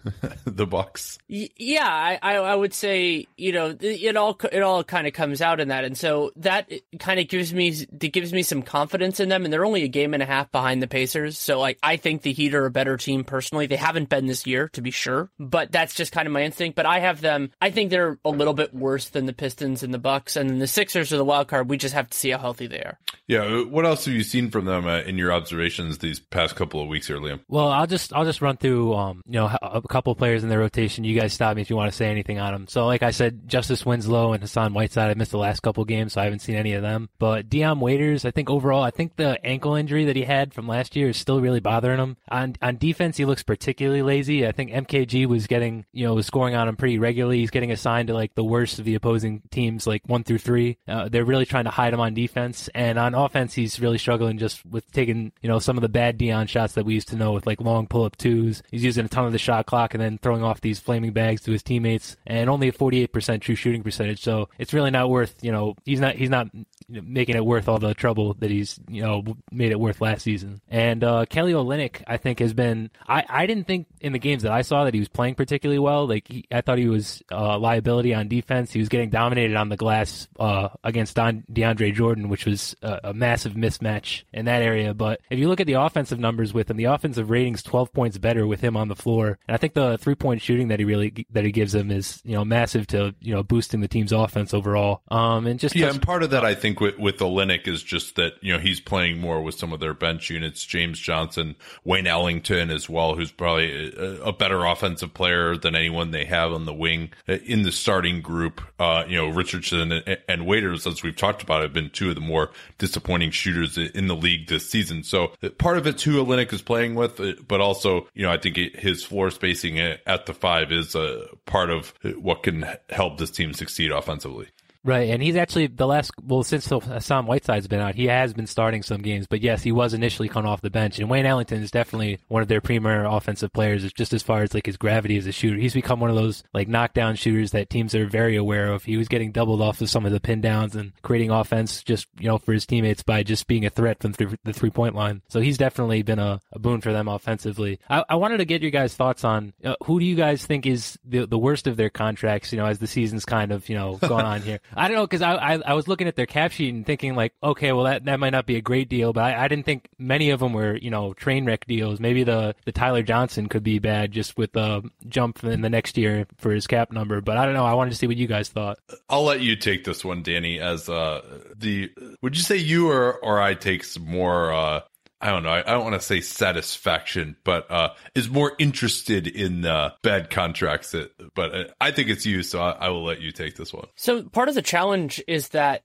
the 0.44 0.66
Bucks. 0.66 1.18
Yeah, 1.28 1.86
I, 1.86 2.18
I 2.22 2.36
I 2.36 2.54
would 2.54 2.74
say 2.74 3.26
you 3.36 3.52
know 3.52 3.66
it 3.80 3.82
it 3.82 4.16
all 4.16 4.38
it 4.52 4.62
all 4.62 4.82
kind 4.84 5.06
of 5.06 5.12
comes 5.12 5.40
out 5.42 5.60
in 5.60 5.68
that, 5.68 5.84
and 5.84 5.96
so 5.96 6.32
that 6.36 6.70
kind 6.98 7.20
of 7.20 7.28
gives 7.28 7.52
me 7.52 7.68
it 7.68 8.12
gives 8.12 8.32
me 8.32 8.42
some 8.42 8.62
confidence 8.62 9.20
in 9.20 9.28
them, 9.28 9.44
and 9.44 9.52
they're 9.52 9.64
only 9.64 9.82
a 9.84 9.88
game 9.88 10.14
and 10.14 10.22
a 10.22 10.26
half 10.26 10.50
behind 10.52 10.82
the 10.82 10.86
Pacers, 10.88 11.38
so 11.38 11.58
like 11.60 11.78
I 11.82 11.96
think 11.96 12.22
the 12.22 12.32
Heat 12.32 12.54
are 12.54 12.66
a 12.66 12.70
better 12.70 12.96
team 12.96 13.24
personally. 13.24 13.66
They 13.66 13.76
haven't 13.76 14.08
been 14.08 14.26
this 14.26 14.46
year, 14.46 14.68
to 14.70 14.80
be 14.80 14.90
sure, 14.90 15.30
but 15.38 15.70
that's 15.72 15.94
just 15.94 16.12
kind 16.12 16.26
of 16.26 16.32
my 16.32 16.42
instinct. 16.42 16.76
But 16.76 16.86
I 16.86 17.00
have 17.00 17.20
them. 17.20 17.50
I 17.60 17.70
think 17.70 17.90
they're 17.90 18.18
a 18.24 18.30
little 18.30 18.54
bit 18.54 18.72
worse 18.74 19.08
than 19.10 19.26
the 19.26 19.32
Pistons 19.32 19.82
and 19.82 19.92
the 19.92 19.98
Bucks, 19.98 20.36
and 20.36 20.48
then 20.48 20.58
the 20.58 20.66
Sixers 20.66 21.12
are 21.12 21.16
the 21.16 21.24
wild 21.24 21.48
card. 21.48 21.68
We 21.68 21.76
just 21.76 21.94
have 21.94 22.08
to 22.10 22.16
see 22.16 22.30
how 22.30 22.38
healthy 22.38 22.66
they 22.66 22.80
are. 22.80 22.98
Yeah. 23.26 23.40
uh, 23.44 23.64
What 23.64 23.84
else 23.84 24.04
have 24.06 24.14
you 24.14 24.22
seen 24.22 24.50
from 24.50 24.64
them 24.64 24.86
uh, 24.86 25.00
in 25.00 25.18
your 25.18 25.32
observations 25.32 25.98
these 25.98 26.18
past 26.20 26.56
couple 26.56 26.80
of 26.82 26.88
weeks 26.88 27.06
here, 27.08 27.18
Liam? 27.18 27.40
Well, 27.48 27.68
I'll 27.68 27.86
just 27.86 28.12
I'll 28.14 28.24
just 28.24 28.40
run 28.40 28.56
through 28.56 28.94
um 28.94 29.22
you 29.26 29.34
know 29.34 29.50
a 29.62 29.82
couple 29.88 30.14
players 30.14 30.42
in 30.42 30.48
their 30.48 30.58
rotation. 30.58 31.04
You 31.04 31.18
guys 31.18 31.32
stop 31.32 31.56
me 31.56 31.62
if 31.62 31.70
you 31.70 31.76
want 31.76 31.90
to 31.90 31.96
say 31.96 32.10
anything 32.10 32.38
on 32.38 32.52
them. 32.52 32.66
So, 32.68 32.86
like 32.86 33.02
I 33.02 33.10
said, 33.10 33.48
Justice 33.48 33.84
Winslow 33.84 34.32
and 34.32 34.42
Hassan 34.42 34.74
Whiteside. 34.74 35.10
I 35.10 35.14
missed 35.14 35.30
the 35.30 35.38
last 35.38 35.60
couple 35.60 35.84
games, 35.84 36.12
so 36.12 36.20
I 36.20 36.24
haven't 36.24 36.40
seen 36.40 36.56
any 36.56 36.74
of 36.74 36.82
them. 36.82 37.08
But 37.18 37.48
Dion 37.48 37.80
Waiters, 37.80 38.24
I 38.24 38.30
think 38.30 38.50
overall, 38.50 38.82
I 38.82 38.90
think 38.90 39.16
the 39.16 39.44
ankle 39.44 39.74
injury 39.74 40.04
that 40.04 40.16
he 40.16 40.22
had 40.22 40.54
from 40.54 40.68
last 40.68 40.94
year 40.94 41.08
is 41.08 41.16
still 41.16 41.40
really 41.40 41.60
bothering 41.60 41.98
him. 41.98 42.16
On 42.28 42.54
on 42.60 42.76
defense, 42.76 43.16
he 43.16 43.24
looks 43.24 43.42
particularly 43.42 44.02
lazy. 44.02 44.46
I 44.46 44.52
think 44.52 44.70
MKG 44.70 45.26
was 45.26 45.46
getting 45.46 45.86
you 45.92 46.06
know 46.06 46.14
was 46.14 46.26
scoring 46.26 46.54
on 46.54 46.68
him 46.68 46.76
pretty 46.76 46.98
regularly. 46.98 47.38
He's 47.38 47.50
getting 47.50 47.72
assigned 47.72 48.08
to 48.08 48.14
like 48.14 48.34
the 48.34 48.44
worst 48.44 48.78
of 48.78 48.84
the 48.84 48.94
opposing 48.94 49.42
teams, 49.50 49.86
like 49.86 50.02
one 50.06 50.24
through 50.24 50.38
three. 50.38 50.78
Uh, 50.86 51.08
they're 51.08 51.24
really 51.24 51.46
trying 51.46 51.64
to 51.64 51.70
hide 51.70 51.94
him 51.94 52.00
on 52.00 52.14
defense, 52.14 52.68
and 52.74 52.98
on 52.98 53.14
offense, 53.14 53.54
he's 53.54 53.80
really 53.80 53.98
struggling 53.98 54.38
just 54.38 54.64
with 54.66 54.90
taking 54.92 55.32
you 55.40 55.48
know 55.48 55.58
some 55.58 55.76
of 55.76 55.82
the 55.82 55.88
bad 55.88 56.18
Dion 56.18 56.46
shots 56.46 56.74
that 56.74 56.84
we 56.84 56.94
used 56.94 57.08
to 57.08 57.16
know 57.16 57.32
with 57.32 57.46
like 57.46 57.60
long 57.60 57.86
pull 57.86 58.04
up 58.04 58.16
twos. 58.16 58.62
He's 58.70 58.84
using 58.84 59.04
a 59.04 59.08
ton 59.08 59.26
of 59.26 59.32
the 59.32 59.38
shot 59.38 59.66
clock 59.66 59.77
and 59.94 60.02
then 60.02 60.18
throwing 60.18 60.42
off 60.42 60.60
these 60.60 60.78
flaming 60.78 61.12
bags 61.12 61.42
to 61.42 61.52
his 61.52 61.62
teammates, 61.62 62.16
and 62.26 62.48
only 62.50 62.68
a 62.68 62.72
48% 62.72 63.40
true 63.40 63.54
shooting 63.54 63.82
percentage. 63.82 64.20
So 64.22 64.48
it's 64.58 64.72
really 64.72 64.90
not 64.90 65.10
worth 65.10 65.34
you 65.42 65.52
know 65.52 65.76
he's 65.84 66.00
not 66.00 66.14
he's 66.16 66.30
not 66.30 66.48
making 66.88 67.36
it 67.36 67.44
worth 67.44 67.68
all 67.68 67.78
the 67.78 67.94
trouble 67.94 68.34
that 68.34 68.50
he's 68.50 68.80
you 68.88 69.02
know 69.02 69.24
made 69.52 69.70
it 69.70 69.80
worth 69.80 70.00
last 70.00 70.22
season. 70.22 70.60
And 70.68 71.04
uh, 71.04 71.26
Kelly 71.26 71.52
Olynyk, 71.52 72.02
I 72.06 72.16
think, 72.16 72.38
has 72.40 72.54
been. 72.54 72.90
I 73.06 73.24
I 73.28 73.46
didn't 73.46 73.66
think 73.66 73.86
in 74.00 74.12
the 74.12 74.18
games 74.18 74.42
that 74.42 74.52
I 74.52 74.62
saw 74.62 74.84
that 74.84 74.94
he 74.94 75.00
was 75.00 75.08
playing 75.08 75.34
particularly 75.34 75.78
well. 75.78 76.06
Like 76.06 76.28
he, 76.28 76.46
I 76.50 76.60
thought 76.60 76.78
he 76.78 76.88
was 76.88 77.22
a 77.30 77.58
liability 77.58 78.14
on 78.14 78.28
defense. 78.28 78.72
He 78.72 78.78
was 78.78 78.88
getting 78.88 79.10
dominated 79.10 79.56
on 79.56 79.68
the 79.68 79.76
glass 79.76 80.28
uh, 80.38 80.68
against 80.84 81.16
Don, 81.16 81.44
DeAndre 81.52 81.94
Jordan, 81.94 82.28
which 82.28 82.46
was 82.46 82.74
a, 82.82 83.00
a 83.04 83.14
massive 83.14 83.54
mismatch 83.54 84.24
in 84.32 84.46
that 84.46 84.62
area. 84.62 84.94
But 84.94 85.20
if 85.30 85.38
you 85.38 85.48
look 85.48 85.60
at 85.60 85.66
the 85.66 85.74
offensive 85.74 86.18
numbers 86.18 86.52
with 86.54 86.70
him, 86.70 86.76
the 86.76 86.84
offensive 86.84 87.30
ratings 87.30 87.62
12 87.62 87.92
points 87.92 88.18
better 88.18 88.46
with 88.46 88.60
him 88.60 88.76
on 88.76 88.88
the 88.88 88.96
floor. 88.96 89.38
And 89.46 89.54
I 89.54 89.58
think 89.58 89.67
the 89.74 89.98
three 89.98 90.14
point 90.14 90.42
shooting 90.42 90.68
that 90.68 90.78
he 90.78 90.84
really 90.84 91.26
that 91.30 91.44
he 91.44 91.52
gives 91.52 91.72
them 91.72 91.90
is 91.90 92.20
you 92.24 92.34
know 92.34 92.44
massive 92.44 92.86
to 92.88 93.14
you 93.20 93.34
know 93.34 93.42
boosting 93.42 93.80
the 93.80 93.88
team's 93.88 94.12
offense 94.12 94.52
overall. 94.54 95.02
Um 95.10 95.46
and 95.46 95.58
just 95.60 95.74
Yeah, 95.74 95.86
touch- 95.86 95.94
and 95.96 96.02
part 96.02 96.22
of 96.22 96.30
that 96.30 96.44
I 96.44 96.54
think 96.54 96.80
with 96.80 96.98
with 96.98 97.18
Olynyk 97.18 97.66
is 97.68 97.82
just 97.82 98.16
that 98.16 98.32
you 98.40 98.52
know 98.52 98.58
he's 98.58 98.80
playing 98.80 99.20
more 99.20 99.42
with 99.42 99.54
some 99.56 99.72
of 99.72 99.80
their 99.80 99.94
bench 99.94 100.30
units, 100.30 100.64
James 100.64 100.98
Johnson, 100.98 101.56
Wayne 101.84 102.06
Ellington 102.06 102.70
as 102.70 102.88
well, 102.88 103.14
who's 103.14 103.30
probably 103.32 103.92
a, 103.96 104.22
a 104.22 104.32
better 104.32 104.64
offensive 104.64 105.14
player 105.14 105.56
than 105.56 105.74
anyone 105.74 106.10
they 106.10 106.24
have 106.24 106.52
on 106.52 106.64
the 106.64 106.74
wing 106.74 107.10
uh, 107.28 107.34
in 107.44 107.62
the 107.62 107.72
starting 107.72 108.20
group. 108.20 108.60
Uh, 108.78 109.04
you 109.08 109.16
know, 109.16 109.28
Richardson 109.28 109.92
and, 109.92 110.18
and 110.28 110.46
Waiters, 110.46 110.86
as 110.86 111.02
we've 111.02 111.16
talked 111.16 111.42
about, 111.42 111.62
have 111.62 111.72
been 111.72 111.90
two 111.90 112.08
of 112.10 112.14
the 112.14 112.20
more 112.20 112.50
disappointing 112.78 113.30
shooters 113.30 113.76
in 113.78 114.06
the 114.06 114.16
league 114.16 114.48
this 114.48 114.68
season. 114.68 115.02
So 115.02 115.32
uh, 115.42 115.48
part 115.50 115.78
of 115.78 115.86
it's 115.86 116.02
who 116.02 116.24
Olynyk 116.24 116.52
is 116.52 116.62
playing 116.62 116.94
with, 116.94 117.18
uh, 117.20 117.32
but 117.46 117.60
also 117.60 118.06
you 118.14 118.22
know 118.24 118.30
I 118.32 118.38
think 118.38 118.56
his 118.56 119.04
floor 119.04 119.30
at 119.64 120.00
at 120.06 120.26
the 120.26 120.34
five 120.34 120.72
is 120.72 120.94
a 120.94 121.26
part 121.46 121.70
of 121.70 121.94
what 122.18 122.42
can 122.42 122.64
help 122.90 123.18
this 123.18 123.30
team 123.30 123.52
succeed 123.52 123.90
offensively. 123.90 124.48
Right, 124.84 125.10
and 125.10 125.20
he's 125.22 125.36
actually 125.36 125.66
the 125.66 125.86
last. 125.86 126.12
Well, 126.22 126.44
since 126.44 126.66
Hassan 126.68 127.26
Whiteside's 127.26 127.66
been 127.66 127.80
out, 127.80 127.96
he 127.96 128.06
has 128.06 128.32
been 128.32 128.46
starting 128.46 128.82
some 128.82 129.02
games. 129.02 129.26
But 129.26 129.40
yes, 129.40 129.62
he 129.62 129.72
was 129.72 129.92
initially 129.92 130.28
coming 130.28 130.48
off 130.48 130.60
the 130.60 130.70
bench, 130.70 130.98
and 130.98 131.10
Wayne 131.10 131.26
Ellington 131.26 131.62
is 131.62 131.72
definitely 131.72 132.20
one 132.28 132.42
of 132.42 132.48
their 132.48 132.60
premier 132.60 133.04
offensive 133.04 133.52
players. 133.52 133.92
Just 133.92 134.12
as 134.12 134.22
far 134.22 134.42
as 134.42 134.54
like 134.54 134.66
his 134.66 134.76
gravity 134.76 135.16
as 135.18 135.26
a 135.26 135.32
shooter, 135.32 135.56
he's 135.56 135.74
become 135.74 135.98
one 135.98 136.10
of 136.10 136.16
those 136.16 136.44
like 136.54 136.68
knockdown 136.68 137.16
shooters 137.16 137.50
that 137.50 137.70
teams 137.70 137.94
are 137.94 138.06
very 138.06 138.36
aware 138.36 138.72
of. 138.72 138.84
He 138.84 138.96
was 138.96 139.08
getting 139.08 139.32
doubled 139.32 139.60
off 139.60 139.80
of 139.80 139.90
some 139.90 140.06
of 140.06 140.12
the 140.12 140.20
pin 140.20 140.40
downs 140.40 140.76
and 140.76 140.92
creating 141.02 141.30
offense 141.30 141.82
just 141.82 142.06
you 142.18 142.28
know 142.28 142.38
for 142.38 142.52
his 142.52 142.64
teammates 142.64 143.02
by 143.02 143.24
just 143.24 143.48
being 143.48 143.66
a 143.66 143.70
threat 143.70 144.00
from 144.00 144.12
th- 144.12 144.30
the 144.44 144.52
three 144.52 144.70
point 144.70 144.94
line. 144.94 145.22
So 145.28 145.40
he's 145.40 145.58
definitely 145.58 146.02
been 146.02 146.20
a, 146.20 146.40
a 146.52 146.58
boon 146.60 146.80
for 146.80 146.92
them 146.92 147.08
offensively. 147.08 147.80
I, 147.90 148.04
I 148.08 148.14
wanted 148.14 148.38
to 148.38 148.44
get 148.44 148.62
your 148.62 148.70
guys' 148.70 148.94
thoughts 148.94 149.24
on 149.24 149.52
uh, 149.64 149.74
who 149.84 149.98
do 149.98 150.06
you 150.06 150.14
guys 150.14 150.46
think 150.46 150.66
is 150.66 150.98
the 151.04 151.26
the 151.26 151.38
worst 151.38 151.66
of 151.66 151.76
their 151.76 151.90
contracts? 151.90 152.52
You 152.52 152.58
know, 152.58 152.66
as 152.66 152.78
the 152.78 152.86
season's 152.86 153.24
kind 153.24 153.50
of 153.50 153.68
you 153.68 153.74
know 153.74 153.96
gone 153.96 154.24
on 154.24 154.40
here. 154.42 154.60
I 154.74 154.88
don't 154.88 154.96
know 154.96 155.06
because 155.06 155.22
I, 155.22 155.34
I, 155.34 155.54
I 155.66 155.74
was 155.74 155.88
looking 155.88 156.08
at 156.08 156.16
their 156.16 156.26
cap 156.26 156.52
sheet 156.52 156.72
and 156.74 156.84
thinking 156.84 157.14
like, 157.14 157.32
okay, 157.42 157.72
well 157.72 157.84
that, 157.84 158.04
that 158.04 158.20
might 158.20 158.30
not 158.30 158.46
be 158.46 158.56
a 158.56 158.60
great 158.60 158.88
deal, 158.88 159.12
but 159.12 159.24
I, 159.24 159.44
I 159.44 159.48
didn't 159.48 159.64
think 159.64 159.88
many 159.98 160.30
of 160.30 160.40
them 160.40 160.52
were 160.52 160.76
you 160.76 160.90
know 160.90 161.14
train 161.14 161.44
wreck 161.44 161.66
deals. 161.66 162.00
Maybe 162.00 162.24
the 162.24 162.54
the 162.64 162.72
Tyler 162.72 163.02
Johnson 163.02 163.48
could 163.48 163.62
be 163.62 163.78
bad 163.78 164.12
just 164.12 164.36
with 164.36 164.52
the 164.52 164.88
jump 165.08 165.42
in 165.44 165.62
the 165.62 165.70
next 165.70 165.96
year 165.96 166.26
for 166.38 166.50
his 166.50 166.66
cap 166.66 166.92
number. 166.92 167.20
But 167.20 167.36
I 167.36 167.44
don't 167.44 167.54
know. 167.54 167.66
I 167.66 167.74
wanted 167.74 167.90
to 167.90 167.96
see 167.96 168.06
what 168.06 168.16
you 168.16 168.26
guys 168.26 168.48
thought. 168.48 168.78
I'll 169.08 169.24
let 169.24 169.40
you 169.40 169.56
take 169.56 169.84
this 169.84 170.04
one, 170.04 170.22
Danny. 170.22 170.58
As 170.60 170.88
uh, 170.88 171.22
the 171.56 171.90
would 172.22 172.36
you 172.36 172.42
say 172.42 172.56
you 172.56 172.90
or 172.90 173.14
or 173.18 173.40
I 173.40 173.54
take 173.54 173.84
some 173.84 174.06
more 174.06 174.52
uh, 174.52 174.80
I 175.20 175.30
don't 175.30 175.42
know. 175.42 175.48
I, 175.48 175.60
I 175.60 175.72
don't 175.72 175.82
want 175.82 175.94
to 175.94 176.00
say 176.00 176.20
satisfaction, 176.20 177.36
but 177.42 177.68
uh, 177.70 177.90
is 178.14 178.28
more 178.28 178.52
interested 178.58 179.26
in 179.26 179.64
uh, 179.64 179.90
bad 180.02 180.30
contracts. 180.30 180.92
That, 180.92 181.10
but 181.34 181.54
uh, 181.54 181.64
I 181.80 181.90
think 181.90 182.08
it's 182.08 182.24
you, 182.24 182.44
so 182.44 182.60
I, 182.60 182.70
I, 182.70 182.88
will 182.90 183.04
let 183.04 183.20
you 183.20 183.32
take 183.32 183.56
this 183.56 183.72
one. 183.72 183.86
So 183.96 184.22
part 184.22 184.48
of 184.48 184.54
the 184.54 184.62
challenge 184.62 185.20
is 185.26 185.48
that, 185.48 185.82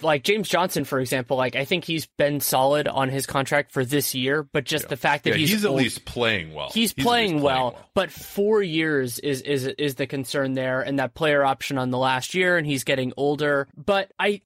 like 0.00 0.24
James 0.24 0.48
Johnson, 0.48 0.84
for 0.84 0.98
example, 0.98 1.36
like 1.36 1.56
I 1.56 1.66
think 1.66 1.84
he's 1.84 2.06
been 2.06 2.40
solid 2.40 2.88
on 2.88 3.10
his 3.10 3.26
contract 3.26 3.72
for 3.72 3.84
this 3.84 4.14
year, 4.14 4.42
but 4.42 4.64
just 4.64 4.84
yeah. 4.84 4.88
the 4.88 4.96
fact 4.96 5.24
that 5.24 5.30
yeah, 5.30 5.36
he's, 5.36 5.50
he's 5.50 5.64
old, 5.66 5.78
at 5.78 5.82
least 5.82 6.06
playing 6.06 6.54
well. 6.54 6.70
He's, 6.72 6.92
he's 6.92 7.04
playing, 7.04 7.30
playing 7.32 7.42
well, 7.42 7.72
well, 7.72 7.88
but 7.92 8.10
four 8.10 8.62
years 8.62 9.18
is 9.18 9.42
is 9.42 9.66
is 9.66 9.96
the 9.96 10.06
concern 10.06 10.54
there, 10.54 10.80
and 10.80 10.98
that 11.00 11.12
player 11.12 11.44
option 11.44 11.76
on 11.76 11.90
the 11.90 11.98
last 11.98 12.34
year, 12.34 12.56
and 12.56 12.66
he's 12.66 12.84
getting 12.84 13.12
older. 13.18 13.68
But 13.76 14.10
I 14.18 14.40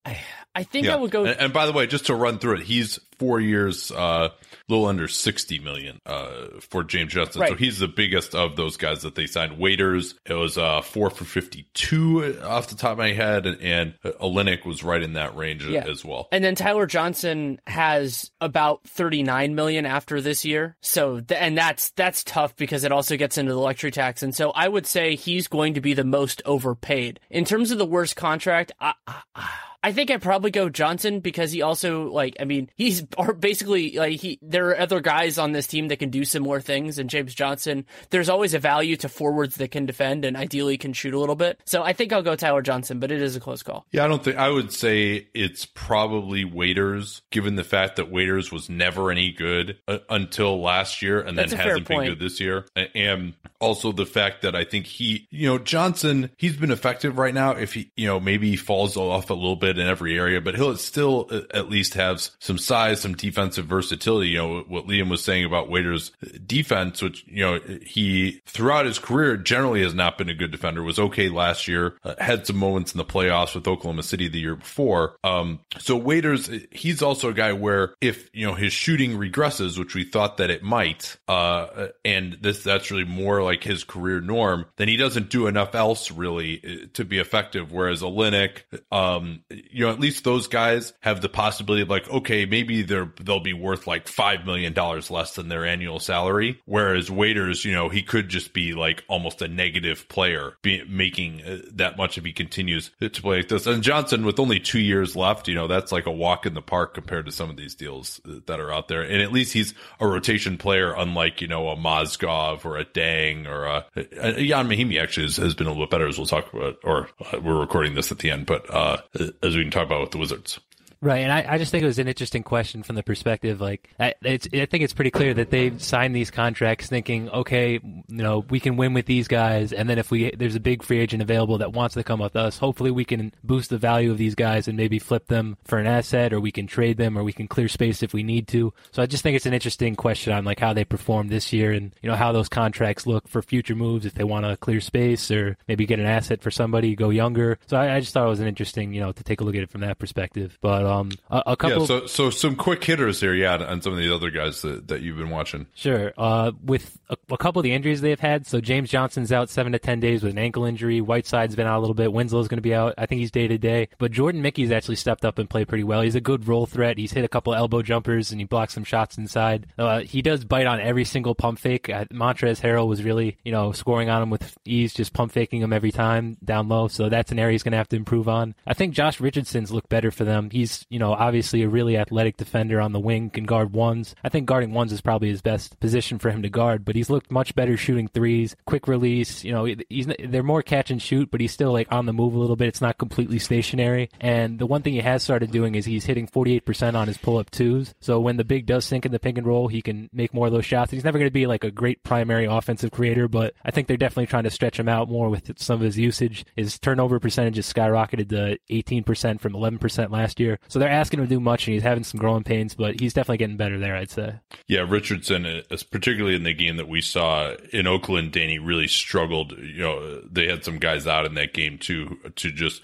I 0.54 0.62
think 0.62 0.86
yeah. 0.86 0.94
I 0.94 0.96
would 0.96 1.10
go. 1.10 1.24
And, 1.24 1.38
and, 1.40 1.52
by 1.52 1.66
the 1.66 1.72
way, 1.72 1.86
just 1.86 2.06
to 2.06 2.14
run 2.14 2.38
through 2.38 2.54
it, 2.54 2.60
he's 2.62 3.00
four 3.18 3.40
years, 3.40 3.90
uh, 3.90 4.30
little 4.68 4.86
under 4.86 5.08
sixty 5.08 5.58
million 5.58 6.00
uh, 6.06 6.60
for 6.60 6.84
James 6.84 7.12
Johnson. 7.12 7.40
Right. 7.40 7.50
So 7.50 7.56
he's 7.56 7.78
the 7.78 7.88
biggest 7.88 8.34
of 8.34 8.56
those 8.56 8.76
guys 8.76 9.02
that 9.02 9.14
they 9.14 9.26
signed. 9.26 9.58
Waiters, 9.58 10.14
it 10.24 10.34
was 10.34 10.58
uh, 10.58 10.80
four 10.82 11.10
for 11.10 11.24
fifty-two 11.24 12.40
off 12.42 12.68
the 12.68 12.76
top 12.76 12.92
of 12.92 12.98
my 12.98 13.12
head, 13.12 13.46
and, 13.46 13.60
and 13.60 13.94
Olynyk 14.20 14.64
was 14.64 14.82
right 14.82 15.02
in 15.02 15.14
that 15.14 15.36
range 15.36 15.64
yeah. 15.66 15.84
as 15.88 16.04
well. 16.04 16.28
And 16.32 16.42
then 16.42 16.54
Tyler 16.54 16.86
Johnson 16.86 17.60
has 17.66 18.30
about 18.40 18.86
thirty-nine 18.88 19.54
million 19.54 19.86
after 19.86 20.20
this 20.20 20.44
year. 20.44 20.76
So 20.80 21.20
th- 21.20 21.40
and 21.40 21.56
that's 21.56 21.90
that's 21.90 22.24
tough 22.24 22.56
because 22.56 22.84
it 22.84 22.92
also 22.92 23.16
gets 23.16 23.38
into 23.38 23.52
the 23.52 23.60
luxury 23.60 23.90
tax. 23.90 24.22
And 24.22 24.34
so 24.34 24.50
I 24.50 24.68
would 24.68 24.86
say 24.86 25.16
he's 25.16 25.48
going 25.48 25.74
to 25.74 25.80
be 25.80 25.94
the 25.94 26.04
most 26.04 26.42
overpaid 26.44 27.20
in 27.30 27.44
terms 27.44 27.70
of 27.70 27.78
the 27.78 27.86
worst 27.86 28.16
contract. 28.16 28.72
I, 28.80 28.94
I, 29.06 29.50
I 29.84 29.92
think 29.92 30.10
I'd 30.10 30.22
probably 30.22 30.50
go 30.50 30.70
Johnson 30.70 31.20
because 31.20 31.52
he 31.52 31.60
also 31.60 32.10
like 32.10 32.36
I 32.40 32.44
mean 32.44 32.70
he's 32.74 33.02
basically 33.38 33.98
like 33.98 34.18
he 34.18 34.38
there 34.54 34.68
are 34.68 34.78
other 34.78 35.00
guys 35.00 35.38
on 35.38 35.52
this 35.52 35.66
team 35.66 35.88
that 35.88 35.98
can 35.98 36.10
do 36.10 36.24
similar 36.24 36.60
things 36.60 36.98
and 36.98 37.10
James 37.10 37.34
Johnson 37.34 37.84
there's 38.10 38.28
always 38.28 38.54
a 38.54 38.58
value 38.58 38.96
to 38.96 39.08
forwards 39.08 39.56
that 39.56 39.70
can 39.70 39.86
defend 39.86 40.24
and 40.24 40.36
ideally 40.36 40.78
can 40.78 40.92
shoot 40.92 41.14
a 41.14 41.18
little 41.18 41.34
bit 41.34 41.60
so 41.64 41.82
I 41.82 41.92
think 41.92 42.12
I'll 42.12 42.22
go 42.22 42.36
Tyler 42.36 42.62
Johnson 42.62 42.98
but 42.98 43.10
it 43.10 43.20
is 43.20 43.36
a 43.36 43.40
close 43.40 43.62
call. 43.62 43.86
Yeah, 43.92 44.04
I 44.04 44.08
don't 44.08 44.22
think 44.22 44.36
I 44.36 44.48
would 44.48 44.72
say 44.72 45.28
it's 45.34 45.66
probably 45.66 46.44
Waiters 46.44 47.22
given 47.30 47.56
the 47.56 47.64
fact 47.64 47.96
that 47.96 48.10
Waiters 48.10 48.50
was 48.52 48.68
never 48.68 49.10
any 49.10 49.32
good 49.32 49.78
uh, 49.88 49.98
until 50.08 50.60
last 50.60 51.02
year 51.02 51.20
and 51.20 51.36
That's 51.36 51.52
then 51.52 51.60
hasn't 51.60 51.88
been 51.88 52.04
good 52.04 52.20
this 52.20 52.40
year 52.40 52.66
and 52.94 53.34
also 53.60 53.92
the 53.92 54.06
fact 54.06 54.42
that 54.42 54.54
I 54.54 54.64
think 54.64 54.86
he 54.86 55.26
you 55.30 55.48
know 55.48 55.58
Johnson 55.58 56.30
he's 56.38 56.56
been 56.56 56.70
effective 56.70 57.18
right 57.18 57.34
now 57.34 57.52
if 57.52 57.74
he 57.74 57.90
you 57.96 58.06
know 58.06 58.20
maybe 58.20 58.50
he 58.50 58.56
falls 58.56 58.96
off 58.96 59.30
a 59.30 59.34
little 59.34 59.56
bit 59.56 59.78
in 59.78 59.86
every 59.86 60.18
area, 60.18 60.40
but 60.40 60.54
he'll 60.54 60.76
still 60.76 61.28
uh, 61.30 61.40
at 61.52 61.68
least 61.68 61.94
have 61.94 62.28
some 62.38 62.58
size, 62.58 63.00
some 63.00 63.14
defensive 63.14 63.66
versatility. 63.66 64.30
You 64.30 64.38
know, 64.38 64.43
what 64.46 64.86
Liam 64.86 65.10
was 65.10 65.24
saying 65.24 65.44
about 65.44 65.70
Waiters' 65.70 66.12
defense, 66.46 67.02
which, 67.02 67.24
you 67.26 67.44
know, 67.44 67.60
he 67.84 68.40
throughout 68.46 68.86
his 68.86 68.98
career 68.98 69.36
generally 69.36 69.82
has 69.82 69.94
not 69.94 70.18
been 70.18 70.28
a 70.28 70.34
good 70.34 70.50
defender, 70.50 70.82
was 70.82 70.98
okay 70.98 71.28
last 71.28 71.68
year, 71.68 71.96
uh, 72.04 72.14
had 72.18 72.46
some 72.46 72.56
moments 72.56 72.92
in 72.92 72.98
the 72.98 73.04
playoffs 73.04 73.54
with 73.54 73.66
Oklahoma 73.66 74.02
City 74.02 74.28
the 74.28 74.40
year 74.40 74.56
before. 74.56 75.16
Um, 75.24 75.60
so 75.78 75.98
Waiters, 75.98 76.50
he's 76.70 77.02
also 77.02 77.30
a 77.30 77.34
guy 77.34 77.52
where 77.52 77.94
if, 78.00 78.28
you 78.32 78.46
know, 78.46 78.54
his 78.54 78.72
shooting 78.72 79.18
regresses, 79.18 79.78
which 79.78 79.94
we 79.94 80.04
thought 80.04 80.38
that 80.38 80.50
it 80.50 80.62
might, 80.62 81.16
uh, 81.28 81.88
and 82.04 82.38
this, 82.40 82.62
that's 82.62 82.90
really 82.90 83.04
more 83.04 83.42
like 83.42 83.62
his 83.62 83.84
career 83.84 84.20
norm, 84.20 84.66
then 84.76 84.88
he 84.88 84.96
doesn't 84.96 85.30
do 85.30 85.46
enough 85.46 85.74
else 85.74 86.10
really 86.10 86.60
uh, 86.64 86.86
to 86.94 87.04
be 87.04 87.18
effective. 87.18 87.72
Whereas 87.72 88.02
Olynyk, 88.02 88.62
um, 88.92 89.42
you 89.50 89.84
know, 89.84 89.92
at 89.92 90.00
least 90.00 90.24
those 90.24 90.48
guys 90.48 90.92
have 91.00 91.20
the 91.20 91.28
possibility 91.28 91.82
of 91.82 91.90
like, 91.90 92.08
okay, 92.10 92.46
maybe 92.46 92.82
they're, 92.82 93.12
they'll 93.20 93.40
be 93.40 93.52
worth 93.52 93.86
like 93.86 94.08
$5 94.38 94.46
million 94.46 94.74
less 95.10 95.34
than 95.34 95.48
their 95.48 95.64
annual 95.64 95.98
salary. 95.98 96.60
Whereas 96.64 97.10
Waiters, 97.10 97.64
you 97.64 97.72
know, 97.72 97.88
he 97.88 98.02
could 98.02 98.28
just 98.28 98.52
be 98.52 98.74
like 98.74 99.04
almost 99.08 99.42
a 99.42 99.48
negative 99.48 100.08
player 100.08 100.56
be, 100.62 100.84
making 100.84 101.42
uh, 101.42 101.58
that 101.72 101.96
much 101.96 102.18
if 102.18 102.24
he 102.24 102.32
continues 102.32 102.90
to 103.00 103.10
play 103.10 103.38
like 103.38 103.48
this. 103.48 103.66
And 103.66 103.82
Johnson 103.82 104.24
with 104.24 104.38
only 104.38 104.60
two 104.60 104.80
years 104.80 105.16
left, 105.16 105.48
you 105.48 105.54
know, 105.54 105.66
that's 105.66 105.92
like 105.92 106.06
a 106.06 106.12
walk 106.12 106.46
in 106.46 106.54
the 106.54 106.62
park 106.62 106.94
compared 106.94 107.26
to 107.26 107.32
some 107.32 107.50
of 107.50 107.56
these 107.56 107.74
deals 107.74 108.20
that 108.46 108.60
are 108.60 108.72
out 108.72 108.88
there. 108.88 109.02
And 109.02 109.22
at 109.22 109.32
least 109.32 109.52
he's 109.52 109.74
a 110.00 110.06
rotation 110.06 110.58
player, 110.58 110.94
unlike, 110.96 111.40
you 111.40 111.48
know, 111.48 111.68
a 111.68 111.76
Mozgov 111.76 112.64
or 112.64 112.78
a 112.78 112.84
Deng 112.84 113.46
or 113.46 113.64
a, 113.64 113.86
a 113.96 114.40
Ian 114.40 114.68
Mahinmi 114.68 115.00
actually 115.00 115.26
has, 115.26 115.36
has, 115.36 115.54
been 115.54 115.66
a 115.66 115.70
little 115.70 115.86
bit 115.86 115.90
better 115.90 116.08
as 116.08 116.18
we'll 116.18 116.26
talk 116.26 116.52
about, 116.52 116.78
or 116.82 117.08
uh, 117.32 117.38
we're 117.40 117.60
recording 117.60 117.94
this 117.94 118.10
at 118.10 118.18
the 118.18 118.30
end, 118.30 118.46
but, 118.46 118.68
uh, 118.72 118.98
as 119.42 119.56
we 119.56 119.62
can 119.62 119.70
talk 119.70 119.86
about 119.86 120.00
with 120.00 120.10
the 120.10 120.18
Wizards. 120.18 120.58
Right, 121.04 121.18
and 121.18 121.30
I, 121.30 121.44
I, 121.46 121.58
just 121.58 121.70
think 121.70 121.84
it 121.84 121.86
was 121.86 121.98
an 121.98 122.08
interesting 122.08 122.42
question 122.42 122.82
from 122.82 122.96
the 122.96 123.02
perspective, 123.02 123.60
like 123.60 123.90
I, 124.00 124.14
I 124.24 124.38
think 124.38 124.72
it's 124.72 124.94
pretty 124.94 125.10
clear 125.10 125.34
that 125.34 125.50
they've 125.50 125.80
signed 125.82 126.16
these 126.16 126.30
contracts 126.30 126.86
thinking, 126.86 127.28
okay, 127.28 127.72
you 127.74 128.02
know, 128.08 128.38
we 128.48 128.58
can 128.58 128.78
win 128.78 128.94
with 128.94 129.04
these 129.04 129.28
guys, 129.28 129.74
and 129.74 129.86
then 129.86 129.98
if 129.98 130.10
we 130.10 130.30
there's 130.30 130.54
a 130.54 130.60
big 130.60 130.82
free 130.82 131.00
agent 131.00 131.20
available 131.20 131.58
that 131.58 131.74
wants 131.74 131.92
to 131.96 132.04
come 132.04 132.20
with 132.20 132.36
us, 132.36 132.56
hopefully 132.56 132.90
we 132.90 133.04
can 133.04 133.34
boost 133.44 133.68
the 133.68 133.76
value 133.76 134.12
of 134.12 134.16
these 134.16 134.34
guys 134.34 134.66
and 134.66 134.78
maybe 134.78 134.98
flip 134.98 135.26
them 135.26 135.58
for 135.64 135.78
an 135.78 135.86
asset, 135.86 136.32
or 136.32 136.40
we 136.40 136.50
can 136.50 136.66
trade 136.66 136.96
them, 136.96 137.18
or 137.18 137.22
we 137.22 137.34
can 137.34 137.48
clear 137.48 137.68
space 137.68 138.02
if 138.02 138.14
we 138.14 138.22
need 138.22 138.48
to. 138.48 138.72
So 138.90 139.02
I 139.02 139.06
just 139.06 139.22
think 139.22 139.36
it's 139.36 139.44
an 139.44 139.52
interesting 139.52 139.96
question 139.96 140.32
on 140.32 140.46
like 140.46 140.60
how 140.60 140.72
they 140.72 140.86
performed 140.86 141.28
this 141.28 141.52
year, 141.52 141.72
and 141.72 141.94
you 142.00 142.08
know 142.08 142.16
how 142.16 142.32
those 142.32 142.48
contracts 142.48 143.06
look 143.06 143.28
for 143.28 143.42
future 143.42 143.74
moves 143.74 144.06
if 144.06 144.14
they 144.14 144.24
want 144.24 144.46
to 144.46 144.56
clear 144.56 144.80
space 144.80 145.30
or 145.30 145.58
maybe 145.68 145.84
get 145.84 146.00
an 146.00 146.06
asset 146.06 146.40
for 146.40 146.50
somebody, 146.50 146.96
go 146.96 147.10
younger. 147.10 147.58
So 147.66 147.76
I, 147.76 147.96
I 147.96 148.00
just 148.00 148.14
thought 148.14 148.24
it 148.24 148.30
was 148.30 148.40
an 148.40 148.48
interesting, 148.48 148.94
you 148.94 149.02
know, 149.02 149.12
to 149.12 149.22
take 149.22 149.42
a 149.42 149.44
look 149.44 149.54
at 149.54 149.62
it 149.62 149.70
from 149.70 149.82
that 149.82 149.98
perspective, 149.98 150.56
but. 150.62 150.86
Um, 150.86 150.93
a, 151.30 151.42
a 151.48 151.56
couple. 151.56 151.80
Yeah, 151.80 151.86
so 151.86 152.06
so 152.06 152.30
some 152.30 152.56
quick 152.56 152.82
hitters 152.84 153.20
here, 153.20 153.34
yeah, 153.34 153.56
on 153.56 153.82
some 153.82 153.92
of 153.92 153.98
the 153.98 154.14
other 154.14 154.30
guys 154.30 154.62
that, 154.62 154.88
that 154.88 155.02
you've 155.02 155.16
been 155.16 155.30
watching. 155.30 155.66
Sure. 155.74 156.12
Uh, 156.16 156.52
with 156.62 156.98
a, 157.08 157.16
a, 157.30 157.36
couple 157.36 157.60
of 157.60 157.64
the 157.64 157.72
injuries 157.72 158.00
they've 158.00 158.20
had, 158.20 158.46
so 158.46 158.60
James 158.60 158.90
Johnson's 158.90 159.32
out 159.32 159.50
seven 159.50 159.72
to 159.72 159.78
ten 159.78 160.00
days 160.00 160.22
with 160.22 160.32
an 160.32 160.38
ankle 160.38 160.64
injury. 160.64 161.00
Whiteside's 161.00 161.56
been 161.56 161.66
out 161.66 161.78
a 161.78 161.80
little 161.80 161.94
bit. 161.94 162.12
Winslow's 162.12 162.48
going 162.48 162.58
to 162.58 162.62
be 162.62 162.74
out. 162.74 162.94
I 162.98 163.06
think 163.06 163.20
he's 163.20 163.30
day 163.30 163.48
to 163.48 163.58
day. 163.58 163.88
But 163.98 164.12
Jordan 164.12 164.42
Mickey's 164.42 164.70
actually 164.70 164.96
stepped 164.96 165.24
up 165.24 165.38
and 165.38 165.48
played 165.48 165.68
pretty 165.68 165.84
well. 165.84 166.02
He's 166.02 166.14
a 166.14 166.20
good 166.20 166.48
roll 166.48 166.66
threat. 166.66 166.98
He's 166.98 167.12
hit 167.12 167.24
a 167.24 167.28
couple 167.28 167.54
elbow 167.54 167.82
jumpers 167.82 168.30
and 168.30 168.40
he 168.40 168.46
blocks 168.46 168.74
some 168.74 168.84
shots 168.84 169.18
inside. 169.18 169.66
Uh, 169.78 170.00
he 170.00 170.22
does 170.22 170.44
bite 170.44 170.66
on 170.66 170.80
every 170.80 171.04
single 171.04 171.34
pump 171.34 171.58
fake. 171.58 171.88
Uh, 171.88 172.04
Montrezl 172.06 172.60
Harrell 172.60 172.88
was 172.88 173.02
really, 173.02 173.36
you 173.44 173.52
know, 173.52 173.72
scoring 173.72 174.08
on 174.08 174.22
him 174.22 174.30
with 174.30 174.56
ease, 174.64 174.94
just 174.94 175.12
pump 175.12 175.32
faking 175.32 175.60
him 175.60 175.72
every 175.72 175.92
time 175.92 176.36
down 176.44 176.68
low. 176.68 176.88
So 176.88 177.08
that's 177.08 177.32
an 177.32 177.38
area 177.38 177.52
he's 177.52 177.62
going 177.62 177.72
to 177.72 177.78
have 177.78 177.88
to 177.88 177.96
improve 177.96 178.28
on. 178.28 178.54
I 178.66 178.74
think 178.74 178.94
Josh 178.94 179.20
Richardson's 179.20 179.70
looked 179.70 179.88
better 179.88 180.10
for 180.10 180.24
them. 180.24 180.50
He's, 180.50 180.83
you 180.88 180.98
know, 180.98 181.12
obviously 181.12 181.62
a 181.62 181.68
really 181.68 181.96
athletic 181.96 182.36
defender 182.36 182.80
on 182.80 182.92
the 182.92 183.00
wing, 183.00 183.30
can 183.30 183.44
guard 183.44 183.72
ones. 183.72 184.14
I 184.22 184.28
think 184.28 184.46
guarding 184.46 184.72
ones 184.72 184.92
is 184.92 185.00
probably 185.00 185.28
his 185.28 185.42
best 185.42 185.78
position 185.80 186.18
for 186.18 186.30
him 186.30 186.42
to 186.42 186.48
guard, 186.48 186.84
but 186.84 186.96
he's 186.96 187.10
looked 187.10 187.30
much 187.30 187.54
better 187.54 187.76
shooting 187.76 188.08
threes, 188.08 188.56
quick 188.66 188.88
release. 188.88 189.44
You 189.44 189.52
know, 189.52 189.64
he's 189.88 190.06
they're 190.18 190.42
more 190.42 190.62
catch 190.62 190.90
and 190.90 191.00
shoot, 191.00 191.30
but 191.30 191.40
he's 191.40 191.52
still 191.52 191.72
like 191.72 191.90
on 191.90 192.06
the 192.06 192.12
move 192.12 192.34
a 192.34 192.38
little 192.38 192.56
bit. 192.56 192.68
It's 192.68 192.80
not 192.80 192.98
completely 192.98 193.38
stationary. 193.38 194.10
And 194.20 194.58
the 194.58 194.66
one 194.66 194.82
thing 194.82 194.94
he 194.94 195.00
has 195.00 195.22
started 195.22 195.50
doing 195.50 195.74
is 195.74 195.84
he's 195.84 196.04
hitting 196.04 196.28
48% 196.28 196.94
on 196.94 197.08
his 197.08 197.18
pull 197.18 197.38
up 197.38 197.50
twos. 197.50 197.94
So 198.00 198.20
when 198.20 198.36
the 198.36 198.44
big 198.44 198.66
does 198.66 198.84
sink 198.84 199.06
in 199.06 199.12
the 199.12 199.18
pick 199.18 199.38
and 199.38 199.46
roll, 199.46 199.68
he 199.68 199.82
can 199.82 200.08
make 200.12 200.34
more 200.34 200.46
of 200.46 200.52
those 200.52 200.66
shots. 200.66 200.90
He's 200.90 201.04
never 201.04 201.18
going 201.18 201.28
to 201.28 201.32
be 201.32 201.46
like 201.46 201.64
a 201.64 201.70
great 201.70 202.02
primary 202.02 202.44
offensive 202.44 202.90
creator, 202.90 203.28
but 203.28 203.54
I 203.64 203.70
think 203.70 203.88
they're 203.88 203.96
definitely 203.96 204.26
trying 204.26 204.44
to 204.44 204.50
stretch 204.50 204.78
him 204.78 204.88
out 204.88 205.08
more 205.08 205.28
with 205.28 205.58
some 205.58 205.76
of 205.76 205.82
his 205.82 205.98
usage. 205.98 206.44
His 206.56 206.78
turnover 206.78 207.20
percentage 207.20 207.56
has 207.56 207.72
skyrocketed 207.72 208.28
to 208.30 208.58
18% 208.70 209.40
from 209.40 209.52
11% 209.52 210.10
last 210.10 210.40
year. 210.40 210.58
So 210.68 210.78
they're 210.78 210.88
asking 210.88 211.20
him 211.20 211.26
to 211.26 211.34
do 211.34 211.40
much, 211.40 211.66
and 211.66 211.74
he's 211.74 211.82
having 211.82 212.04
some 212.04 212.18
growing 212.18 212.44
pains, 212.44 212.74
but 212.74 213.00
he's 213.00 213.14
definitely 213.14 213.38
getting 213.38 213.56
better 213.56 213.78
there, 213.78 213.96
I'd 213.96 214.10
say. 214.10 214.34
Yeah, 214.68 214.86
Richardson, 214.88 215.46
uh, 215.46 215.62
particularly 215.90 216.36
in 216.36 216.44
the 216.44 216.54
game 216.54 216.76
that 216.76 216.88
we 216.88 217.00
saw 217.00 217.54
in 217.72 217.86
Oakland, 217.86 218.32
Danny 218.32 218.58
really 218.58 218.88
struggled. 218.88 219.52
You 219.58 219.82
know, 219.82 220.20
they 220.30 220.46
had 220.46 220.64
some 220.64 220.78
guys 220.78 221.06
out 221.06 221.26
in 221.26 221.34
that 221.34 221.52
game 221.52 221.78
too 221.78 222.18
to 222.36 222.50
just 222.50 222.82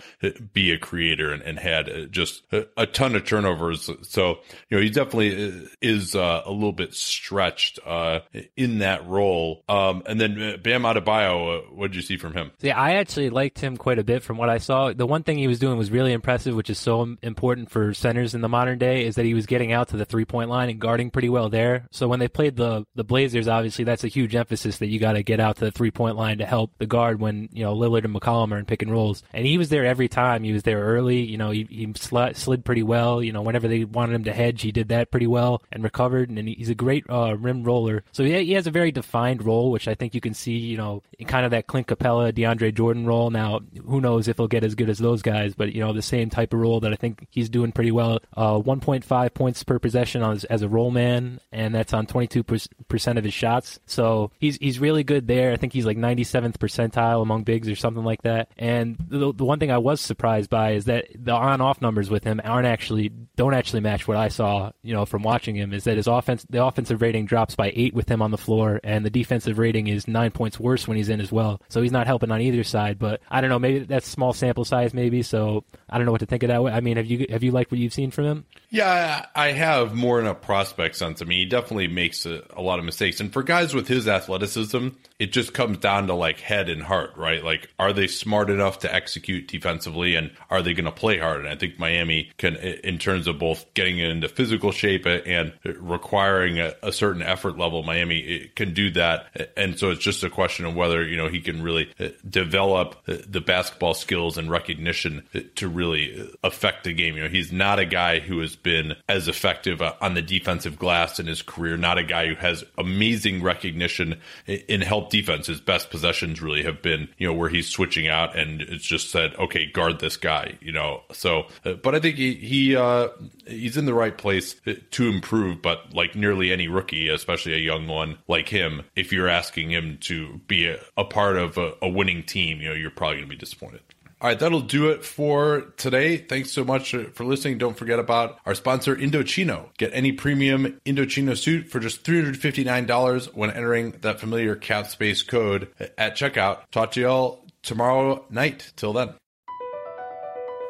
be 0.53 0.73
a 0.73 0.79
creator 0.79 1.33
and, 1.33 1.43
and 1.43 1.59
had 1.59 1.89
uh, 1.89 2.07
just 2.07 2.43
a, 2.53 2.87
ton 2.87 3.15
of 3.15 3.25
turnovers. 3.25 3.91
So, 4.03 4.41
you 4.69 4.77
know, 4.77 4.83
he 4.83 4.91
definitely 4.91 5.65
uh, 5.65 5.69
is 5.81 6.15
uh, 6.15 6.43
a 6.45 6.51
little 6.51 6.73
bit 6.73 6.95
stretched 6.95 7.79
uh, 7.87 8.21
in 8.57 8.79
that 8.79 9.07
role. 9.07 9.63
Um, 9.69 10.03
and 10.07 10.21
then 10.21 10.61
Bam 10.63 10.83
Adebayo, 10.83 11.59
uh, 11.59 11.63
what 11.73 11.89
did 11.89 11.97
you 11.97 12.03
see 12.03 12.17
from 12.17 12.35
him? 12.35 12.51
Yeah, 12.61 12.79
I 12.79 12.95
actually 12.95 13.31
liked 13.31 13.59
him 13.59 13.77
quite 13.77 13.99
a 13.99 14.05
bit 14.05 14.23
from 14.23 14.37
what 14.37 14.49
I 14.49 14.59
saw. 14.59 14.93
The 14.93 15.07
one 15.07 15.23
thing 15.23 15.39
he 15.39 15.47
was 15.47 15.59
doing 15.59 15.79
was 15.79 15.91
really 15.91 16.13
impressive, 16.13 16.55
which 16.55 16.71
is 16.71 16.79
so 16.79 17.17
important 17.23 17.70
for 17.71 17.95
centers 17.95 18.35
in 18.35 18.41
the 18.41 18.49
modern 18.49 18.79
day 18.79 19.07
is 19.07 19.15
that 19.15 19.25
he 19.25 19.35
was 19.35 19.47
getting 19.47 19.73
out 19.73 19.89
to 19.89 19.97
the 19.97 20.05
three 20.05 20.25
point 20.25 20.51
line 20.51 20.69
and 20.69 20.81
guarding 20.81 21.11
pretty 21.11 21.29
well 21.29 21.49
there. 21.49 21.87
So 21.93 22.09
when 22.09 22.19
they 22.19 22.29
played 22.29 22.57
the 22.57 22.85
the 22.95 23.05
Blazers, 23.05 23.49
obviously 23.49 23.85
that's 23.85 24.05
a 24.05 24.09
huge 24.09 24.35
emphasis 24.35 24.79
that 24.79 24.89
you 24.89 24.99
got 24.99 25.13
to 25.13 25.23
get 25.23 25.41
out 25.41 25.57
to 25.57 25.65
the 25.65 25.71
three 25.71 25.91
point 25.91 26.17
line 26.17 26.39
to 26.39 26.47
help 26.47 26.73
the 26.79 26.87
guard 26.87 27.21
when 27.21 27.49
you 27.53 27.65
know 27.65 27.75
Lillard 27.75 28.05
and 28.05 28.15
McCollum 28.15 28.53
are 28.53 28.59
in 28.59 28.65
pick 28.65 28.83
and 28.83 28.91
rolls. 28.93 29.23
And 29.33 29.47
he 29.47 29.59
was 29.59 29.69
there 29.69 29.87
every 29.87 30.09
time. 30.09 30.43
He 30.43 30.53
was 30.53 30.65
there 30.65 30.81
early. 30.81 31.21
You 31.21 31.39
know, 31.39 31.51
he, 31.51 31.67
he 31.71 31.93
slid, 31.97 32.37
slid 32.37 32.65
pretty 32.65 32.83
well. 32.83 33.23
You 33.23 33.33
know, 33.33 33.43
whenever 33.43 33.69
they 33.69 33.85
wanted 33.85 34.15
him 34.15 34.25
to 34.25 34.33
hedge, 34.33 34.63
he 34.63 34.73
did 34.73 34.89
that 34.89 35.11
pretty 35.11 35.27
well 35.27 35.63
and 35.71 35.85
recovered. 35.85 36.31
And 36.31 36.49
he's 36.49 36.71
a 36.71 36.75
great 36.75 37.05
uh, 37.09 37.37
rim 37.37 37.63
roller. 37.63 38.03
So 38.13 38.25
he, 38.25 38.45
he 38.45 38.53
has 38.53 38.67
a 38.67 38.71
very 38.73 38.91
defined 38.91 39.45
role, 39.45 39.71
which 39.71 39.89
I 39.89 39.95
think 39.95 40.15
you 40.15 40.21
can 40.21 40.35
see. 40.35 40.59
You 40.59 40.77
know, 40.77 41.03
in 41.19 41.27
kind 41.27 41.45
of 41.45 41.51
that 41.53 41.67
Clint 41.67 41.87
Capela, 41.87 42.33
DeAndre 42.33 42.75
Jordan 42.75 43.07
role. 43.07 43.31
Now, 43.31 43.61
who 43.87 44.01
knows 44.01 44.29
if 44.29 44.39
he'll 44.39 44.49
get 44.49 44.65
as 44.65 44.75
good 44.75 44.91
as 44.91 44.99
those 44.99 45.23
guys, 45.23 45.55
but 45.55 45.73
you 45.73 45.81
know, 45.81 45.93
the 45.93 46.03
same 46.03 46.31
type 46.31 46.53
of 46.53 46.61
role 46.61 46.81
that 46.81 46.93
I 46.93 46.97
think 46.97 47.27
he's 47.31 47.49
doing 47.49 47.60
pretty 47.73 47.91
well. 47.91 48.21
Uh, 48.37 48.59
1.5 48.59 49.35
points 49.35 49.63
per 49.63 49.79
possession 49.79 50.23
as, 50.23 50.45
as 50.45 50.63
a 50.63 50.69
roll 50.69 50.91
man, 50.91 51.41
and 51.53 51.75
that's 51.75 51.93
on 51.93 52.07
22% 52.07 53.19
of 53.19 53.25
his 53.25 53.35
shots. 53.35 53.79
So 53.87 54.31
he's 54.39 54.57
he's 54.57 54.79
really 54.79 55.05
good 55.05 55.27
there. 55.27 55.53
I 55.53 55.57
think 55.57 55.73
he's 55.73 55.87
like 55.87 55.97
97th 55.97 56.59
percentile 56.59 57.23
among 57.23 57.45
bigs 57.45 57.69
or 57.69 57.77
something 57.77 58.05
like 58.05 58.23
that. 58.23 58.49
And 58.59 58.97
the, 59.09 59.33
the 59.33 59.45
one 59.45 59.59
thing 59.59 59.71
I 59.71 59.79
was 59.79 60.01
surprised 60.01 60.51
by 60.51 60.73
is 60.73 60.87
that 60.87 61.07
the 61.15 61.33
on-off 61.33 61.81
numbers 61.81 62.11
with 62.11 62.25
him 62.25 62.41
aren't 62.45 62.67
actually 62.67 63.11
don't 63.37 63.55
actually 63.55 63.81
match 63.81 64.07
what 64.07 64.17
I 64.17 64.29
saw, 64.29 64.73
you 64.83 64.93
know, 64.93 65.07
from 65.07 65.23
watching 65.23 65.57
him. 65.57 65.73
Is 65.73 65.85
that 65.85 65.97
his 65.97 66.07
offense 66.07 66.47
the 66.49 66.65
offensive 66.65 67.03
rating 67.03 67.27
drops 67.27 67.55
by 67.57 67.73
eight 67.75 67.95
with 67.95 68.09
him 68.09 68.23
on 68.23 68.31
the 68.31 68.39
floor, 68.39 68.81
and 68.85 69.05
the 69.05 69.11
defensive 69.11 69.59
rating 69.59 69.87
is 69.87 70.09
nine 70.09 70.31
points 70.31 70.59
worse 70.59 70.87
when 70.89 70.97
he's 70.97 71.09
in 71.09 71.21
as 71.21 71.33
well. 71.33 71.61
So 71.69 71.83
he's 71.83 71.93
not 71.93 72.07
helping 72.07 72.31
on 72.31 72.41
either 72.41 72.65
side. 72.65 72.99
But 72.99 73.21
I 73.31 73.41
don't 73.41 73.51
know, 73.51 73.59
maybe 73.59 73.81
that's 73.81 74.09
small 74.09 74.33
sample 74.33 74.65
size, 74.65 74.95
maybe. 74.95 75.23
So 75.23 75.65
I 75.89 75.97
don't 75.97 76.07
know 76.07 76.13
what 76.13 76.21
to 76.21 76.27
think 76.27 76.43
of 76.43 76.49
that. 76.49 76.61
I 76.61 76.81
mean, 76.81 76.97
have 76.97 77.07
you 77.07 77.27
have 77.31 77.43
you 77.43 77.50
liked 77.51 77.71
what 77.71 77.79
you've 77.79 77.93
seen 77.93 78.11
from 78.11 78.25
him? 78.25 78.45
Yeah, 78.73 79.27
I 79.35 79.51
have 79.51 79.95
more 79.95 80.21
in 80.21 80.27
a 80.27 80.35
prospect 80.35 80.95
sense. 80.95 81.21
I 81.21 81.25
mean, 81.25 81.41
he 81.41 81.45
definitely 81.45 81.89
makes 81.89 82.25
a, 82.25 82.45
a, 82.51 82.63
lot 82.63 82.79
of 82.79 82.85
mistakes. 82.85 83.19
And 83.19 83.33
for 83.33 83.43
guys 83.43 83.75
with 83.75 83.89
his 83.89 84.07
athleticism, 84.07 84.89
it 85.19 85.33
just 85.33 85.53
comes 85.53 85.79
down 85.79 86.07
to 86.07 86.15
like 86.15 86.39
head 86.39 86.69
and 86.69 86.81
heart, 86.81 87.17
right? 87.17 87.45
Like, 87.45 87.69
are 87.81 87.93
they 87.93 88.07
smart 88.07 88.49
enough 88.49 88.79
to 88.81 88.95
execute 88.95 89.49
defensively 89.49 90.15
and 90.15 90.31
are 90.51 90.63
they 90.63 90.73
going 90.73 90.85
to 90.85 90.93
play 90.93 91.19
hard? 91.19 91.41
And 91.41 91.49
I 91.49 91.57
think 91.57 91.81
Miami 91.81 92.31
can, 92.39 92.55
in 92.55 92.99
terms 92.99 93.27
of 93.27 93.41
both 93.41 93.67
getting 93.75 93.99
it 93.99 94.09
into 94.09 94.29
physical 94.29 94.71
shape 94.71 95.05
and 95.05 95.53
requiring 95.65 96.61
a, 96.61 96.75
a 96.81 96.93
certain 96.93 97.23
effort 97.23 97.59
level, 97.59 97.83
Miami 97.83 98.53
can 98.55 98.73
do 98.73 98.93
that. 98.93 99.51
And 99.57 99.81
so 99.81 99.91
it's 99.91 100.03
just 100.03 100.23
a 100.23 100.31
question 100.31 100.65
of 100.65 100.77
whether, 100.77 101.03
you 101.03 101.17
know, 101.17 101.29
he 101.29 101.41
can 101.41 101.61
really 101.61 101.91
uh, 101.99 102.11
develop 102.29 102.95
uh, 103.09 103.17
the 103.27 103.41
basketball 103.41 103.95
skills 103.95 104.39
and 104.39 104.49
recognition 104.49 105.25
to 105.57 105.69
really 105.69 106.31
affect 106.45 106.85
the 106.85 106.93
game. 106.93 107.17
You 107.17 107.25
know, 107.25 107.29
he's 107.41 107.53
not 107.53 107.79
a 107.79 107.87
guy 107.87 108.19
who 108.19 108.41
has 108.41 108.55
been 108.55 108.95
as 109.09 109.27
effective 109.27 109.81
uh, 109.81 109.95
on 110.03 110.13
the 110.13 110.21
defensive 110.21 110.79
glass 110.79 111.19
in 111.19 111.27
his 111.27 111.41
career. 111.41 111.79
Not 111.79 111.97
a 111.97 112.05
guy 112.05 112.27
who 112.27 112.35
has 112.35 112.65
amazing 112.77 113.43
recognition 113.43 114.21
in 114.47 114.83
help 114.83 115.09
defense. 115.09 115.47
His 115.47 115.61
best 115.61 115.91
possessions 115.91 116.43
really 116.43 116.63
have 116.65 116.83
been, 116.83 117.09
you 117.17 117.27
know, 117.27 117.33
where 117.33 117.49
he's 117.49 117.67
switching 117.67 118.09
out 118.09 118.37
and 118.37 118.61
it's 118.61 118.85
just 118.85 119.11
said, 119.11 119.35
okay, 119.37 119.65
guard 119.65 120.01
this 120.01 120.19
guy, 120.19 120.59
you 120.61 120.71
know. 120.71 121.03
So, 121.13 121.47
uh, 121.65 121.75
but 121.75 121.95
I 121.95 122.01
think 122.01 122.17
he, 122.17 122.35
he 122.35 122.77
uh, 122.77 123.09
he's 123.47 123.79
in 123.79 123.87
the 123.87 123.95
right 123.95 124.17
place 124.17 124.57
to 124.91 125.09
improve. 125.09 125.63
But 125.63 125.95
like 125.95 126.15
nearly 126.15 126.53
any 126.53 126.69
rookie, 126.69 127.09
especially 127.09 127.55
a 127.55 127.59
young 127.59 127.87
one 127.87 128.19
like 128.29 128.51
him, 128.51 128.83
if 128.97 129.13
you're 129.13 129.29
asking 129.29 129.71
him 129.71 129.97
to 130.03 130.41
be 130.47 130.67
a, 130.67 130.79
a 130.99 131.05
part 131.05 131.39
of 131.39 131.57
a, 131.57 131.73
a 131.81 131.89
winning 131.89 132.23
team, 132.23 132.61
you 132.61 132.69
know, 132.69 132.75
you're 132.75 132.91
probably 132.91 133.17
going 133.17 133.31
to 133.31 133.35
be 133.35 133.41
disappointed. 133.41 133.81
All 134.23 134.29
right, 134.29 134.39
that'll 134.39 134.61
do 134.61 134.91
it 134.91 135.03
for 135.03 135.73
today. 135.79 136.19
Thanks 136.19 136.51
so 136.51 136.63
much 136.63 136.95
for 137.15 137.25
listening. 137.25 137.57
Don't 137.57 137.77
forget 137.77 137.99
about 137.99 138.39
our 138.45 138.55
sponsor, 138.55 138.95
Indochino. 138.95 139.75
Get 139.79 139.93
any 139.95 140.13
premium 140.13 140.79
Indochino 140.85 141.35
suit 141.35 141.69
for 141.69 141.81
just 141.81 142.05
$359 142.05 143.35
when 143.35 143.51
entering 143.51 143.93
that 144.03 144.21
familiar 144.21 144.57
cap 144.57 144.89
space 144.89 145.23
code 145.23 145.69
at 145.97 146.17
checkout. 146.17 146.59
Talk 146.71 146.93
to 146.93 147.01
y'all 147.01 147.47
tomorrow 147.63 148.27
night. 148.29 148.73
Till 148.77 148.93
then. 148.93 149.15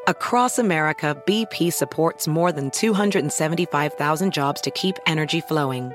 Across 0.07 0.61
America, 0.61 1.21
BP 1.27 1.73
supports 1.73 2.29
more 2.29 2.53
than 2.53 2.71
275,000 2.71 4.33
jobs 4.33 4.61
to 4.61 4.71
keep 4.71 4.95
energy 5.07 5.41
flowing. 5.41 5.93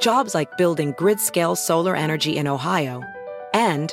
Jobs 0.00 0.34
like 0.34 0.56
building 0.56 0.94
grid 0.96 1.18
scale 1.18 1.56
solar 1.56 1.96
energy 1.96 2.36
in 2.36 2.46
Ohio 2.46 3.02
and 3.52 3.92